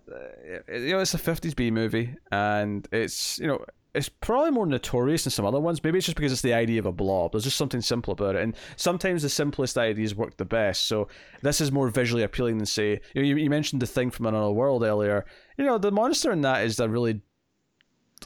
you 0.69 0.93
know, 0.93 1.01
it's 1.01 1.15
a 1.15 1.19
'50s 1.19 1.55
B 1.55 1.71
movie, 1.71 2.15
and 2.31 2.89
it's 2.93 3.39
you 3.39 3.47
know 3.49 3.65
it's 3.95 4.09
probably 4.09 4.51
more 4.51 4.67
notorious 4.67 5.25
than 5.25 5.31
some 5.31 5.45
other 5.45 5.61
ones. 5.61 5.83
Maybe 5.85 5.99
it's 5.99 6.07
just 6.07 6.17
because 6.17 6.33
it's 6.33 6.43
the 6.43 6.55
idea 6.55 6.79
of 6.79 6.87
a 6.87 6.93
blob. 6.93 7.33
There's 7.33 7.45
just 7.45 7.59
something 7.59 7.83
simple 7.83 8.13
about 8.13 8.37
it, 8.37 8.43
and 8.43 8.57
sometimes 8.77 9.23
the 9.23 9.29
simplest 9.29 9.77
ideas 9.77 10.15
work 10.15 10.37
the 10.37 10.45
best. 10.45 10.87
So 10.87 11.09
this 11.43 11.61
is 11.61 11.71
more 11.71 11.89
visually 11.89 12.23
appealing 12.23 12.57
than 12.59 12.67
say 12.67 13.01
you, 13.15 13.23
know, 13.23 13.29
you, 13.29 13.37
you 13.37 13.51
mentioned 13.51 13.83
the 13.83 13.87
thing 13.87 14.11
from 14.11 14.27
another 14.27 14.51
world 14.51 14.83
earlier. 14.83 15.27
You 15.59 15.67
know, 15.67 15.79
the 15.79 15.91
monster 15.91 16.33
in 16.33 16.41
that 16.43 16.65
is 16.65 16.81
a 16.81 16.89
really 16.89 17.21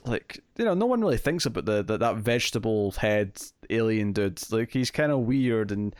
like 0.04 0.40
you 0.58 0.64
know 0.64 0.74
no 0.74 0.86
one 0.86 1.00
really 1.00 1.16
thinks 1.16 1.46
about 1.46 1.64
the, 1.64 1.82
the 1.82 1.96
that 1.96 2.16
vegetable 2.16 2.92
head 2.92 3.36
alien 3.70 4.12
dude. 4.12 4.40
Like 4.52 4.70
he's 4.70 4.90
kind 4.90 5.10
of 5.10 5.20
weird 5.20 5.72
and 5.72 5.96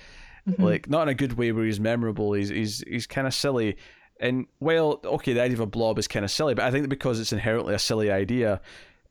mm-hmm. 0.48 0.62
like 0.62 0.88
not 0.88 1.02
in 1.02 1.08
a 1.08 1.14
good 1.14 1.34
way 1.34 1.50
where 1.50 1.64
he's 1.64 1.80
memorable. 1.80 2.34
He's 2.34 2.50
he's 2.50 2.84
he's 2.86 3.06
kind 3.06 3.26
of 3.26 3.34
silly. 3.34 3.76
And 4.18 4.46
well, 4.60 5.00
okay, 5.04 5.32
the 5.34 5.42
idea 5.42 5.56
of 5.56 5.60
a 5.60 5.66
blob 5.66 5.98
is 5.98 6.08
kind 6.08 6.24
of 6.24 6.30
silly, 6.30 6.54
but 6.54 6.64
I 6.64 6.70
think 6.70 6.88
because 6.88 7.20
it's 7.20 7.32
inherently 7.32 7.74
a 7.74 7.78
silly 7.78 8.10
idea, 8.10 8.62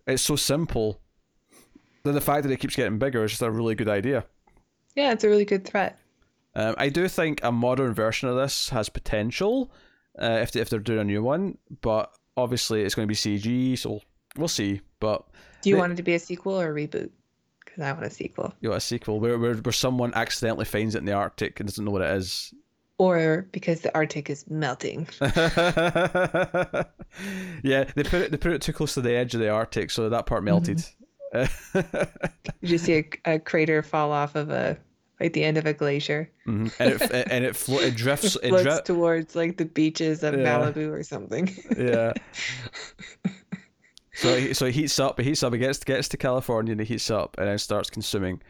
it's 0.08 0.24
so 0.24 0.36
simple 0.36 1.00
that 2.04 2.12
the 2.12 2.22
fact 2.22 2.44
that 2.44 2.52
it 2.52 2.58
keeps 2.58 2.76
getting 2.76 2.98
bigger 3.00 3.24
is 3.24 3.32
just 3.32 3.42
a 3.42 3.52
really 3.52 3.76
good 3.76 3.90
idea. 3.90 4.26
Yeah, 4.96 5.12
it's 5.12 5.24
a 5.24 5.30
really 5.30 5.46
good 5.46 5.66
threat. 5.66 6.00
Um, 6.56 6.76
I 6.78 6.90
do 6.90 7.08
think 7.08 7.42
a 7.44 7.52
modern 7.52 7.94
version 7.94 8.30
of 8.30 8.36
this 8.36 8.70
has 8.70 8.88
potential 8.88 9.72
uh, 10.18 10.40
if 10.42 10.52
they, 10.52 10.62
if 10.62 10.70
they're 10.70 10.80
doing 10.80 11.00
a 11.00 11.04
new 11.04 11.22
one, 11.22 11.58
but 11.82 12.12
obviously 12.38 12.82
it's 12.82 12.96
going 12.96 13.08
to 13.08 13.12
be 13.12 13.16
CG, 13.16 13.78
so 13.78 14.00
we'll 14.38 14.48
see. 14.48 14.82
But 15.00 15.26
do 15.62 15.70
you 15.70 15.76
they, 15.76 15.82
want 15.82 15.94
it 15.94 15.96
to 15.98 16.04
be 16.04 16.14
a 16.14 16.20
sequel 16.20 16.60
or 16.60 16.72
a 16.72 16.74
reboot? 16.74 17.10
Because 17.64 17.84
I 17.84 17.92
want 17.92 18.06
a 18.06 18.10
sequel. 18.10 18.54
You 18.62 18.70
want 18.70 18.82
a 18.82 18.86
sequel 18.86 19.20
where, 19.20 19.38
where 19.38 19.56
where 19.56 19.74
someone 19.74 20.14
accidentally 20.14 20.66
finds 20.66 20.96
it 20.96 21.00
in 21.00 21.06
the 21.06 21.14
Arctic 21.14 21.60
and 21.60 21.68
doesn't 21.68 21.84
know 21.84 21.92
what 21.92 22.04
it 22.04 22.16
is, 22.16 22.54
or 22.98 23.48
because 23.52 23.82
the 23.82 23.94
Arctic 23.96 24.30
is 24.30 24.46
melting. 24.50 25.08
yeah, 25.22 25.34
they 27.96 28.04
put 28.04 28.22
it 28.22 28.32
they 28.32 28.38
put 28.38 28.54
it 28.54 28.62
too 28.62 28.74
close 28.74 28.94
to 28.94 29.02
the 29.02 29.14
edge 29.14 29.34
of 29.34 29.40
the 29.40 29.50
Arctic, 29.50 29.92
so 29.92 30.10
that 30.10 30.26
part 30.26 30.44
melted. 30.44 30.78
Mm-hmm. 31.34 32.22
you 32.62 32.68
just 32.68 32.86
see 32.86 32.98
a, 32.98 33.34
a, 33.34 33.40
crater 33.40 33.84
fall 33.84 34.12
off 34.12 34.36
of 34.36 34.50
a 34.50 34.78
like 35.20 35.34
the 35.34 35.44
end 35.44 35.58
of 35.58 35.66
a 35.66 35.74
glacier, 35.74 36.32
mm-hmm. 36.48 36.68
and 36.82 36.94
it 36.94 37.28
and 37.30 37.44
it, 37.44 37.56
flo- 37.56 37.80
it 37.80 37.96
drifts 37.98 38.38
it, 38.42 38.50
floats 38.50 38.82
towards 38.82 39.36
like 39.36 39.58
the 39.58 39.66
beaches 39.66 40.24
of 40.24 40.34
yeah. 40.36 40.46
Malibu 40.46 40.92
or 40.92 41.04
something. 41.04 41.54
yeah. 41.78 42.14
So 44.18 44.54
so 44.54 44.68
he 44.68 44.72
heats 44.72 44.98
up, 44.98 45.20
it 45.20 45.24
heats 45.24 45.44
up, 45.44 45.54
it 45.54 45.58
gets 45.58 45.84
gets 45.84 46.08
to 46.08 46.16
California 46.16 46.72
and 46.72 46.80
he 46.80 46.88
heats 46.88 47.12
up 47.12 47.36
and 47.38 47.50
then 47.50 47.58
starts 47.58 47.90
consuming 47.90 48.42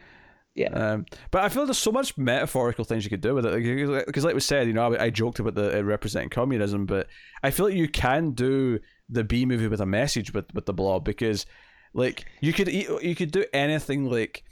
yeah. 0.56 0.70
Um, 0.70 1.04
but 1.30 1.44
I 1.44 1.50
feel 1.50 1.66
there's 1.66 1.76
so 1.76 1.92
much 1.92 2.16
metaphorical 2.16 2.86
things 2.86 3.04
you 3.04 3.10
could 3.10 3.20
do 3.20 3.34
with 3.34 3.44
it. 3.44 4.06
Because, 4.06 4.24
like 4.24 4.34
we 4.34 4.40
said, 4.40 4.66
you 4.66 4.72
know, 4.72 4.94
I, 4.94 5.04
I 5.04 5.10
joked 5.10 5.38
about 5.38 5.54
the 5.54 5.78
uh, 5.78 5.82
representing 5.82 6.30
communism, 6.30 6.86
but 6.86 7.08
I 7.42 7.50
feel 7.50 7.66
like 7.66 7.74
you 7.74 7.88
can 7.88 8.30
do 8.30 8.80
the 9.10 9.22
B 9.22 9.44
movie 9.44 9.68
with 9.68 9.82
a 9.82 9.86
message 9.86 10.32
with, 10.32 10.52
with 10.54 10.64
the 10.64 10.72
blob 10.72 11.04
because, 11.04 11.44
like, 11.92 12.24
you 12.40 12.54
could 12.54 12.72
you 12.72 13.14
could 13.14 13.30
do 13.30 13.44
anything 13.52 14.10
like 14.10 14.44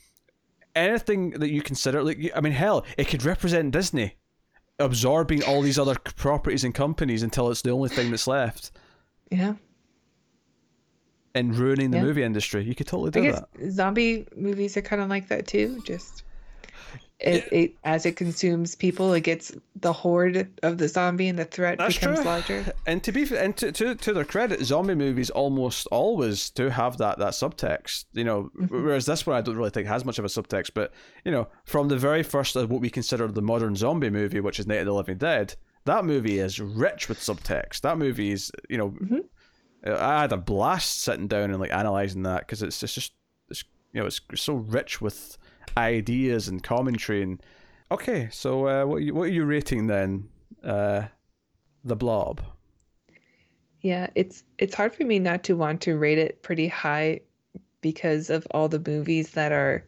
anything 0.76 1.30
that 1.30 1.50
you 1.50 1.62
consider 1.62 2.02
like 2.02 2.30
I 2.36 2.42
mean, 2.42 2.52
hell, 2.52 2.84
it 2.98 3.08
could 3.08 3.24
represent 3.24 3.72
Disney 3.72 4.16
absorbing 4.78 5.42
all 5.42 5.62
these 5.62 5.78
other 5.78 5.94
properties 6.16 6.64
and 6.64 6.74
companies 6.74 7.22
until 7.22 7.50
it's 7.50 7.62
the 7.62 7.70
only 7.70 7.88
thing 7.88 8.10
that's 8.10 8.26
left. 8.26 8.72
Yeah 9.30 9.54
and 11.34 11.56
ruining 11.56 11.90
the 11.90 11.98
yeah. 11.98 12.04
movie 12.04 12.22
industry. 12.22 12.62
You 12.64 12.74
could 12.74 12.86
totally 12.86 13.10
do 13.10 13.20
I 13.20 13.22
guess 13.24 13.40
that. 13.40 13.72
Zombie 13.72 14.26
movies 14.36 14.76
are 14.76 14.82
kind 14.82 15.02
of 15.02 15.08
like 15.08 15.28
that 15.28 15.46
too. 15.46 15.82
Just 15.84 16.24
it, 17.20 17.48
it, 17.52 17.74
as 17.84 18.06
it 18.06 18.16
consumes 18.16 18.74
people, 18.74 19.12
it 19.14 19.22
gets 19.22 19.52
the 19.76 19.92
horde 19.92 20.48
of 20.62 20.78
the 20.78 20.88
zombie 20.88 21.28
and 21.28 21.38
the 21.38 21.44
threat 21.44 21.78
That's 21.78 21.94
becomes 21.94 22.18
true. 22.18 22.26
larger. 22.26 22.72
And 22.86 23.02
to 23.02 23.12
be 23.12 23.26
and 23.36 23.56
to, 23.56 23.72
to, 23.72 23.94
to 23.94 24.12
their 24.12 24.24
credit, 24.24 24.62
zombie 24.64 24.94
movies 24.94 25.30
almost 25.30 25.86
always 25.90 26.50
do 26.50 26.68
have 26.68 26.98
that 26.98 27.18
that 27.18 27.32
subtext. 27.32 28.04
You 28.12 28.24
know, 28.24 28.50
mm-hmm. 28.58 28.84
whereas 28.84 29.06
this 29.06 29.26
one 29.26 29.36
I 29.36 29.40
don't 29.40 29.56
really 29.56 29.70
think 29.70 29.88
has 29.88 30.04
much 30.04 30.18
of 30.18 30.24
a 30.24 30.28
subtext. 30.28 30.70
But 30.74 30.92
you 31.24 31.32
know, 31.32 31.48
from 31.64 31.88
the 31.88 31.96
very 31.96 32.22
first 32.22 32.56
of 32.56 32.70
what 32.70 32.80
we 32.80 32.90
consider 32.90 33.26
the 33.28 33.42
modern 33.42 33.74
zombie 33.76 34.10
movie, 34.10 34.40
which 34.40 34.58
is 34.58 34.66
Night 34.66 34.80
of 34.80 34.86
the 34.86 34.94
Living 34.94 35.18
Dead, 35.18 35.54
that 35.84 36.04
movie 36.04 36.38
is 36.38 36.60
rich 36.60 37.08
with 37.08 37.18
subtext. 37.18 37.80
That 37.80 37.98
movie 37.98 38.32
is 38.32 38.52
you 38.68 38.78
know. 38.78 38.90
Mm-hmm 38.90 39.18
I 39.86 40.22
had 40.22 40.32
a 40.32 40.36
blast 40.36 41.02
sitting 41.02 41.28
down 41.28 41.50
and 41.50 41.60
like 41.60 41.72
analyzing 41.72 42.22
that 42.22 42.40
because 42.40 42.62
it's, 42.62 42.82
it's 42.82 42.94
just 42.94 43.12
it's 43.50 43.64
you 43.92 44.00
know 44.00 44.06
it's 44.06 44.20
so 44.34 44.54
rich 44.54 45.00
with 45.00 45.36
ideas 45.76 46.48
and 46.48 46.62
commentary 46.62 47.22
and 47.22 47.42
okay 47.90 48.28
so 48.30 48.66
uh, 48.66 48.84
what 48.84 48.96
are 48.96 49.00
you, 49.00 49.14
what 49.14 49.24
are 49.24 49.32
you 49.32 49.44
rating 49.44 49.86
then 49.86 50.28
uh, 50.62 51.02
the 51.84 51.96
blob? 51.96 52.40
Yeah 53.80 54.08
it's 54.14 54.44
it's 54.58 54.74
hard 54.74 54.94
for 54.94 55.04
me 55.04 55.18
not 55.18 55.44
to 55.44 55.54
want 55.54 55.82
to 55.82 55.96
rate 55.96 56.18
it 56.18 56.42
pretty 56.42 56.68
high 56.68 57.20
because 57.82 58.30
of 58.30 58.46
all 58.52 58.68
the 58.68 58.82
movies 58.86 59.32
that 59.32 59.52
are 59.52 59.84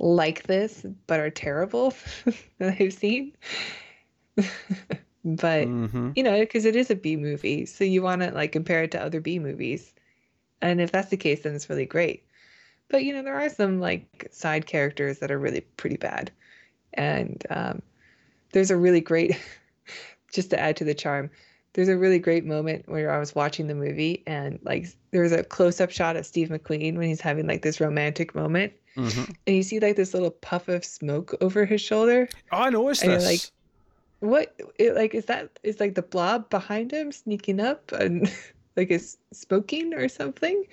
like 0.00 0.44
this 0.44 0.84
but 1.06 1.20
are 1.20 1.30
terrible 1.30 1.94
that 2.58 2.76
I've 2.80 2.92
seen 2.92 3.32
but 5.36 5.66
mm-hmm. 5.66 6.12
you 6.14 6.22
know 6.22 6.38
because 6.40 6.64
it 6.64 6.76
is 6.76 6.90
a 6.90 6.94
b 6.94 7.16
movie 7.16 7.66
so 7.66 7.84
you 7.84 8.02
want 8.02 8.22
to 8.22 8.30
like 8.30 8.52
compare 8.52 8.82
it 8.82 8.90
to 8.92 9.02
other 9.02 9.20
b 9.20 9.38
movies. 9.38 9.92
And 10.60 10.80
if 10.80 10.90
that's 10.90 11.10
the 11.10 11.16
case 11.16 11.42
then 11.42 11.54
it's 11.54 11.70
really 11.70 11.86
great. 11.86 12.24
But 12.88 13.04
you 13.04 13.12
know 13.12 13.22
there 13.22 13.38
are 13.38 13.48
some 13.48 13.80
like 13.80 14.28
side 14.30 14.66
characters 14.66 15.18
that 15.18 15.30
are 15.30 15.38
really 15.38 15.60
pretty 15.60 15.96
bad. 15.96 16.30
And 16.94 17.44
um, 17.50 17.82
there's 18.52 18.70
a 18.70 18.76
really 18.76 19.00
great 19.00 19.38
just 20.32 20.50
to 20.50 20.60
add 20.60 20.76
to 20.76 20.84
the 20.84 20.94
charm 20.94 21.30
there's 21.74 21.88
a 21.88 21.96
really 21.96 22.18
great 22.18 22.44
moment 22.44 22.88
where 22.88 23.10
i 23.10 23.18
was 23.18 23.34
watching 23.34 23.66
the 23.66 23.74
movie 23.74 24.22
and 24.26 24.58
like 24.62 24.86
there 25.10 25.22
was 25.22 25.32
a 25.32 25.44
close-up 25.44 25.90
shot 25.90 26.16
of 26.16 26.26
steve 26.26 26.48
mcqueen 26.48 26.96
when 26.96 27.06
he's 27.06 27.20
having 27.20 27.46
like 27.46 27.62
this 27.62 27.80
romantic 27.80 28.34
moment. 28.34 28.72
Mm-hmm. 28.96 29.30
and 29.46 29.56
you 29.56 29.62
see 29.62 29.78
like 29.78 29.94
this 29.94 30.12
little 30.12 30.32
puff 30.32 30.66
of 30.66 30.84
smoke 30.84 31.32
over 31.40 31.64
his 31.64 31.80
shoulder. 31.80 32.28
Oh, 32.50 32.62
i 32.62 32.70
noticed 32.70 33.04
this. 33.04 33.24
like 33.24 33.40
what 34.20 34.54
it, 34.78 34.94
like 34.94 35.14
is 35.14 35.26
that 35.26 35.58
is 35.62 35.80
like 35.80 35.94
the 35.94 36.02
blob 36.02 36.50
behind 36.50 36.92
him 36.92 37.12
sneaking 37.12 37.60
up 37.60 37.92
and 37.92 38.32
like 38.76 38.90
is 38.90 39.16
smoking 39.32 39.94
or 39.94 40.08
something? 40.08 40.64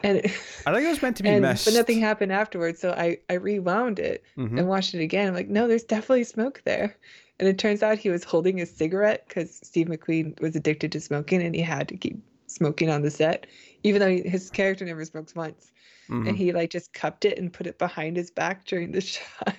And 0.00 0.18
i 0.66 0.72
think 0.72 0.84
it 0.84 0.88
was 0.88 1.02
meant 1.02 1.16
to 1.18 1.22
be 1.22 1.28
and, 1.28 1.42
but 1.42 1.74
nothing 1.74 2.00
happened 2.00 2.32
afterwards 2.32 2.80
so 2.80 2.92
i 2.92 3.18
i 3.30 3.34
rewound 3.34 3.98
it 3.98 4.24
mm-hmm. 4.36 4.58
and 4.58 4.68
watched 4.68 4.94
it 4.94 5.02
again. 5.02 5.28
I'm 5.28 5.34
like 5.34 5.48
no 5.48 5.68
there's 5.68 5.84
definitely 5.84 6.24
smoke 6.24 6.62
there. 6.64 6.96
And 7.40 7.48
it 7.48 7.56
turns 7.56 7.84
out 7.84 7.98
he 7.98 8.10
was 8.10 8.24
holding 8.24 8.60
a 8.60 8.66
cigarette 8.66 9.24
because 9.28 9.60
steve 9.62 9.86
mcqueen 9.86 10.40
was 10.40 10.56
addicted 10.56 10.92
to 10.92 11.00
smoking 11.00 11.42
and 11.42 11.54
he 11.54 11.62
had 11.62 11.88
to 11.88 11.96
keep 11.96 12.20
smoking 12.48 12.90
on 12.90 13.02
the 13.02 13.10
set 13.10 13.46
even 13.84 14.00
though 14.00 14.28
his 14.28 14.50
character 14.50 14.84
never 14.84 15.04
smokes 15.04 15.34
once. 15.34 15.70
Mm-hmm. 16.10 16.28
and 16.28 16.38
he 16.38 16.52
like 16.52 16.70
just 16.70 16.94
cupped 16.94 17.26
it 17.26 17.38
and 17.38 17.52
put 17.52 17.66
it 17.66 17.78
behind 17.78 18.16
his 18.16 18.30
back 18.30 18.64
during 18.64 18.92
the 18.92 19.00
shot 19.02 19.54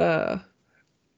Uh, 0.00 0.38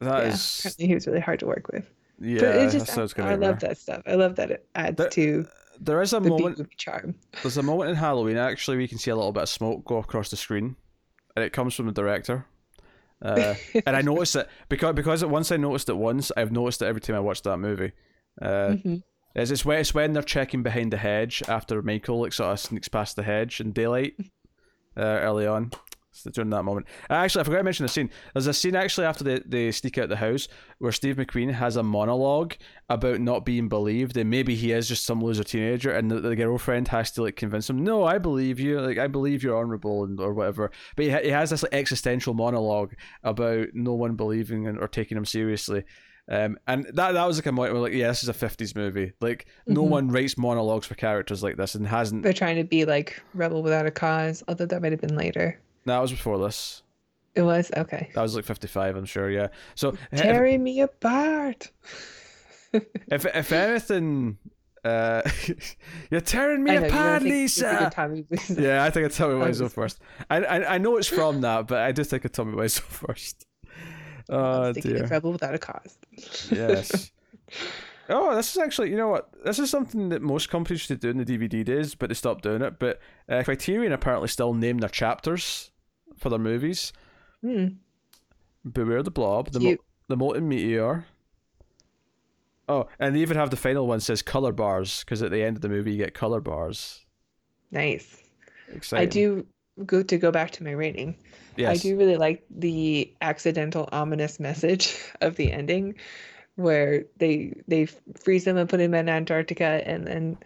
that 0.00 0.24
yeah, 0.24 0.32
is... 0.32 0.58
apparently 0.60 0.86
he 0.86 0.94
was 0.94 1.06
really 1.06 1.20
hard 1.20 1.40
to 1.40 1.46
work 1.46 1.68
with. 1.72 1.88
Yeah, 2.20 2.40
but 2.40 2.56
it 2.56 2.70
just, 2.70 3.18
I, 3.18 3.32
I 3.32 3.34
love 3.34 3.60
that 3.60 3.78
stuff. 3.78 4.02
I 4.06 4.14
love 4.14 4.36
that 4.36 4.50
it 4.50 4.66
adds 4.74 4.96
there, 4.96 5.10
to. 5.10 5.46
There 5.80 6.00
is 6.02 6.12
a 6.12 6.20
moment. 6.20 6.68
charm. 6.76 7.14
There's 7.42 7.56
a 7.56 7.62
moment 7.62 7.90
in 7.90 7.96
Halloween 7.96 8.36
actually 8.36 8.76
we 8.76 8.86
can 8.86 8.98
see 8.98 9.10
a 9.10 9.16
little 9.16 9.32
bit 9.32 9.44
of 9.44 9.48
smoke 9.48 9.84
go 9.84 9.98
across 9.98 10.30
the 10.30 10.36
screen, 10.36 10.76
and 11.34 11.44
it 11.44 11.52
comes 11.52 11.74
from 11.74 11.86
the 11.86 11.92
director. 11.92 12.46
Uh, 13.20 13.54
and 13.86 13.96
I 13.96 14.02
noticed 14.02 14.36
it 14.36 14.48
because 14.68 14.94
because 14.94 15.24
once 15.24 15.50
I 15.50 15.56
noticed 15.56 15.88
it 15.88 15.96
once, 15.96 16.30
I've 16.36 16.52
noticed 16.52 16.82
it 16.82 16.86
every 16.86 17.00
time 17.00 17.16
I 17.16 17.20
watch 17.20 17.42
that 17.42 17.58
movie. 17.58 17.92
Uh, 18.40 18.46
mm-hmm. 18.46 18.96
It's, 19.34 19.50
it's 19.50 19.64
when 19.64 19.78
it's 19.78 19.94
when 19.94 20.12
they're 20.12 20.22
checking 20.22 20.62
behind 20.62 20.92
the 20.92 20.98
hedge 20.98 21.42
after 21.48 21.80
Michael 21.82 22.20
like 22.20 22.32
sort 22.32 22.52
of 22.52 22.60
sneaks 22.60 22.88
past 22.88 23.16
the 23.16 23.22
hedge 23.22 23.60
in 23.60 23.72
daylight 23.72 24.14
uh, 24.96 25.00
early 25.00 25.46
on, 25.46 25.72
during 26.32 26.50
that 26.50 26.62
moment. 26.64 26.86
Actually, 27.10 27.40
I 27.40 27.44
forgot 27.44 27.58
to 27.58 27.64
mention 27.64 27.84
the 27.84 27.88
scene. 27.92 28.10
There's 28.34 28.46
a 28.46 28.52
scene 28.54 28.76
actually 28.76 29.06
after 29.06 29.24
they, 29.24 29.40
they 29.46 29.70
sneak 29.72 29.98
out 29.98 30.08
the 30.08 30.16
house 30.16 30.48
where 30.78 30.92
Steve 30.92 31.16
McQueen 31.16 31.52
has 31.52 31.76
a 31.76 31.82
monologue 31.82 32.54
about 32.88 33.20
not 33.20 33.44
being 33.44 33.68
believed 33.68 34.16
and 34.16 34.28
maybe 34.28 34.54
he 34.54 34.72
is 34.72 34.88
just 34.88 35.04
some 35.06 35.22
loser 35.22 35.44
teenager 35.44 35.90
and 35.90 36.10
the, 36.10 36.20
the 36.20 36.36
girlfriend 36.36 36.88
has 36.88 37.10
to 37.12 37.22
like 37.22 37.36
convince 37.36 37.68
him, 37.70 37.82
no, 37.82 38.04
I 38.04 38.18
believe 38.18 38.60
you, 38.60 38.80
like 38.80 38.98
I 38.98 39.06
believe 39.06 39.42
you're 39.42 39.56
honorable 39.56 40.04
and 40.04 40.20
or 40.20 40.34
whatever. 40.34 40.70
But 40.96 41.04
he, 41.06 41.10
ha- 41.10 41.22
he 41.22 41.30
has 41.30 41.50
this 41.50 41.62
like, 41.62 41.72
existential 41.74 42.34
monologue 42.34 42.92
about 43.22 43.68
no 43.74 43.94
one 43.94 44.14
believing 44.16 44.66
and, 44.66 44.78
or 44.78 44.88
taking 44.88 45.16
him 45.16 45.24
seriously. 45.24 45.84
Um, 46.30 46.56
and 46.68 46.84
that 46.94 47.12
that 47.12 47.26
was 47.26 47.36
like 47.36 47.46
a 47.46 47.52
moment 47.52 47.72
where 47.74 47.82
like, 47.82 47.94
yeah, 47.94 48.06
this 48.06 48.22
is 48.22 48.28
a 48.28 48.32
'50s 48.32 48.76
movie. 48.76 49.12
Like, 49.20 49.46
no 49.66 49.82
Mhm. 49.82 49.88
one 49.88 50.08
writes 50.08 50.38
monologues 50.38 50.86
for 50.86 50.94
characters 50.94 51.42
like 51.42 51.56
this, 51.56 51.74
and 51.74 51.84
hasn't. 51.84 52.22
They're 52.22 52.32
trying 52.32 52.56
to 52.56 52.64
be 52.64 52.84
like 52.84 53.20
rebel 53.34 53.60
without 53.60 53.86
a 53.86 53.90
cause, 53.90 54.40
although 54.46 54.66
that 54.66 54.80
might 54.80 54.92
have 54.92 55.00
been 55.00 55.16
later. 55.16 55.58
No, 55.84 55.94
that 55.94 56.00
was 56.02 56.10
before 56.12 56.38
this. 56.38 56.82
It 57.34 57.42
was 57.42 57.70
okay. 57.76 58.10
That 58.14 58.22
was 58.22 58.36
like 58.36 58.44
55, 58.44 58.96
I'm 58.96 59.04
sure. 59.06 59.30
Yeah. 59.30 59.48
So 59.74 59.96
if, 60.10 60.20
Tearing 60.20 60.62
me 60.62 60.80
apart. 60.82 61.70
if 62.72 63.24
if 63.26 63.52
anything, 63.52 64.36
uh, 64.84 65.22
you're 66.10 66.20
tearing 66.20 66.62
me 66.62 66.78
know, 66.78 66.86
apart, 66.86 67.22
Lisa. 67.22 67.90
Tommy. 67.92 68.26
Yeah, 68.50 68.84
I 68.84 68.90
think 68.90 69.06
it's 69.06 69.16
Tommy 69.16 69.34
Wiseau 69.34 69.62
was- 69.62 69.72
first. 69.72 70.00
I, 70.28 70.36
I 70.44 70.74
I 70.74 70.78
know 70.78 70.96
it's 70.98 71.08
from 71.08 71.40
that, 71.40 71.68
but 71.68 71.80
I 71.80 71.92
just 71.92 72.10
think 72.10 72.24
of 72.24 72.32
Tommy 72.32 72.54
Wiseau 72.54 72.80
first. 72.82 73.46
Oh 74.28 74.72
dear. 74.72 75.04
rebel 75.08 75.32
without 75.32 75.52
a 75.52 75.58
cause. 75.58 75.98
yes. 76.50 77.10
Oh, 78.08 78.34
this 78.36 78.52
is 78.52 78.58
actually, 78.62 78.90
you 78.90 78.96
know 78.96 79.08
what? 79.08 79.28
This 79.44 79.58
is 79.58 79.68
something 79.68 80.10
that 80.10 80.22
most 80.22 80.48
companies 80.48 80.88
used 80.88 80.88
to 80.88 80.96
do 80.96 81.10
in 81.10 81.18
the 81.18 81.24
DVD 81.24 81.64
days, 81.64 81.96
but 81.96 82.08
they 82.08 82.14
stopped 82.14 82.44
doing 82.44 82.62
it. 82.62 82.78
But 82.78 83.00
uh, 83.28 83.42
Criterion 83.42 83.92
apparently 83.92 84.28
still 84.28 84.54
name 84.54 84.78
their 84.78 84.88
chapters 84.88 85.71
for 86.22 86.30
their 86.30 86.38
movies. 86.38 86.92
Hmm. 87.42 87.66
Beware 88.70 89.02
the 89.02 89.10
Blob, 89.10 89.50
the, 89.50 89.60
mo- 89.60 89.76
the 90.08 90.16
Molten 90.16 90.48
Meteor. 90.48 91.04
Oh, 92.68 92.88
and 92.98 93.14
they 93.14 93.20
even 93.20 93.36
have 93.36 93.50
the 93.50 93.56
final 93.56 93.86
one 93.86 94.00
says 94.00 94.22
color 94.22 94.52
bars 94.52 95.02
because 95.04 95.20
at 95.20 95.32
the 95.32 95.42
end 95.42 95.56
of 95.56 95.62
the 95.62 95.68
movie 95.68 95.92
you 95.92 95.98
get 95.98 96.14
color 96.14 96.40
bars. 96.40 97.04
Nice. 97.72 98.22
Exciting. 98.72 99.02
I 99.02 99.10
do 99.10 99.46
go 99.84 100.02
to 100.02 100.16
go 100.16 100.30
back 100.30 100.52
to 100.52 100.64
my 100.64 100.70
rating. 100.70 101.16
Yes. 101.56 101.70
I 101.70 101.82
do 101.82 101.96
really 101.96 102.16
like 102.16 102.44
the 102.50 103.12
accidental 103.20 103.88
ominous 103.90 104.38
message 104.38 104.96
of 105.20 105.36
the 105.36 105.50
ending 105.52 105.96
where 106.54 107.04
they 107.16 107.60
they 107.66 107.86
freeze 108.22 108.44
them 108.44 108.56
and 108.56 108.68
put 108.68 108.80
him 108.80 108.94
in 108.94 109.08
Antarctica 109.08 109.82
and 109.84 110.06
then 110.06 110.38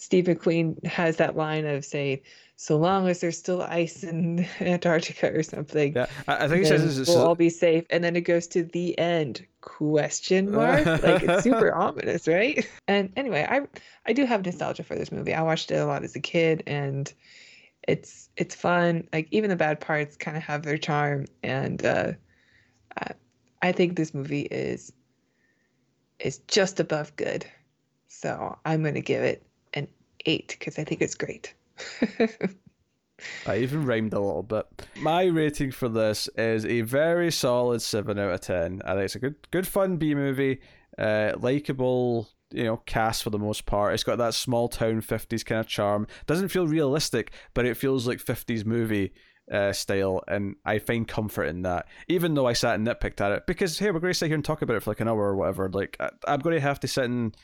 Steve 0.00 0.24
McQueen 0.24 0.82
has 0.86 1.16
that 1.16 1.36
line 1.36 1.66
of 1.66 1.84
saying, 1.84 2.20
so 2.60 2.76
long 2.76 3.08
as 3.08 3.20
there's 3.20 3.38
still 3.38 3.62
ice 3.62 4.04
in 4.04 4.46
Antarctica 4.60 5.32
or 5.32 5.42
something, 5.42 5.94
Yeah, 5.94 6.08
I, 6.28 6.44
I 6.44 6.48
think 6.48 6.64
it 6.64 6.68
says 6.68 7.08
we'll 7.08 7.26
all 7.26 7.34
be 7.34 7.48
safe. 7.48 7.86
And 7.88 8.04
then 8.04 8.16
it 8.16 8.20
goes 8.20 8.46
to 8.48 8.64
the 8.64 8.98
end 8.98 9.46
question 9.62 10.52
mark. 10.52 10.84
like 10.84 11.22
it's 11.22 11.42
super 11.42 11.72
ominous, 11.72 12.28
right? 12.28 12.68
And 12.86 13.12
anyway, 13.16 13.46
I 13.48 13.62
I 14.04 14.12
do 14.12 14.26
have 14.26 14.44
nostalgia 14.44 14.82
for 14.82 14.94
this 14.94 15.10
movie. 15.10 15.32
I 15.32 15.40
watched 15.40 15.70
it 15.70 15.76
a 15.76 15.86
lot 15.86 16.04
as 16.04 16.14
a 16.16 16.20
kid 16.20 16.62
and 16.66 17.10
it's 17.88 18.28
it's 18.36 18.54
fun. 18.54 19.08
Like 19.10 19.28
even 19.30 19.48
the 19.48 19.56
bad 19.56 19.80
parts 19.80 20.18
kind 20.18 20.36
of 20.36 20.42
have 20.42 20.62
their 20.62 20.76
charm 20.76 21.24
and 21.42 21.82
uh 21.82 22.12
I, 22.98 23.12
I 23.62 23.72
think 23.72 23.96
this 23.96 24.12
movie 24.12 24.42
is 24.42 24.92
is 26.18 26.40
just 26.46 26.78
above 26.78 27.16
good. 27.16 27.46
So 28.08 28.58
I'm 28.66 28.82
going 28.82 28.96
to 28.96 29.00
give 29.00 29.22
it 29.22 29.46
an 29.72 29.88
8 30.26 30.58
cuz 30.60 30.78
I 30.78 30.84
think 30.84 31.00
it's 31.00 31.14
great. 31.14 31.54
I 33.46 33.58
even 33.58 33.84
rhymed 33.84 34.14
a 34.14 34.20
little 34.20 34.42
bit. 34.42 34.66
My 34.96 35.24
rating 35.24 35.72
for 35.72 35.88
this 35.88 36.28
is 36.36 36.64
a 36.64 36.80
very 36.82 37.30
solid 37.30 37.82
seven 37.82 38.18
out 38.18 38.32
of 38.32 38.40
ten. 38.40 38.80
I 38.84 38.92
think 38.92 39.04
it's 39.04 39.14
a 39.16 39.20
good, 39.20 39.50
good 39.50 39.66
fun 39.66 39.96
B 39.96 40.14
movie. 40.14 40.60
Uh, 40.98 41.32
likable, 41.38 42.28
you 42.50 42.64
know, 42.64 42.78
cast 42.78 43.22
for 43.22 43.30
the 43.30 43.38
most 43.38 43.66
part. 43.66 43.94
It's 43.94 44.04
got 44.04 44.18
that 44.18 44.34
small 44.34 44.68
town 44.68 45.00
fifties 45.00 45.44
kind 45.44 45.60
of 45.60 45.66
charm. 45.66 46.06
Doesn't 46.26 46.48
feel 46.48 46.66
realistic, 46.66 47.32
but 47.54 47.66
it 47.66 47.76
feels 47.76 48.06
like 48.06 48.20
fifties 48.20 48.64
movie 48.64 49.12
uh, 49.50 49.72
style, 49.72 50.22
and 50.28 50.56
I 50.64 50.78
find 50.78 51.06
comfort 51.06 51.44
in 51.44 51.62
that. 51.62 51.86
Even 52.08 52.34
though 52.34 52.46
I 52.46 52.52
sat 52.52 52.76
and 52.76 52.86
nitpicked 52.86 53.20
at 53.20 53.32
it, 53.32 53.46
because 53.46 53.78
hey, 53.78 53.90
we're 53.90 54.00
going 54.00 54.12
to 54.12 54.18
sit 54.18 54.26
here 54.26 54.34
and 54.34 54.44
talk 54.44 54.62
about 54.62 54.76
it 54.76 54.82
for 54.82 54.90
like 54.90 55.00
an 55.00 55.08
hour 55.08 55.28
or 55.28 55.36
whatever. 55.36 55.68
Like 55.68 55.96
I, 56.00 56.10
I'm 56.26 56.40
going 56.40 56.54
to 56.54 56.60
have 56.60 56.80
to 56.80 56.88
sit 56.88 57.04
and 57.04 57.36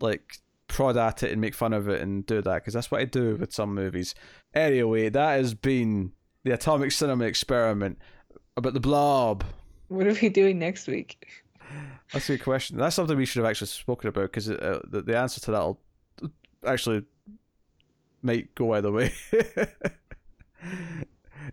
like 0.00 0.38
prod 0.70 0.96
at 0.96 1.22
it 1.22 1.32
and 1.32 1.40
make 1.40 1.54
fun 1.54 1.72
of 1.72 1.88
it 1.88 2.00
and 2.00 2.24
do 2.24 2.40
that 2.42 2.54
because 2.56 2.74
that's 2.74 2.90
what 2.90 3.00
I 3.00 3.04
do 3.04 3.36
with 3.36 3.52
some 3.52 3.74
movies. 3.74 4.14
Anyway, 4.54 5.08
that 5.10 5.36
has 5.36 5.54
been 5.54 6.12
the 6.44 6.52
Atomic 6.52 6.92
Cinema 6.92 7.24
Experiment 7.24 7.98
about 8.56 8.74
the 8.74 8.80
blob. 8.80 9.44
What 9.88 10.06
are 10.06 10.16
we 10.22 10.28
doing 10.28 10.58
next 10.58 10.86
week? 10.86 11.26
That's 12.12 12.28
a 12.30 12.36
good 12.36 12.44
question. 12.44 12.76
That's 12.78 12.96
something 12.96 13.16
we 13.16 13.26
should 13.26 13.42
have 13.42 13.50
actually 13.50 13.68
spoken 13.68 14.08
about 14.08 14.22
because 14.22 14.50
uh, 14.50 14.80
the, 14.88 15.02
the 15.02 15.16
answer 15.18 15.40
to 15.42 15.50
that 15.52 15.60
will 15.60 15.80
actually 16.66 17.04
might 18.22 18.54
go 18.54 18.72
either 18.74 18.90
way. 18.90 19.12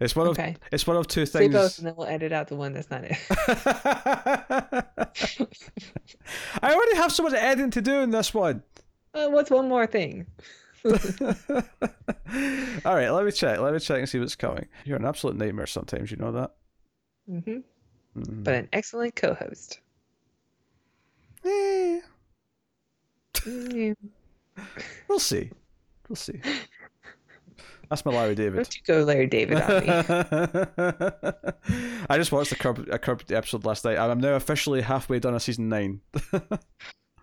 it's 0.01 0.15
one 0.15 0.27
Okay. 0.29 0.49
of 0.49 0.55
it's 0.71 0.87
one 0.87 0.97
of 0.97 1.07
two 1.07 1.25
things. 1.25 1.53
Say 1.53 1.59
both 1.59 1.77
and 1.77 1.87
then 1.87 1.95
we'll 1.95 2.07
edit 2.07 2.31
out 2.31 2.47
the 2.47 2.55
one 2.55 2.73
that's 2.73 2.89
not 2.89 3.03
it. 3.03 3.17
I 6.61 6.73
already 6.73 6.95
have 6.97 7.11
so 7.11 7.23
much 7.23 7.33
editing 7.33 7.71
to 7.71 7.81
do 7.81 7.99
in 8.01 8.11
this 8.11 8.33
one. 8.33 8.63
Uh, 9.17 9.29
what's 9.29 9.49
one 9.51 9.67
more 9.67 9.87
thing? 9.87 10.25
All 10.85 10.93
right, 12.95 13.09
let 13.09 13.25
me 13.25 13.31
check. 13.31 13.59
Let 13.59 13.73
me 13.73 13.79
check 13.79 13.99
and 13.99 14.07
see 14.09 14.19
what's 14.19 14.35
coming. 14.35 14.67
You're 14.85 14.97
an 14.97 15.05
absolute 15.05 15.35
nightmare 15.37 15.67
sometimes. 15.67 16.11
You 16.11 16.17
know 16.17 16.31
that. 16.33 16.51
hmm 17.27 17.57
Mm. 18.17 18.43
But 18.43 18.53
an 18.55 18.69
excellent 18.73 19.15
co-host. 19.15 19.79
Eh, 21.45 21.99
Mm, 23.45 23.95
we'll 25.07 25.19
see. 25.19 25.51
We'll 26.09 26.15
see. 26.15 26.41
That's 27.89 28.03
my 28.05 28.11
Larry 28.13 28.33
David. 28.35 28.55
Don't 28.55 28.75
you 28.75 28.81
go 28.87 29.03
Larry 29.03 29.27
David 29.27 29.61
on 29.61 29.81
me. 29.81 29.87
I 32.09 32.17
just 32.17 32.31
watched 32.31 32.49
the 32.49 32.55
curb, 32.57 32.87
a 32.91 32.97
curb 32.97 33.21
episode 33.31 33.65
last 33.65 33.85
night. 33.85 33.97
I'm 33.99 34.19
now 34.19 34.33
officially 34.35 34.81
halfway 34.81 35.19
done 35.19 35.35
a 35.35 35.39
season 35.39 35.69
nine. 35.69 36.01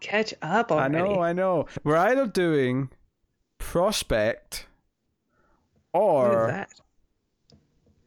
Catch 0.05 0.34
up 0.42 0.70
on 0.70 0.78
I 0.78 0.88
know, 0.88 1.22
I 1.22 1.32
know. 1.32 1.64
We're 1.82 1.96
either 1.96 2.26
doing 2.26 2.90
Prospect 3.59 4.66
What 5.92 6.30
is 6.30 6.36
or 6.36 6.46
that? 6.48 6.70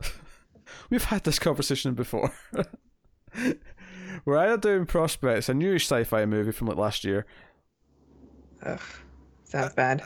we've 0.91 1.05
had 1.05 1.23
this 1.23 1.39
conversation 1.39 1.95
before. 1.95 2.31
We're 4.25 4.37
either 4.37 4.57
doing 4.57 4.85
Prospect, 4.85 5.39
it's 5.39 5.49
a 5.49 5.55
newish 5.55 5.85
sci-fi 5.85 6.25
movie 6.25 6.51
from 6.51 6.67
like 6.67 6.77
last 6.77 7.03
year. 7.03 7.25
Ugh, 8.61 8.79
sounds 9.45 9.73
bad. 9.73 10.03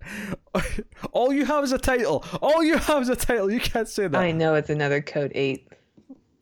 All 1.12 1.32
you 1.32 1.44
have 1.44 1.62
is 1.62 1.70
a 1.70 1.78
title. 1.78 2.24
All 2.42 2.64
you 2.64 2.76
have 2.76 3.02
is 3.02 3.08
a 3.08 3.16
title. 3.16 3.52
You 3.52 3.60
can't 3.60 3.88
say 3.88 4.08
that. 4.08 4.20
I 4.20 4.32
know 4.32 4.56
it's 4.56 4.70
another 4.70 5.00
Code 5.00 5.30
8. 5.32 5.68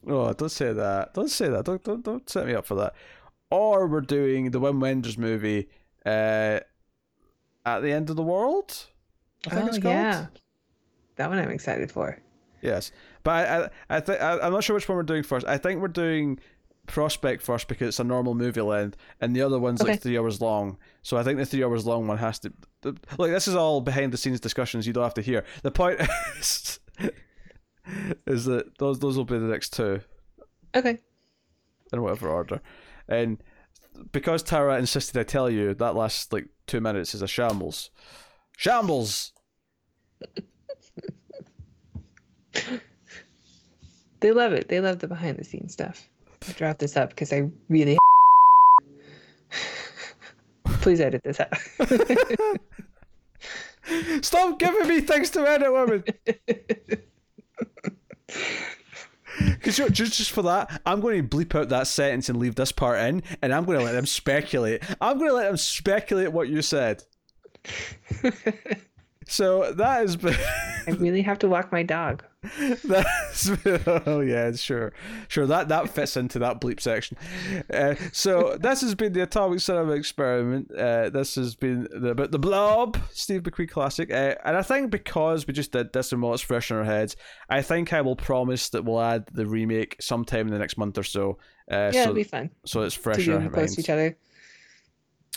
Oh, 0.08 0.32
don't 0.32 0.48
say 0.48 0.72
that. 0.72 1.12
Don't 1.12 1.28
say 1.28 1.48
that. 1.50 1.66
Don't 1.66 1.82
don't 1.84 2.02
don't 2.02 2.30
set 2.30 2.46
me 2.46 2.54
up 2.54 2.64
for 2.64 2.76
that. 2.76 2.94
Or 3.50 3.86
we're 3.86 4.00
doing 4.00 4.50
the 4.50 4.60
Wim 4.60 4.80
Wenders 4.80 5.16
movie, 5.16 5.68
uh, 6.04 6.60
at 7.64 7.80
the 7.80 7.92
end 7.92 8.10
of 8.10 8.16
the 8.16 8.22
world. 8.22 8.86
I 9.46 9.50
think 9.50 9.62
oh, 9.64 9.66
it's 9.68 9.78
called. 9.78 9.94
yeah. 9.94 10.26
That 11.16 11.28
one 11.30 11.38
I'm 11.38 11.50
excited 11.50 11.90
for. 11.92 12.18
Yes, 12.62 12.90
but 13.22 13.30
I 13.48 13.56
I, 13.64 13.68
I 13.96 14.00
think 14.00 14.20
I'm 14.20 14.52
not 14.52 14.64
sure 14.64 14.74
which 14.74 14.88
one 14.88 14.96
we're 14.96 15.02
doing 15.04 15.22
first. 15.22 15.46
I 15.46 15.58
think 15.58 15.80
we're 15.80 15.88
doing 15.88 16.40
Prospect 16.86 17.42
first 17.42 17.66
because 17.68 17.88
it's 17.88 18.00
a 18.00 18.04
normal 18.04 18.34
movie 18.34 18.60
length, 18.60 18.96
and 19.20 19.34
the 19.34 19.42
other 19.42 19.58
one's 19.58 19.80
Okay. 19.80 19.92
like 19.92 20.00
three 20.00 20.16
hours 20.18 20.40
long. 20.40 20.78
So 21.02 21.16
I 21.16 21.22
think 21.22 21.38
the 21.38 21.46
three 21.46 21.64
hours 21.64 21.84
long 21.86 22.06
one 22.06 22.18
has 22.18 22.38
to. 22.40 22.52
Look, 22.84 22.98
this 23.30 23.48
is 23.48 23.54
all 23.56 23.80
behind 23.80 24.12
the 24.12 24.16
scenes 24.16 24.38
discussions 24.40 24.86
you 24.86 24.92
don't 24.92 25.02
have 25.04 25.14
to 25.14 25.22
hear. 25.22 25.44
The 25.62 25.70
point 25.72 26.00
is, 26.38 26.78
is 28.26 28.44
that 28.44 28.78
those 28.78 28.98
those 29.00 29.16
will 29.16 29.24
be 29.24 29.38
the 29.38 29.46
next 29.46 29.72
two. 29.72 30.00
Okay. 30.74 30.98
in 31.92 32.02
whatever 32.02 32.28
order. 32.28 32.60
And 33.08 33.38
because 34.12 34.42
Tara 34.42 34.78
insisted 34.78 35.18
I 35.18 35.22
tell 35.22 35.50
you, 35.50 35.74
that 35.74 35.94
last 35.94 36.32
like 36.32 36.46
two 36.66 36.80
minutes 36.80 37.14
is 37.14 37.22
a 37.22 37.28
shambles. 37.28 37.90
Shambles! 38.56 39.32
They 44.20 44.32
love 44.32 44.52
it. 44.52 44.68
They 44.68 44.80
love 44.80 44.98
the 44.98 45.08
behind 45.08 45.38
the 45.38 45.44
scenes 45.44 45.72
stuff. 45.72 46.08
I 46.48 46.52
dropped 46.52 46.80
this 46.80 46.96
up 46.96 47.10
because 47.10 47.32
I 47.32 47.48
really. 47.68 47.98
Please 50.80 51.00
edit 51.00 51.22
this 51.22 51.38
out. 51.40 51.52
Stop 54.24 54.58
giving 54.58 54.88
me 54.88 55.00
things 55.00 55.30
to 55.30 55.46
edit, 55.46 55.72
woman! 55.72 56.02
Because 59.66 59.90
just, 59.90 60.14
just 60.14 60.30
for 60.30 60.42
that, 60.42 60.80
I'm 60.86 61.00
going 61.00 61.28
to 61.28 61.36
bleep 61.36 61.52
out 61.58 61.70
that 61.70 61.88
sentence 61.88 62.28
and 62.28 62.38
leave 62.38 62.54
this 62.54 62.70
part 62.70 63.00
in, 63.00 63.24
and 63.42 63.52
I'm 63.52 63.64
going 63.64 63.80
to 63.80 63.84
let 63.84 63.94
them 63.94 64.06
speculate. 64.06 64.80
I'm 65.00 65.18
going 65.18 65.30
to 65.30 65.34
let 65.34 65.48
them 65.48 65.56
speculate 65.56 66.30
what 66.30 66.48
you 66.48 66.62
said. 66.62 67.02
So 69.26 69.72
that 69.72 69.98
has 70.00 70.16
been. 70.16 70.36
I 70.88 70.92
really 70.92 71.22
have 71.22 71.38
to 71.40 71.48
walk 71.48 71.72
my 71.72 71.82
dog. 71.82 72.24
That's 72.84 73.50
oh 74.06 74.20
yeah, 74.20 74.52
sure, 74.52 74.92
sure 75.26 75.46
that 75.46 75.68
that 75.68 75.88
fits 75.90 76.16
into 76.16 76.38
that 76.38 76.60
bleep 76.60 76.80
section. 76.80 77.16
Uh, 77.72 77.96
so 78.12 78.56
this 78.60 78.82
has 78.82 78.94
been 78.94 79.12
the 79.12 79.22
Atomic 79.22 79.58
Cinema 79.58 79.92
Experiment. 79.92 80.70
Uh, 80.72 81.10
this 81.10 81.34
has 81.34 81.56
been 81.56 81.88
the 81.90 82.14
but 82.14 82.30
the 82.30 82.38
Blob, 82.38 82.98
Steve 83.10 83.42
McQueen 83.42 83.68
classic, 83.68 84.12
uh, 84.12 84.36
and 84.44 84.56
I 84.56 84.62
think 84.62 84.92
because 84.92 85.46
we 85.48 85.54
just 85.54 85.72
did 85.72 85.92
this 85.92 86.12
and 86.12 86.22
while 86.22 86.34
it's 86.34 86.42
fresh 86.42 86.70
in 86.70 86.76
our 86.76 86.84
heads, 86.84 87.16
I 87.50 87.62
think 87.62 87.92
I 87.92 88.00
will 88.02 88.16
promise 88.16 88.68
that 88.68 88.84
we'll 88.84 89.00
add 89.00 89.26
the 89.32 89.46
remake 89.46 89.96
sometime 90.00 90.46
in 90.46 90.52
the 90.52 90.58
next 90.60 90.78
month 90.78 90.98
or 90.98 91.02
so. 91.02 91.38
Uh, 91.68 91.90
Yeah, 91.92 91.92
so, 91.92 92.00
it'll 92.02 92.14
be 92.14 92.22
fun. 92.22 92.50
so 92.64 92.82
it's 92.82 92.94
fresh 92.94 93.26
in 93.26 93.34
our 93.34 93.50
minds. 93.50 93.76
each 93.76 93.90
other. 93.90 94.16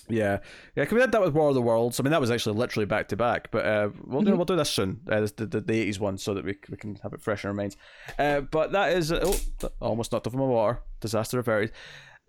Yeah, 0.09 0.39
yeah. 0.75 0.85
Can 0.85 0.95
we 0.95 1.01
did 1.01 1.11
that 1.11 1.21
with 1.21 1.33
War 1.33 1.49
of 1.49 1.55
the 1.55 1.61
Worlds? 1.61 1.99
I 1.99 2.03
mean, 2.03 2.11
that 2.11 2.19
was 2.21 2.31
actually 2.31 2.57
literally 2.57 2.85
back 2.85 3.07
to 3.09 3.15
back. 3.15 3.51
But 3.51 3.65
uh, 3.65 3.89
we'll 4.05 4.21
do 4.23 4.31
Mhm. 4.31 4.37
we'll 4.37 4.45
do 4.45 4.55
this 4.55 4.69
soon. 4.69 5.01
Uh, 5.09 5.21
this- 5.21 5.31
the 5.33 5.45
the 5.45 5.73
eighties 5.73 5.99
one, 5.99 6.17
so 6.17 6.33
that 6.33 6.43
we 6.43 6.57
we 6.69 6.77
can 6.77 6.95
have 7.03 7.13
it 7.13 7.21
fresh 7.21 7.43
in 7.43 7.47
our 7.49 7.53
minds. 7.53 7.77
Uh, 8.17 8.41
but 8.41 8.71
that 8.71 8.93
is 8.93 9.11
oh, 9.11 9.35
almost 9.79 10.11
knocked 10.11 10.25
over 10.27 10.37
my 10.37 10.45
water. 10.45 10.79
Disaster 10.99 11.37
averted. 11.39 11.71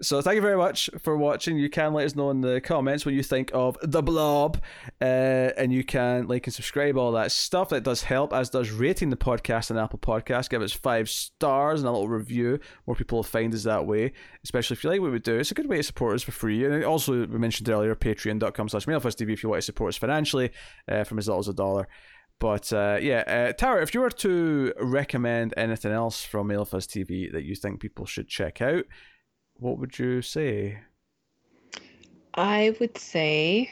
So 0.02 0.22
thank 0.22 0.36
you 0.36 0.40
very 0.40 0.56
much 0.56 0.88
for 0.98 1.14
watching. 1.14 1.58
You 1.58 1.68
can 1.68 1.92
let 1.92 2.06
us 2.06 2.16
know 2.16 2.30
in 2.30 2.40
the 2.40 2.58
comments 2.60 3.04
what 3.04 3.14
you 3.14 3.22
think 3.22 3.50
of 3.52 3.76
the 3.82 4.02
Blob, 4.02 4.58
uh, 5.00 5.04
and 5.04 5.70
you 5.70 5.84
can 5.84 6.26
like 6.26 6.46
and 6.46 6.54
subscribe 6.54 6.96
all 6.96 7.12
that 7.12 7.32
stuff. 7.32 7.68
That 7.68 7.82
does 7.82 8.02
help, 8.02 8.32
as 8.32 8.48
does 8.48 8.70
rating 8.70 9.10
the 9.10 9.16
podcast 9.16 9.70
on 9.70 9.76
Apple 9.76 9.98
Podcasts. 9.98 10.48
Give 10.48 10.62
us 10.62 10.72
five 10.72 11.10
stars 11.10 11.80
and 11.80 11.88
a 11.88 11.92
little 11.92 12.08
review. 12.08 12.60
More 12.86 12.96
people 12.96 13.18
will 13.18 13.24
find 13.24 13.52
us 13.52 13.64
that 13.64 13.86
way. 13.86 14.12
Especially 14.42 14.74
if 14.74 14.84
you 14.84 14.88
like 14.88 15.02
what 15.02 15.12
we 15.12 15.18
do, 15.18 15.36
it's 15.36 15.50
a 15.50 15.54
good 15.54 15.68
way 15.68 15.76
to 15.76 15.82
support 15.82 16.14
us 16.14 16.22
for 16.22 16.32
free. 16.32 16.64
And 16.64 16.82
also, 16.82 17.26
we 17.26 17.38
mentioned 17.38 17.68
earlier, 17.68 17.94
Patreon.com/slash 17.94 18.86
MildFuzzTV 18.86 19.32
if 19.34 19.42
you 19.42 19.50
want 19.50 19.60
to 19.60 19.66
support 19.66 19.90
us 19.90 19.98
financially 19.98 20.50
uh, 20.88 21.04
from 21.04 21.18
as 21.18 21.28
little 21.28 21.40
as 21.40 21.48
a 21.48 21.52
dollar. 21.52 21.88
But 22.38 22.72
uh, 22.72 22.98
yeah, 23.02 23.50
uh, 23.50 23.52
Tara, 23.52 23.82
if 23.82 23.92
you 23.92 24.00
were 24.00 24.10
to 24.10 24.72
recommend 24.80 25.52
anything 25.58 25.92
else 25.92 26.24
from 26.24 26.48
Mild 26.48 26.70
Fuzz 26.70 26.86
TV 26.86 27.30
that 27.32 27.44
you 27.44 27.54
think 27.54 27.80
people 27.80 28.06
should 28.06 28.28
check 28.28 28.62
out, 28.62 28.86
what 29.60 29.78
would 29.78 29.98
you 29.98 30.22
say? 30.22 30.78
I 32.34 32.74
would 32.80 32.96
say 32.96 33.70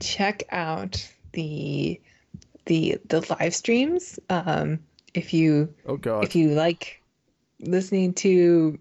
check 0.00 0.44
out 0.50 1.08
the 1.32 2.00
the 2.66 2.98
the 3.08 3.36
live 3.38 3.54
streams. 3.54 4.18
Um, 4.30 4.78
if 5.14 5.34
you 5.34 5.74
Oh 5.86 5.96
God, 5.96 6.24
if 6.24 6.34
you 6.34 6.50
like 6.50 7.02
listening 7.60 8.14
to 8.14 8.78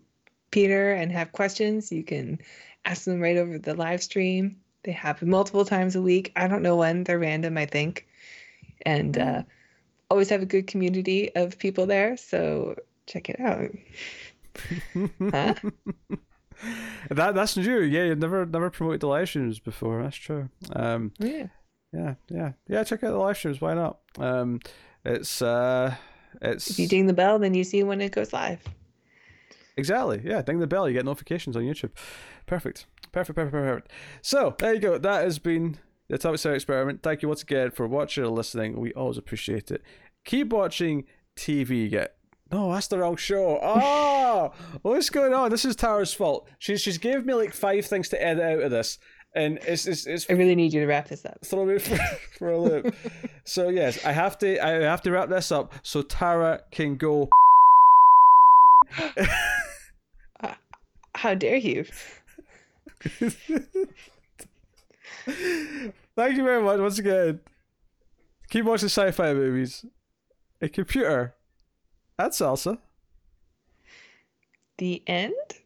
Peter 0.51 0.93
and 0.93 1.11
have 1.11 1.31
questions, 1.31 1.91
you 1.91 2.03
can 2.03 2.39
ask 2.85 3.05
them 3.05 3.19
right 3.19 3.37
over 3.37 3.57
the 3.57 3.73
live 3.73 4.03
stream. 4.03 4.57
They 4.83 4.91
happen 4.91 5.29
multiple 5.29 5.65
times 5.65 5.95
a 5.95 6.01
week. 6.01 6.31
I 6.35 6.47
don't 6.47 6.61
know 6.61 6.75
when, 6.75 7.03
they're 7.03 7.19
random, 7.19 7.57
I 7.57 7.65
think. 7.65 8.05
And 8.85 9.17
uh, 9.17 9.43
always 10.11 10.29
have 10.29 10.41
a 10.41 10.45
good 10.45 10.67
community 10.67 11.33
of 11.35 11.57
people 11.57 11.85
there. 11.85 12.17
So 12.17 12.75
check 13.07 13.29
it 13.29 13.39
out. 13.39 13.71
Huh? 14.93 15.53
that 17.09 17.35
that's 17.35 17.57
new. 17.57 17.81
Yeah, 17.81 18.03
you've 18.05 18.19
never 18.19 18.45
never 18.45 18.69
promoted 18.69 19.01
the 19.01 19.07
live 19.07 19.27
streams 19.30 19.59
before. 19.59 20.01
That's 20.03 20.15
true. 20.15 20.49
Um, 20.75 21.11
Yeah. 21.19 21.47
yeah, 21.91 22.15
yeah, 22.30 22.51
yeah. 22.67 22.84
Check 22.84 23.03
out 23.03 23.11
the 23.11 23.17
live 23.17 23.38
streams. 23.38 23.59
Why 23.61 23.73
not? 23.73 23.99
Um, 24.17 24.59
it's 25.03 25.41
uh, 25.41 25.95
it's 26.41 26.69
If 26.69 26.80
you 26.80 26.88
ding 26.88 27.07
the 27.07 27.13
bell, 27.13 27.39
then 27.39 27.53
you 27.53 27.63
see 27.63 27.84
when 27.84 28.01
it 28.01 28.11
goes 28.11 28.34
live. 28.34 28.61
Exactly. 29.75 30.21
Yeah. 30.23 30.41
Ding 30.41 30.59
the 30.59 30.67
bell. 30.67 30.88
You 30.88 30.93
get 30.93 31.05
notifications 31.05 31.57
on 31.57 31.63
YouTube. 31.63 31.91
Perfect. 32.45 32.85
Perfect. 33.11 33.35
Perfect. 33.35 33.51
Perfect. 33.53 33.91
So 34.21 34.55
there 34.59 34.73
you 34.73 34.80
go. 34.80 34.97
That 34.97 35.23
has 35.23 35.39
been 35.39 35.77
the 36.09 36.15
Atomic 36.15 36.39
Sound 36.39 36.55
Experiment. 36.55 37.01
Thank 37.01 37.21
you 37.23 37.27
once 37.27 37.41
again 37.41 37.71
for 37.71 37.88
watching 37.88 38.23
or 38.23 38.27
listening. 38.27 38.80
We 38.80 38.93
always 38.93 39.17
appreciate 39.17 39.71
it. 39.71 39.81
Keep 40.25 40.53
watching 40.53 41.05
TV. 41.35 41.89
Get 41.89 42.15
no, 42.53 42.71
that's 42.71 42.88
the 42.88 42.99
wrong 42.99 43.15
show. 43.15 43.59
Oh, 43.61 44.53
what's 44.84 45.09
going 45.09 45.34
on? 45.34 45.49
This 45.49 45.65
is 45.65 45.75
Tara's 45.75 46.13
fault. 46.13 46.47
She's 46.59 46.81
she's 46.81 46.99
gave 46.99 47.25
me 47.25 47.34
like 47.34 47.53
five 47.53 47.85
things 47.85 48.09
to 48.09 48.23
edit 48.23 48.43
out 48.43 48.59
of 48.59 48.69
this, 48.71 48.99
and 49.35 49.57
it's 49.65 49.88
it's 49.88 50.05
it's 50.05 50.30
I 50.30 50.34
really 50.34 50.53
need 50.53 50.71
you 50.71 50.81
to 50.81 50.85
wrap 50.88 51.07
this 51.07 51.25
up. 51.25 51.43
throw 51.43 51.65
me 51.65 51.80
for, 51.80 51.97
for 52.38 52.51
a 52.51 52.59
loop. 52.59 52.95
so 53.43 53.69
yes, 53.69 54.05
I 54.05 54.11
have 54.11 54.38
to 54.39 54.63
I 54.63 54.69
have 54.84 55.01
to 55.01 55.11
wrap 55.11 55.30
this 55.30 55.51
up 55.51 55.73
so 55.81 56.01
Tara 56.03 56.61
can 56.71 56.95
go. 56.95 57.30
Uh, 60.41 60.53
how 61.15 61.34
dare 61.34 61.55
you? 61.55 61.85
Thank 66.15 66.38
you 66.38 66.43
very 66.43 66.61
much 66.61 66.80
once 66.80 66.99
again. 66.99 67.39
Keep 68.49 68.65
watching 68.65 68.89
sci-fi 68.89 69.34
movies. 69.34 69.85
A 70.61 70.67
computer. 70.67 71.34
And 72.18 72.31
salsa. 72.31 72.77
The 74.77 75.03
end? 75.07 75.62